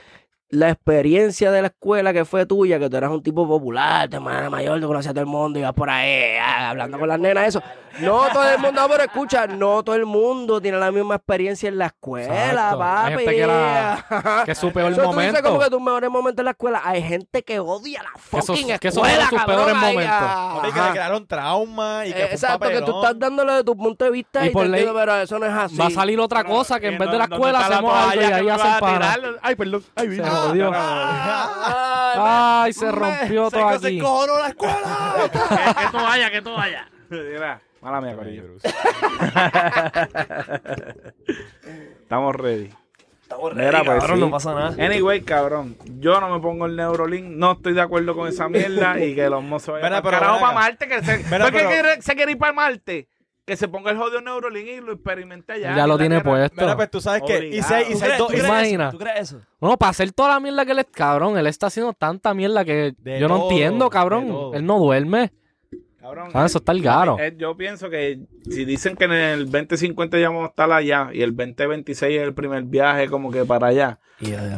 la 0.50 0.70
experiencia 0.70 1.50
de 1.52 1.62
la 1.62 1.68
escuela 1.68 2.12
que 2.12 2.24
fue 2.24 2.44
tuya, 2.44 2.78
que 2.78 2.90
tú 2.90 2.96
eras 2.96 3.10
un 3.10 3.22
tipo 3.22 3.46
popular, 3.46 4.08
tu 4.08 4.16
hermana 4.16 4.50
mayor, 4.50 4.80
tú 4.80 4.88
conocías 4.88 5.10
a 5.12 5.14
todo 5.14 5.20
el 5.22 5.26
mundo, 5.30 5.58
ibas 5.60 5.72
por 5.72 5.88
ahí 5.88 6.36
ah, 6.42 6.70
hablando 6.70 6.98
con 6.98 7.08
las 7.08 7.18
nenas, 7.20 7.46
eso. 7.48 7.62
No 8.00 8.22
todo 8.32 8.48
el 8.48 8.58
mundo, 8.58 8.82
pero 8.88 9.02
escucha, 9.02 9.46
no 9.48 9.82
todo 9.82 9.96
el 9.96 10.06
mundo 10.06 10.60
tiene 10.60 10.78
la 10.78 10.92
misma 10.92 11.16
experiencia 11.16 11.68
en 11.68 11.76
la 11.76 11.86
escuela, 11.86 12.32
Exacto. 12.46 12.82
Hay 12.82 13.02
papi. 13.02 13.10
gente 13.24 13.36
que 13.36 13.46
la- 13.46 14.42
que 14.46 14.52
es 14.52 14.58
su 14.58 14.72
peor 14.72 14.92
Eso 14.92 15.02
tú 15.02 15.08
dices 15.08 15.16
momento. 15.32 15.42
como 15.48 15.60
que 15.60 15.70
tus 15.70 15.80
mejores 15.82 16.10
momentos 16.10 16.38
en 16.40 16.44
la 16.44 16.50
escuela. 16.52 16.80
Hay 16.84 17.02
gente 17.02 17.42
que 17.42 17.58
odia 17.58 18.02
la 18.04 18.10
esos- 18.38 18.46
fucking 18.46 18.78
que 18.78 18.88
esos 18.88 19.04
escuela, 19.04 19.20
son 19.22 19.28
sus 19.30 19.38
cabrón, 19.38 19.56
peores 19.64 19.76
momentos. 19.76 20.14
ah, 20.18 20.60
que 20.62 20.80
le 20.82 20.90
crearon 20.90 21.26
trauma 21.26 22.02
y 22.06 22.08
que 22.12 22.14
fue 22.18 22.26
un 22.26 22.32
Exacto, 22.32 22.68
que 22.68 22.82
tú 22.82 23.02
estás 23.02 23.18
dándole 23.18 23.52
de 23.54 23.64
tu 23.64 23.76
punto 23.76 24.04
de 24.04 24.10
vista 24.12 24.44
Y 24.44 24.48
y, 24.48 24.50
por 24.50 24.62
te 24.62 24.68
ley, 24.68 24.80
entiendo, 24.82 25.00
pero 25.00 25.16
eso 25.16 25.38
no 25.38 25.46
es 25.46 25.52
así. 25.52 25.76
Va 25.76 25.86
a 25.86 25.90
salir 25.90 26.18
otra 26.20 26.44
cosa 26.44 26.78
que 26.80 26.88
en 26.88 26.94
¿y 26.94 26.98
vez 26.98 27.10
de 27.10 27.18
la 27.18 27.24
escuela 27.24 27.52
la 27.58 27.66
hacemos 27.66 27.94
algo 27.96 28.22
y 28.22 28.26
que 28.26 28.34
ahí 28.34 28.48
hacen 28.48 28.70
a 28.72 28.78
para. 28.80 29.16
Ay, 29.42 29.56
perdón. 29.56 29.82
Ay, 29.96 30.08
mira. 30.08 30.39
Jodió. 30.48 30.70
Ah, 30.74 32.62
Ay, 32.64 32.72
se 32.72 32.90
rompió 32.90 33.50
todo 33.50 33.78
se 33.78 33.86
aquí. 33.86 33.98
encojonó 33.98 34.38
la 34.38 34.48
escuela. 34.48 35.14
Que, 35.30 35.84
que 35.84 35.90
tú 35.90 35.96
vayas, 35.98 36.30
que 36.30 36.42
tú 36.42 36.52
vayas. 36.54 36.86
Mira, 37.08 37.60
mala 37.80 38.00
mía, 38.00 38.16
corillo. 38.16 38.44
Estamos 42.02 42.34
ready. 42.36 42.70
Estamos 43.22 43.54
Mira, 43.54 43.70
ready, 43.70 43.84
pues, 43.86 43.98
cabrón, 44.00 44.16
sí. 44.18 44.20
no 44.24 44.30
pasa 44.30 44.54
nada. 44.54 44.84
Anyway, 44.84 45.20
cabrón, 45.22 45.76
yo 45.98 46.20
no 46.20 46.28
me 46.34 46.40
pongo 46.40 46.66
el 46.66 46.74
Neurolink, 46.76 47.24
no 47.26 47.52
estoy 47.52 47.74
de 47.74 47.80
acuerdo 47.80 48.14
con 48.16 48.28
esa 48.28 48.48
mierda 48.48 48.98
y 48.98 49.14
que 49.14 49.28
los 49.30 49.42
mozos 49.42 49.74
vayan 49.74 49.88
Mira, 49.90 50.02
pero 50.02 50.18
ven 50.20 50.26
para 50.28 50.36
acá. 50.48 50.52
Marte, 50.52 50.88
que 50.88 51.02
se, 51.04 51.18
Mira, 51.18 51.38
¿Por 51.44 51.52
qué 51.52 51.58
pero- 51.58 51.68
quiere- 51.70 52.02
se 52.02 52.14
quiere 52.16 52.32
ir 52.32 52.38
para 52.38 52.52
Marte? 52.52 53.08
Que 53.46 53.56
se 53.56 53.68
ponga 53.68 53.90
el 53.90 53.96
jodido 53.96 54.20
Neurolink 54.20 54.68
y 54.68 54.80
lo 54.80 54.92
experimente 54.92 55.54
allá. 55.54 55.74
Ya 55.74 55.86
lo 55.86 55.98
tiene 55.98 56.20
puesto. 56.20 56.60
Mira, 56.60 56.76
pues 56.76 56.90
tú 56.90 57.00
sabes 57.00 57.22
que. 57.26 57.48
Y 57.48 57.60
¿Tú 57.60 57.66
crees, 57.68 58.18
tú 58.18 58.26
eso? 58.32 58.90
¿Tú 58.90 58.98
crees 58.98 59.20
eso? 59.20 59.40
No, 59.60 59.76
para 59.76 59.90
hacer 59.90 60.12
toda 60.12 60.30
la 60.30 60.40
mierda 60.40 60.64
que 60.64 60.72
él 60.72 60.78
es. 60.78 60.86
Cabrón, 60.90 61.36
él 61.36 61.46
está 61.46 61.66
haciendo 61.66 61.92
tanta 61.92 62.32
mierda 62.34 62.64
que 62.64 62.94
De 62.98 63.18
yo 63.18 63.28
no 63.28 63.44
entiendo, 63.44 63.90
cabrón. 63.90 64.52
Él 64.54 64.64
no 64.64 64.78
duerme. 64.78 65.32
Cabrón, 66.00 66.30
Ah, 66.32 66.46
eso 66.46 66.58
está 66.58 66.72
el 66.72 66.82
garo. 66.82 67.18
eh, 67.18 67.34
Yo 67.36 67.56
pienso 67.56 67.90
que 67.90 68.20
si 68.50 68.64
dicen 68.64 68.96
que 68.96 69.04
en 69.04 69.12
el 69.12 69.50
2050 69.50 70.18
ya 70.18 70.28
vamos 70.30 70.44
a 70.44 70.48
estar 70.48 70.70
allá 70.72 71.10
y 71.12 71.20
el 71.22 71.36
2026 71.36 72.16
es 72.18 72.22
el 72.22 72.32
primer 72.34 72.62
viaje 72.64 73.08
como 73.08 73.30
que 73.30 73.44
para 73.44 73.66
allá, 73.68 73.98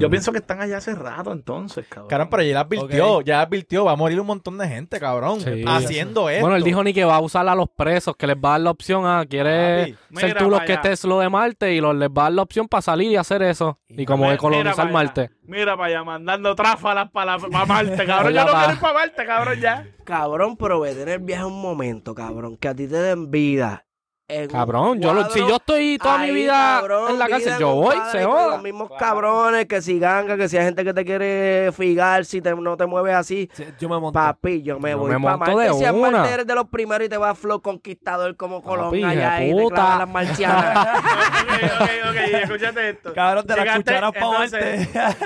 yo 0.00 0.10
pienso 0.10 0.32
que 0.32 0.38
están 0.38 0.60
allá 0.60 0.78
hace 0.78 0.92
rato 0.94 1.32
entonces, 1.32 1.86
cabrón. 1.88 2.08
Cabrón, 2.08 2.28
pero 2.30 2.42
ya 2.42 2.60
advirtió, 2.60 3.12
Ok. 3.18 3.24
ya 3.24 3.40
advirtió, 3.40 3.84
va 3.84 3.92
a 3.92 3.96
morir 3.96 4.20
un 4.20 4.26
montón 4.26 4.58
de 4.58 4.66
gente, 4.68 4.98
cabrón, 4.98 5.40
Sí. 5.40 5.64
haciendo 5.66 6.28
esto. 6.28 6.42
Bueno, 6.42 6.56
él 6.56 6.62
dijo 6.64 6.82
ni 6.82 6.92
que 6.92 7.04
va 7.04 7.16
a 7.16 7.20
usar 7.20 7.48
a 7.48 7.54
los 7.54 7.68
presos, 7.68 8.16
que 8.16 8.26
les 8.26 8.36
va 8.36 8.50
a 8.50 8.52
dar 8.52 8.60
la 8.62 8.70
opción 8.70 9.06
a, 9.06 9.24
quiere 9.26 9.94
Papi, 10.10 10.20
ser 10.20 10.28
mira 10.28 10.40
tú 10.40 10.50
los 10.50 10.60
que 10.62 10.72
estés 10.74 11.04
lo 11.04 11.18
de 11.20 11.28
Marte 11.28 11.72
y 11.74 11.80
los, 11.80 11.94
les 11.94 12.08
va 12.08 12.22
a 12.22 12.24
dar 12.24 12.32
la 12.32 12.42
opción 12.42 12.66
para 12.68 12.82
salir 12.82 13.10
y 13.12 13.16
hacer 13.16 13.42
eso. 13.42 13.78
Y 13.88 14.04
como 14.06 14.24
Mira 14.24 14.32
de 14.32 14.38
colonizar 14.38 14.80
allá, 14.86 14.92
Marte. 14.92 15.30
Mira 15.44 15.76
para 15.76 15.88
allá, 15.88 16.04
mandando 16.04 16.54
tráfalas 16.56 17.10
para, 17.10 17.38
para 17.38 17.66
Marte, 17.66 18.04
cabrón. 18.06 18.32
Yo 18.34 18.44
no 18.44 18.52
quiero 18.52 18.72
ir 18.72 18.80
para 18.80 18.94
Marte, 18.94 19.26
cabrón, 19.26 19.60
ya. 19.60 19.86
Cabrón, 20.04 20.56
pero 20.56 20.82
tener 20.82 21.20
viaje 21.20 21.31
un 21.40 21.60
momento, 21.60 22.14
cabrón, 22.14 22.56
que 22.56 22.68
a 22.68 22.74
ti 22.74 22.86
te 22.86 22.96
den 22.96 23.30
vida. 23.30 23.86
Cabrón, 24.50 25.00
yo 25.00 25.12
lo- 25.12 25.28
si 25.30 25.40
yo 25.40 25.56
estoy 25.56 25.98
toda 25.98 26.18
mi 26.18 26.30
vida 26.30 26.78
cabrón, 26.80 27.10
en 27.12 27.18
la 27.18 27.28
cárcel, 27.28 27.54
yo 27.58 27.74
voy, 27.74 27.96
se 28.10 28.24
joda. 28.24 28.46
Los 28.48 28.62
mismos 28.62 28.90
cabrones, 28.98 29.66
que 29.66 29.82
si 29.82 29.98
ganga, 29.98 30.36
que 30.36 30.48
si 30.48 30.56
hay 30.58 30.64
gente 30.64 30.84
que 30.84 30.94
te 30.94 31.04
quiere 31.04 31.70
figar, 31.72 32.24
si 32.24 32.40
te- 32.40 32.54
no 32.54 32.76
te 32.76 32.86
mueves 32.86 33.14
así. 33.14 33.50
Sí, 33.52 33.64
Yo 33.78 33.88
me 33.88 33.98
monto. 33.98 34.12
Papi, 34.18 34.62
yo 34.62 34.78
me 34.78 34.90
Yo 34.90 34.98
voy 34.98 35.10
me 35.12 35.20
para 35.20 35.36
monto 35.36 35.56
Marte. 35.56 35.68
de 35.72 35.74
Si 35.74 35.84
una. 35.90 36.28
Eres 36.30 36.46
de 36.46 36.54
los 36.54 36.68
primeros 36.68 37.06
y 37.06 37.08
te 37.08 37.16
vas 37.16 37.30
a 37.32 37.34
Flow 37.34 37.60
Conquistador 37.62 38.36
como 38.36 38.62
Colón 38.62 38.86
Papi, 38.86 39.04
allá 39.04 39.44
y 39.44 39.54
te 39.56 39.66
clavas 39.68 39.98
las 39.98 40.08
marcianas. 40.08 40.88
ok, 40.98 41.52
ok, 41.80 41.88
ok, 42.10 42.16
escúchate 42.42 42.88
esto. 42.90 43.12
Cabrón, 43.14 43.46
te 43.46 43.56
la 43.56 43.62
Llegaste, 43.62 43.80
escucharas 43.94 44.12
para 44.12 44.38
Marte. 44.38 44.84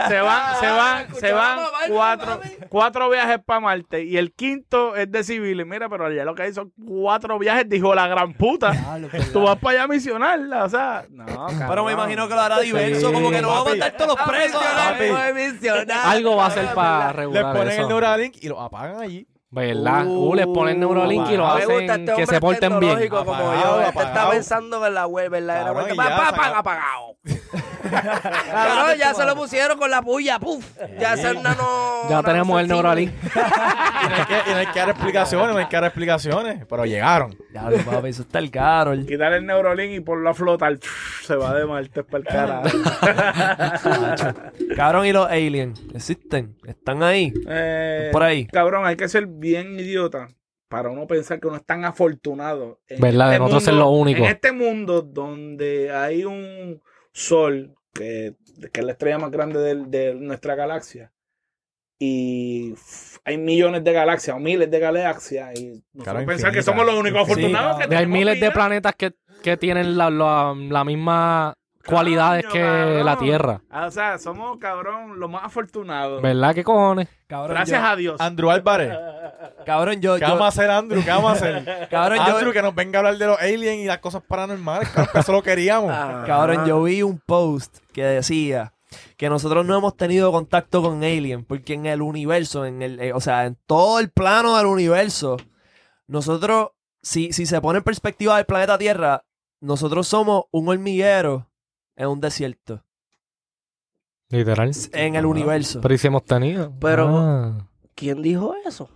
Se 0.09 0.21
van, 0.21 0.57
se 0.61 0.67
van, 0.71 1.15
se 1.15 1.33
van 1.33 1.59
cuatro, 1.89 2.41
cuatro 2.69 3.11
viajes 3.11 3.39
para 3.45 3.61
Marte 3.61 4.05
y 4.05 4.17
el 4.17 4.33
quinto 4.33 4.97
es 4.97 5.11
de 5.11 5.25
civiles. 5.25 5.67
Mira, 5.67 5.89
pero 5.89 6.07
allá 6.07 6.25
lo 6.25 6.35
que 6.35 6.43
hay 6.43 6.53
son 6.53 6.73
cuatro 6.85 7.39
viajes, 7.39 7.69
dijo 7.69 7.95
la 7.95 8.07
gran 8.09 8.33
puta. 8.35 8.73
Diablo, 8.99 9.33
Tú 9.33 9.43
vas 9.43 9.59
para 9.59 9.73
allá 9.79 9.85
a 9.85 9.89
misionarla, 9.89 10.65
o 10.65 10.69
sea. 10.69 11.07
No, 11.11 11.47
Pero 11.69 11.85
me 11.85 11.93
imagino 11.93 12.29
que 12.29 12.35
lo 12.35 12.41
hará 12.41 12.61
diverso, 12.61 13.09
Sí. 13.09 13.15
como 13.15 13.31
que 13.31 13.41
no 13.43 13.49
va 13.49 13.61
a 13.61 13.65
matar 13.65 13.93
todos 13.97 14.17
los 14.19 14.27
presos. 14.29 14.63
Papi. 14.63 15.89
Algo 16.05 16.37
va 16.37 16.47
a 16.47 16.51
ser 16.51 16.67
para 16.75 17.07
Les 17.09 17.17
regular 17.17 17.53
ponen 17.57 17.69
eso. 17.73 17.83
el 17.83 17.89
Neuralink 17.89 18.37
y 18.41 18.49
lo 18.49 18.61
apagan 18.61 19.01
allí. 19.01 19.27
¿Verdad? 19.49 20.05
Uh, 20.07 20.35
les 20.35 20.47
ponen 20.47 20.81
Neuralink 20.81 21.31
y 21.31 21.37
lo 21.37 21.47
hacen 21.47 21.89
este 21.89 22.15
que 22.15 22.27
se 22.27 22.41
porten 22.41 22.81
bien. 22.81 22.99
tecnológico 22.99 23.25
como 23.25 23.35
Apagado, 23.35 23.63
yo. 23.63 23.79
Este 23.81 23.89
está 23.99 24.11
apagado. 24.11 24.31
pensando 24.33 24.87
en 24.87 24.95
la 24.95 25.07
web. 25.07 25.31
Cabrón, 25.47 25.85
y 25.93 25.97
ya 25.97 26.03
Pa, 26.03 26.09
pa, 26.09 26.17
pa, 26.17 26.27
saca- 26.45 26.59
apagado. 26.59 27.17
Cabrón, 28.53 28.99
ya 28.99 29.15
se 29.15 29.25
lo 29.25 29.37
pusieron 29.37 29.79
con 29.79 29.91
la 29.91 30.03
puya. 30.03 30.39
Puf. 30.41 30.65
Ya 30.99 31.15
es 31.15 31.25
el 31.25 31.43
nano. 31.43 31.65
Ya 32.11 32.23
tenemos 32.23 32.61
el 32.61 32.69
Neuralink. 32.69 33.13
Y 34.07 34.09
no 34.09 34.15
hay 34.59 34.67
que, 34.67 34.73
no 34.73 34.75
dar 34.75 34.89
explicaciones, 34.91 35.49
no 35.53 35.59
hay 35.59 35.67
que 35.67 35.77
dar 35.77 35.85
explicaciones. 35.85 36.65
Pero 36.69 36.85
llegaron. 36.85 37.35
Diablo, 37.51 37.79
papi, 37.85 38.09
eso 38.11 38.23
está 38.23 38.39
el 38.39 38.51
caro. 38.51 38.93
Quitar 39.07 39.33
el 39.33 39.47
Neurolink 39.47 39.93
y 39.95 40.01
ponlo 40.01 40.31
a 40.31 40.35
flotar. 40.35 40.79
Se 41.25 41.35
va 41.35 41.55
de 41.55 41.65
martes 41.67 42.05
para 42.05 42.19
el 42.19 42.25
carajo. 42.25 42.69
Cabrón, 44.77 45.07
y 45.07 45.13
los 45.13 45.27
aliens, 45.29 45.81
¿existen? 45.95 46.57
¿Están 46.67 47.03
ahí? 47.03 47.33
Eh, 47.49 48.11
Por 48.13 48.23
ahí. 48.23 48.47
Cabrón, 48.47 48.87
hay 48.87 48.97
que 48.97 49.09
ser 49.09 49.27
bien 49.39 49.79
idiota 49.79 50.29
para 50.69 50.91
uno 50.91 51.07
pensar 51.07 51.39
que 51.41 51.47
uno 51.49 51.57
es 51.57 51.65
tan 51.65 51.85
afortunado. 51.85 52.81
en 52.89 53.01
¿Verdad? 53.01 53.27
De 53.27 53.33
este 53.35 53.39
nosotros 53.41 53.65
ser 53.65 53.75
mundo- 53.75 53.85
lo 53.87 53.91
único. 53.93 54.19
En 54.19 54.25
este 54.31 54.53
mundo 54.53 55.03
donde 55.03 55.93
hay 55.93 56.25
un 56.25 56.83
sol 57.13 57.75
que, 57.95 58.35
que 58.73 58.81
es 58.81 58.85
la 58.87 58.93
estrella 58.93 59.19
más 59.19 59.31
grande 59.31 59.59
del- 59.61 59.91
de, 59.91 60.15
nuestra 60.15 60.55
galaxia 60.55 61.13
y 61.99 62.75
hay 63.25 63.39
millones 63.39 63.83
de 63.83 63.93
galaxias 63.93 64.37
o 64.37 64.41
miles 64.41 64.71
de 64.71 64.79
galaxias 64.79 65.59
y 65.59 65.67
nosotros 65.95 66.05
Claro, 66.05 66.27
pensar 66.27 66.53
que 66.53 66.63
somos 66.63 66.85
los 66.85 66.95
únicos 66.95 67.25
Sí, 67.27 67.33
afortunados 67.33 67.77
que 67.79 67.83
Hay 67.85 67.89
tenemos 67.89 68.19
miles 68.19 68.41
de 68.41 68.51
planetas 68.51 68.95
que, 68.97 69.13
que 69.43 69.57
tienen 69.57 69.97
la, 69.97 70.11
la, 70.11 70.55
la 70.59 70.85
misma 70.85 71.55
cualidades 71.87 72.45
que 72.47 72.61
cabrón. 72.61 73.05
la 73.07 73.17
Tierra. 73.19 73.61
Ah, 73.71 73.87
O 73.87 73.91
sea, 73.91 74.19
somos, 74.19 74.59
cabrón, 74.59 75.19
los 75.19 75.31
más 75.31 75.45
afortunados. 75.45 76.21
¿Verdad? 76.23 76.55
¿Qué 76.55 76.65
cojones? 76.65 77.09
Cabrón, 77.27 77.57
Gracias 77.57 77.81
yo, 77.81 77.87
a 77.89 77.97
Dios. 77.97 78.21
Andrew 78.21 78.51
Álvarez. 78.51 78.93
Cabrón, 79.65 80.01
yo, 80.01 80.15
¿Qué 80.17 80.21
yo- 80.21 80.29
vamos 80.29 80.45
a 80.45 80.49
hacer, 80.49 80.71
Andrew? 80.71 81.03
¿Qué 81.03 81.11
vamos 81.11 81.31
a 81.31 81.35
hacer? 81.35 81.89
cabrón, 81.91 82.19
yo, 82.27 82.35
Andrew, 82.37 82.53
que 82.53 82.63
nos 82.63 82.75
venga 82.75 82.99
a 82.99 83.01
hablar 83.01 83.19
de 83.19 83.27
los 83.27 83.39
aliens 83.41 83.79
y 83.83 83.85
las 83.87 83.99
cosas 83.99 84.23
paranormales. 84.27 84.89
Cabrón, 84.91 85.11
que 85.13 85.19
eso 85.21 85.33
lo 85.33 85.43
queríamos. 85.43 85.91
Ah. 85.93 86.25
cabrón, 86.27 86.67
yo 86.67 86.83
vi 86.83 87.03
un 87.03 87.19
post 87.19 87.79
que 87.93 88.05
decía 88.05 88.73
que 89.17 89.29
nosotros 89.29 89.67
no 89.67 89.77
hemos 89.77 89.97
tenido 89.97 90.31
contacto 90.31 90.81
con 90.83 91.03
aliens 91.03 91.45
porque 91.47 91.75
en 91.75 91.87
el 91.87 92.01
universo, 92.03 92.65
en 92.65 92.83
el, 92.83 93.01
eh, 93.01 93.13
o 93.13 93.21
sea, 93.21 93.45
en 93.47 93.57
todo 93.67 93.99
el 93.99 94.11
plano 94.11 94.57
del 94.57 94.67
universo, 94.67 95.37
nosotros, 96.07 96.69
si, 97.03 97.33
si 97.33 97.47
se 97.47 97.61
pone 97.61 97.79
en 97.79 97.85
perspectiva 97.85 98.37
del 98.37 98.47
planeta 98.47 98.79
Tierra, 98.79 99.25
nosotros 99.61 100.07
somos 100.07 100.45
un 100.51 100.69
hormiguero 100.69 101.46
en 101.97 102.09
un 102.09 102.21
desierto, 102.21 102.85
Literal. 104.29 104.71
en 104.93 105.15
el 105.17 105.27
universo. 105.27 105.81
Pero 105.81 105.95
¿y 105.95 105.99
si 105.99 106.07
hemos 106.07 106.25
tenido? 106.25 106.73
Pero- 106.81 107.09
Ah. 107.19 107.69
¿Quién 107.95 108.21
dijo 108.23 108.55
eso? 108.67 108.91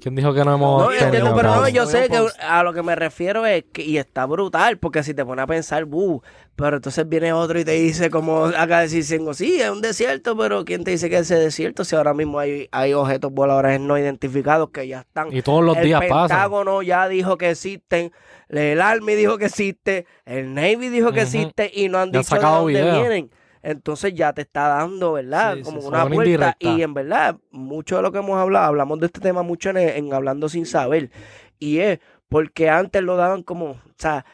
¿Quién 0.00 0.14
dijo 0.14 0.32
que 0.32 0.44
no 0.44 0.54
hemos 0.54 0.82
No, 0.84 0.92
yo 0.92 0.98
entiendo, 1.04 1.34
pero 1.34 1.54
no, 1.56 1.68
yo 1.68 1.86
sé 1.86 2.08
que 2.08 2.18
post. 2.18 2.36
a 2.40 2.62
lo 2.62 2.72
que 2.72 2.82
me 2.82 2.96
refiero 2.96 3.44
es 3.46 3.64
que, 3.72 3.82
y 3.82 3.98
está 3.98 4.24
brutal, 4.26 4.78
porque 4.78 5.02
si 5.02 5.12
te 5.14 5.24
pones 5.24 5.42
a 5.42 5.46
pensar, 5.46 5.84
buh, 5.84 6.22
pero 6.56 6.76
entonces 6.76 7.08
viene 7.08 7.32
otro 7.32 7.58
y 7.60 7.64
te 7.64 7.72
dice, 7.72 8.10
como 8.10 8.46
acá 8.46 8.80
diciendo, 8.82 9.34
sí, 9.34 9.60
es 9.60 9.70
un 9.70 9.80
desierto, 9.82 10.36
pero 10.36 10.64
¿quién 10.64 10.84
te 10.84 10.90
dice 10.92 11.10
que 11.10 11.16
es 11.16 11.22
ese 11.30 11.36
desierto? 11.38 11.84
Si 11.84 11.96
ahora 11.96 12.14
mismo 12.14 12.38
hay, 12.38 12.68
hay 12.72 12.94
objetos 12.94 13.30
voladores 13.32 13.78
no 13.80 13.98
identificados 13.98 14.70
que 14.70 14.88
ya 14.88 15.00
están. 15.00 15.32
Y 15.34 15.42
todos 15.42 15.62
los 15.64 15.76
el 15.76 15.84
días 15.84 16.00
pasan. 16.08 16.28
Pentágono 16.28 16.82
ya 16.82 17.06
dijo 17.08 17.36
que 17.36 17.50
existen, 17.50 18.12
el 18.48 18.80
Army 18.80 19.14
dijo 19.14 19.38
que 19.38 19.46
existe, 19.46 20.06
el 20.24 20.54
Navy 20.54 20.88
dijo 20.88 21.12
que 21.12 21.22
existe 21.22 21.70
y 21.72 21.88
no 21.88 21.98
han 21.98 22.10
Ya 22.10 22.20
dicho 22.20 22.34
de 22.34 22.40
dónde 22.40 22.72
video. 22.80 22.94
vienen. 23.00 23.30
Entonces 23.62 24.14
ya 24.14 24.32
te 24.32 24.42
está 24.42 24.68
dando, 24.68 25.12
¿verdad? 25.12 25.56
Sí, 25.56 25.62
Como 25.62 25.80
sí. 25.82 25.86
una 25.88 26.06
puerta. 26.06 26.14
indirecta. 26.24 26.56
Y 26.60 26.82
en 26.82 26.94
verdad, 26.94 27.36
mucho 27.50 27.96
de 27.96 28.02
lo 28.02 28.10
que 28.12 28.18
hemos 28.18 28.38
hablado, 28.38 28.66
hablamos 28.66 28.98
de 29.00 29.06
este 29.06 29.20
tema 29.20 29.42
mucho 29.42 29.70
en, 29.70 29.76
en 29.78 30.12
Hablando 30.14 30.48
Sin 30.48 30.64
Saber. 30.66 31.10
Y 31.58 31.78
es 31.78 31.98
porque 32.28 32.70
antes 32.70 33.02
lo 33.02 33.16
daban 33.16 33.42
como, 33.42 33.70
o 33.72 33.78
sea, 33.98 34.24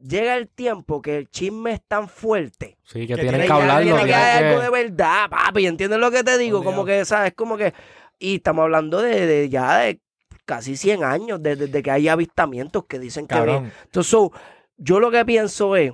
llega 0.00 0.36
el 0.36 0.48
tiempo 0.48 1.00
que 1.00 1.16
el 1.18 1.28
chisme 1.30 1.72
es 1.74 1.82
tan 1.86 2.08
fuerte. 2.08 2.76
Sí, 2.82 3.06
que 3.06 3.14
Que 3.14 3.22
tienen 3.22 3.42
que 3.46 3.52
hablarlo. 3.52 3.94
tiene 3.94 4.04
que 4.06 4.14
haber 4.14 4.44
algo 4.46 4.62
de 4.62 4.70
verdad, 4.70 5.30
papi. 5.30 5.66
¿Entiendes 5.66 5.98
lo 6.00 6.10
que 6.10 6.24
te 6.24 6.36
digo? 6.38 6.64
Como 6.64 6.84
que, 6.84 7.04
¿sabes? 7.04 7.34
Como 7.34 7.56
que. 7.56 7.72
Y 8.18 8.36
estamos 8.36 8.64
hablando 8.64 9.00
de, 9.00 9.26
de 9.26 9.48
ya 9.48 9.78
de 9.78 10.00
casi 10.44 10.76
100 10.76 11.04
años, 11.04 11.40
de- 11.42 11.54
desde 11.56 11.82
que 11.82 11.90
hay 11.92 12.08
avistamientos 12.08 12.84
que 12.86 12.98
dicen 12.98 13.26
que. 13.28 13.36
Entonces, 13.36 14.10
so, 14.10 14.32
yo 14.76 14.98
lo 14.98 15.10
que 15.12 15.24
pienso 15.24 15.76
es 15.76 15.92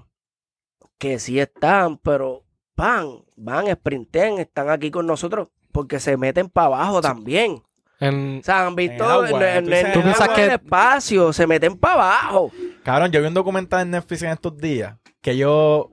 que 0.98 1.18
sí 1.18 1.38
están, 1.38 1.98
pero 1.98 2.44
van, 2.78 3.24
van, 3.36 3.66
sprinten, 3.72 4.38
están 4.38 4.70
aquí 4.70 4.90
con 4.90 5.04
nosotros 5.06 5.48
porque 5.72 5.98
se 5.98 6.16
meten 6.16 6.48
para 6.48 6.66
abajo 6.68 7.00
también. 7.00 7.60
en- 8.00 8.38
O 8.38 8.44
sea, 8.44 8.66
han 8.68 8.76
visto 8.76 9.02
En 9.04 9.10
el 9.10 9.34
agua, 9.34 9.56
en, 9.56 9.72
en- 9.72 9.92
tú 9.92 9.98
dices 10.02 10.20
en 10.20 10.30
en 10.30 10.30
el 10.30 10.38
el 10.38 10.50
agua. 10.50 10.54
espacio, 10.54 11.32
se 11.32 11.46
meten 11.48 11.76
para 11.76 11.94
abajo. 11.94 12.52
Cabrón, 12.84 13.10
yo 13.10 13.20
vi 13.20 13.26
un 13.26 13.34
documental 13.34 13.82
en 13.82 13.90
Netflix 13.90 14.22
en 14.22 14.30
estos 14.30 14.56
días 14.56 14.94
que 15.20 15.32
ellos 15.32 15.86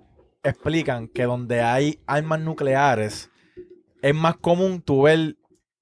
explican 0.43 1.07
que 1.07 1.23
donde 1.23 1.61
hay 1.63 1.99
armas 2.05 2.39
nucleares 2.39 3.31
es 4.03 4.13
más 4.13 4.37
común 4.37 4.81
tú 4.83 5.01
ver 5.01 5.35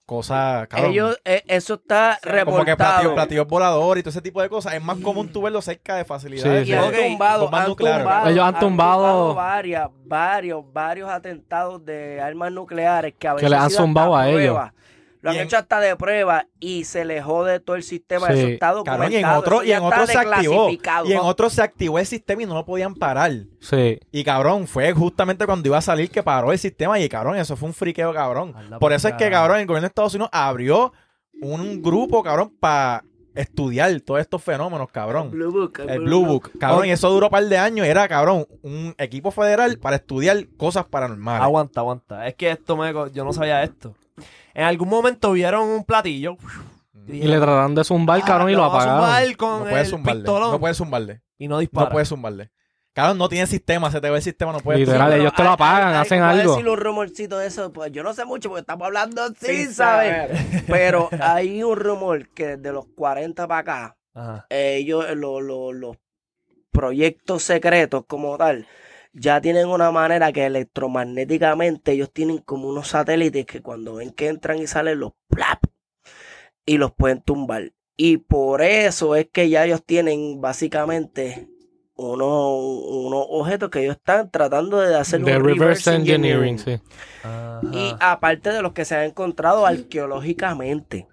cosas, 0.06 0.68
cabrón. 0.68 0.92
Ellos, 0.92 1.18
eh, 1.26 1.44
eso 1.48 1.76
está 1.76 2.20
como 2.22 2.34
que 2.36 2.40
reportado. 2.44 2.76
platillos, 2.78 3.14
platillos 3.14 3.48
voladores 3.48 4.02
y 4.02 4.04
todo 4.04 4.10
ese 4.12 4.22
tipo 4.22 4.42
de 4.42 4.50
cosas. 4.50 4.74
Es 4.74 4.84
más 4.84 4.98
común 5.00 5.32
tú 5.32 5.42
verlo 5.42 5.62
cerca 5.62 5.96
de 5.96 6.06
facilidades. 6.06 6.66
Sí, 6.66 6.72
Y 6.72 6.76
han 6.76 6.92
tumbado, 6.94 7.44
bombas 7.44 7.62
han 7.62 7.68
nucleares. 7.70 8.04
tumbado, 8.04 8.30
Ellos 8.30 8.46
han 8.46 8.60
tumbado- 8.60 9.36
varias, 9.36 9.90
varios, 10.06 10.64
varios 10.74 11.10
atentados 11.10 11.84
de 11.86 12.22
armas 12.22 12.52
nucleares 12.52 13.14
que 13.18 13.28
a 13.28 13.34
veces 13.36 13.50
les 13.50 13.60
han 13.60 13.70
zumbado 13.70 14.16
a 14.16 14.28
ellos. 14.30 14.40
prueba. 14.42 14.74
Lo 15.24 15.30
han 15.32 15.38
en- 15.38 15.44
hecho 15.44 15.58
hasta 15.58 15.80
de 15.80 15.96
prueba 15.96 16.48
y 16.60 16.84
se 16.84 17.06
le 17.06 17.22
jode 17.22 17.62
todo 17.62 17.78
el 17.78 17.84
sistema. 17.84 18.28
Sí. 18.28 18.34
Eso 18.34 18.48
está 18.50 18.74
Cabrón, 18.84 19.12
y 19.12 19.16
en 19.16 19.22
documentado. 19.22 19.40
otro, 19.40 19.64
y 19.64 19.72
en 19.72 19.82
otro 19.82 20.06
se 20.06 20.18
activó. 20.18 20.70
Y 20.70 21.14
en 21.14 21.20
otro 21.20 21.50
se 21.50 21.62
activó 21.62 21.98
el 21.98 22.06
sistema 22.06 22.44
y 22.44 22.46
no 22.46 22.54
lo 22.56 22.66
podían 22.66 22.94
parar. 22.94 23.32
sí. 23.62 24.00
Y 24.12 24.24
cabrón, 24.26 24.68
fue 24.68 24.92
justamente 24.92 25.46
cuando 25.46 25.66
iba 25.70 25.78
a 25.78 25.82
salir 25.82 26.12
que 26.12 26.22
paró 26.22 26.52
el 26.52 26.60
sistema 26.60 27.00
y 27.00 27.08
cabrón, 27.08 27.38
eso 27.38 27.56
fue 27.56 27.70
un 27.70 27.74
friqueo, 27.74 28.14
cabrón. 28.14 28.54
Anda 28.54 28.80
Por 28.80 28.92
eso 28.92 29.08
es 29.08 29.14
que, 29.16 29.30
cabrón, 29.32 29.60
el 29.60 29.66
gobierno 29.66 29.86
de 29.86 29.88
Estados 29.88 30.14
Unidos 30.14 30.30
abrió 30.34 30.92
un 31.42 31.82
grupo, 31.82 32.22
cabrón, 32.22 32.54
para 32.60 33.04
estudiar 33.36 34.00
todos 34.02 34.20
estos 34.20 34.44
fenómenos, 34.44 34.90
cabrón. 34.92 35.32
Blue 35.32 35.52
Book, 35.52 35.80
El 35.88 36.02
Blue 36.02 36.26
Book, 36.26 36.52
cabrón, 36.60 36.86
y 36.86 36.92
eso 36.92 37.10
duró 37.10 37.28
un 37.28 37.32
par 37.32 37.46
de 37.46 37.58
años. 37.58 37.88
Era, 37.88 38.08
cabrón, 38.08 38.46
un 38.62 38.94
equipo 38.98 39.32
federal 39.32 39.80
para 39.80 39.96
estudiar 39.96 40.46
cosas 40.58 40.86
paranormales. 40.86 41.44
Aguanta, 41.44 41.80
aguanta. 41.80 42.28
Es 42.28 42.36
que 42.36 42.52
esto 42.52 42.78
me... 42.78 42.94
Yo 43.14 43.24
no 43.24 43.34
sabía 43.34 43.64
esto. 43.64 43.96
En 44.54 44.64
algún 44.66 44.90
momento 44.90 45.32
vieron 45.32 45.68
un 45.70 45.84
platillo. 45.84 46.38
Y 47.08 47.24
le 47.24 47.38
trataron 47.38 47.76
de 47.76 47.84
zumbar, 47.84 48.22
"Ah, 48.24 48.26
cabrón, 48.26 48.50
y 48.50 48.54
lo 48.54 48.64
apagaron. 48.64 49.02
zumbar 49.04 49.38
con 49.38 49.60
No 49.64 49.70
puedes 49.70 49.90
zumbarle. 49.90 50.22
pistolón", 50.22 50.52
No 50.52 50.60
puedes 50.60 50.78
zumbarle. 50.78 51.22
Y 51.38 51.48
no 51.48 51.60
dispara. 51.60 51.86
No 51.88 51.92
puedes 51.92 52.08
zumbarle. 52.10 52.52
Cabrón, 52.94 53.18
no 53.18 53.28
tiene 53.28 53.48
sistema, 53.48 53.90
se 53.92 54.00
te 54.00 54.10
ve 54.10 54.18
el 54.18 54.22
sistema, 54.22 54.52
no 54.52 54.60
puedes 54.60 54.80
Literal, 54.82 55.12
ellos 55.14 55.34
te 55.36 55.44
lo 55.44 55.50
apagan, 55.50 55.96
hacen 55.96 56.20
voy 56.20 56.28
a 56.28 56.30
algo. 56.30 56.52
decir 56.54 56.70
un 56.70 56.78
rumorcito 56.78 57.40
de 57.40 57.48
eso, 57.48 57.74
pues 57.74 57.92
yo 57.92 58.04
no 58.04 58.14
sé 58.14 58.24
mucho 58.24 58.50
porque 58.50 58.62
estamos 58.62 58.86
hablando 58.86 59.26
sin, 59.30 59.36
Sin 59.66 59.74
saber. 59.74 60.38
saber. 60.38 60.64
Pero 60.68 61.10
hay 61.20 61.64
un 61.64 61.76
rumor 61.76 62.30
que 62.30 62.56
desde 62.58 62.72
los 62.72 62.86
40 62.96 63.48
para 63.48 63.60
acá, 63.62 63.98
Ajá. 64.14 64.46
ellos, 64.50 65.06
lo- 65.16 65.42
lo- 65.42 65.74
los 65.74 65.98
proyectos 66.72 67.44
secretos 67.44 68.04
como 68.08 68.38
tal, 68.38 68.68
ya 69.14 69.40
tienen 69.40 69.68
una 69.68 69.92
manera 69.92 70.32
que 70.32 70.46
electromagnéticamente 70.46 71.94
ellos 71.94 72.12
tienen 72.12 72.40
como 72.40 72.68
unos 72.68 72.90
satélites 72.90 73.46
que 73.46 73.62
cuando 73.62 73.96
ven 73.96 74.12
que 74.12 74.28
entran 74.28 74.58
y 74.58 74.68
salen 74.68 75.00
los 75.00 75.14
plap 75.28 75.64
y 76.66 76.78
los 76.78 76.92
pueden 76.92 77.22
tumbar. 77.22 77.72
Y 77.96 78.18
por 78.18 78.64
eso 78.64 79.16
es 79.16 79.28
que 79.32 79.50
ya 79.50 79.66
ellos 79.66 79.84
tienen 79.86 80.42
básicamente 80.42 81.48
unos, 81.96 82.28
unos 82.28 83.26
objetos 83.30 83.70
que 83.70 83.84
ellos 83.84 83.98
están 83.98 84.32
tratando 84.32 84.80
de 84.80 84.96
hacer 84.96 85.22
De 85.22 85.38
un 85.38 85.44
reverse 85.44 85.94
engineering, 85.94 86.58
sí. 86.58 86.80
Ajá. 87.24 87.62
Y 87.72 87.96
aparte 88.00 88.52
de 88.52 88.64
los 88.64 88.74
que 88.74 88.86
se 88.86 88.96
han 88.96 89.04
encontrado 89.04 89.66
arqueológicamente. 89.68 91.08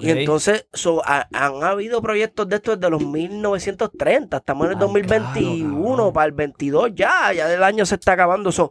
Y 0.00 0.10
entonces 0.10 0.66
so, 0.72 1.02
ha- 1.04 1.28
han 1.32 1.62
habido 1.62 2.00
proyectos 2.02 2.48
de 2.48 2.56
estos 2.56 2.78
desde 2.80 2.90
los 2.90 3.02
1930. 3.04 4.36
Estamos 4.38 4.66
en 4.66 4.72
el 4.72 4.76
Ay, 4.76 4.80
2021, 4.80 5.68
claro, 5.80 5.96
cabrón. 5.96 6.12
para 6.12 6.26
el 6.26 6.32
22 6.32 6.90
ya, 6.94 7.32
ya 7.32 7.52
el 7.52 7.62
año 7.62 7.84
se 7.86 7.94
está 7.96 8.12
acabando. 8.12 8.52
So, 8.52 8.70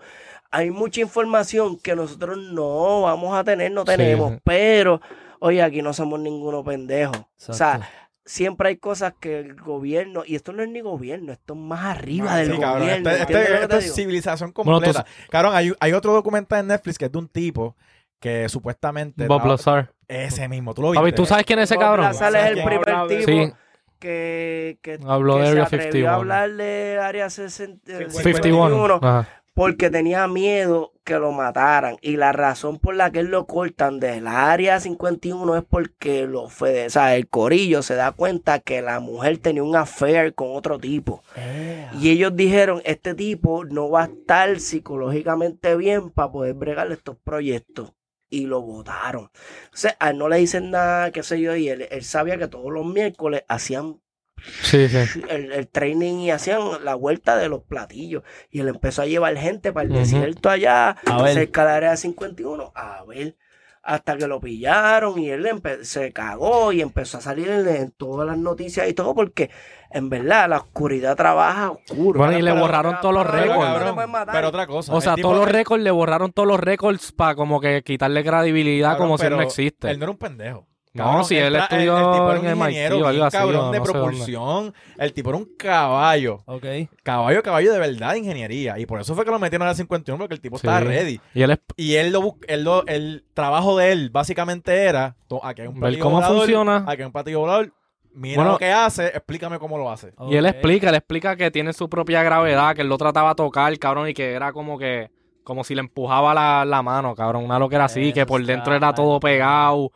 hay 0.52 0.72
mucha 0.72 1.02
información 1.02 1.78
que 1.80 1.96
nosotros 1.96 2.38
no 2.38 3.02
vamos 3.04 3.36
a 3.38 3.44
tener, 3.44 3.72
no 3.72 3.82
Sí. 3.82 3.88
tenemos, 3.88 4.34
pero 4.44 5.02
oye, 5.40 5.62
aquí 5.62 5.82
no 5.82 5.94
somos 5.94 6.20
ninguno 6.20 6.64
pendejo. 6.64 7.14
O 7.48 7.54
sea, 7.54 7.90
siempre 8.26 8.70
hay 8.70 8.78
cosas 8.78 9.14
que 9.20 9.40
el 9.40 9.56
gobierno, 9.56 10.24
y 10.26 10.36
esto 10.36 10.52
no 10.54 10.62
es 10.62 10.70
ni 10.70 10.82
gobierno, 10.82 11.32
esto 11.34 11.54
es 11.54 11.60
más 11.60 11.98
arriba 11.98 12.34
Ah, 12.34 12.38
del 12.38 12.52
sí, 12.54 12.60
cabrón, 12.60 12.82
gobierno. 12.82 13.10
este- 13.10 13.22
¿entiendes 13.22 13.50
este- 13.50 13.64
esto 13.64 13.78
es 13.78 13.84
digo? 13.86 13.96
civilización 13.96 14.54
Bueno, 14.56 14.80
tú- 14.80 14.86
completa. 14.86 15.06
Cabrón, 15.30 15.56
hay, 15.56 15.74
hay 15.80 15.94
otro 15.94 16.14
documental 16.14 16.60
en 16.60 16.68
Netflix 16.68 16.98
que 16.98 17.06
es 17.06 17.12
de 17.12 17.18
un 17.18 17.28
tipo 17.28 17.76
que 18.20 18.48
supuestamente... 18.50 19.26
Bob 19.26 19.38
estaba- 19.38 19.54
Lazar. 19.54 19.94
Ese 20.12 20.48
mismo, 20.48 20.74
tú 20.74 20.82
lo 20.82 20.92
viste. 20.92 21.02
Papi, 21.02 21.14
¿tú 21.16 21.26
sabes 21.26 21.46
quién 21.46 21.60
es 21.60 21.64
ese 21.72 21.76
Bob 21.76 21.84
cabrón? 21.84 22.06
Lazar 22.06 22.36
es 22.36 22.46
el 22.48 22.54
¿Quién 22.54 22.66
primer 22.66 22.90
hablaba 22.90 23.08
de 23.08 23.18
tipo. 23.18 23.32
Sí. 23.32 23.54
que, 24.00 24.78
que, 24.82 25.00
Habló 25.08 25.36
que 25.36 25.42
de 25.42 25.46
se 25.46 25.52
Area 25.52 25.64
atrevió 25.64 25.84
51. 25.92 26.10
a 26.10 26.16
hablar 26.16 26.52
de 26.54 27.00
Área 27.02 27.30
60 27.30 28.10
51. 28.10 29.00
Ajá. 29.02 29.30
porque 29.54 29.90
tenía 29.90 30.28
miedo 30.28 30.94
que 31.04 31.20
lo 31.20 31.32
mataran. 31.32 31.98
Y 32.02 32.18
la 32.18 32.32
razón 32.32 32.80
por 32.80 32.96
la 32.96 33.12
que 33.12 33.20
él 33.20 33.28
lo 33.28 33.46
cortan 33.48 34.00
de 34.00 34.20
la 34.22 34.52
área 34.52 34.80
51 34.80 35.56
es 35.58 35.64
porque 35.64 36.26
lo 36.28 36.50
fue, 36.50 36.86
o 36.88 36.90
sea, 36.90 37.16
el 37.16 37.28
corillo 37.28 37.82
se 37.84 37.96
da 37.96 38.12
cuenta 38.12 38.60
que 38.60 38.82
la 38.82 39.00
mujer 39.00 39.38
tenía 39.40 39.64
un 39.64 39.76
affair 39.76 40.34
con 40.34 40.56
otro 40.56 40.80
tipo. 40.80 41.24
Y 42.00 42.10
ellos 42.12 42.36
dijeron, 42.36 42.82
este 42.86 43.14
tipo 43.14 43.66
no 43.66 43.90
va 43.90 44.04
a 44.04 44.06
estar 44.06 44.60
psicológicamente 44.60 45.76
bien 45.76 46.10
para 46.12 46.32
poder 46.32 46.54
bregar 46.56 46.92
estos 46.92 47.18
proyectos. 47.18 47.92
Y 48.32 48.48
lo 48.48 48.62
votaron. 48.64 49.26
O 49.26 49.32
sea, 49.74 49.96
a 50.00 50.10
él 50.12 50.18
no 50.18 50.30
le 50.30 50.38
dicen 50.38 50.72
nada, 50.72 51.12
qué 51.12 51.22
sé 51.24 51.40
yo, 51.42 51.56
y 51.56 51.70
él, 51.70 51.88
él 51.92 52.04
sabía 52.04 52.38
que 52.40 52.48
todos 52.48 52.72
los 52.74 52.86
miércoles 52.88 53.44
hacían 53.48 54.02
Sí, 54.62 54.88
sí. 54.90 55.10
el, 55.30 55.52
el 55.52 55.68
training 55.70 56.16
y 56.20 56.32
hacían 56.32 56.84
la 56.84 56.96
vuelta 56.96 57.38
de 57.38 57.50
los 57.50 57.64
platillos. 57.64 58.24
Y 58.50 58.62
él 58.62 58.68
empezó 58.70 59.02
a 59.04 59.06
llevar 59.06 59.38
gente 59.38 59.72
para 59.74 59.86
el 59.88 59.94
desierto 59.94 60.50
allá, 60.50 60.98
A 61.06 61.22
ver. 61.22 61.34
cerca 61.34 61.62
de 61.62 61.68
la 61.70 61.76
área 61.76 61.98
51, 61.98 62.72
a 62.76 63.04
ver. 63.06 63.38
Hasta 63.84 64.16
que 64.18 64.28
lo 64.28 64.40
pillaron 64.40 65.18
y 65.20 65.30
él 65.32 65.48
se 65.84 66.14
cagó 66.14 66.72
y 66.72 66.82
empezó 66.82 67.18
a 67.18 67.22
salir 67.22 67.50
en, 67.50 67.68
en 67.68 67.92
todas 67.92 68.28
las 68.28 68.38
noticias 68.38 68.88
y 68.88 68.94
todo, 68.94 69.16
porque 69.16 69.50
en 69.94 70.10
verdad 70.10 70.50
la 70.50 70.58
oscuridad 70.58 71.16
trabaja 71.16 71.72
oscuro. 71.72 72.20
Bueno, 72.20 72.38
y 72.38 72.42
le 72.42 72.52
borraron 72.52 72.98
todos 73.02 73.14
los 73.14 73.28
récords. 73.28 73.86
no 73.86 74.26
pero 74.32 74.48
otra 74.50 74.68
cosa. 74.68 74.94
O 74.94 74.98
el 74.98 75.02
sea, 75.02 75.16
todos 75.16 75.36
los 75.36 75.48
récords 75.50 75.84
le 75.84 75.92
borraron 75.92 76.32
todos 76.32 76.48
los 76.48 76.60
récords 76.60 77.12
para 77.12 77.36
como 77.36 77.60
que 77.60 77.84
quitarle 77.84 78.24
credibilidad 78.24 78.92
cabrón, 78.92 79.08
como 79.08 79.18
si 79.18 79.26
él 79.26 79.32
no 79.36 79.42
existe. 79.42 79.90
Él 79.92 80.00
no 80.00 80.04
era 80.06 80.12
un 80.12 80.18
pendejo. 80.18 80.68
No, 80.94 81.06
Cabrón, 81.06 81.24
si 81.24 81.38
él 81.38 81.56
estudió 81.56 81.98
el, 81.98 82.04
tipo 82.12 82.32
era 82.32 82.40
un 82.42 82.46
ingeniero 82.70 83.08
algo 83.08 83.24
así, 83.24 83.38
cabrón 83.38 83.72
de 83.72 83.78
no 83.78 83.84
propulsión. 83.86 84.74
El 84.98 85.14
tipo 85.14 85.30
era 85.30 85.38
un 85.38 85.48
caballo. 85.58 86.44
Ok. 86.46 86.66
Caballo, 87.02 87.42
caballo 87.42 87.72
de 87.72 87.80
verdad 87.80 88.12
de 88.12 88.18
ingeniería. 88.20 88.78
Y 88.78 88.86
por 88.86 89.00
eso 89.00 89.16
fue 89.16 89.24
que 89.24 89.32
lo 89.32 89.40
metieron 89.40 89.66
a 89.68 89.72
la 89.72 89.76
51 89.76 90.18
porque 90.22 90.34
el 90.34 90.42
tipo 90.42 90.58
Sí. 90.58 90.68
estaba 90.68 90.82
ready. 90.82 91.22
Y 91.34 91.44
él 91.44 91.52
es 91.52 91.60
Y 91.78 91.96
él 91.96 92.12
lo, 92.12 92.22
bus- 92.22 92.36
él 92.46 92.66
lo- 92.66 92.86
el 92.88 93.24
trabajo 93.34 93.78
de 93.78 93.94
él 93.94 94.10
básicamente 94.10 94.76
era, 94.84 95.16
aquí 95.44 95.62
hay 95.62 95.68
un 95.70 95.76
Ver 95.76 95.80
platillo 95.80 96.04
cómo 96.04 96.16
volador, 96.18 96.38
funciona. 96.40 96.84
aquí 96.86 97.02
hay 97.02 97.06
un 97.06 97.12
platillo 97.14 97.40
volador, 97.40 97.72
mira 98.14 98.36
Bueno. 98.38 98.52
lo 98.54 98.58
que 98.58 98.72
hace, 98.72 99.08
explícame 99.08 99.60
cómo 99.60 99.78
lo 99.78 99.92
hace. 99.92 100.14
Y 100.30 100.36
él 100.36 100.46
explica, 100.46 100.90
él 100.90 100.96
explica 100.96 101.36
que 101.36 101.52
tiene 101.52 101.74
su 101.74 101.90
propia 101.90 102.24
gravedad, 102.24 102.76
que 102.76 102.82
él 102.82 102.90
lo 102.90 102.98
trataba 102.98 103.32
a 103.32 103.36
tocar, 103.36 103.78
cabrón, 103.80 104.10
y 104.10 104.14
que 104.14 104.34
era 104.34 104.52
como 104.54 104.78
que, 104.78 105.10
como 105.44 105.64
si 105.64 105.74
le 105.76 105.82
empujaba 105.82 106.34
la, 106.34 106.66
la 106.66 106.82
mano, 106.82 107.16
cabrón, 107.16 107.44
una 107.46 107.58
loquera 107.60 107.86
así, 107.86 108.06
Eso 108.10 108.14
que 108.14 108.26
por 108.26 108.44
dentro 108.46 108.76
era 108.76 108.94
todo 108.94 109.20
pegado. 109.20 109.92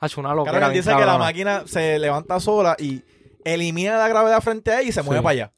Ha 0.00 0.06
hecho 0.06 0.20
una 0.20 0.34
loquera. 0.34 0.52
Cabrón, 0.60 0.70
él 0.70 0.76
dice 0.82 0.94
que 0.96 1.04
la 1.04 1.18
máquina 1.18 1.62
se 1.66 1.98
levanta 1.98 2.38
sola 2.40 2.76
y 2.78 3.02
elimina 3.44 3.96
la 3.98 4.08
gravedad 4.08 4.40
frente 4.40 4.70
a 4.70 4.80
él 4.80 4.88
y 4.88 4.92
se 4.92 5.02
mueve 5.02 5.18
Sí. 5.20 5.22
para 5.24 5.32
allá. 5.32 5.52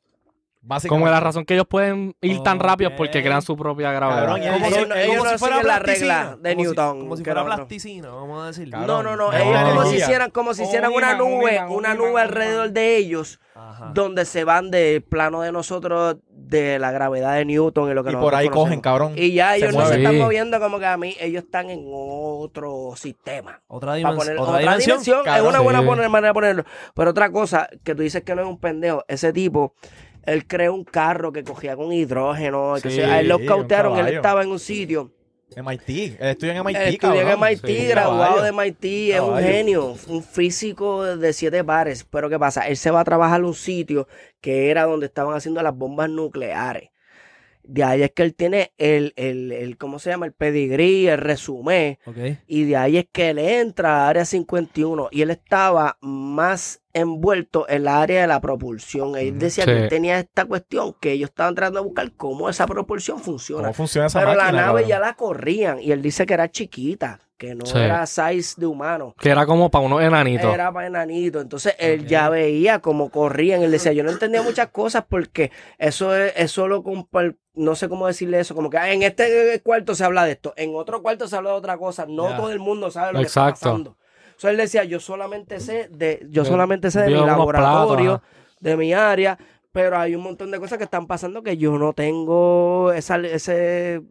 Básicamente. 0.63 1.01
Como 1.05 1.11
la 1.11 1.21
razón 1.21 1.45
que 1.47 1.55
ellos 1.55 1.67
pueden 1.67 2.15
ir 2.21 2.43
tan 2.43 2.61
rápido 2.61 2.91
es 2.91 2.97
porque 2.97 3.23
crean 3.23 3.41
su 3.41 3.57
propia 3.57 3.93
gravedad. 3.93 4.27
Cabrón, 4.27 4.43
y 4.43 4.47
él 4.47 4.93
Ellos 4.95 5.17
como 5.19 5.31
si 5.31 5.39
fuera 5.39 5.63
la 5.63 5.79
regla 5.79 6.37
de 6.39 6.51
Como 6.55 6.63
si- 6.65 6.69
Newton. 6.69 6.99
como 7.01 7.17
si 7.17 7.25
fuera 7.25 7.45
plasticina, 7.47 8.09
vamos 8.11 8.43
a 8.43 8.47
decirlo. 8.49 8.77
Cabrón. 8.79 9.05
No, 9.05 9.17
no, 9.17 9.31
no. 9.31 9.33
Ellos 9.33 9.61
no, 9.63 9.69
como 9.71 9.85
si 9.87 9.97
hicieran, 9.97 10.31
como 10.31 10.53
si 10.55 10.63
hicieran 10.65 10.93
una 10.93 11.15
nube, 11.15 11.61
una 11.69 11.95
nube 11.95 12.21
alrededor 12.21 12.73
de 12.73 12.97
ellos, 12.99 13.41
Ajá. 13.55 13.91
donde 13.95 14.27
se 14.27 14.45
van 14.45 14.71
del 14.71 15.03
plano 15.03 15.41
de 15.41 15.51
nosotros, 15.51 16.19
de 16.29 16.79
la 16.79 16.91
gravedad 16.91 17.37
de 17.37 17.45
Newton 17.47 17.91
y 17.91 17.95
lo 17.95 18.05
que 18.05 18.11
y 18.13 18.17
por 18.17 18.35
ahí 18.35 18.49
conocemos. 18.49 18.65
cogen, 18.69 18.81
cabrón. 18.83 19.13
Y 19.17 19.33
ya 19.33 19.53
Se 19.53 19.57
ellos 19.59 19.75
no 19.75 19.87
se 19.87 19.97
están 19.97 20.19
moviendo 20.19 20.61
como 20.61 20.79
que 20.79 20.87
a 20.87 20.97
mí, 20.99 21.17
ellos 21.21 21.45
están 21.45 21.71
en 21.71 21.85
otro 21.91 22.93
sistema. 22.97 23.63
Otra, 23.67 23.95
dimensión. 23.95 24.19
poner 24.19 24.39
otra, 24.39 24.51
otra, 24.53 24.61
dimensión. 24.61 24.99
dimensión, 25.03 25.37
es 25.37 25.43
una 25.43 25.61
buena 25.81 26.09
manera 26.09 26.29
de 26.29 26.35
ponerlo. 26.35 26.65
Pero 26.95 27.11
otra 27.13 27.31
cosa, 27.33 27.69
que 27.83 27.95
tú 27.95 28.03
dices 28.03 28.23
que 28.25 28.35
no 28.35 28.43
es 28.43 28.49
un 28.49 28.59
pendejo, 28.59 29.05
ese 29.09 29.33
tipo, 29.33 29.75
él 30.25 30.47
creó 30.47 30.75
un 30.75 30.85
carro 30.85 31.33
que 31.33 31.43
cogía 31.45 31.77
con 31.77 31.93
hidrógeno, 31.93 32.75
que 32.83 32.91
Sí, 32.91 32.97
se- 32.97 33.05
a 33.05 33.21
él 33.21 33.29
lo 33.29 33.45
cautearon, 33.45 33.99
él 33.99 34.15
estaba 34.15 34.43
en 34.43 34.51
un 34.51 34.59
sitio. 34.59 35.13
MIT. 35.57 36.17
Él 36.21 36.29
estudia 36.29 36.53
en 36.53 36.59
MIT, 36.59 36.77
Él 36.79 36.95
estudió 36.95 37.21
en. 37.23 37.41
MIT, 37.41 37.67
Sí, 37.67 37.87
graduado 37.89 38.37
caballo. 38.37 38.43
de 38.43 38.49
MIT, 38.53 39.11
es 39.17 39.21
un 39.21 39.37
genio, 39.39 39.97
un 40.07 40.23
físico 40.23 41.05
de 41.05 41.33
siete 41.33 41.65
pares. 41.65 42.05
Pero 42.09 42.29
¿qué 42.31 42.39
pasa? 42.39 42.69
Él 42.69 42.77
se 42.77 42.93
va 42.93 43.01
a 43.01 43.05
trabajar 43.05 43.41
a 43.41 43.45
un 43.47 43.55
sitio 43.55 44.07
que 44.41 44.71
era 44.71 44.85
donde 44.85 45.07
estaban 45.07 45.35
haciendo 45.35 45.61
las 45.63 45.75
bombas 45.75 46.09
nucleares. 46.09 46.90
De 47.73 47.85
ahí 47.85 48.03
es 48.03 48.11
que 48.11 48.25
él 48.25 48.35
tiene 48.35 48.73
el, 48.79 49.13
el, 49.15 49.53
el 49.53 49.77
¿cómo 49.79 50.01
se 50.01 50.11
llama? 50.11 50.27
El 50.27 50.33
pedigrí, 50.33 51.07
el 51.07 51.19
resumen. 51.19 51.99
Y 52.49 52.65
de 52.65 52.77
ahí 52.77 52.97
es 52.99 53.07
que 53.13 53.31
él 53.31 53.39
entra 53.39 54.07
a 54.07 54.09
Área 54.09 54.25
51 54.25 55.09
y 55.13 55.23
él 55.23 55.31
estaba 55.31 55.97
más 56.01 56.83
envuelto 56.93 57.69
en 57.69 57.85
la 57.85 58.03
área 58.03 58.23
de 58.23 58.27
la 58.27 58.41
propulsión. 58.41 59.15
Él 59.17 59.39
decía 59.39 59.63
Sí. 59.65 59.71
que 59.71 59.79
él 59.85 59.89
tenía 59.89 60.19
esta 60.19 60.45
cuestión 60.47 60.97
que 61.01 61.13
ellos 61.13 61.31
estaban 61.31 61.55
tratando 61.55 61.79
de 61.81 61.85
buscar 61.87 62.13
cómo 62.17 62.49
esa 62.51 62.67
propulsión 62.67 63.21
funciona. 63.21 63.63
¿Cómo 63.63 63.75
funciona 63.75 64.09
esa 64.09 64.19
Pero 64.19 64.35
la 64.35 64.51
nave 64.51 64.65
cabrón? 64.81 64.89
ya 64.89 64.99
la 64.99 65.15
corrían 65.15 65.81
y 65.81 65.93
él 65.93 66.03
dice 66.03 66.27
que 66.27 66.35
era 66.35 66.51
chiquita, 66.51 67.21
que 67.41 67.55
no 67.55 67.65
Sí. 67.65 67.79
era 67.79 68.05
size 68.05 68.61
de 68.61 68.67
humano. 68.67 69.15
Que 69.19 69.31
era 69.31 69.47
como 69.47 69.71
para 69.71 69.87
unos 69.87 70.03
enanitos. 70.03 70.53
Era 70.53 70.71
para 70.71 70.89
enanito. 70.89 71.41
Entonces 71.41 71.75
él 71.79 72.07
ya 72.07 72.29
veía 72.29 72.81
cómo 72.81 73.09
corrían. 73.11 73.63
Él 73.63 73.71
decía, 73.71 73.93
yo 73.95 74.05
no 74.05 74.11
entendía 74.11 74.43
muchas 74.43 74.69
cosas 74.69 75.07
porque 75.09 75.51
eso 75.79 76.15
es, 76.15 76.35
es 76.37 76.51
solo 76.53 76.85
compar- 76.85 77.39
no 77.55 77.75
sé 77.77 77.89
cómo 77.89 78.07
decirle 78.07 78.41
eso, 78.41 78.55
como 78.55 78.69
que 78.69 78.77
ah, 78.77 78.93
en 78.93 79.03
este 79.03 79.59
cuarto 79.65 79.95
se 79.95 80.05
habla 80.05 80.25
de 80.27 80.33
esto, 80.33 80.53
en 80.57 80.75
otro 80.77 81.01
cuarto 81.01 81.27
se 81.29 81.35
habla 81.37 81.51
de 81.51 81.57
otra 81.57 81.79
cosa. 81.79 82.05
No 82.07 82.37
todo 82.37 82.51
el 82.51 82.59
mundo 82.59 82.91
sabe 82.91 83.15
lo 83.15 83.21
que 83.21 83.27
está 83.27 83.49
pasando. 83.51 83.97
Entonces 84.27 84.51
él 84.51 84.57
decía, 84.59 84.85
yo 84.85 85.01
solamente 85.01 85.61
sé 85.61 85.89
de, 85.91 86.27
yo 86.29 86.45
solamente 86.45 86.91
sé 86.91 87.01
de 87.01 87.07
mi 87.07 87.13
vio 87.15 87.27
laboratorio, 87.27 88.19
platos, 88.21 88.61
de 88.61 88.77
mi 88.77 88.93
área, 88.93 89.39
pero 89.73 89.97
hay 89.99 90.15
un 90.15 90.23
montón 90.23 90.51
de 90.51 90.61
cosas 90.61 90.77
que 90.77 90.85
están 90.85 91.07
pasando 91.07 91.43
que 91.43 91.57
yo 91.57 91.79
no 91.79 91.95
tengo 91.95 92.93
esa, 92.93 93.17
ese 93.17 94.03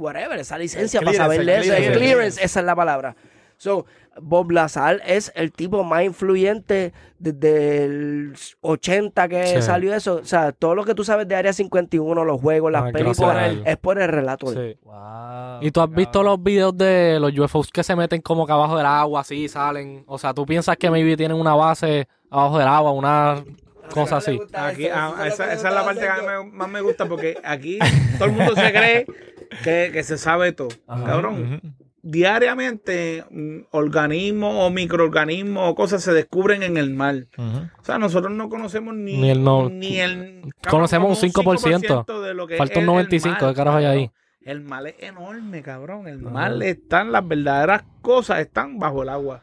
whatever, 0.00 0.38
esa 0.38 0.58
licencia 0.58 0.98
El 1.00 1.04
para 1.06 1.16
clearance, 1.28 1.36
saber. 1.36 1.58
El 1.58 1.62
clearance. 1.64 1.98
clearance, 1.98 2.44
esa 2.44 2.60
es 2.60 2.66
la 2.66 2.74
palabra. 2.76 3.16
So, 3.56 3.84
Bob 4.22 4.50
Lazar 4.52 5.02
es 5.06 5.30
el 5.34 5.52
tipo 5.52 5.84
más 5.84 6.02
influyente 6.04 6.94
desde 7.18 7.84
el 7.84 8.32
80 8.62 9.28
que 9.28 9.46
Sí. 9.46 9.62
salió 9.62 9.94
eso. 9.94 10.16
O 10.16 10.24
sea, 10.24 10.52
todo 10.52 10.74
lo 10.74 10.84
que 10.84 10.94
tú 10.94 11.04
sabes 11.04 11.28
de 11.28 11.34
Área 11.36 11.52
51, 11.52 12.24
los 12.24 12.40
juegos, 12.40 12.72
las 12.72 12.84
Ah, 12.84 12.90
películas, 12.90 13.56
es 13.66 13.76
por 13.76 14.00
el 14.00 14.08
relator. 14.08 14.54
Sí. 14.54 14.78
Wow. 14.82 15.58
Y 15.60 15.70
tú 15.72 15.82
has 15.82 15.90
visto 15.90 16.22
los 16.22 16.42
videos 16.42 16.76
de 16.76 17.18
los 17.20 17.38
UFOs 17.38 17.70
que 17.70 17.82
se 17.82 17.94
meten 17.94 18.22
como 18.22 18.46
que 18.46 18.52
abajo 18.52 18.78
del 18.78 18.86
agua, 18.86 19.20
así 19.20 19.46
salen. 19.46 20.04
O 20.06 20.16
sea, 20.16 20.32
tú 20.32 20.46
piensas 20.46 20.78
que 20.78 20.90
maybe 20.90 21.14
tienen 21.16 21.36
una 21.38 21.54
base 21.54 22.08
abajo 22.30 22.58
del 22.58 22.66
agua, 22.68 22.92
una 22.92 23.44
cosa 23.92 24.16
así. 24.16 24.40
Aquí, 24.54 24.86
ah, 24.88 25.12
esa, 25.26 25.52
esa 25.52 25.68
es 25.68 25.74
la 25.74 25.84
parte 25.84 26.00
que 26.00 26.08
a 26.08 26.16
mí 26.16 26.22
me- 26.26 26.50
más 26.50 26.68
me 26.68 26.80
gusta 26.80 27.04
porque 27.06 27.36
aquí 27.44 27.78
todo 28.18 28.24
el 28.28 28.32
mundo 28.32 28.54
se 28.54 28.72
cree 28.72 29.06
que, 29.64 29.90
que 29.92 30.02
se 30.02 30.18
sabe 30.18 30.52
todo. 30.52 30.68
Ajá. 30.86 31.04
Cabrón, 31.04 31.60
diariamente 32.02 33.24
mm, 33.30 33.58
organismos 33.72 34.54
o 34.56 34.70
microorganismos 34.70 35.68
o 35.70 35.74
cosas 35.74 36.02
se 36.02 36.12
descubren 36.12 36.62
en 36.62 36.76
el 36.76 36.90
mar. 36.94 37.26
O 37.38 37.84
sea, 37.84 37.98
nosotros 37.98 38.32
no 38.32 38.48
conocemos 38.48 38.94
ni, 38.94 39.16
Ni 39.18 39.30
el 39.30 39.42
no- 39.42 39.68
ni 39.68 39.98
el- 39.98 40.42
Conocemos 40.68 41.22
un 41.22 41.30
como 41.32 41.54
5% 41.54 42.22
de 42.22 42.34
lo 42.34 42.46
que 42.46 42.56
Falta 42.56 42.74
es 42.74 42.78
un 42.78 42.82
el 42.82 42.86
95, 42.86 43.36
mar, 43.40 43.50
¿qué 43.50 43.56
carajo 43.56 43.76
hay 43.78 43.84
ahí? 43.84 44.10
El 44.42 44.62
mar 44.62 44.86
es 44.86 44.94
enorme, 45.00 45.62
cabrón. 45.62 46.08
El 46.08 46.18
mar 46.18 46.54
están, 46.62 47.12
las 47.12 47.26
verdaderas 47.28 47.84
cosas 48.00 48.40
están 48.40 48.78
bajo 48.78 49.02
el 49.02 49.10
agua. 49.10 49.42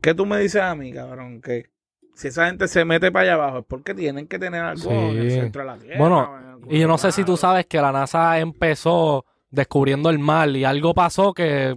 ¿Qué 0.00 0.14
tú 0.14 0.24
me 0.24 0.38
dices 0.38 0.62
a 0.62 0.74
mí, 0.74 0.92
cabrón? 0.92 1.42
Que 1.42 1.66
si 2.14 2.28
esa 2.28 2.46
gente 2.46 2.66
se 2.68 2.84
mete 2.86 3.12
para 3.12 3.24
allá 3.24 3.34
abajo 3.34 3.58
es 3.58 3.64
porque 3.68 3.94
tienen 3.94 4.26
que 4.26 4.38
tener 4.38 4.62
algo 4.62 4.90
en 4.90 5.18
el 5.18 5.30
Sí. 5.30 5.36
centro 5.40 5.60
de 5.62 5.66
la 5.66 5.76
tierra. 5.76 5.98
Bueno, 5.98 6.49
Y 6.68 6.78
yo 6.80 6.88
no 6.88 6.98
sé 6.98 7.12
si 7.12 7.24
tú 7.24 7.36
sabes 7.36 7.66
que 7.66 7.80
la 7.80 7.92
NASA 7.92 8.38
empezó 8.38 9.24
descubriendo 9.50 10.10
el 10.10 10.18
mar 10.18 10.48
y 10.50 10.64
algo 10.64 10.94
pasó 10.94 11.32
que 11.32 11.76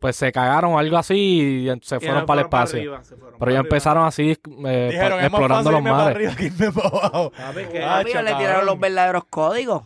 pues 0.00 0.16
se 0.16 0.32
cagaron 0.32 0.72
o 0.74 0.78
algo 0.80 0.96
así 0.96 1.14
y 1.14 1.80
se 1.82 1.96
Y 1.96 1.98
fueron 2.00 2.20
no 2.22 2.26
para 2.26 2.40
el 2.40 2.48
para 2.48 2.64
espacio. 2.64 2.80
arriba, 2.80 3.04
se 3.04 3.14
fueron 3.16 3.28
Pero 3.30 3.38
para 3.38 3.52
ya 3.52 3.58
arriba. 3.60 3.68
empezaron 3.68 4.04
así 4.04 4.30
eh, 4.66 4.88
Dijeron, 4.90 5.18
pa- 5.20 5.26
explorando 5.26 5.70
los 5.70 5.82
para 5.82 5.94
mares. 5.96 6.16
arriba 6.16 6.32
para 6.32 6.36
le 8.22 8.34
tiraron 8.34 8.66
los 8.66 8.80
verdaderos 8.80 9.24
códigos. 9.30 9.82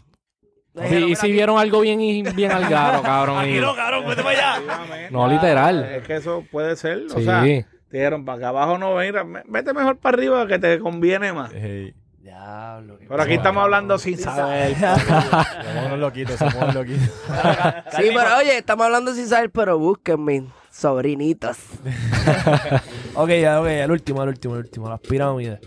Y, 0.74 0.80
Dijeron, 0.80 1.02
y 1.02 1.06
"Mira, 1.06 1.20
si 1.20 1.26
aquí- 1.26 1.32
vieron 1.32 1.58
algo 1.58 1.80
bien 1.80 2.00
y 2.00 2.22
bien 2.22 2.52
al 2.52 2.68
garo, 2.68 3.02
cabrón. 3.02 3.46
y- 3.46 3.60
cabrón, 3.76 4.04
vete 4.08 4.22
para 4.22 4.54
allá. 4.54 5.08
No, 5.10 5.28
literal. 5.28 5.84
Es 5.84 6.02
que 6.06 6.16
eso 6.16 6.44
puede 6.50 6.76
ser. 6.76 7.02
O 7.14 7.18
Sí. 7.18 7.24
sea, 7.24 7.42
dijeron, 7.90 8.24
para 8.24 8.38
acá 8.38 8.48
abajo 8.48 8.78
no 8.78 8.94
venir. 8.94 9.16
Vete 9.48 9.74
mejor 9.74 9.98
para 9.98 10.16
arriba 10.16 10.46
que 10.46 10.58
te 10.58 10.78
conviene 10.78 11.32
más. 11.34 11.50
Hey. 11.54 11.94
Diablo. 12.46 12.98
Pero 13.08 13.22
aquí 13.22 13.34
estamos 13.34 13.62
hablando 13.64 13.98
sin 13.98 14.18
saber. 14.18 14.76
Somos 14.78 15.86
unos 15.86 15.98
loquitos, 15.98 16.36
somos 16.36 16.54
unos 16.54 16.74
loquitos. 16.74 17.08
Sí, 17.96 18.10
pero 18.14 18.36
oye, 18.38 18.58
estamos 18.58 18.86
hablando 18.86 19.12
sin 19.14 19.26
saber, 19.26 19.50
pero 19.50 19.78
búsquenme, 19.78 20.46
sobrinitos. 20.70 21.56
Ok, 23.18 23.30
ya, 23.40 23.60
ok, 23.62 23.66
el 23.68 23.90
último, 23.90 24.22
el 24.22 24.28
último, 24.28 24.54
el 24.56 24.60
último. 24.60 24.88
Las 24.90 25.00
pirámides. 25.00 25.58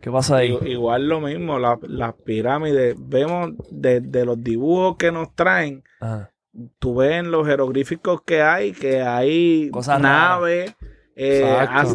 ¿Qué 0.00 0.10
pasa 0.10 0.38
ahí? 0.38 0.58
Igual 0.66 1.08
lo 1.08 1.20
mismo, 1.20 1.60
la- 1.60 1.78
las 1.82 2.12
pirámides. 2.14 2.96
Vemos 2.98 3.52
desde 3.70 4.24
los 4.24 4.42
dibujos 4.42 4.96
que 4.96 5.12
nos 5.12 5.32
traen. 5.36 5.84
Ajá. 6.00 6.30
Tú 6.80 6.96
ves 6.96 7.12
en 7.20 7.30
los 7.30 7.46
jeroglíficos 7.46 8.22
que 8.22 8.42
hay, 8.42 8.72
que 8.72 9.00
hay 9.02 9.70
Cosas 9.70 10.00
naves 10.00 10.74
Eh, 11.16 11.46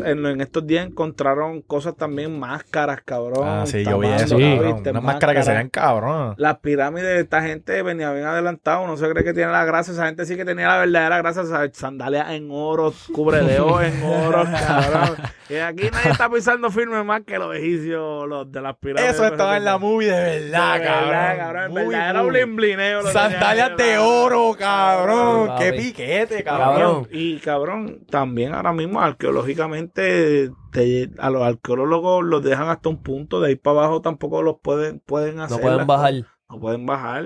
en, 0.06 0.26
en 0.26 0.40
estos 0.42 0.66
días 0.66 0.86
encontraron 0.88 1.62
cosas 1.62 1.96
también, 1.98 2.40
máscaras, 2.40 3.02
cabrón. 3.04 3.44
Ah, 3.46 3.64
sí, 3.66 3.84
yo 3.84 4.00
vi 4.00 4.08
eso, 4.08 4.38
Sí. 4.38 4.56
cabrón. 4.56 4.74
¿viste? 4.76 4.90
Unas 4.92 5.04
máscaras 5.04 5.36
que 5.36 5.44
se 5.44 5.54
ven 5.54 5.70
cabrón. 5.70 6.36
Las 6.38 6.60
pirámides, 6.60 7.20
esta 7.20 7.42
gente 7.42 7.82
venía 7.84 8.12
bien 8.14 8.26
adelantado, 8.26 8.88
no 8.88 8.96
se 8.96 9.10
cree 9.10 9.24
que 9.26 9.34
tiene 9.34 9.52
la 9.52 9.66
grasa, 9.66 9.92
esa 9.92 10.06
gente 10.06 10.26
sí 10.26 10.38
que 10.38 10.46
tenía 10.46 10.68
la 10.70 10.78
verdadera 10.78 11.18
grasa, 11.18 11.42
o 11.42 11.46
sea, 11.46 11.70
sandalias 11.74 12.32
en 12.32 12.48
oro, 12.52 12.94
cubre 13.14 13.42
de 13.42 13.60
oro 13.60 13.82
en 13.82 14.02
oro, 14.04 14.44
cabrón. 14.46 15.18
Y 15.50 15.56
aquí 15.56 15.90
nadie 15.92 16.12
está 16.12 16.30
pisando 16.30 16.70
firme 16.70 17.04
más 17.04 17.22
que 17.22 17.38
los 17.40 17.54
egipcios, 17.56 18.28
los 18.28 18.50
de 18.52 18.62
las 18.62 18.76
pirámides. 18.78 19.16
Eso 19.16 19.26
estaba 19.26 19.58
en 19.58 19.66
la 19.66 19.78
movie 19.80 20.12
de 20.12 20.40
verdad, 20.40 20.74
De 20.76 20.80
verdad, 20.80 21.38
cabrón. 21.38 21.64
En 21.66 21.72
Muy 21.72 21.84
verdad, 21.88 22.10
era 22.12 22.22
un 22.22 22.28
movie. 22.28 22.46
blin 22.46 22.56
blineo. 22.56 23.02
lo 23.02 23.12
Sandalias 23.12 23.76
de 23.76 23.98
oro, 23.98 24.56
cabrón. 24.58 25.52
Qué 25.58 25.74
piquete, 25.74 26.44
Cabrón. 26.44 26.68
cabrón. 26.70 27.08
Y 27.12 27.38
cabrón, 27.40 28.00
también 28.10 28.54
ahora 28.54 28.72
mismo 28.74 29.02
arqueológicamente 29.10 30.52
te- 30.72 31.12
a 31.20 31.30
los 31.30 31.44
arqueólogos 31.44 32.24
los 32.24 32.44
dejan 32.44 32.70
hasta 32.70 32.90
un 32.90 33.02
punto, 33.04 33.40
de 33.42 33.50
ahí 33.50 33.56
para 33.56 33.80
abajo 33.80 34.02
tampoco 34.02 34.42
los 34.42 34.60
pueden, 34.62 35.00
pueden 35.02 35.40
hacer. 35.40 35.58
No 35.58 35.62
pueden 35.64 35.88
bajar. 35.88 36.14
cosas. 36.14 36.32
No 36.50 36.60
pueden 36.60 36.86
bajar. 36.88 37.26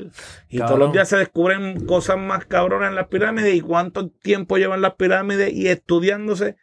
Y 0.49 0.57
Cabrón. 0.57 0.67
todos 0.67 0.79
los 0.79 0.91
días 0.93 1.07
se 1.07 1.17
descubren 1.17 1.85
cosas 1.85 2.17
más 2.17 2.45
cabronas 2.45 2.89
en 2.89 2.95
las 2.95 3.07
pirámides 3.07 3.55
y 3.55 3.61
cuánto 3.61 4.09
tiempo 4.09 4.57
llevan 4.57 4.81
las 4.81 4.95
pirámides 4.95 5.53
y 5.53 5.67
estudiándose. 5.69 6.57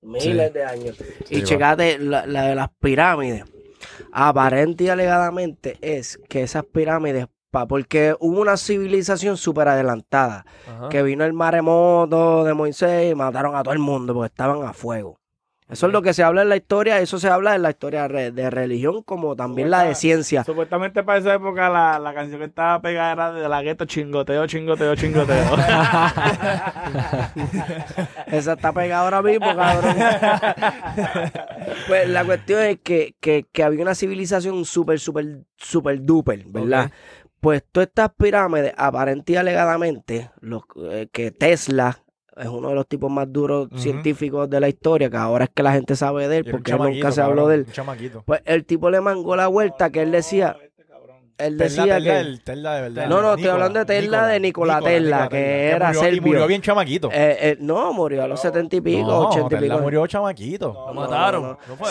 Miles 0.00 0.52
de 0.54 0.64
años. 0.64 0.96
Sí, 1.24 1.36
y 1.36 1.42
checate 1.42 1.98
la, 1.98 2.24
la 2.26 2.44
de 2.44 2.54
las 2.54 2.68
pirámides. 2.80 3.44
Aparente 4.12 4.84
y 4.84 4.88
alegadamente 4.90 5.76
es 5.80 6.20
que 6.28 6.42
esas 6.42 6.64
pirámides, 6.64 7.26
pa, 7.50 7.66
porque 7.66 8.14
hubo 8.20 8.40
una 8.40 8.56
civilización 8.56 9.36
súper 9.36 9.68
adelantada, 9.68 10.44
Ajá. 10.68 10.88
que 10.88 11.02
vino 11.02 11.24
el 11.24 11.32
maremoto 11.32 12.44
de 12.44 12.54
Moisés 12.54 13.10
y 13.10 13.14
mataron 13.14 13.56
a 13.56 13.62
todo 13.62 13.74
el 13.74 13.80
mundo 13.80 14.14
porque 14.14 14.26
estaban 14.26 14.62
a 14.66 14.72
fuego. 14.72 15.18
Eso 15.68 15.86
es 15.86 15.92
lo 15.92 16.00
que 16.00 16.14
se 16.14 16.22
habla 16.22 16.40
en 16.40 16.48
la 16.48 16.56
historia, 16.56 16.98
eso 16.98 17.18
se 17.18 17.28
habla 17.28 17.54
en 17.54 17.60
la 17.60 17.68
historia 17.68 18.08
de 18.08 18.48
religión 18.48 19.02
como 19.02 19.36
también 19.36 19.70
la 19.70 19.82
de 19.82 19.94
ciencia. 19.94 20.42
Supuestamente 20.42 21.02
para 21.02 21.18
esa 21.18 21.34
época 21.34 21.68
la, 21.68 21.98
la 21.98 22.14
canción 22.14 22.38
que 22.40 22.46
estaba 22.46 22.80
pegada 22.80 23.12
era 23.12 23.32
de 23.32 23.46
la 23.46 23.60
gueto 23.60 23.84
chingoteo, 23.84 24.46
chingoteo, 24.46 24.94
chingoteo. 24.96 25.36
Esa 28.28 28.54
está 28.54 28.72
pegada 28.72 29.04
ahora 29.04 29.20
mismo, 29.20 29.54
cabrón. 29.54 29.94
pues 31.86 32.08
la 32.08 32.24
cuestión 32.24 32.62
es 32.62 32.78
que, 32.82 33.14
que, 33.20 33.44
que 33.52 33.62
había 33.62 33.82
una 33.82 33.94
civilización 33.94 34.64
súper, 34.64 34.98
súper, 34.98 35.42
súper 35.58 36.02
duper, 36.02 36.44
¿verdad? 36.46 36.90
Pues 37.40 37.62
todas 37.70 37.88
estas 37.88 38.10
pirámides, 38.18 38.72
aparente 38.76 39.32
y 39.32 39.36
alegadamente, 39.36 40.30
los, 40.40 40.62
eh, 40.90 41.08
que 41.12 41.30
Tesla 41.30 42.02
es 42.36 42.46
uno 42.46 42.68
de 42.70 42.74
los 42.74 42.86
tipos 42.86 43.10
más 43.10 43.32
duros 43.32 43.68
científicos 43.76 44.48
de 44.50 44.60
la 44.60 44.68
historia, 44.68 45.08
que 45.10 45.16
ahora 45.16 45.44
es 45.44 45.50
que 45.54 45.62
la 45.62 45.72
gente 45.72 45.96
sabe 45.96 46.28
de 46.28 46.38
él, 46.38 46.44
Y 46.48 46.50
porque 46.50 46.72
nunca 46.72 47.10
se 47.12 47.20
habló 47.20 47.42
cabrón, 47.46 47.64
de 47.66 48.00
él. 48.12 48.22
Pues 48.24 48.42
el 48.44 48.64
tipo 48.64 48.90
le 48.90 49.00
mangó 49.00 49.34
la 49.36 49.46
vuelta 49.48 49.90
que 49.90 50.02
él 50.02 50.10
decía, 50.12 50.56
él 51.36 51.56
Tesla, 51.56 51.82
decía 51.84 51.94
Tesla, 51.96 52.12
que... 52.14 52.20
el 52.20 52.42
Tesla 52.44 52.74
de 52.74 52.82
verdad. 52.82 53.06
No, 53.08 53.22
no, 53.22 53.34
estoy 53.34 53.48
hablando 53.48 53.78
de 53.80 53.84
Tesla, 53.84 54.26
de 54.26 54.40
Nikola 54.40 54.80
Tesla, 54.80 55.28
que 55.28 55.68
era 55.70 55.88
murió, 55.88 56.00
y 56.00 56.04
serbio. 56.04 56.22
murió 56.22 56.46
bien 56.48 56.62
chamaquito. 56.62 57.08
eh, 57.12 57.38
eh, 57.40 57.56
no, 57.60 57.92
murió 57.92 58.24
a 58.24 58.28
los 58.28 58.40
setenta 58.40 58.74
y 58.76 58.80
pico, 58.80 59.06
no, 59.06 59.18
ochenta 59.28 59.46
y 59.56 59.58
Tesla 59.60 59.74
pico. 59.74 59.82
murió 59.84 60.06
chamaquito. 60.08 60.72
Lo 60.88 60.94
mataron. 60.94 61.42
no, 61.42 61.58
¿No 61.68 61.76
fue? 61.76 61.90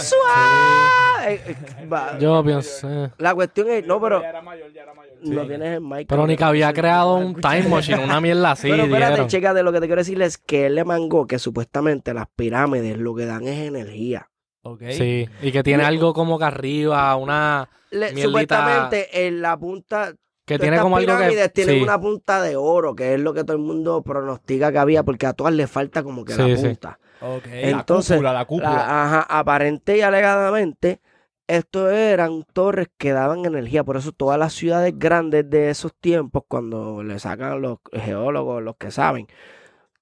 Eh, 1.27 1.41
eh, 1.45 1.85
va. 1.91 2.17
Yo 2.19 2.41
pienso. 2.43 3.11
La 3.17 3.35
cuestión 3.35 3.69
es, 3.69 3.85
no, 3.85 3.99
pero 3.99 4.21
Ya 4.21 4.29
era 4.29 4.41
mayor, 4.41 4.71
ya 4.71 4.83
era 4.83 4.93
no 5.23 5.45
tienes 5.47 5.73
el 5.75 5.81
mic. 5.81 6.07
Pero 6.07 6.25
ni 6.27 6.35
que 6.37 6.43
había 6.43 6.71
creado 6.73 7.15
un 7.15 7.35
time 7.35 7.63
machine, 7.69 8.03
una 8.03 8.19
mierda 8.21 8.51
así. 8.51 8.67
pero 8.71 8.83
espérate, 8.83 9.11
dijeron. 9.11 9.27
checa, 9.27 9.53
de 9.53 9.63
lo 9.63 9.71
que 9.71 9.79
te 9.79 9.87
quiero 9.87 10.01
decir 10.01 10.21
es 10.21 10.37
que 10.37 10.65
él 10.67 10.75
le 10.75 10.83
mangó 10.85 11.25
que 11.27 11.39
supuestamente 11.39 12.13
las 12.13 12.27
pirámides 12.35 12.97
lo 12.97 13.15
que 13.15 13.25
dan 13.25 13.47
es 13.47 13.67
energía. 13.67 14.29
Ok. 14.63 14.83
Sí, 14.91 15.27
y 15.41 15.51
que 15.51 15.63
tiene 15.63 15.83
algo 15.83 16.13
como 16.13 16.37
que 16.37 16.45
arriba, 16.45 17.15
una. 17.15 17.69
Le- 17.91 18.11
Mierdita- 18.13 18.23
supuestamente 18.23 19.27
en 19.27 19.41
la 19.41 19.57
punta 19.57 20.13
Que 20.45 20.59
tiene 20.59 20.75
estas 20.75 20.83
como 20.83 20.97
algo 20.97 21.11
que. 21.13 21.17
pirámides 21.17 21.53
tienen 21.53 21.75
sí. 21.77 21.81
una 21.81 21.99
punta 21.99 22.41
de 22.41 22.55
oro, 22.57 22.93
que 22.95 23.13
es 23.13 23.19
lo 23.19 23.33
que 23.33 23.43
todo 23.45 23.55
el 23.55 23.63
mundo 23.63 24.01
pronostica 24.01 24.71
que 24.73 24.77
había, 24.77 25.03
porque 25.03 25.25
a 25.25 25.31
todas 25.33 25.53
les 25.53 25.71
falta 25.71 26.03
como 26.03 26.25
que 26.25 26.33
Sí, 26.33 26.41
la 26.41 26.57
sí. 26.57 26.63
punta. 26.65 26.99
Ok. 27.21 27.45
Entonces, 27.49 28.21
la 28.21 28.21
cúpula, 28.21 28.33
la 28.33 28.45
cúpula. 28.45 28.69
La- 28.73 29.03
ajá, 29.05 29.21
aparente 29.39 29.97
y 29.97 30.01
alegadamente, 30.01 30.99
estos 31.47 31.91
eran 31.91 32.43
torres 32.53 32.87
que 32.97 33.11
daban 33.11 33.45
energía. 33.45 33.83
Por 33.83 33.97
eso 33.97 34.11
todas 34.11 34.37
las 34.37 34.53
ciudades 34.53 34.93
grandes 34.97 35.49
de 35.49 35.69
esos 35.69 35.93
tiempos, 35.95 36.43
cuando 36.47 37.03
le 37.03 37.19
sacan 37.19 37.61
los 37.61 37.79
geólogos, 37.93 38.61
los 38.61 38.75
que 38.77 38.91
saben, 38.91 39.27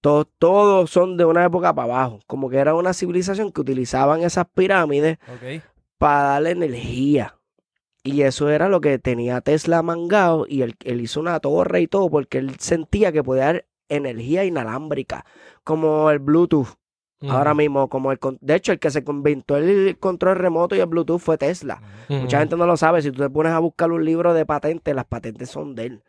todos, 0.01 0.27
todos 0.39 0.89
son 0.91 1.17
de 1.17 1.25
una 1.25 1.45
época 1.45 1.73
para 1.73 1.93
abajo. 1.93 2.19
Como 2.27 2.49
que 2.49 2.57
era 2.57 2.75
una 2.75 2.93
civilización 2.93 3.51
que 3.51 3.61
utilizaban 3.61 4.21
esas 4.21 4.45
pirámides 4.53 5.17
para 5.97 6.23
darle 6.29 6.51
energía. 6.51 7.37
Y 8.03 8.21
eso 8.21 8.49
era 8.49 8.69
lo 8.69 8.81
que 8.81 8.99
tenía 8.99 9.41
Tesla 9.41 9.81
mangado 9.81 10.45
y 10.47 10.61
él, 10.61 10.75
él 10.83 11.01
hizo 11.01 11.19
una 11.19 11.39
torre 11.39 11.81
y 11.81 11.87
todo 11.87 12.09
porque 12.11 12.37
él 12.37 12.55
sentía 12.59 13.11
que 13.11 13.23
podía 13.23 13.45
dar 13.45 13.65
energía 13.89 14.45
inalámbrica, 14.45 15.25
como 15.63 16.09
el 16.11 16.19
Bluetooth. 16.19 16.75
Ahora 17.21 17.53
mismo, 17.55 17.87
como 17.89 18.11
el 18.11 18.19
con- 18.19 18.37
de 18.41 18.55
hecho, 18.55 18.71
el 18.71 18.79
que 18.79 18.91
se 18.91 19.03
inventó 19.07 19.57
el 19.57 19.97
control 19.99 20.35
remoto 20.35 20.75
y 20.75 20.79
el 20.79 20.85
Bluetooth 20.85 21.19
fue 21.19 21.37
Tesla. 21.37 21.81
Mucha 22.21 22.39
gente 22.39 22.55
no 22.57 22.65
lo 22.67 22.77
sabe. 22.77 23.01
Si 23.01 23.11
tú 23.11 23.21
te 23.23 23.29
pones 23.29 23.51
a 23.53 23.59
buscar 23.59 23.91
un 23.91 24.03
libro 24.05 24.33
de 24.33 24.45
patentes, 24.45 24.93
las 24.93 25.05
patentes 25.05 25.49
son 25.49 25.73
de 25.75 25.85
él. 25.85 26.03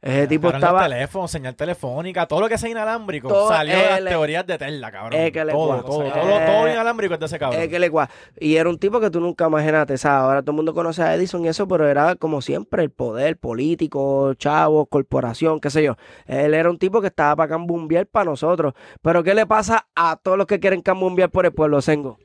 Ese 0.00 0.28
tipo 0.28 0.48
estaba. 0.48 0.82
Los 0.82 0.90
teléfonos, 0.90 1.30
señal 1.30 1.56
telefónica, 1.56 2.26
todo 2.26 2.40
lo 2.40 2.48
que 2.48 2.56
sea 2.56 2.70
inalámbrico 2.70 3.26
Todo 3.26 3.48
salió 3.48 3.76
de 3.76 3.82
las 3.82 3.98
el- 3.98 4.04
teorías 4.06 4.46
de 4.46 4.56
Tesla, 4.56 4.92
cabrón. 4.92 5.20
Es 5.20 5.32
que 5.32 5.44
le 5.44 5.50
todo, 5.52 5.82
todo, 5.82 6.04
todo, 6.04 6.12
todo 6.12 6.66
eh, 6.68 6.72
inalámbrico 6.72 7.14
es 7.14 7.20
de 7.20 7.26
ese 7.26 7.38
cabrón. 7.38 7.60
Es 7.60 7.68
que 7.68 7.78
le 7.80 7.90
cua- 7.90 8.08
Y 8.38 8.54
era 8.56 8.68
un 8.70 8.78
tipo 8.78 9.00
que 9.00 9.10
tú 9.10 9.18
nunca 9.20 9.48
imaginaste, 9.48 9.98
¿sabes? 9.98 10.22
Ahora 10.22 10.42
todo 10.42 10.52
el 10.52 10.56
mundo 10.56 10.72
conoce 10.72 11.02
a 11.02 11.14
Edison 11.16 11.44
y 11.44 11.48
eso, 11.48 11.66
pero 11.66 11.88
era 11.88 12.14
como 12.14 12.40
siempre 12.42 12.82
el 12.84 12.90
poder 12.90 13.38
político, 13.38 14.34
chavo, 14.34 14.86
corporación, 14.86 15.60
qué 15.60 15.68
sé 15.70 15.82
yo. 15.82 15.96
Él 16.26 16.54
era 16.54 16.70
un 16.70 16.78
tipo 16.78 17.00
que 17.00 17.08
estaba 17.08 17.34
para 17.34 17.48
cambumbiar 17.48 18.06
para 18.06 18.26
nosotros. 18.26 18.74
Pero 19.02 19.24
¿qué 19.24 19.34
le 19.34 19.46
pasa 19.46 19.88
a 19.96 20.16
todos 20.16 20.38
los 20.38 20.46
que 20.46 20.60
quieren 20.60 20.80
cambumbiar 20.80 21.30
por 21.30 21.44
el 21.44 21.52
pueblo, 21.52 21.80
Sengo? 21.82 22.18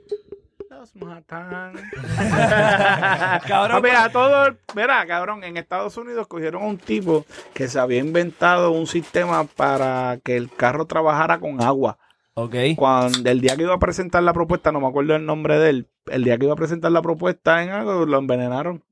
Los 0.84 0.98
matan. 0.98 1.76
Cabrón, 3.48 3.82
mira, 3.82 4.12
todo, 4.12 4.54
mira, 4.76 5.08
cabrón, 5.08 5.42
en 5.46 5.56
Estados 5.56 5.96
Unidos 5.96 6.28
cogieron 6.28 6.62
a 6.62 6.66
un 6.66 6.78
tipo 6.78 7.26
que 7.54 7.70
se 7.70 7.80
había 7.80 8.00
inventado 8.00 8.72
un 8.72 8.86
sistema 8.86 9.46
para 9.46 10.20
que 10.26 10.36
el 10.36 10.52
carro 10.54 10.86
trabajara 10.86 11.40
con 11.40 11.64
agua. 11.64 12.00
Ok. 12.34 12.56
Cuando 12.76 13.30
el 13.30 13.40
día 13.40 13.56
que 13.56 13.64
iba 13.64 13.74
a 13.74 13.80
presentar 13.80 14.24
la 14.24 14.34
propuesta, 14.34 14.74
no 14.74 14.82
me 14.82 14.88
acuerdo 14.88 15.16
el 15.16 15.26
nombre 15.26 15.58
de 15.58 15.70
él, 15.70 15.88
el 16.08 16.26
día 16.26 16.38
que 16.38 16.48
iba 16.48 16.54
a 16.54 16.58
presentar 16.58 16.92
la 16.92 17.02
propuesta 17.02 17.64
en 17.64 17.70
algo, 17.70 18.06
lo 18.06 18.18
envenenaron. 18.18 18.84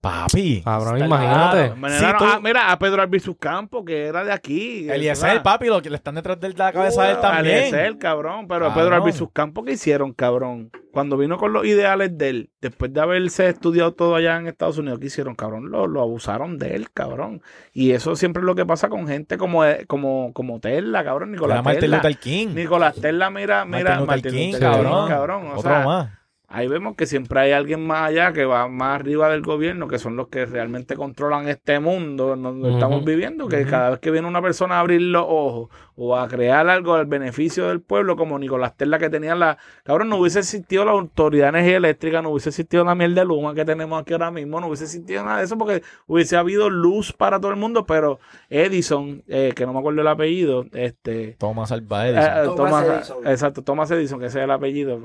Papi. 0.00 0.62
Cabrón, 0.64 1.04
imagínate. 1.04 1.74
Sí, 1.98 2.06
tú- 2.18 2.24
a- 2.24 2.40
mira, 2.40 2.72
a 2.72 2.78
Pedro 2.78 3.02
Albizu 3.02 3.36
Campo, 3.36 3.84
que 3.84 4.06
era 4.06 4.24
de 4.24 4.32
aquí. 4.32 4.88
Eliezer, 4.88 5.42
papi, 5.42 5.66
lo 5.66 5.82
que 5.82 5.90
le 5.90 5.96
están 5.96 6.14
detrás 6.14 6.40
de 6.40 6.48
la 6.54 6.72
cabeza 6.72 7.04
de 7.04 7.10
él 7.12 7.20
también. 7.20 7.56
Eliezer, 7.56 7.98
cabrón. 7.98 8.48
Pero 8.48 8.66
a. 8.68 8.74
Pedro 8.74 8.94
Albizu 8.94 9.28
Campo, 9.30 9.62
¿qué 9.62 9.72
hicieron, 9.72 10.14
cabrón? 10.14 10.70
Cuando 10.90 11.18
vino 11.18 11.36
con 11.36 11.52
los 11.52 11.66
ideales 11.66 12.16
de 12.16 12.28
él, 12.30 12.50
después 12.62 12.92
de 12.94 13.00
haberse 13.00 13.48
estudiado 13.48 13.92
todo 13.92 14.14
allá 14.16 14.36
en 14.38 14.46
Estados 14.46 14.78
Unidos, 14.78 14.98
¿qué 15.00 15.06
hicieron, 15.06 15.34
cabrón? 15.34 15.70
Lo, 15.70 15.86
lo 15.86 16.00
abusaron 16.00 16.56
de 16.56 16.76
él, 16.76 16.90
cabrón. 16.90 17.42
Y 17.74 17.90
eso 17.92 18.16
siempre 18.16 18.40
es 18.40 18.46
lo 18.46 18.54
que 18.54 18.64
pasa 18.64 18.88
con 18.88 19.06
gente 19.06 19.36
como, 19.36 19.62
como, 19.86 20.32
como 20.32 20.60
Tesla, 20.60 21.04
cabrón. 21.04 21.30
Nicolás 21.32 21.62
Tesla. 21.62 21.98
Luther 21.98 22.16
King. 22.18 22.48
Nicolás 22.54 22.94
Tesla, 22.96 23.28
mira, 23.28 23.66
mira, 23.66 24.00
Martin 24.00 24.32
Luther 24.32 24.32
King, 24.32 24.52
cabrón. 24.58 25.08
cabrón. 25.08 25.46
O 25.48 25.58
Otro 25.58 25.70
sea, 25.70 25.84
más. 25.84 26.08
Ahí 26.52 26.66
vemos 26.66 26.96
que 26.96 27.06
siempre 27.06 27.38
hay 27.38 27.52
alguien 27.52 27.86
más 27.86 28.08
allá 28.08 28.32
que 28.32 28.44
va 28.44 28.66
más 28.66 28.96
arriba 28.96 29.28
del 29.28 29.40
gobierno, 29.40 29.86
que 29.86 30.00
son 30.00 30.16
los 30.16 30.26
que 30.26 30.46
realmente 30.46 30.96
controlan 30.96 31.46
este 31.46 31.78
mundo 31.78 32.34
en 32.34 32.42
donde 32.42 32.72
estamos 32.72 33.04
viviendo, 33.04 33.46
que 33.46 33.64
cada 33.66 33.90
vez 33.90 34.00
que 34.00 34.10
viene 34.10 34.26
una 34.26 34.42
persona 34.42 34.74
a 34.74 34.80
abrir 34.80 35.00
los 35.00 35.24
ojos 35.28 35.68
o 36.02 36.16
a 36.16 36.26
crear 36.28 36.66
algo 36.70 36.94
al 36.94 37.04
beneficio 37.04 37.68
del 37.68 37.82
pueblo, 37.82 38.16
como 38.16 38.38
Nicolás 38.38 38.74
Tesla 38.74 38.98
que 38.98 39.10
tenía 39.10 39.34
la... 39.34 39.58
Cabrón, 39.84 40.08
no 40.08 40.16
hubiese 40.16 40.38
existido 40.38 40.86
la 40.86 40.92
Autoridad 40.92 41.52
de 41.52 41.58
Energía 41.58 41.76
Eléctrica, 41.76 42.22
no 42.22 42.30
hubiese 42.30 42.48
existido 42.48 42.84
la 42.84 42.94
miel 42.94 43.14
de 43.14 43.22
Luma 43.26 43.52
que 43.54 43.66
tenemos 43.66 44.00
aquí 44.00 44.14
ahora 44.14 44.30
mismo, 44.30 44.60
no 44.60 44.68
hubiese 44.68 44.84
existido 44.84 45.22
nada 45.24 45.38
de 45.38 45.44
eso 45.44 45.58
porque 45.58 45.82
hubiese 46.06 46.38
habido 46.38 46.70
luz 46.70 47.12
para 47.12 47.38
todo 47.38 47.50
el 47.50 47.58
mundo, 47.58 47.84
pero 47.84 48.18
Edison, 48.48 49.22
eh, 49.28 49.52
que 49.54 49.66
no 49.66 49.74
me 49.74 49.80
acuerdo 49.80 50.00
el 50.00 50.08
apellido, 50.08 50.64
este... 50.72 51.36
Thomas 51.38 51.70
Alva 51.70 52.08
Eh, 52.08 52.12
Edison. 52.12 52.32
eh, 52.32 52.42
Thomas 52.44 52.56
Thomas, 52.56 52.86
Edison. 53.10 53.26
exacto, 53.26 53.62
Thomas 53.62 53.90
Edison, 53.90 54.20
que 54.20 54.26
ese 54.26 54.38
es 54.38 54.44
el 54.44 54.50
apellido. 54.50 54.98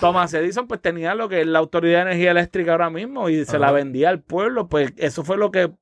Thomas 0.00 0.32
Edison, 0.34 0.66
pues 0.66 0.80
tenía 0.80 1.14
lo 1.14 1.28
que 1.28 1.40
es 1.40 1.46
la 1.46 1.58
autoridad 1.58 2.04
de 2.04 2.10
energía 2.12 2.30
eléctrica 2.32 2.72
ahora 2.72 2.90
mismo 2.90 3.28
y 3.28 3.44
se 3.44 3.58
la 3.58 3.72
vendía 3.72 4.08
al 4.08 4.20
pueblo. 4.20 4.68
Pues 4.68 4.92
eso 4.96 5.24
fue 5.24 5.36
lo 5.36 5.50
que, 5.50 5.72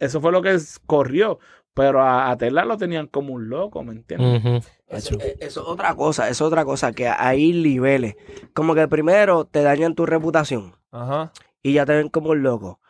eso 0.00 0.20
fue 0.20 0.32
lo 0.32 0.42
que 0.42 0.56
corrió. 0.86 1.38
Pero 1.76 2.00
a, 2.00 2.30
a 2.30 2.38
Tesla 2.38 2.64
lo 2.64 2.78
tenían 2.78 3.06
como 3.06 3.34
un 3.34 3.50
loco, 3.50 3.84
¿me 3.84 3.92
entiendes? 3.92 4.64
Eh, 4.88 4.96
eso 4.96 5.18
es 5.20 5.58
otra 5.58 5.94
cosa, 5.94 6.30
es 6.30 6.40
otra 6.40 6.64
cosa, 6.64 6.92
que 6.92 7.06
hay 7.06 7.52
niveles. 7.52 8.16
Como 8.54 8.74
que 8.74 8.88
primero 8.88 9.44
te 9.44 9.62
dañan 9.62 9.94
tu 9.94 10.06
reputación 10.06 10.74
Ajá. 10.90 11.32
y 11.62 11.74
ya 11.74 11.84
te 11.84 11.94
ven 11.94 12.08
como 12.08 12.30
un 12.30 12.42
loco. 12.42 12.80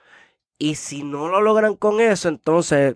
Y 0.57 0.77
si 0.77 1.03
no 1.03 1.27
lo 1.27 1.41
logran 1.41 1.75
con 1.75 2.01
eso, 2.01 2.29
entonces 2.29 2.95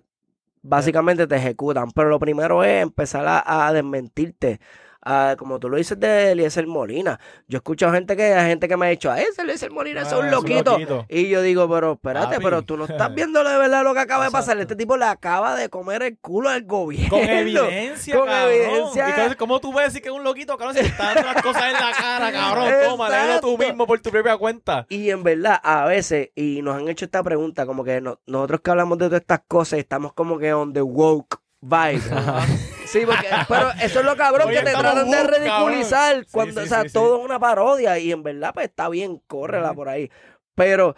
básicamente 0.61 1.27
te 1.27 1.35
ejecutan. 1.35 1.91
Pero 1.91 2.07
lo 2.07 2.19
primero 2.19 2.63
es 2.63 2.81
empezar 2.81 3.27
a, 3.27 3.67
a 3.67 3.73
desmentirte. 3.73 4.61
Ah, 5.03 5.35
como 5.37 5.59
tú 5.59 5.67
lo 5.67 5.77
dices 5.77 5.99
de 5.99 6.31
Eliezer 6.33 6.67
Molina. 6.67 7.19
Yo 7.47 7.57
he 7.57 7.59
escuchado 7.59 7.91
gente 7.91 8.15
que, 8.15 8.35
gente 8.35 8.67
que 8.67 8.77
me 8.77 8.85
ha 8.85 8.89
dicho, 8.89 9.09
a 9.11 9.19
ese 9.19 9.41
Eliezer 9.41 9.71
Molina 9.71 10.01
es 10.01 10.13
Ah, 10.13 10.17
un 10.19 10.25
es 10.27 10.31
un 10.33 10.35
loquito. 10.35 10.71
loquito. 10.73 11.05
Y 11.09 11.27
yo 11.29 11.41
digo, 11.41 11.67
pero 11.69 11.93
espérate, 11.93 12.35
Papi. 12.35 12.43
pero 12.43 12.61
tú 12.61 12.77
no 12.77 12.85
estás 12.85 13.11
viendo 13.15 13.43
de 13.43 13.57
verdad 13.57 13.83
lo 13.83 13.93
que 13.95 13.99
acaba 13.99 14.25
de 14.25 14.31
pasar. 14.31 14.59
Este 14.59 14.75
tipo 14.75 14.97
le 14.97 15.05
acaba 15.05 15.55
de 15.55 15.69
comer 15.69 16.03
el 16.03 16.19
culo 16.19 16.49
al 16.49 16.63
gobierno. 16.65 17.09
Con 17.09 17.19
evidencia, 17.27 18.15
Con 18.15 18.27
cabrón. 18.27 18.51
evidencia. 18.53 19.07
Y 19.07 19.09
entonces, 19.11 19.35
¿cómo 19.37 19.59
tú 19.59 19.73
ves 19.73 19.85
decir 19.87 20.01
que 20.03 20.09
es 20.09 20.15
un 20.15 20.23
loquito, 20.23 20.55
cabrón? 20.57 20.75
Si 20.75 20.81
te 20.81 20.87
está 20.89 21.13
dando 21.15 21.33
las 21.33 21.41
cosas 21.41 21.63
en 21.65 21.73
la 21.73 21.91
cara, 21.97 22.31
cabrón. 22.31 22.71
Toma, 22.85 23.09
léelo 23.09 23.39
tú 23.41 23.57
mismo 23.57 23.87
por 23.87 23.99
tu 24.01 24.11
propia 24.11 24.37
cuenta. 24.37 24.85
Y 24.89 25.09
en 25.09 25.23
verdad, 25.23 25.59
a 25.63 25.85
veces, 25.85 26.29
y 26.35 26.61
nos 26.61 26.75
han 26.77 26.87
hecho 26.89 27.05
esta 27.05 27.23
pregunta, 27.23 27.65
como 27.65 27.83
que 27.83 28.01
no- 28.01 28.19
nosotros 28.27 28.61
que 28.61 28.69
hablamos 28.71 28.97
de 28.99 29.05
todas 29.07 29.21
estas 29.21 29.41
cosas, 29.47 29.79
estamos 29.79 30.13
como 30.13 30.37
que 30.37 30.53
on 30.53 30.73
the 30.73 30.81
woke 30.83 31.37
vibe. 31.61 32.01
sí, 32.91 33.01
porque, 33.05 33.27
pero 33.47 33.69
eso 33.81 33.99
es 33.99 34.05
lo 34.05 34.15
cabrón 34.15 34.47
Oye, 34.49 34.59
que 34.59 34.65
te 34.65 34.71
tratan 34.71 35.09
de 35.09 35.23
ridiculizar 35.23 36.11
cabrón. 36.13 36.27
Cuando, 36.31 36.61
sí, 36.61 36.65
o 36.65 36.69
sea, 36.69 36.81
sí, 36.83 36.89
todo 36.89 37.19
es 37.19 37.25
una 37.25 37.39
parodia 37.39 37.97
y 37.99 38.11
en 38.11 38.23
verdad, 38.23 38.51
pues 38.53 38.67
está 38.67 38.89
bien, 38.89 39.21
córrela 39.27 39.73
por 39.73 39.89
ahí. 39.89 40.09
Pero 40.55 40.95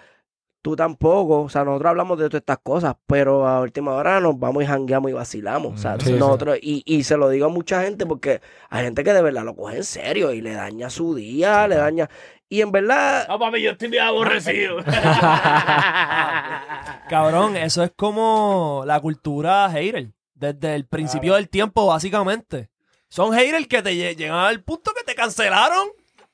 tú 0.62 0.76
tampoco, 0.76 1.42
o 1.42 1.50
sea, 1.50 1.64
nosotros 1.66 1.90
hablamos 1.90 2.18
de 2.18 2.30
todas 2.30 2.42
estas 2.42 2.60
cosas, 2.64 2.96
pero 3.06 3.46
a 3.48 3.60
última 3.62 3.92
hora 3.94 4.20
nos 4.22 4.40
vamos 4.40 4.64
y 4.64 4.66
jangueamos 4.66 5.12
y 5.12 5.14
vacilamos, 5.14 5.74
o 5.74 5.78
sea, 5.78 6.00
Sí, 6.00 6.08
sí. 6.08 6.14
nosotros, 6.14 6.58
y, 6.62 6.82
y 6.86 7.04
se 7.04 7.18
lo 7.18 7.30
digo 7.30 7.48
a 7.48 7.50
mucha 7.50 7.84
gente 7.84 8.06
porque 8.06 8.42
hay 8.70 8.86
gente 8.86 9.04
que 9.04 9.14
de 9.14 9.22
verdad 9.22 9.44
lo 9.44 9.56
coge 9.56 9.78
en 9.78 9.84
serio 9.84 10.32
y 10.32 10.42
le 10.42 10.54
daña 10.54 10.90
su 10.90 11.16
día, 11.16 11.68
le 11.68 11.76
daña, 11.76 12.10
y 12.48 12.62
en 12.62 12.72
verdad... 12.72 13.28
No, 13.28 13.38
papi, 13.40 13.62
yo 13.62 13.72
estoy 13.72 13.90
bien 13.90 14.04
aborrecido. 14.04 14.78
Cabrón, 17.10 17.58
eso 17.58 17.84
es 17.84 17.92
como 17.96 18.84
la 18.86 19.00
cultura 19.02 19.70
hater. 19.70 20.12
Desde 20.52 20.76
el 20.76 20.86
principio 20.86 21.36
del 21.36 21.48
tiempo, 21.50 21.86
básicamente. 21.88 22.70
Son 23.08 23.32
haters 23.34 23.68
que 23.68 23.82
te 23.82 23.92
lle- 23.94 24.16
llegan 24.16 24.36
al 24.40 24.62
punto 24.64 24.92
que 24.98 25.04
te 25.04 25.16
cancelaron. 25.16 25.88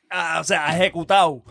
ah, 0.10 0.40
o 0.42 0.44
sea, 0.44 0.74
ejecutado. 0.76 1.44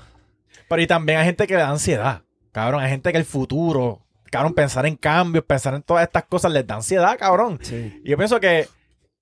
Pero 0.69 0.83
y 0.83 0.87
también 0.87 1.19
hay 1.21 1.27
gente 1.27 1.47
que 1.47 1.55
le 1.55 1.61
da 1.61 1.69
ansiedad. 1.71 2.23
Cabrón, 2.53 2.83
hay 2.83 2.91
gente 2.91 3.13
que 3.13 3.19
el 3.19 3.25
futuro, 3.25 4.03
cabrón, 4.33 4.53
pensar 4.55 4.85
en 4.87 4.97
cambios, 4.97 5.45
pensar 5.45 5.75
en 5.75 5.83
todas 5.83 6.03
estas 6.05 6.25
cosas 6.25 6.51
les 6.53 6.67
da 6.67 6.75
ansiedad, 6.77 7.17
cabrón. 7.19 7.59
Sí. 7.63 8.01
Y 8.05 8.11
yo 8.11 8.17
pienso 8.17 8.41
que 8.41 8.67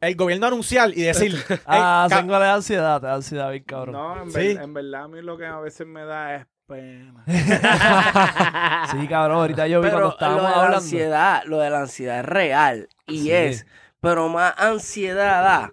el 0.01 0.15
gobierno 0.17 0.47
anunciar 0.47 0.91
y 0.97 1.03
decir, 1.03 1.35
"Ey, 1.51 1.59
Ah, 1.67 2.07
tengo 2.09 2.39
la 2.39 2.55
ansiedad, 2.55 3.01
te 3.01 3.07
da 3.09 3.15
ansiedad, 3.15 3.51
bien 3.51 3.65
cabrón. 3.65 3.93
No, 3.95 4.23
en, 4.23 4.31
Sí. 4.31 4.39
ver- 4.39 4.63
en 4.63 4.73
verdad 4.75 5.05
a 5.05 5.09
mí 5.09 5.21
lo 5.23 5.37
que 5.37 5.45
a 5.47 5.59
veces 5.61 5.87
me 5.87 6.05
da 6.05 6.37
es 6.37 6.47
pena. 6.67 7.25
Sí, 8.91 9.09
cabrón, 9.09 9.39
ahorita 9.39 9.67
yo 9.67 9.81
vi 9.81 9.89
Pero 9.89 9.97
cuando 9.97 10.09
lo 10.09 10.13
estábamos 10.13 10.43
de 10.43 10.49
la 10.49 10.55
hablando. 10.57 10.77
ansiedad, 10.79 11.43
lo 11.47 11.59
de 11.59 11.71
la 11.71 11.81
ansiedad 11.81 12.19
es 12.21 12.25
real 12.25 12.89
y 13.07 13.19
Sí. 13.23 13.33
es, 13.33 13.67
pero 14.01 14.29
más 14.29 14.55
ansiedad 14.59 15.43
da 15.43 15.73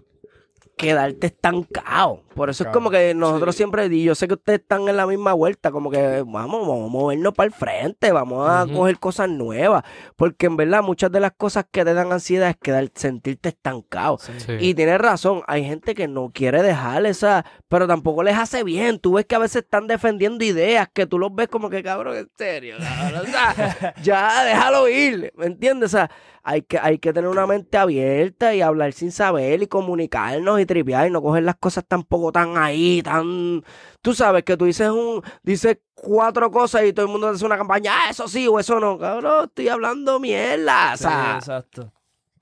quedarte 0.77 1.27
estancado. 1.27 2.22
Por 2.33 2.49
eso 2.49 2.63
es 2.63 2.69
como 2.69 2.89
que 2.89 3.13
nosotros 3.13 3.55
siempre, 3.55 3.85
y 3.87 4.03
yo 4.03 4.15
sé 4.15 4.27
que 4.27 4.33
ustedes 4.33 4.59
están 4.59 4.87
en 4.87 4.97
la 4.97 5.05
misma 5.05 5.33
vuelta, 5.33 5.71
como 5.71 5.89
que 5.89 6.23
vamos, 6.25 6.67
vamos 6.67 6.89
a 6.89 6.91
movernos 6.91 7.33
para 7.33 7.47
el 7.47 7.53
frente, 7.53 8.11
vamos 8.11 8.49
a 8.49 8.65
coger 8.65 8.99
cosas 8.99 9.29
nuevas, 9.29 9.83
porque 10.15 10.47
en 10.47 10.57
verdad 10.57 10.81
muchas 10.81 11.11
de 11.11 11.19
las 11.19 11.33
cosas 11.33 11.65
que 11.69 11.85
te 11.85 11.93
dan 11.93 12.11
ansiedad 12.11 12.49
es 12.49 12.57
quedar, 12.57 12.89
sentirte 12.95 13.49
estancado. 13.49 14.17
Sí. 14.17 14.53
Y 14.59 14.73
tienes 14.73 14.99
razón, 14.99 15.41
hay 15.47 15.63
gente 15.63 15.95
que 15.95 16.07
no 16.07 16.31
quiere 16.33 16.61
dejar 16.63 17.05
esa, 17.05 17.45
pero 17.67 17.87
tampoco 17.87 18.23
les 18.23 18.37
hace 18.37 18.63
bien. 18.63 18.99
Tú 18.99 19.13
ves 19.13 19.25
que 19.25 19.35
a 19.35 19.39
veces 19.39 19.63
están 19.63 19.87
defendiendo 19.87 20.43
ideas 20.43 20.87
que 20.93 21.05
tú 21.05 21.19
los 21.19 21.33
ves 21.33 21.47
como 21.47 21.69
que 21.69 21.83
cabrón, 21.83 22.17
en 22.17 22.29
serio. 22.37 22.77
cabrón. 22.79 23.21
O 23.21 23.25
sea, 23.25 23.93
ya 24.03 24.43
déjalo 24.45 24.87
ir, 24.87 25.33
¿me 25.35 25.45
entiendes? 25.45 25.93
O 25.93 25.97
sea, 25.97 26.11
hay 26.43 26.61
que, 26.61 26.77
hay 26.77 26.99
que 26.99 27.13
tener 27.13 27.29
una 27.29 27.47
mente 27.47 27.77
abierta 27.77 28.53
y 28.53 28.61
hablar 28.61 28.93
sin 28.93 29.11
saber 29.11 29.63
y 29.63 29.67
comunicarnos 29.67 30.59
y 30.59 30.65
tripear 30.65 31.07
y 31.07 31.09
no 31.11 31.21
coger 31.21 31.43
las 31.43 31.55
cosas 31.55 31.85
tampoco 31.87 32.22
tan 32.31 32.57
ahí, 32.57 33.01
tan... 33.01 33.63
Tú 34.01 34.13
sabes 34.13 34.43
que 34.43 34.57
tú 34.57 34.65
dices 34.65 34.89
un 34.89 35.21
dices 35.43 35.77
cuatro 35.93 36.51
cosas 36.51 36.83
y 36.85 36.93
todo 36.93 37.05
el 37.05 37.11
mundo 37.11 37.29
hace 37.29 37.45
una 37.45 37.57
campaña, 37.57 37.93
ah, 37.95 38.09
eso 38.09 38.27
sí 38.27 38.47
o 38.47 38.59
eso 38.59 38.79
no, 38.79 38.97
cabrón, 38.97 39.45
estoy 39.45 39.69
hablando 39.69 40.19
mierda. 40.19 40.93
O 40.93 40.97
sea, 40.97 41.35
exacto. 41.37 41.91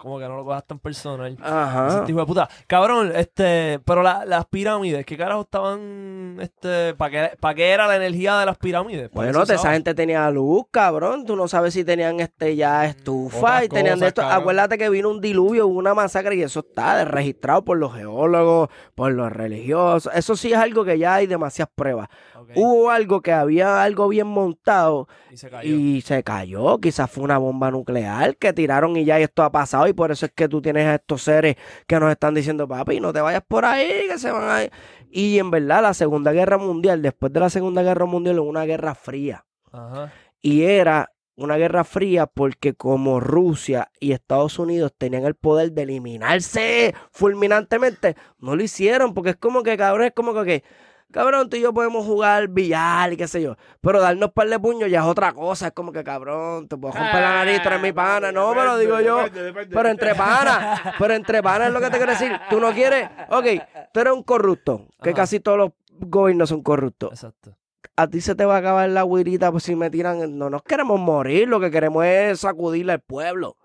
Como 0.01 0.17
que 0.17 0.27
no 0.27 0.35
lo 0.35 0.43
cojas 0.43 0.65
tan 0.65 0.79
personal. 0.79 1.37
ajá. 1.41 1.87
Ese 1.89 2.01
tipo 2.07 2.19
de 2.19 2.25
puta. 2.25 2.49
Cabrón, 2.65 3.11
este, 3.15 3.79
pero 3.85 4.01
la- 4.01 4.25
las 4.25 4.45
pirámides, 4.47 5.05
¿qué 5.05 5.15
carajo 5.15 5.41
estaban, 5.41 6.37
este, 6.41 6.95
para 6.95 7.11
qué, 7.29 7.37
pa' 7.39 7.53
qué 7.53 7.69
era 7.69 7.85
la 7.87 7.97
energía 7.97 8.37
de 8.39 8.45
las 8.47 8.57
pirámides? 8.57 9.09
¿Para 9.09 9.27
qué 9.31 9.37
Bueno, 9.37 9.53
esa 9.53 9.71
gente 9.73 9.93
tenía 9.93 10.29
luz, 10.31 10.63
cabrón. 10.71 11.25
Tú 11.25 11.35
no 11.35 11.47
sabes 11.47 11.73
si 11.75 11.83
tenían 11.83 12.19
este 12.19 12.55
ya 12.55 12.85
estufa 12.85 13.37
Otras 13.37 13.63
y 13.65 13.69
tenían 13.69 13.99
de 13.99 14.07
esto. 14.07 14.21
cabrón. 14.21 14.39
Acuérdate 14.41 14.77
que 14.79 14.89
vino 14.89 15.09
un 15.09 15.21
diluvio, 15.21 15.67
hubo 15.67 15.77
una 15.77 15.93
masacre 15.93 16.35
y 16.35 16.41
eso 16.41 16.61
está 16.61 17.05
registrado 17.05 17.63
por 17.63 17.77
los 17.77 17.93
geólogos, 17.93 18.69
por 18.95 19.11
los 19.11 19.31
religiosos. 19.31 20.11
Eso 20.15 20.35
sí 20.35 20.51
es 20.51 20.57
algo 20.57 20.83
que 20.83 20.97
ya 20.97 21.13
hay 21.15 21.27
demasiadas 21.27 21.71
pruebas. 21.75 22.07
Hubo 22.55 22.89
algo 22.89 23.21
que 23.21 23.31
había 23.31 23.83
algo 23.83 24.07
bien 24.07 24.27
montado 24.27 25.07
y 25.31 25.37
se 25.37 25.49
cayó. 25.49 25.75
y 25.75 26.01
se 26.01 26.23
cayó. 26.23 26.79
Quizás 26.79 27.09
fue 27.09 27.23
una 27.23 27.37
bomba 27.37 27.71
nuclear 27.71 28.35
que 28.37 28.53
tiraron 28.53 28.97
y 28.97 29.05
ya 29.05 29.19
esto 29.19 29.43
ha 29.43 29.51
pasado. 29.51 29.87
Y 29.87 29.93
por 29.93 30.11
eso 30.11 30.25
es 30.25 30.31
que 30.33 30.47
tú 30.47 30.61
tienes 30.61 30.85
a 30.85 30.95
estos 30.95 31.21
seres 31.21 31.55
que 31.87 31.99
nos 31.99 32.11
están 32.11 32.33
diciendo, 32.33 32.67
papi, 32.67 32.99
no 32.99 33.13
te 33.13 33.21
vayas 33.21 33.43
por 33.47 33.65
ahí, 33.65 34.07
que 34.07 34.17
se 34.17 34.31
van 34.31 34.49
a 34.49 34.63
ir". 34.63 34.71
Y 35.09 35.39
en 35.39 35.51
verdad, 35.51 35.81
la 35.81 35.93
Segunda 35.93 36.31
Guerra 36.31 36.57
Mundial, 36.57 37.01
después 37.01 37.33
de 37.33 37.39
la 37.39 37.49
Segunda 37.49 37.83
Guerra 37.83 38.05
Mundial, 38.05 38.39
hubo 38.39 38.49
una 38.49 38.65
guerra 38.65 38.95
fría. 38.95 39.45
Ajá. 39.71 40.11
Y 40.41 40.63
era 40.63 41.11
una 41.35 41.57
guerra 41.57 41.83
fría 41.83 42.27
porque 42.27 42.73
como 42.73 43.19
Rusia 43.19 43.89
y 43.99 44.11
Estados 44.11 44.59
Unidos 44.59 44.93
tenían 44.97 45.25
el 45.25 45.35
poder 45.35 45.71
de 45.71 45.83
eliminarse 45.83 46.93
fulminantemente, 47.11 48.15
no 48.39 48.55
lo 48.55 48.63
hicieron 48.63 49.13
porque 49.13 49.31
es 49.31 49.35
como 49.37 49.63
que, 49.63 49.77
cabrón, 49.77 50.07
es 50.07 50.13
como 50.13 50.33
que, 50.43 50.63
cabrón, 51.11 51.49
tú 51.49 51.57
y 51.57 51.61
yo 51.61 51.73
podemos 51.73 52.05
jugar 52.05 52.47
billar 52.47 53.13
y 53.13 53.17
qué 53.17 53.27
sé 53.27 53.41
yo, 53.41 53.55
pero 53.81 53.99
darnos 54.01 54.31
par 54.31 54.47
de 54.47 54.59
puños 54.59 54.89
ya 54.89 54.99
es 55.01 55.05
otra 55.05 55.33
cosa, 55.33 55.67
es 55.67 55.73
como 55.73 55.91
que, 55.91 56.03
cabrón, 56.03 56.67
te 56.67 56.77
puedo 56.77 56.93
romper 56.93 57.21
la 57.21 57.29
nariz, 57.33 57.61
tú 57.61 57.67
eres 57.69 57.81
mi 57.81 57.91
pana, 57.91 58.31
no, 58.31 58.53
pero 58.53 58.77
digo 58.77 58.99
yo, 59.01 59.25
pero 59.71 59.89
entre 59.89 60.15
panas, 60.15 60.81
pero 60.97 61.13
entre 61.13 61.43
panas 61.43 61.67
es 61.67 61.73
lo 61.73 61.79
que 61.79 61.89
te 61.89 61.97
quiero 61.97 62.11
decir, 62.13 62.31
tú 62.49 62.59
no 62.59 62.71
quieres, 62.73 63.09
ok, 63.29 63.45
tú 63.93 63.99
eres 63.99 64.13
un 64.13 64.23
corrupto, 64.23 64.87
que 65.01 65.09
Ajá. 65.09 65.17
casi 65.17 65.39
todos 65.39 65.57
los 65.57 65.71
gobiernos 66.03 66.49
son 66.49 66.63
corruptos 66.63 67.11
Exacto. 67.11 67.55
a 67.95 68.07
ti 68.07 68.21
se 68.21 68.33
te 68.33 68.43
va 68.45 68.55
a 68.55 68.57
acabar 68.59 68.89
la 68.89 69.03
guirita 69.03 69.51
pues, 69.51 69.63
si 69.63 69.75
me 69.75 69.89
tiran. 69.91 70.37
No 70.37 70.49
nos 70.49 70.63
queremos 70.63 70.99
morir, 70.99 71.47
lo 71.47 71.59
que 71.59 71.69
queremos 71.69 72.03
es 72.05 72.39
sacudirle 72.39 72.93
al 72.93 73.01
pueblo. 73.01 73.57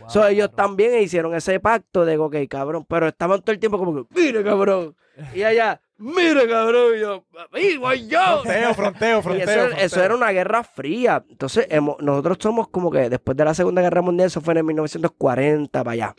Wow, 0.00 0.10
So, 0.10 0.26
ellos 0.26 0.50
también 0.54 1.00
hicieron 1.02 1.34
ese 1.34 1.58
pacto 1.60 2.04
de, 2.04 2.16
ok, 2.16 2.36
cabrón, 2.48 2.84
pero 2.88 3.08
estaban 3.08 3.40
todo 3.42 3.52
el 3.52 3.58
tiempo 3.58 3.78
como 3.78 3.94
que, 3.94 4.14
mire, 4.20 4.42
cabrón. 4.44 4.96
Y 5.34 5.42
allá, 5.42 5.80
mire, 5.98 6.48
cabrón. 6.48 6.98
Yo, 7.00 7.24
"Ahí 7.52 7.76
voy 7.76 8.06
yo. 8.08 8.42
Fronteo, 8.42 8.74
fronteo, 8.74 9.18
Y 9.18 9.22
fronteo. 9.22 9.44
eso, 9.44 9.60
fronteo. 9.66 9.86
eso 9.86 10.02
era 10.04 10.14
una 10.14 10.30
guerra 10.30 10.62
fría. 10.64 11.24
Entonces, 11.28 11.66
hemos- 11.70 11.96
nosotros 12.00 12.38
somos 12.40 12.68
como 12.68 12.90
que 12.90 13.08
después 13.08 13.36
de 13.36 13.44
la 13.44 13.54
Segunda 13.54 13.82
Guerra 13.82 14.02
Mundial, 14.02 14.26
eso 14.26 14.40
fue 14.40 14.52
en 14.52 14.58
el 14.58 14.64
1940 14.64 15.84
para 15.84 15.92
allá. 15.92 16.14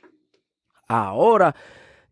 Ahora, 0.88 1.56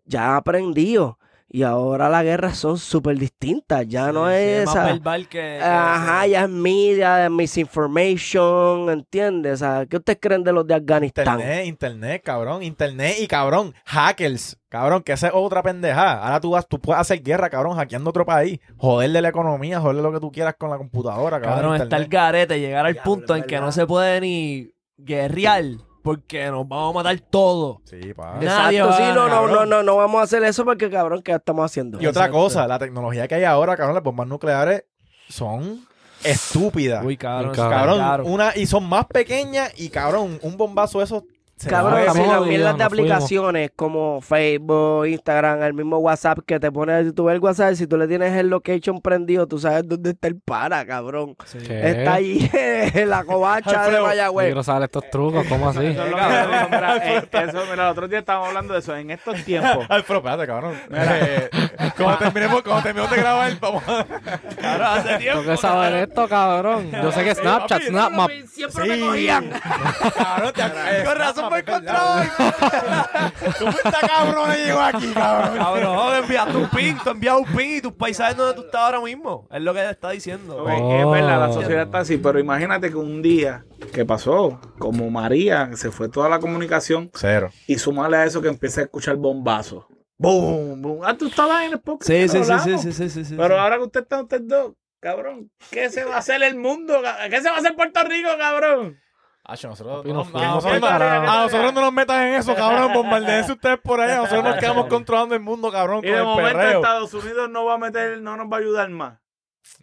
ya 0.05 0.35
aprendido. 0.35 1.19
Y 1.55 1.61
ahora 1.61 2.09
las 2.09 2.23
guerras 2.23 2.57
son 2.57 2.79
súper 2.79 3.15
distintas. 3.15 3.87
Ya 3.87 4.11
no 4.11 4.27
Sí, 4.27 4.33
sí, 4.37 4.39
es 4.41 4.65
más 4.65 4.73
verbal 4.85 5.27
que... 5.27 5.37
que- 5.37 5.59
Ajá, 5.63 6.25
ya 6.25 6.45
es 6.45 6.49
media, 6.49 7.29
misinformation, 7.29 8.89
¿entiendes? 8.89 9.53
O 9.53 9.57
sea, 9.57 9.85
¿qué 9.85 9.97
ustedes 9.97 10.17
creen 10.19 10.43
de 10.43 10.51
los 10.51 10.65
de 10.65 10.73
Afganistán? 10.73 11.27
Internet, 11.27 11.65
internet, 11.67 12.21
cabrón, 12.25 12.63
internet 12.63 13.17
y 13.19 13.27
cabrón, 13.27 13.75
hackers, 13.85 14.57
cabrón, 14.67 15.03
que 15.03 15.11
esa 15.13 15.27
es 15.27 15.33
otra 15.35 15.61
pendejada. 15.61 16.23
Ahora 16.23 16.39
tú 16.39 16.49
vas, 16.49 16.67
tú 16.67 16.79
puedes 16.79 16.99
hacer 16.99 17.21
guerra, 17.21 17.51
cabrón, 17.51 17.75
hackeando 17.77 18.09
otro 18.09 18.25
país, 18.25 18.59
joderle 18.77 19.21
la 19.21 19.29
economía, 19.29 19.79
joderle 19.79 20.01
lo 20.01 20.11
que 20.11 20.19
tú 20.19 20.31
quieras 20.31 20.55
con 20.57 20.71
la 20.71 20.77
computadora, 20.79 21.39
cabrón. 21.39 21.61
Cabrón, 21.61 21.81
está 21.83 21.97
el 21.97 22.07
garete, 22.07 22.59
llegar 22.59 22.87
al 22.87 22.95
punto 22.95 23.35
en 23.35 23.43
que 23.43 23.59
no 23.59 23.71
se 23.71 23.85
puede 23.85 24.19
ni 24.21 24.71
guerrear 24.97 25.63
porque 26.03 26.45
nos 26.51 26.67
vamos 26.67 26.91
a 26.91 27.03
matar 27.03 27.19
todos. 27.21 27.77
Sí, 27.85 28.13
pa. 28.13 28.33
Nadie 28.39 28.77
Exacto, 28.79 28.87
va, 28.87 28.97
sí, 28.97 29.03
no, 29.15 29.23
no, 29.27 29.29
cabrón. 29.29 29.51
no, 29.53 29.65
no, 29.65 29.83
no 29.83 29.95
vamos 29.95 30.19
a 30.19 30.23
hacer 30.23 30.43
eso 30.43 30.63
porque, 30.65 30.89
cabrón, 30.91 31.23
¿qué 31.23 31.31
estamos 31.31 31.65
haciendo? 31.65 31.97
Y 31.99 32.05
otra 32.05 32.25
Exacto. 32.25 32.37
cosa, 32.37 32.67
la 32.67 32.77
tecnología 32.77 33.27
que 33.27 33.35
hay 33.35 33.45
ahora, 33.45 33.75
cabrón, 33.75 33.95
las 33.95 34.03
bombas 34.03 34.27
nucleares 34.27 34.83
son 35.29 35.87
estúpidas. 36.23 37.03
Uy, 37.03 37.17
cabrón, 37.17 37.53
Cabrón, 37.55 38.21
una, 38.25 38.55
y 38.55 38.65
son 38.65 38.87
más 38.87 39.05
pequeñas 39.05 39.73
y 39.77 39.89
cabrón, 39.89 40.39
un 40.41 40.57
bombazo 40.57 40.99
de 40.99 41.05
esos 41.05 41.23
Cabrón, 41.69 41.99
sí, 42.01 42.07
estamos 42.07 42.27
las 42.27 42.45
de 42.47 42.55
fuimos. 42.57 42.81
aplicaciones 42.81 43.71
como 43.75 44.21
Facebook, 44.21 45.05
Instagram, 45.07 45.63
el 45.63 45.73
mismo 45.73 45.97
WhatsApp 45.99 46.39
que 46.45 46.59
te 46.59 46.71
pone, 46.71 47.03
si 47.05 47.11
tú 47.13 47.25
ves 47.25 47.35
el 47.35 47.41
WhatsApp, 47.41 47.73
si 47.75 47.87
tú 47.87 47.97
le 47.97 48.07
tienes 48.07 48.33
el 48.35 48.49
location 48.49 49.01
prendido, 49.01 49.47
tú 49.47 49.59
sabes 49.59 49.87
dónde 49.87 50.11
está 50.11 50.27
el 50.27 50.39
para, 50.39 50.85
cabrón. 50.85 51.35
Está 51.69 52.13
allí 52.13 52.49
en 52.53 53.09
la 53.09 53.23
covacha 53.23 53.87
de 53.89 54.01
Mayagüez. 54.01 54.47
quiero 54.47 54.63
saber 54.63 54.83
estos 54.83 55.09
trucos, 55.09 55.45
¿cómo 55.47 55.69
así? 55.69 55.85
Eso 55.85 56.03
mira, 56.05 56.97
eh, 56.97 57.23
eso, 57.31 57.61
mira, 57.69 57.83
el 57.85 57.91
otro 57.91 58.07
día 58.07 58.19
estábamos 58.19 58.49
hablando 58.49 58.73
de 58.73 58.79
eso. 58.79 58.95
En 58.95 59.11
estos 59.11 59.43
tiempos, 59.43 59.85
Ay, 59.89 60.03
pero 60.07 60.19
espérate, 60.19 60.47
cabrón. 60.47 60.75
Eh, 60.91 61.49
cuando 61.97 62.17
terminemos, 62.17 62.61
cuando 62.61 62.83
terminemos 62.83 63.11
de 63.11 63.17
grabar, 63.21 63.59
vamos 63.59 63.83
a... 63.87 64.05
Cabrón, 64.05 64.87
hace 64.87 65.17
tiempo. 65.17 65.41
Tengo 65.41 65.51
que 65.55 65.57
saber 65.61 65.93
esto, 66.07 66.27
cabrón. 66.27 66.91
Yo 66.91 67.11
sé 67.11 67.23
que 67.23 67.35
Snapchat, 67.35 67.81
Snapmap. 67.83 68.31
Siempre 68.51 68.83
Sí. 68.83 68.89
me 68.89 68.99
cogían. 68.99 69.49
Cabrón, 70.17 70.53
te- 70.53 71.03
Con 71.05 71.17
razón 71.17 71.49
me 71.53 71.59
encontró 71.59 71.93
hoy. 71.93 72.27
Tú 73.59 73.65
fuiste 73.65 74.07
cabrón 74.07 74.49
y 74.53 74.65
llegó 74.65 74.81
aquí, 74.81 75.11
cabrón. 75.13 75.57
Cabrón, 75.57 76.15
enviaste 76.15 76.57
un 76.57 76.69
pin, 76.69 76.97
tú 77.03 77.09
envías 77.09 77.37
un 77.37 77.45
pin 77.45 77.77
y 77.77 77.81
tus 77.81 77.93
paisajes 77.93 78.35
donde 78.37 78.55
tú 78.55 78.61
estás 78.61 78.81
ahora 78.81 79.01
mismo. 79.01 79.47
Es 79.51 79.61
lo 79.61 79.73
que 79.73 79.81
te 79.81 79.89
está 79.89 80.09
diciendo. 80.11 80.67
Es 80.69 81.11
verdad, 81.11 81.39
la 81.39 81.53
sociedad 81.53 81.83
está 81.83 81.99
así, 81.99 82.17
pero 82.17 82.39
imagínate 82.39 82.89
que 82.89 82.95
un 82.95 83.21
día 83.21 83.65
que 83.93 84.05
pasó, 84.05 84.59
como 84.79 85.09
María, 85.09 85.69
se 85.75 85.91
fue 85.91 86.09
toda 86.09 86.29
la 86.29 86.39
comunicación, 86.39 87.11
Cero. 87.13 87.49
y 87.67 87.77
sumarle 87.77 88.17
a 88.17 88.25
eso 88.25 88.41
que 88.41 88.47
empieza 88.47 88.81
a 88.81 88.83
escuchar 88.85 89.15
bombazos. 89.15 89.85
Boom, 90.17 90.81
boom. 90.81 90.99
Ah, 91.03 91.15
tú 91.17 91.27
estabas 91.27 91.65
en 91.65 91.73
el 91.73 91.79
podcast. 91.81 92.09
Sí, 92.09 92.29
sí, 92.29 92.43
sí, 92.43 92.53
sí, 92.63 92.77
sí, 92.77 92.93
sí, 92.93 93.09
sí, 93.09 93.25
sí. 93.25 93.35
Pero 93.35 93.59
ahora 93.59 93.77
que 93.77 93.83
usted 93.83 94.01
está, 94.01 94.21
usted 94.21 94.41
dos, 94.41 94.73
cabrón, 94.99 95.51
¿qué 95.69 95.89
se 95.89 96.05
va 96.05 96.15
a 96.15 96.19
hacer 96.19 96.41
el 96.43 96.55
mundo? 96.55 97.01
¿Qué 97.29 97.41
se 97.41 97.49
va 97.49 97.55
a 97.55 97.59
hacer 97.59 97.75
Puerto 97.75 98.03
Rico, 98.03 98.29
cabrón? 98.37 98.97
Hacho, 99.45 99.67
nosotros, 99.67 99.97
Papi, 99.97 100.09
no, 100.09 100.13
nos 100.19 100.27
a, 100.27 100.31
fuimos 100.31 100.55
nosotros, 100.55 100.79
pa'l 100.79 100.99
carajo. 100.99 101.31
a 101.31 101.37
nosotros 101.43 101.73
no 101.73 101.81
nos 101.81 101.91
metan 101.93 102.27
en 102.27 102.33
eso, 102.35 102.55
cabrón. 102.55 102.93
Bombardeense 102.93 103.51
ustedes 103.51 103.77
por 103.79 103.99
allá. 103.99 104.17
Nosotros 104.17 104.43
nos 104.45 104.55
quedamos 104.59 104.85
controlando 104.87 105.35
el 105.35 105.41
mundo, 105.41 105.69
cabrón, 105.71 105.97
Y 105.99 106.07
con 106.07 106.11
de 106.11 106.17
el 106.17 106.23
momento 106.23 106.57
perreo. 106.59 106.79
Estados 106.79 107.13
Unidos 107.13 107.49
no 107.49 107.65
va 107.65 107.73
a 107.73 107.77
meter, 107.77 108.21
no 108.21 108.37
nos 108.37 108.47
va 108.47 108.57
a 108.57 108.59
ayudar 108.61 108.89
más. 108.89 109.19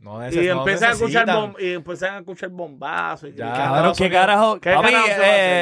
No 0.00 0.26
Y 0.30 0.34
no 0.46 0.58
empiezan 0.60 0.90
a 0.90 0.92
escuchar 0.92 1.26
bom- 1.26 1.56
y 1.58 1.72
empiezan 1.74 2.14
a 2.14 2.18
escuchar 2.20 2.48
bombazos. 2.50 3.28
y- 3.30 3.34
Ya. 3.34 3.46
y- 3.48 3.52
Cabrón, 3.52 3.76
Estados 3.76 3.98
qué 3.98 4.10
carajo. 4.10 4.60
¿Qué 4.60 4.72
Papi, 4.74 4.92
carajo 4.92 5.06
eh, 5.08 5.14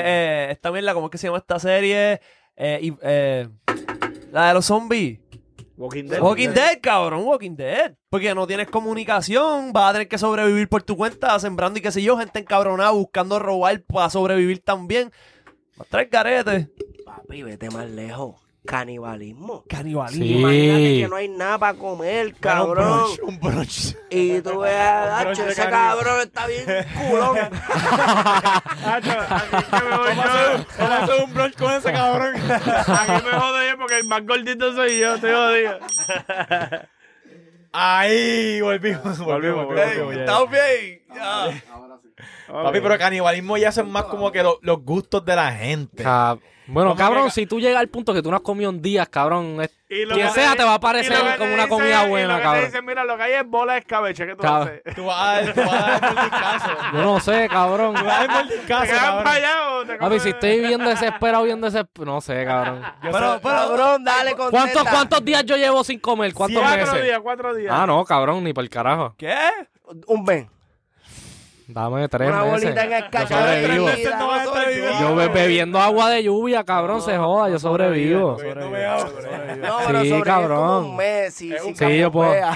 eh, 0.04 0.48
esta 0.50 0.70
mierda, 0.70 0.94
¿cómo 0.94 1.06
es 1.06 1.10
que 1.10 1.18
se 1.18 1.26
llama 1.26 1.38
esta 1.38 1.58
serie? 1.58 2.20
Eh, 2.56 2.78
y- 2.82 2.96
eh, 3.02 3.48
la 4.30 4.48
de 4.48 4.54
los 4.54 4.64
zombies. 4.66 5.18
Walking 5.78 6.05
Dead. 6.05 6.20
Walking 6.20 6.48
Dead, 6.48 6.80
cabrón, 6.82 7.24
Walking 7.24 7.55
Dead. 7.55 7.94
Porque 8.10 8.34
no 8.34 8.48
tienes 8.48 8.66
comunicación, 8.66 9.72
vas 9.72 9.90
a 9.90 9.92
tener 9.92 10.09
que 10.09 10.18
sobrevivir 10.18 10.68
por 10.68 10.82
tu 10.82 10.96
cuenta, 10.96 11.38
sembrando 11.38 11.78
y 11.78 11.82
qué 11.82 11.92
sé 11.92 12.02
yo, 12.02 12.18
gente 12.18 12.40
encabronada 12.40 12.90
buscando 12.90 13.38
robar 13.38 13.80
para 13.82 14.10
sobrevivir 14.10 14.59
también. 14.60 15.12
Va 15.80 15.84
a 15.84 15.88
traer 15.88 16.09
garete. 16.09 16.68
Papi, 17.05 17.44
vete 17.44 17.70
más 17.70 17.88
lejos. 17.88 18.47
Canibalismo. 18.66 19.64
Canibalismo. 19.68 20.24
Sí. 20.24 20.35
Imagínate 20.39 21.01
que 21.01 21.09
no 21.09 21.16
hay 21.16 21.28
nada 21.28 21.59
para 21.59 21.78
comer, 21.78 22.35
cabrón. 22.35 22.86
Un 22.89 22.98
brunch, 23.06 23.20
un 23.22 23.40
brunch. 23.40 23.97
Y 24.10 24.40
tú 24.43 24.59
ves, 24.60 24.76
"Acho, 24.78 25.24
brunch 25.24 25.39
de 25.39 25.52
ese 25.52 25.62
carne". 25.62 25.76
cabrón 25.76 26.20
está 26.20 26.47
bien 26.47 26.64
culón. 27.09 27.36
Hacho, 28.85 29.10
aquí 29.20 29.64
que 29.70 29.85
me 29.85 29.97
voy 29.97 30.14
yo. 30.14 30.22
a 30.85 30.97
hacer 31.05 31.24
un 31.24 31.35
brunch 31.35 31.56
con 31.56 31.72
ese 31.72 31.93
cabrón. 31.93 32.35
Aquí 32.43 33.24
me 33.24 33.39
jodo 33.39 33.68
yo 33.70 33.78
porque 33.78 33.97
el 33.98 34.05
más 34.05 34.26
gordito 34.26 34.74
soy 34.74 34.98
yo, 34.98 35.18
te 35.18 35.32
jodido. 35.32 35.78
Ahí, 37.72 38.60
volvimos, 38.60 39.18
volvimos. 39.18 39.66
volvimos. 39.66 40.14
¿Estamos 40.16 40.51
bien? 40.51 41.02
Papi, 42.47 42.81
pero 42.81 42.99
canibalismo 42.99 43.57
ya 43.57 43.73
son 43.73 43.90
más 43.90 44.05
como 44.05 44.31
que 44.32 44.43
lo- 44.43 44.59
los 44.62 44.82
gustos 44.82 45.24
de 45.24 45.36
la 45.36 45.53
gente. 45.53 46.03
Ca- 46.03 46.39
Bueno, 46.70 46.90
¿Cómo 46.90 46.99
cabrón, 46.99 47.24
que- 47.27 47.31
si 47.31 47.47
tú 47.47 47.61
llegas 47.61 47.81
al 47.81 47.89
punto 47.89 48.12
que 48.12 48.20
tú 48.20 48.31
no 48.31 48.36
has 48.36 48.43
comido 48.43 48.69
en 48.70 48.82
días, 48.82 49.09
cabrón, 49.09 49.59
es- 49.62 49.74
quien 49.89 50.31
sea 50.32 50.51
te- 50.51 50.59
te 50.59 50.65
va 50.65 50.74
a 50.74 50.81
parecer 50.81 51.16
como 51.19 51.31
te 51.36 51.43
una 51.55 51.62
dice- 51.65 51.69
comida 51.70 52.01
y 52.01 52.05
lo 52.05 52.09
buena, 52.11 52.35
que 52.35 52.39
te 52.40 52.43
cabrón. 52.45 52.65
dicen, 52.66 52.85
mira, 52.85 53.05
lo 53.05 53.16
que 53.16 53.23
hay 53.23 53.32
es 53.32 53.47
bola 53.49 53.73
de 53.73 53.78
escabeche, 53.78 54.27
¿qué 54.27 54.35
tú 54.36 54.43
Cabrón. 54.43 54.69
haces? 54.85 54.95
Tú 54.95 55.05
vas 55.07 55.19
a 55.19 55.32
dar, 55.43 55.55
tú 55.55 55.61
vas 55.62 55.73
a 55.73 55.99
dar. 55.99 56.01
Yo 56.93 57.03
no 57.03 57.20
sé, 57.20 57.49
cabrón. 57.49 57.95
Tú 57.95 58.05
vas 58.05 58.15
a 58.15 58.19
dar 58.19 58.27
¿Te 58.28 58.35
mordiscazo, 58.35 58.85
quedas 58.85 59.01
cabrón. 59.01 59.24
para 59.24 59.36
allá 59.36 59.70
o 59.70 59.85
te 59.86 59.97
Papi, 59.97 60.20
si 60.20 60.28
estoy 60.28 60.61
bien 60.61 60.85
desesperado, 60.85 61.45
bien 61.45 61.61
desesperado, 61.62 62.15
no 62.15 62.20
sé, 62.20 62.45
cabrón. 62.45 62.82
Yo 63.03 63.12
Pero, 63.12 63.35
sé- 63.35 63.40
pero, 63.43 63.55
Cabrón, 63.57 64.05
dale 64.05 64.35
con 64.36 64.51
¿Cuántos, 64.51 64.82
¿Cuántos 64.85 65.24
días 65.24 65.45
yo 65.47 65.57
llevo 65.57 65.82
sin 65.85 65.99
comer? 66.01 66.35
¿Cuántos 66.35 66.61
Cuatro 66.62 66.86
meses? 66.86 67.03
días, 67.03 67.20
cuatro 67.23 67.55
días. 67.55 67.74
Ah, 67.74 67.86
no, 67.86 68.05
cabrón, 68.05 68.45
ni 68.45 68.53
por 68.53 68.62
el 68.62 68.69
carajo. 68.69 69.15
¿Qué? 69.16 69.35
Un 70.07 70.23
mes. 70.23 70.47
Dame 71.70 72.09
tres 72.09 72.31
Una 72.31 72.45
meses. 72.45 72.62
bolita 72.62 72.85
en 72.85 72.93
el 72.95 73.28
sobrevivo. 73.28 73.85
Meses 73.86 74.11
no 74.19 74.32
a 74.32 74.39
vivo. 74.65 74.86
Yo 75.03 75.15
be- 75.16 75.28
bebiendo 75.28 75.78
agua 75.78 76.09
de 76.09 76.23
lluvia, 76.24 76.65
cabrón, 76.65 77.03
se 77.03 77.19
joda, 77.19 77.51
yo 77.51 77.59
sobrevivo. 77.59 78.39
No 78.57 78.70
me 78.70 78.86
hago. 78.86 79.05
No, 79.59 79.78
pero 79.86 80.01
Sí, 80.03 80.23
cabrón. 80.23 80.85
un 80.86 80.97
mes. 80.97 81.35
Si, 81.35 81.53
Es 81.53 81.61
si 81.62 81.69
un 81.69 81.77
Sí, 81.77 81.99
yo 81.99 82.11
puedo. 82.11 82.32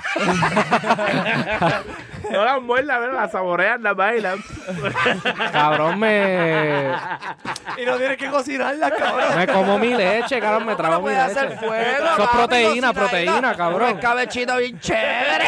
No 2.31 2.45
las 2.47 2.63
muerdas, 2.63 3.01
¿verdad? 3.01 3.21
las 3.23 3.33
saborean, 3.33 3.83
las 3.83 3.95
bailan. 3.97 4.43
Cabrón, 5.53 5.99
me, 5.99 6.93
Y 7.77 7.85
no 7.85 7.97
tienes 7.97 8.17
que 8.17 8.31
cocinarla, 8.31 8.91
cabrón. 8.91 9.37
me 9.37 9.47
como 9.49 9.79
mi 9.79 9.93
leche, 9.93 10.41
cabrón, 10.41 10.65
me 10.67 10.75
trago 10.77 11.03
mi 11.03 11.09
leche. 11.11 11.21
hacer 11.21 11.59
fuego. 11.59 11.75
Eso 11.75 12.07
es 12.07 12.17
papi, 12.17 12.37
proteína, 12.37 12.93
proteína, 12.95 13.51
Un 13.51 13.55
cabrón. 13.57 13.89
escabechito 13.99 14.57
bien 14.57 14.79
chévere. 14.81 15.45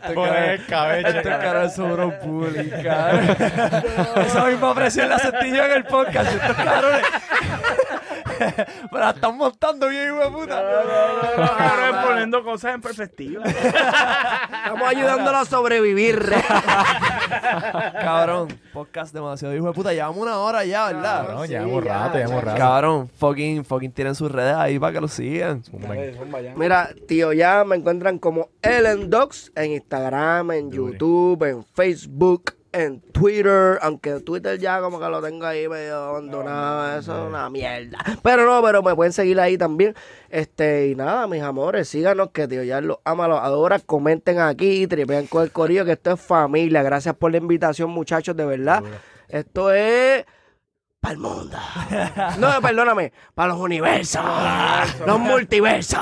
El 0.54 0.64
cabello. 0.82 1.08
Este 1.08 1.22
cara 1.22 1.64
es 1.64 1.74
sobre 1.74 2.04
bullying, 2.24 2.82
cabrón. 2.82 3.36
Esa 4.26 4.44
misma 4.46 4.74
presión 4.74 5.08
la 5.08 5.18
sentí 5.18 5.50
yo 5.50 5.64
en 5.64 5.72
el 5.72 5.84
podcast. 5.84 6.32
Estos 6.32 6.56
cabrones. 6.56 7.04
Pero 8.40 8.88
la 8.92 9.10
están 9.10 9.36
montando 9.36 9.88
bien, 9.88 10.06
hijo 10.08 10.24
de 10.24 10.30
puta. 10.30 10.62
Cabrón, 11.36 12.06
poniendo 12.06 12.42
cosas 12.42 12.74
en 12.74 12.80
perspectiva. 12.80 13.44
Estamos 13.44 14.88
ayudándolo 14.88 15.38
a 15.38 15.44
sobrevivir. 15.44 16.18
Cabrón, 18.00 18.48
podcast 18.72 19.12
demasiado 19.12 19.54
hijo 19.54 19.66
de 19.66 19.72
puta. 19.72 19.92
Llevamos 19.92 20.18
una 20.18 20.38
hora 20.38 20.64
ya, 20.64 20.86
¿verdad? 20.86 21.26
Cabrón, 21.26 21.48
llevamos 21.48 21.84
rato, 21.84 22.18
llevamos 22.18 22.44
rato. 22.44 22.58
Cabrón, 22.58 23.10
fucking, 23.18 23.64
fucking 23.64 23.92
tienen 23.92 24.14
sus 24.14 24.32
redes 24.32 24.54
ahí 24.54 24.78
para 24.78 24.94
que 24.94 25.00
lo 25.00 25.08
sigan. 25.08 25.62
Mira, 26.56 26.90
tío, 27.06 27.32
ya 27.32 27.64
me 27.64 27.76
encuentran 27.76 28.18
como 28.18 28.48
Ellen 28.62 29.10
Dogs 29.10 29.52
en 29.54 29.72
Instagram, 29.72 30.50
en 30.52 30.69
YouTube, 30.70 31.42
en 31.44 31.64
Facebook, 31.64 32.54
en 32.72 33.00
Twitter. 33.00 33.78
Aunque 33.82 34.20
Twitter 34.20 34.58
ya 34.58 34.80
como 34.80 34.98
que 35.00 35.08
lo 35.08 35.22
tengo 35.22 35.46
ahí 35.46 35.68
medio 35.68 35.96
abandonado. 35.96 36.98
Eso 36.98 37.22
es 37.22 37.28
una 37.28 37.48
mierda. 37.50 37.98
Pero 38.22 38.46
no, 38.46 38.62
pero 38.62 38.82
me 38.82 38.94
pueden 38.94 39.12
seguir 39.12 39.40
ahí 39.40 39.58
también. 39.58 39.94
Este, 40.28 40.88
y 40.88 40.94
nada, 40.94 41.26
mis 41.26 41.42
amores, 41.42 41.88
síganos 41.88 42.30
que 42.30 42.46
tío 42.46 42.62
ya 42.62 42.80
los 42.80 42.98
ama, 43.04 43.28
los 43.28 43.40
adora. 43.40 43.78
Comenten 43.78 44.38
aquí, 44.38 44.86
tripean 44.86 45.26
con 45.26 45.42
el 45.42 45.52
corillo, 45.52 45.84
que 45.84 45.92
esto 45.92 46.12
es 46.12 46.20
familia. 46.20 46.82
Gracias 46.82 47.14
por 47.16 47.30
la 47.30 47.38
invitación, 47.38 47.90
muchachos, 47.90 48.36
de 48.36 48.44
verdad. 48.44 48.82
Esto 49.28 49.72
es. 49.72 50.24
Para 51.00 51.14
el 51.14 51.18
mundo. 51.18 51.56
No, 52.38 52.60
perdóname. 52.60 53.12
Para 53.34 53.54
los 53.54 53.58
universos. 53.58 54.22
los 55.06 55.18
multiversos. 55.18 55.98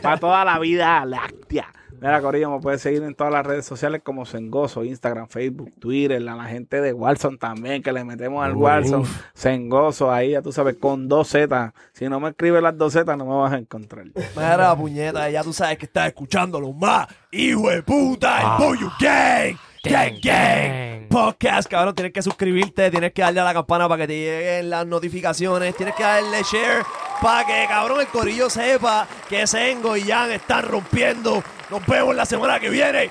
Para 0.00 0.18
toda 0.18 0.44
la 0.44 0.58
vida 0.60 1.04
láctea. 1.04 1.72
Mira, 2.00 2.22
Corillo, 2.22 2.50
me 2.50 2.60
puedes 2.60 2.80
seguir 2.80 3.02
en 3.02 3.14
todas 3.14 3.30
las 3.30 3.44
redes 3.44 3.66
sociales 3.66 4.00
como 4.02 4.24
Sengoso, 4.24 4.84
Instagram, 4.84 5.28
Facebook, 5.28 5.70
Twitter, 5.78 6.16
a 6.16 6.34
la 6.34 6.44
gente 6.44 6.80
de 6.80 6.94
Walson 6.94 7.36
también, 7.36 7.82
que 7.82 7.92
le 7.92 8.04
metemos 8.04 8.42
al 8.42 8.54
Walson. 8.54 9.04
Sengoso, 9.34 10.10
ahí 10.10 10.30
ya 10.30 10.40
tú 10.40 10.50
sabes, 10.50 10.76
con 10.76 11.08
dos 11.08 11.28
Z. 11.28 11.74
Si 11.92 12.08
no 12.08 12.18
me 12.18 12.30
escribes 12.30 12.62
las 12.62 12.78
dos 12.78 12.94
Z, 12.94 13.14
no 13.16 13.26
me 13.26 13.34
vas 13.34 13.52
a 13.52 13.58
encontrar. 13.58 14.06
Mira, 14.34 14.74
puñeta, 14.74 15.28
ya 15.28 15.44
tú 15.44 15.52
sabes 15.52 15.76
que 15.76 15.84
estás 15.84 16.06
escuchando 16.06 16.58
lo 16.58 16.72
más. 16.72 17.06
Hijo 17.32 17.68
de 17.68 17.82
puta, 17.82 18.40
el 18.40 18.64
Pollo 18.64 18.90
Gang. 18.98 19.56
Gang, 19.84 20.20
gang. 20.22 21.08
Podcast, 21.08 21.70
cabrón. 21.70 21.94
Tienes 21.94 22.14
que 22.14 22.22
suscribirte, 22.22 22.90
tienes 22.90 23.12
que 23.12 23.20
darle 23.20 23.40
a 23.40 23.44
la 23.44 23.52
campana 23.52 23.86
para 23.88 24.02
que 24.02 24.08
te 24.08 24.18
lleguen 24.18 24.70
las 24.70 24.86
notificaciones, 24.86 25.76
tienes 25.76 25.94
que 25.94 26.02
darle 26.02 26.42
share 26.44 26.82
para 27.20 27.46
que, 27.46 27.66
cabrón, 27.68 28.00
el 28.00 28.08
corillo 28.08 28.48
sepa 28.48 29.06
que 29.28 29.46
Sengo 29.46 29.96
y 29.96 30.02
Jan 30.02 30.30
están 30.32 30.62
rompiendo. 30.62 31.42
Nos 31.70 31.86
vemos 31.86 32.14
la 32.14 32.24
semana 32.24 32.58
que 32.58 32.68
viene. 32.70 33.10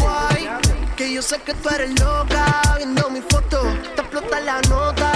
guay, 0.00 0.48
Que 0.96 1.12
yo 1.12 1.22
sé 1.22 1.40
que 1.40 1.54
tú 1.54 1.68
eres 1.68 1.98
loca 2.00 2.62
viendo 2.76 3.10
mi 3.10 3.20
foto, 3.20 3.62
te 3.94 4.02
explota 4.02 4.40
la 4.40 4.60
noche. 4.62 5.11